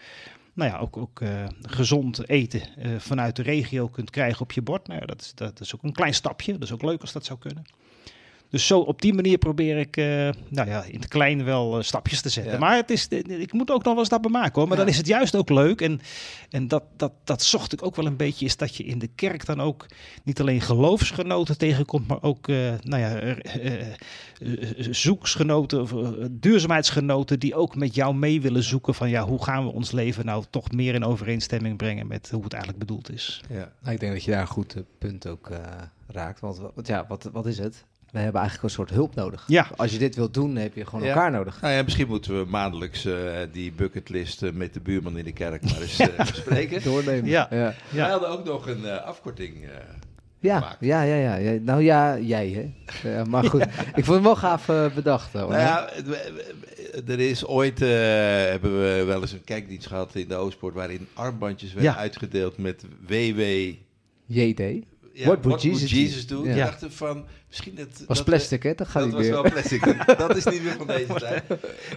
nou 0.58 0.70
ja, 0.70 0.78
ook, 0.78 0.96
ook 0.96 1.20
eh, 1.20 1.44
gezond 1.62 2.28
eten 2.28 2.76
eh, 2.76 2.90
vanuit 2.98 3.36
de 3.36 3.42
regio 3.42 3.88
kunt 3.88 4.10
krijgen 4.10 4.40
op 4.40 4.52
je 4.52 4.62
bord. 4.62 4.86
Nou 4.86 5.00
ja, 5.00 5.06
dat, 5.06 5.20
is, 5.20 5.32
dat 5.34 5.60
is 5.60 5.74
ook 5.74 5.82
een 5.82 5.92
klein 5.92 6.14
stapje. 6.14 6.52
Dat 6.52 6.62
is 6.62 6.72
ook 6.72 6.82
leuk 6.82 7.00
als 7.00 7.12
dat 7.12 7.24
zou 7.24 7.38
kunnen. 7.38 7.64
Dus 8.50 8.66
zo 8.66 8.78
op 8.80 9.00
die 9.02 9.14
manier 9.14 9.38
probeer 9.38 9.78
ik 9.78 9.96
eh, 9.96 10.04
nou 10.48 10.68
ja, 10.68 10.82
in 10.84 11.00
het 11.00 11.08
klein 11.08 11.44
wel 11.44 11.78
eh, 11.78 11.82
stapjes 11.84 12.20
te 12.20 12.28
zetten. 12.28 12.52
Ja. 12.52 12.58
Maar 12.58 12.76
het 12.76 12.90
is, 12.90 13.08
ik 13.26 13.52
moet 13.52 13.70
ook 13.70 13.84
nog 13.84 13.94
wel 13.94 14.04
stappen 14.04 14.30
maken 14.30 14.54
hoor. 14.54 14.68
Maar 14.68 14.78
Ja. 14.78 14.82
dan 14.84 14.92
is 14.92 14.98
het 14.98 15.06
juist 15.06 15.36
ook 15.36 15.48
leuk. 15.50 15.80
En, 15.80 16.00
en 16.50 16.68
dat, 16.68 16.82
dat, 16.96 17.12
dat 17.24 17.42
zocht 17.42 17.72
ik 17.72 17.84
ook 17.84 17.96
wel 17.96 18.06
een 18.06 18.16
beetje. 18.16 18.44
Is 18.44 18.56
dat 18.56 18.76
je 18.76 18.84
in 18.84 18.98
de 18.98 19.08
kerk 19.14 19.46
dan 19.46 19.60
ook 19.60 19.86
niet 20.24 20.40
alleen 20.40 20.60
geloofsgenoten 20.60 21.58
tegenkomt. 21.58 22.06
Maar 22.08 22.22
ook 22.22 22.48
eh, 22.48 22.72
nou 22.82 23.02
ja, 23.02 23.36
zoeksgenoten 24.90 25.80
of 25.82 25.92
duurzaamheidsgenoten. 26.30 27.38
Die 27.40 27.54
ook 27.54 27.76
met 27.76 27.94
jou 27.94 28.14
mee 28.14 28.40
willen 28.40 28.62
zoeken. 28.62 28.94
Van 28.94 29.08
ja, 29.08 29.24
hoe 29.24 29.42
gaan 29.44 29.64
we 29.64 29.72
ons 29.72 29.90
leven 29.90 30.24
nou 30.24 30.44
toch 30.50 30.70
meer 30.70 30.94
in 30.94 31.04
overeenstemming 31.04 31.76
brengen 31.76 32.06
met 32.06 32.30
hoe 32.30 32.42
het 32.44 32.52
eigenlijk 32.52 32.84
bedoeld 32.84 33.12
is. 33.12 33.40
Ja. 33.48 33.72
Nou, 33.80 33.94
ik 33.94 34.00
denk 34.00 34.12
dat 34.12 34.24
je 34.24 34.30
daar 34.30 34.40
een 34.40 34.46
goed 34.46 34.74
punt 34.98 35.26
ook 35.26 35.50
raakt. 36.06 36.40
Want 36.40 36.60
wat, 36.74 36.86
ja, 36.86 37.04
wat, 37.08 37.28
wat 37.32 37.46
is 37.46 37.58
het? 37.58 37.84
We 38.12 38.18
hebben 38.18 38.40
eigenlijk 38.40 38.62
een 38.68 38.74
soort 38.74 38.90
hulp 38.90 39.14
nodig. 39.14 39.44
Ja. 39.46 39.66
Als 39.76 39.92
je 39.92 39.98
dit 39.98 40.14
wilt 40.16 40.34
doen, 40.34 40.56
heb 40.56 40.74
je 40.74 40.84
gewoon 40.84 41.02
Ja. 41.02 41.08
elkaar 41.08 41.30
nodig. 41.30 41.60
Nou 41.60 41.74
ja, 41.74 41.82
misschien 41.82 42.08
moeten 42.08 42.38
we 42.44 42.50
maandelijks 42.50 43.04
eh, 43.04 43.14
die 43.52 43.72
bucketlist 43.72 44.42
eh, 44.42 44.52
met 44.52 44.74
de 44.74 44.80
buurman 44.80 45.18
in 45.18 45.24
de 45.24 45.32
kerk 45.32 45.62
maar 45.62 45.80
eens 45.80 45.98
eh, 46.08 46.16
bespreken. 46.16 46.82
Doornemen. 46.82 47.28
Ja. 47.30 47.46
ja. 47.50 47.74
Wij 47.90 48.10
hadden 48.10 48.28
ook 48.28 48.44
nog 48.44 48.66
een 48.68 48.84
eh, 48.86 49.04
afkorting. 49.04 49.64
eh, 49.64 49.70
Ja, 50.40 50.54
gemaakt. 50.60 50.76
ja, 50.80 51.02
ja, 51.02 51.14
ja, 51.16 51.34
ja. 51.36 51.58
Nou 51.60 51.82
ja, 51.82 52.18
jij 52.18 52.48
hè. 53.02 53.08
Ja, 53.10 53.24
maar 53.24 53.44
goed, 53.44 53.62
ik 53.98 54.04
vond 54.04 54.06
het 54.16 54.22
wel 54.22 54.36
gaaf 54.36 54.66
bedacht. 54.94 55.32
Hoor, 55.32 55.48
Nou 55.48 55.60
ja, 55.62 55.90
er 57.08 57.20
is 57.20 57.46
ooit, 57.46 57.82
eh, 57.82 57.88
hebben 58.50 58.80
we 58.80 59.04
wel 59.06 59.20
eens 59.20 59.32
een 59.32 59.44
kijkdienst 59.44 59.86
gehad 59.86 60.14
in 60.14 60.28
de 60.28 60.34
Oostpoort, 60.34 60.74
waarin 60.74 61.06
armbandjes 61.14 61.72
werden 61.72 61.92
Ja. 61.92 61.98
uitgedeeld 61.98 62.58
met 62.58 62.84
WW. 63.06 63.40
JD. 64.26 64.60
Ja, 65.18 65.26
What 65.26 65.44
would 65.44 65.62
Jesus 65.62 66.26
do? 66.26 66.42
do? 66.42 66.48
Ik 66.50 66.56
dacht 66.56 66.84
van, 66.88 67.26
misschien 67.48 67.76
het... 67.76 68.04
Was 68.06 68.16
dat 68.16 68.26
plastic 68.26 68.62
hè, 68.62 68.74
dat 68.74 68.88
gaat 68.88 68.94
dat 68.94 69.04
niet 69.04 69.14
was 69.14 69.22
meer. 69.26 69.32
wel 69.42 69.50
plastic. 69.50 70.06
Dat- 70.06 70.18
dat 70.28 70.36
is 70.36 70.44
niet 70.44 70.62
meer 70.62 70.76
van 70.76 70.86
deze 70.86 71.14
tijd. 71.14 71.42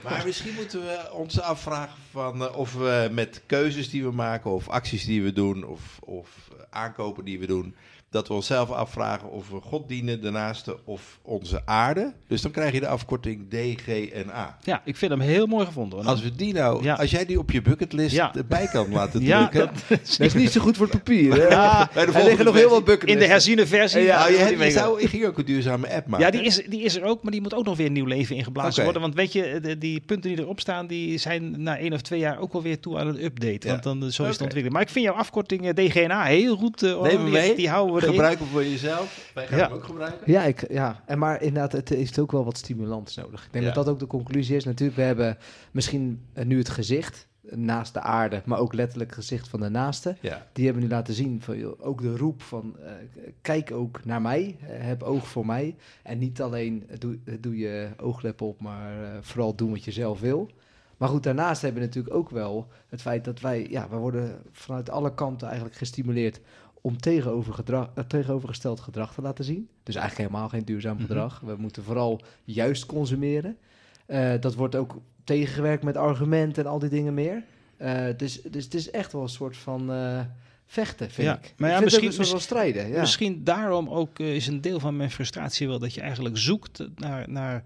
Maar 0.04 0.24
misschien 0.26 0.54
moeten 0.54 0.80
we 0.80 1.10
ons 1.14 1.40
afvragen 1.42 1.98
van 2.12 2.44
eh, 2.44 2.58
of 2.58 2.74
we 2.74 3.10
met 3.12 3.42
keuzes 3.46 3.90
die 3.90 4.04
we 4.04 4.12
maken, 4.12 4.52
of 4.52 4.70
acties 4.70 5.06
die 5.06 5.24
we 5.24 5.34
doen, 5.34 5.64
of, 5.66 6.00
of 6.00 6.30
eh, 6.58 6.64
aankopen 6.70 7.26
die 7.26 7.40
we 7.40 7.46
doen, 7.48 7.76
dat 8.12 8.28
we 8.28 8.34
onszelf 8.34 8.70
afvragen 8.72 9.32
of 9.32 9.50
we 9.50 9.60
God 9.62 9.88
dienen, 9.88 10.22
de 10.22 10.30
naaste 10.32 10.78
of 10.86 11.20
onze 11.22 11.62
aarde. 11.66 12.14
Dus 12.28 12.42
dan 12.42 12.52
krijg 12.52 12.74
je 12.74 12.80
de 12.80 12.88
afkorting 12.88 13.50
DGNA. 13.50 14.58
Ja, 14.64 14.82
ik 14.86 14.98
vind 14.98 15.12
hem 15.12 15.20
heel 15.20 15.46
mooi 15.46 15.66
gevonden. 15.66 16.00
hoor. 16.00 16.08
Als 16.08 16.22
we 16.22 16.36
die 16.36 16.54
nou, 16.54 16.84
Ja. 16.84 16.94
als 16.94 17.12
jij 17.12 17.26
die 17.26 17.40
op 17.40 17.52
je 17.52 17.62
bucketlist 17.62 18.16
Ja. 18.16 18.36
erbij 18.36 18.68
kan 18.68 18.92
laten 18.94 19.22
ja, 19.22 19.48
drukken. 19.48 19.74
dat, 19.90 20.00
Dat 20.18 20.20
is 20.20 20.34
niet 20.34 20.52
zo 20.52 20.62
goed 20.62 20.78
voor 20.78 20.86
het 20.88 20.96
papier. 20.96 21.34
Hè? 21.34 21.48
Ja, 21.48 21.90
bij 21.94 22.06
de 22.06 22.12
er 22.12 22.24
liggen 22.24 22.46
nog 22.46 22.56
heel 22.56 22.70
wat 22.70 22.80
in 22.80 22.84
bucketlists. 22.86 23.22
de 23.26 23.32
herziene 23.32 23.68
versie. 23.68 24.02
Ja, 24.02 24.20
Nou, 24.20 24.32
je, 24.32 24.38
hebt- 24.38 24.60
je, 24.60 24.66
ik 24.66 24.72
zou, 24.72 25.02
je 25.02 25.08
ging 25.08 25.26
ook 25.26 25.38
een 25.38 25.46
duurzame 25.46 25.94
app 25.94 26.08
maken. 26.08 26.26
Ja, 26.26 26.32
die 26.32 26.42
is, 26.44 26.64
die 26.70 26.82
is 26.82 26.96
er 26.96 27.04
ook, 27.04 27.24
maar 27.24 27.32
die 27.32 27.42
moet 27.42 27.54
ook 27.54 27.66
nog 27.66 27.78
weer 27.78 27.90
nieuw 27.92 28.06
leven 28.06 28.36
ingeblazen 28.36 28.84
worden. 28.84 29.02
Want 29.02 29.16
weet 29.16 29.34
je, 29.34 29.60
de, 29.62 29.78
die 29.78 30.00
punten 30.06 30.30
die 30.36 30.40
erop 30.40 30.60
staan, 30.60 30.88
die 30.88 31.18
zijn 31.18 31.64
na 31.64 31.78
één 31.78 31.94
of 31.94 32.02
twee 32.02 32.20
jaar 32.20 32.40
ook 32.40 32.54
wel 32.54 32.62
weer 32.62 32.80
toe 32.80 33.00
aan 33.00 33.08
een 33.08 33.24
update. 33.24 33.68
Ja. 33.68 33.72
Want 33.72 33.84
dan, 33.84 33.98
eh, 34.04 34.04
zo 34.04 34.08
is 34.08 34.20
Oké. 34.20 34.30
het 34.32 34.42
ontwikkeld. 34.42 34.74
Maar 34.74 34.82
ik 34.84 34.90
vind 34.90 35.06
jouw 35.06 35.16
afkorting 35.16 35.68
eh, 35.68 35.74
DGNA 35.86 36.24
heel 36.24 36.56
goed. 36.56 36.84
eh, 36.84 37.02
hem 37.02 37.24
die, 37.24 37.34
mee. 37.34 37.56
die 37.56 37.70
houden 37.70 37.96
we 37.96 38.01
erin. 38.02 38.14
Gebruik 38.14 38.40
hem 38.40 38.48
voor 38.48 38.64
jezelf. 38.64 39.32
Wij 39.34 39.48
gaan 39.48 39.58
Ja. 39.58 39.64
hem 39.68 39.74
ook 39.74 39.84
gebruiken. 39.84 40.32
Ja, 40.32 40.44
ik, 40.44 40.72
ja, 40.72 41.04
en 41.06 41.20
maar 41.20 41.42
inderdaad, 41.42 41.72
het 41.72 41.90
heeft 41.90 42.20
ook 42.20 42.32
wel 42.32 42.44
wat 42.46 42.58
stimulans 42.58 43.16
nodig. 43.16 43.46
Ik 43.46 43.52
denk 43.54 43.66
Ja. 43.66 43.72
dat 43.74 43.86
dat 43.86 43.94
ook 43.94 44.00
de 44.00 44.08
conclusie 44.08 44.56
is. 44.56 44.64
Natuurlijk, 44.66 44.98
we 44.98 45.04
hebben 45.04 45.38
misschien 45.72 46.26
eh, 46.34 46.46
nu 46.46 46.58
het 46.58 46.70
gezicht. 46.70 47.30
naast 47.56 47.94
de 47.94 48.00
aarde, 48.02 48.42
maar 48.46 48.60
ook 48.60 48.74
letterlijk 48.74 49.12
gezicht 49.12 49.48
van 49.48 49.60
de 49.60 49.70
naaste. 49.70 50.16
Ja. 50.22 50.48
Die 50.54 50.66
hebben 50.66 50.84
nu 50.84 50.90
laten 50.90 51.14
zien, 51.14 51.42
van, 51.42 51.76
ook 51.80 52.02
de 52.02 52.18
roep 52.18 52.42
van 52.42 52.76
eh, 52.80 52.92
kijk 53.42 53.72
ook 53.72 54.06
naar 54.06 54.22
mij, 54.22 54.58
eh, 54.62 54.68
heb 54.86 55.04
oog 55.04 55.28
voor 55.28 55.46
mij. 55.46 55.76
En 56.04 56.18
niet 56.18 56.42
alleen 56.42 56.90
doe, 57.00 57.20
doe 57.40 57.58
je 57.58 57.90
ooglep 57.98 58.42
op, 58.42 58.62
maar 58.62 58.92
vooral 59.22 59.56
doen 59.56 59.72
wat 59.72 59.84
je 59.84 59.92
zelf 59.92 60.20
wil. 60.20 60.50
Maar 60.98 61.10
goed, 61.10 61.24
daarnaast 61.24 61.62
hebben 61.62 61.82
we 61.82 61.88
natuurlijk 61.88 62.16
ook 62.16 62.30
wel 62.30 62.68
het 62.90 63.02
feit 63.02 63.26
dat 63.26 63.40
wij, 63.40 63.68
ja, 63.70 63.90
we 63.90 63.96
worden 63.96 64.42
vanuit 64.52 64.90
alle 64.90 65.14
kanten 65.14 65.48
eigenlijk 65.48 65.78
gestimuleerd 65.78 66.40
om 66.82 66.98
tegenover 66.98 67.54
gedrag, 67.54 67.90
eh, 67.96 68.04
tegenovergesteld 68.04 68.80
gedrag 68.80 69.14
te 69.14 69.22
laten 69.22 69.44
zien. 69.46 69.70
Dus 69.84 69.96
eigenlijk 69.96 70.30
helemaal 70.30 70.50
geen 70.50 70.66
duurzaam 70.66 70.94
Mhm. 70.96 71.06
gedrag. 71.06 71.40
We 71.40 71.56
moeten 71.58 71.84
vooral 71.84 72.22
juist 72.44 72.86
consumeren. 72.86 73.58
Eh, 74.06 74.34
dat 74.40 74.56
wordt 74.56 74.76
ook 74.76 74.98
tegengewerkt 75.24 75.84
met 75.84 75.98
argumenten 75.98 76.64
en 76.64 76.70
al 76.70 76.80
die 76.80 76.90
dingen 76.90 77.14
meer. 77.14 77.44
Eh, 77.78 78.06
dus, 78.18 78.42
dus 78.42 78.64
het 78.64 78.74
is 78.74 78.92
echt 78.92 79.12
wel 79.12 79.22
een 79.22 79.30
soort 79.30 79.58
van 79.58 79.92
vechten, 80.66 81.12
vind 81.12 81.28
Ja, 81.28 81.38
ik. 81.38 81.54
maar 81.58 81.70
ja, 81.70 81.76
ik 81.78 81.84
het 81.84 81.92
misschien- 81.94 82.14
soort 82.14 82.30
van 82.30 82.40
strijden. 82.42 82.88
Ja. 82.88 83.00
Misschien 83.00 83.44
daarom 83.44 83.90
ook 83.90 84.20
is 84.20 84.48
een 84.48 84.62
deel 84.62 84.80
van 84.80 84.98
mijn 84.98 85.12
frustratie 85.12 85.68
wel 85.68 85.80
dat 85.80 85.94
je 85.94 86.02
eigenlijk 86.02 86.38
zoekt 86.38 86.88
naar, 86.96 87.30
naar, 87.30 87.64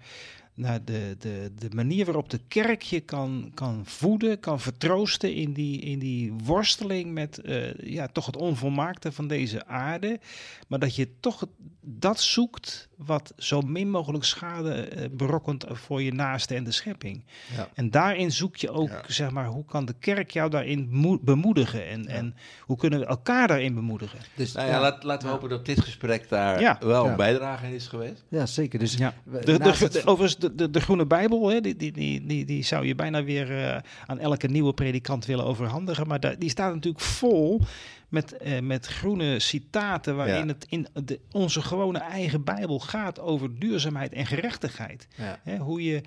naar 0.56 0.84
de, 0.84 1.16
de, 1.18 1.52
de 1.58 1.68
manier 1.74 2.04
waarop 2.04 2.30
de 2.30 2.40
kerk 2.48 2.82
je 2.82 3.00
kan, 3.00 3.50
kan 3.54 3.80
voeden, 3.84 4.40
kan 4.40 4.60
vertroosten 4.60 5.34
in 5.34 5.52
die, 5.52 5.80
in 5.80 5.98
die 5.98 6.32
worsteling 6.44 7.12
met 7.12 7.38
eh, 7.38 7.74
ja, 7.74 8.06
toch 8.08 8.26
het 8.26 8.36
onvolmaakte 8.36 9.12
van 9.12 9.26
deze 9.28 9.66
aarde. 9.66 10.20
Maar 10.68 10.78
dat 10.78 10.94
je 10.96 11.08
toch 11.20 11.46
dat 11.80 12.20
zoekt 12.20 12.88
wat 12.96 13.32
zo 13.36 13.60
min 13.60 13.90
mogelijk 13.90 14.24
schade 14.24 14.74
eh, 14.74 15.08
berokkent 15.10 15.64
voor 15.68 16.02
je 16.02 16.12
naaste 16.12 16.54
en 16.54 16.64
de 16.64 16.72
schepping. 16.72 17.24
Ja. 17.56 17.68
En 17.74 17.90
daarin 17.90 18.32
zoek 18.32 18.56
je 18.56 18.70
ook, 18.70 18.88
Ja. 18.88 19.02
zeg 19.06 19.30
maar, 19.30 19.46
hoe 19.46 19.64
kan 19.64 19.84
de 19.84 19.94
kerk 19.98 20.30
jou 20.30 20.50
daarin 20.50 20.88
moe- 20.90 21.18
bemoedigen? 21.22 21.86
En, 21.88 22.06
en 22.06 22.34
hoe 22.60 22.76
kunnen 22.76 22.98
we 23.00 23.06
elkaar 23.06 23.48
daarin 23.48 23.74
bemoedigen? 23.74 24.18
Dus, 24.34 24.52
Nou 24.52 24.68
ja, 24.68 24.80
laat, 24.80 25.02
laten 25.02 25.26
we 25.28 25.32
hopen 25.34 25.48
dat 25.48 25.66
dit 25.66 25.80
gesprek 25.80 26.28
daar 26.28 26.60
Ja. 26.60 26.76
wel 26.80 27.04
Ja. 27.04 27.10
een 27.10 27.16
bijdrage 27.16 27.66
in 27.66 27.72
is 27.72 27.86
geweest. 27.86 28.24
ja, 28.28 28.46
zeker. 28.46 28.78
Dus 28.78 28.94
Ja. 28.94 29.14
we- 29.24 29.44
De, 29.44 30.02
overigens, 30.04 30.36
de, 30.48 30.54
de, 30.54 30.70
de 30.70 30.80
Groene 30.80 31.06
Bijbel, 31.06 31.48
hè, 31.48 31.60
die, 31.60 31.76
die, 31.76 31.92
die, 31.92 32.26
die, 32.26 32.44
die 32.44 32.64
zou 32.64 32.86
je 32.86 32.94
bijna 32.94 33.24
weer 33.24 33.64
eh, 33.64 33.80
aan 34.06 34.18
elke 34.18 34.46
nieuwe 34.48 34.72
predikant 34.74 35.26
willen 35.26 35.44
overhandigen. 35.44 36.06
Maar 36.06 36.20
daar- 36.20 36.38
die 36.38 36.50
staat 36.50 36.74
natuurlijk 36.74 37.04
vol 37.04 37.60
met, 38.08 38.36
eh, 38.36 38.60
met 38.60 38.86
groene 38.86 39.38
citaten 39.40 40.16
waarin 40.16 40.34
Ja. 40.46 40.46
het 40.46 40.66
in 40.68 40.86
de, 41.04 41.20
onze 41.32 41.62
gewone 41.62 41.98
eigen 41.98 42.44
Bijbel 42.44 42.78
gaat 42.78 43.20
over 43.20 43.58
duurzaamheid 43.58 44.12
en 44.12 44.26
gerechtigheid. 44.26 45.06
ja. 45.16 45.40
Hè, 45.42 45.56
hoe, 45.56 45.82
je, 45.84 46.00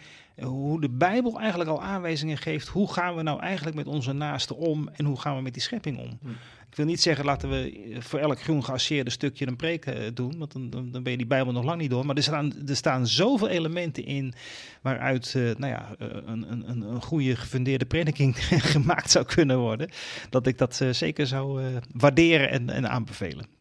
hoe 0.43 0.81
de 0.81 0.89
Bijbel 0.89 1.39
eigenlijk 1.39 1.69
al 1.69 1.81
aanwijzingen 1.81 2.37
geeft, 2.37 2.67
hoe 2.67 2.93
gaan 2.93 3.15
we 3.15 3.21
nou 3.21 3.39
eigenlijk 3.39 3.75
met 3.75 3.87
onze 3.87 4.13
naasten 4.13 4.55
om 4.55 4.89
en 4.93 5.05
hoe 5.05 5.19
gaan 5.19 5.35
we 5.35 5.41
met 5.41 5.53
die 5.53 5.61
schepping 5.61 5.97
om. 5.97 6.17
Hm. 6.21 6.29
Ik 6.69 6.75
wil 6.75 6.85
niet 6.85 7.01
zeggen, 7.01 7.25
laten 7.25 7.49
we 7.49 7.95
voor 7.99 8.19
elk 8.19 8.41
groen 8.41 8.63
geasseerde 8.63 9.09
stukje 9.09 9.47
een 9.47 9.55
preek 9.55 9.85
eh, 9.85 10.09
doen, 10.13 10.37
want 10.37 10.51
dan, 10.51 10.69
dan, 10.69 10.91
dan 10.91 11.03
ben 11.03 11.11
je 11.11 11.17
die 11.17 11.27
Bijbel 11.27 11.53
nog 11.53 11.63
lang 11.63 11.81
niet 11.81 11.89
door. 11.89 12.05
Maar 12.05 12.15
er 12.15 12.23
staan, 12.23 12.67
er 12.67 12.75
staan 12.75 13.07
zoveel 13.07 13.47
elementen 13.47 14.05
in 14.05 14.33
waaruit 14.81 15.35
eh, 15.35 15.41
nou 15.43 15.73
ja, 15.73 15.95
eh, 15.99 16.07
een, 16.25 16.51
een, 16.51 16.69
een, 16.69 17.01
goede 17.01 17.35
gefundeerde 17.35 17.85
prediking 17.85 18.35
gemaakt 18.73 19.11
zou 19.11 19.25
kunnen 19.25 19.59
worden, 19.59 19.89
dat 20.29 20.47
ik 20.47 20.57
dat 20.57 20.81
zeker 20.91 21.27
zou 21.27 21.61
waarderen 21.93 22.49
en, 22.49 22.69
en 22.69 22.89
aanbevelen. 22.89 23.58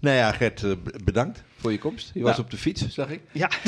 Nou 0.00 0.16
ja, 0.16 0.32
Gert, 0.32 0.62
eh, 0.62 0.70
bedankt 1.04 1.42
voor 1.56 1.72
je 1.72 1.78
komst. 1.78 2.10
Je 2.14 2.20
was 2.22 2.30
Nou. 2.30 2.42
op 2.44 2.50
de 2.50 2.56
fiets, 2.56 2.88
zag 2.88 3.08
ik. 3.08 3.20
Ja, 3.32 3.48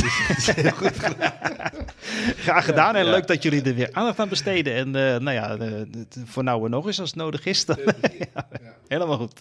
graag 2.46 2.64
gedaan 2.64 2.96
en 2.96 3.04
Ja. 3.04 3.10
leuk 3.10 3.26
dat 3.26 3.42
jullie 3.42 3.62
er 3.62 3.74
weer 3.74 3.88
aandacht 3.92 4.18
aan 4.18 4.28
besteden. 4.28 4.74
En 4.74 4.86
eh, 4.86 5.20
nou 5.20 5.30
ja, 5.32 5.56
eh, 5.56 5.82
voor 6.24 6.44
nou 6.44 6.64
en 6.64 6.70
nog 6.70 6.86
eens 6.86 7.00
als 7.00 7.08
het 7.10 7.18
nodig 7.18 7.44
is. 7.44 7.64
dan- 7.64 7.78
Ja, 8.34 8.48
Helemaal 8.88 9.16
goed. 9.18 9.40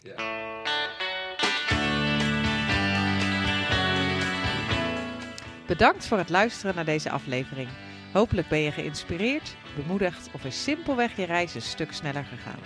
Bedankt 5.67 6.05
voor 6.07 6.17
het 6.17 6.29
luisteren 6.29 6.75
naar 6.75 6.85
deze 6.85 7.09
aflevering. 7.09 7.67
Hopelijk 8.13 8.47
ben 8.47 8.59
je 8.59 8.71
geïnspireerd, 8.71 9.55
bemoedigd 9.75 10.29
of 10.33 10.45
is 10.45 10.63
simpelweg 10.63 11.15
je 11.15 11.25
reis 11.25 11.55
een 11.55 11.61
stuk 11.61 11.91
sneller 11.93 12.23
gegaan. 12.23 12.59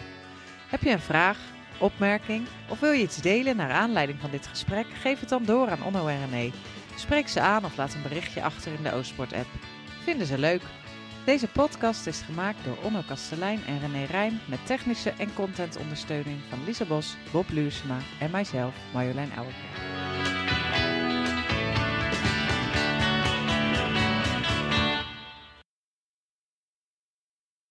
Heb 0.70 0.82
je 0.82 0.90
een 0.90 1.00
vraag, 1.00 1.38
opmerking 1.78 2.48
of 2.70 2.80
wil 2.80 2.92
je 2.92 3.02
iets 3.02 3.22
delen 3.22 3.56
naar 3.56 3.72
aanleiding 3.72 4.20
van 4.20 4.32
dit 4.32 4.48
gesprek? 4.48 4.86
Geef 5.02 5.20
het 5.20 5.30
dan 5.30 5.44
door 5.44 5.70
aan 5.70 5.84
Onno 5.84 6.08
en 6.08 6.30
René. 6.30 6.52
Spreek 6.96 7.28
ze 7.28 7.40
aan 7.40 7.66
of 7.66 7.78
laat 7.78 7.94
een 7.94 8.02
berichtje 8.02 8.44
achter 8.44 8.74
in 8.74 8.84
de 8.84 8.94
Oostport-app. 8.94 9.48
Vinden 10.04 10.28
ze 10.28 10.38
leuk? 10.38 10.62
Deze 11.26 11.48
podcast 11.48 12.08
is 12.08 12.22
gemaakt 12.22 12.64
door 12.64 12.78
Onno 12.84 13.02
Kastelein 13.08 13.60
en 13.68 13.80
René 13.80 14.04
Rijn 14.04 14.40
met 14.46 14.66
technische 14.66 15.14
en 15.18 15.34
contentondersteuning 15.34 16.38
van 16.50 16.64
Lisa 16.66 16.86
Bos, 16.86 17.16
Bob 17.32 17.50
Luursema 17.50 17.98
en 18.20 18.32
mijzelf, 18.32 18.76
Marjolein 18.94 19.32
Ouwerkerk. 19.36 20.35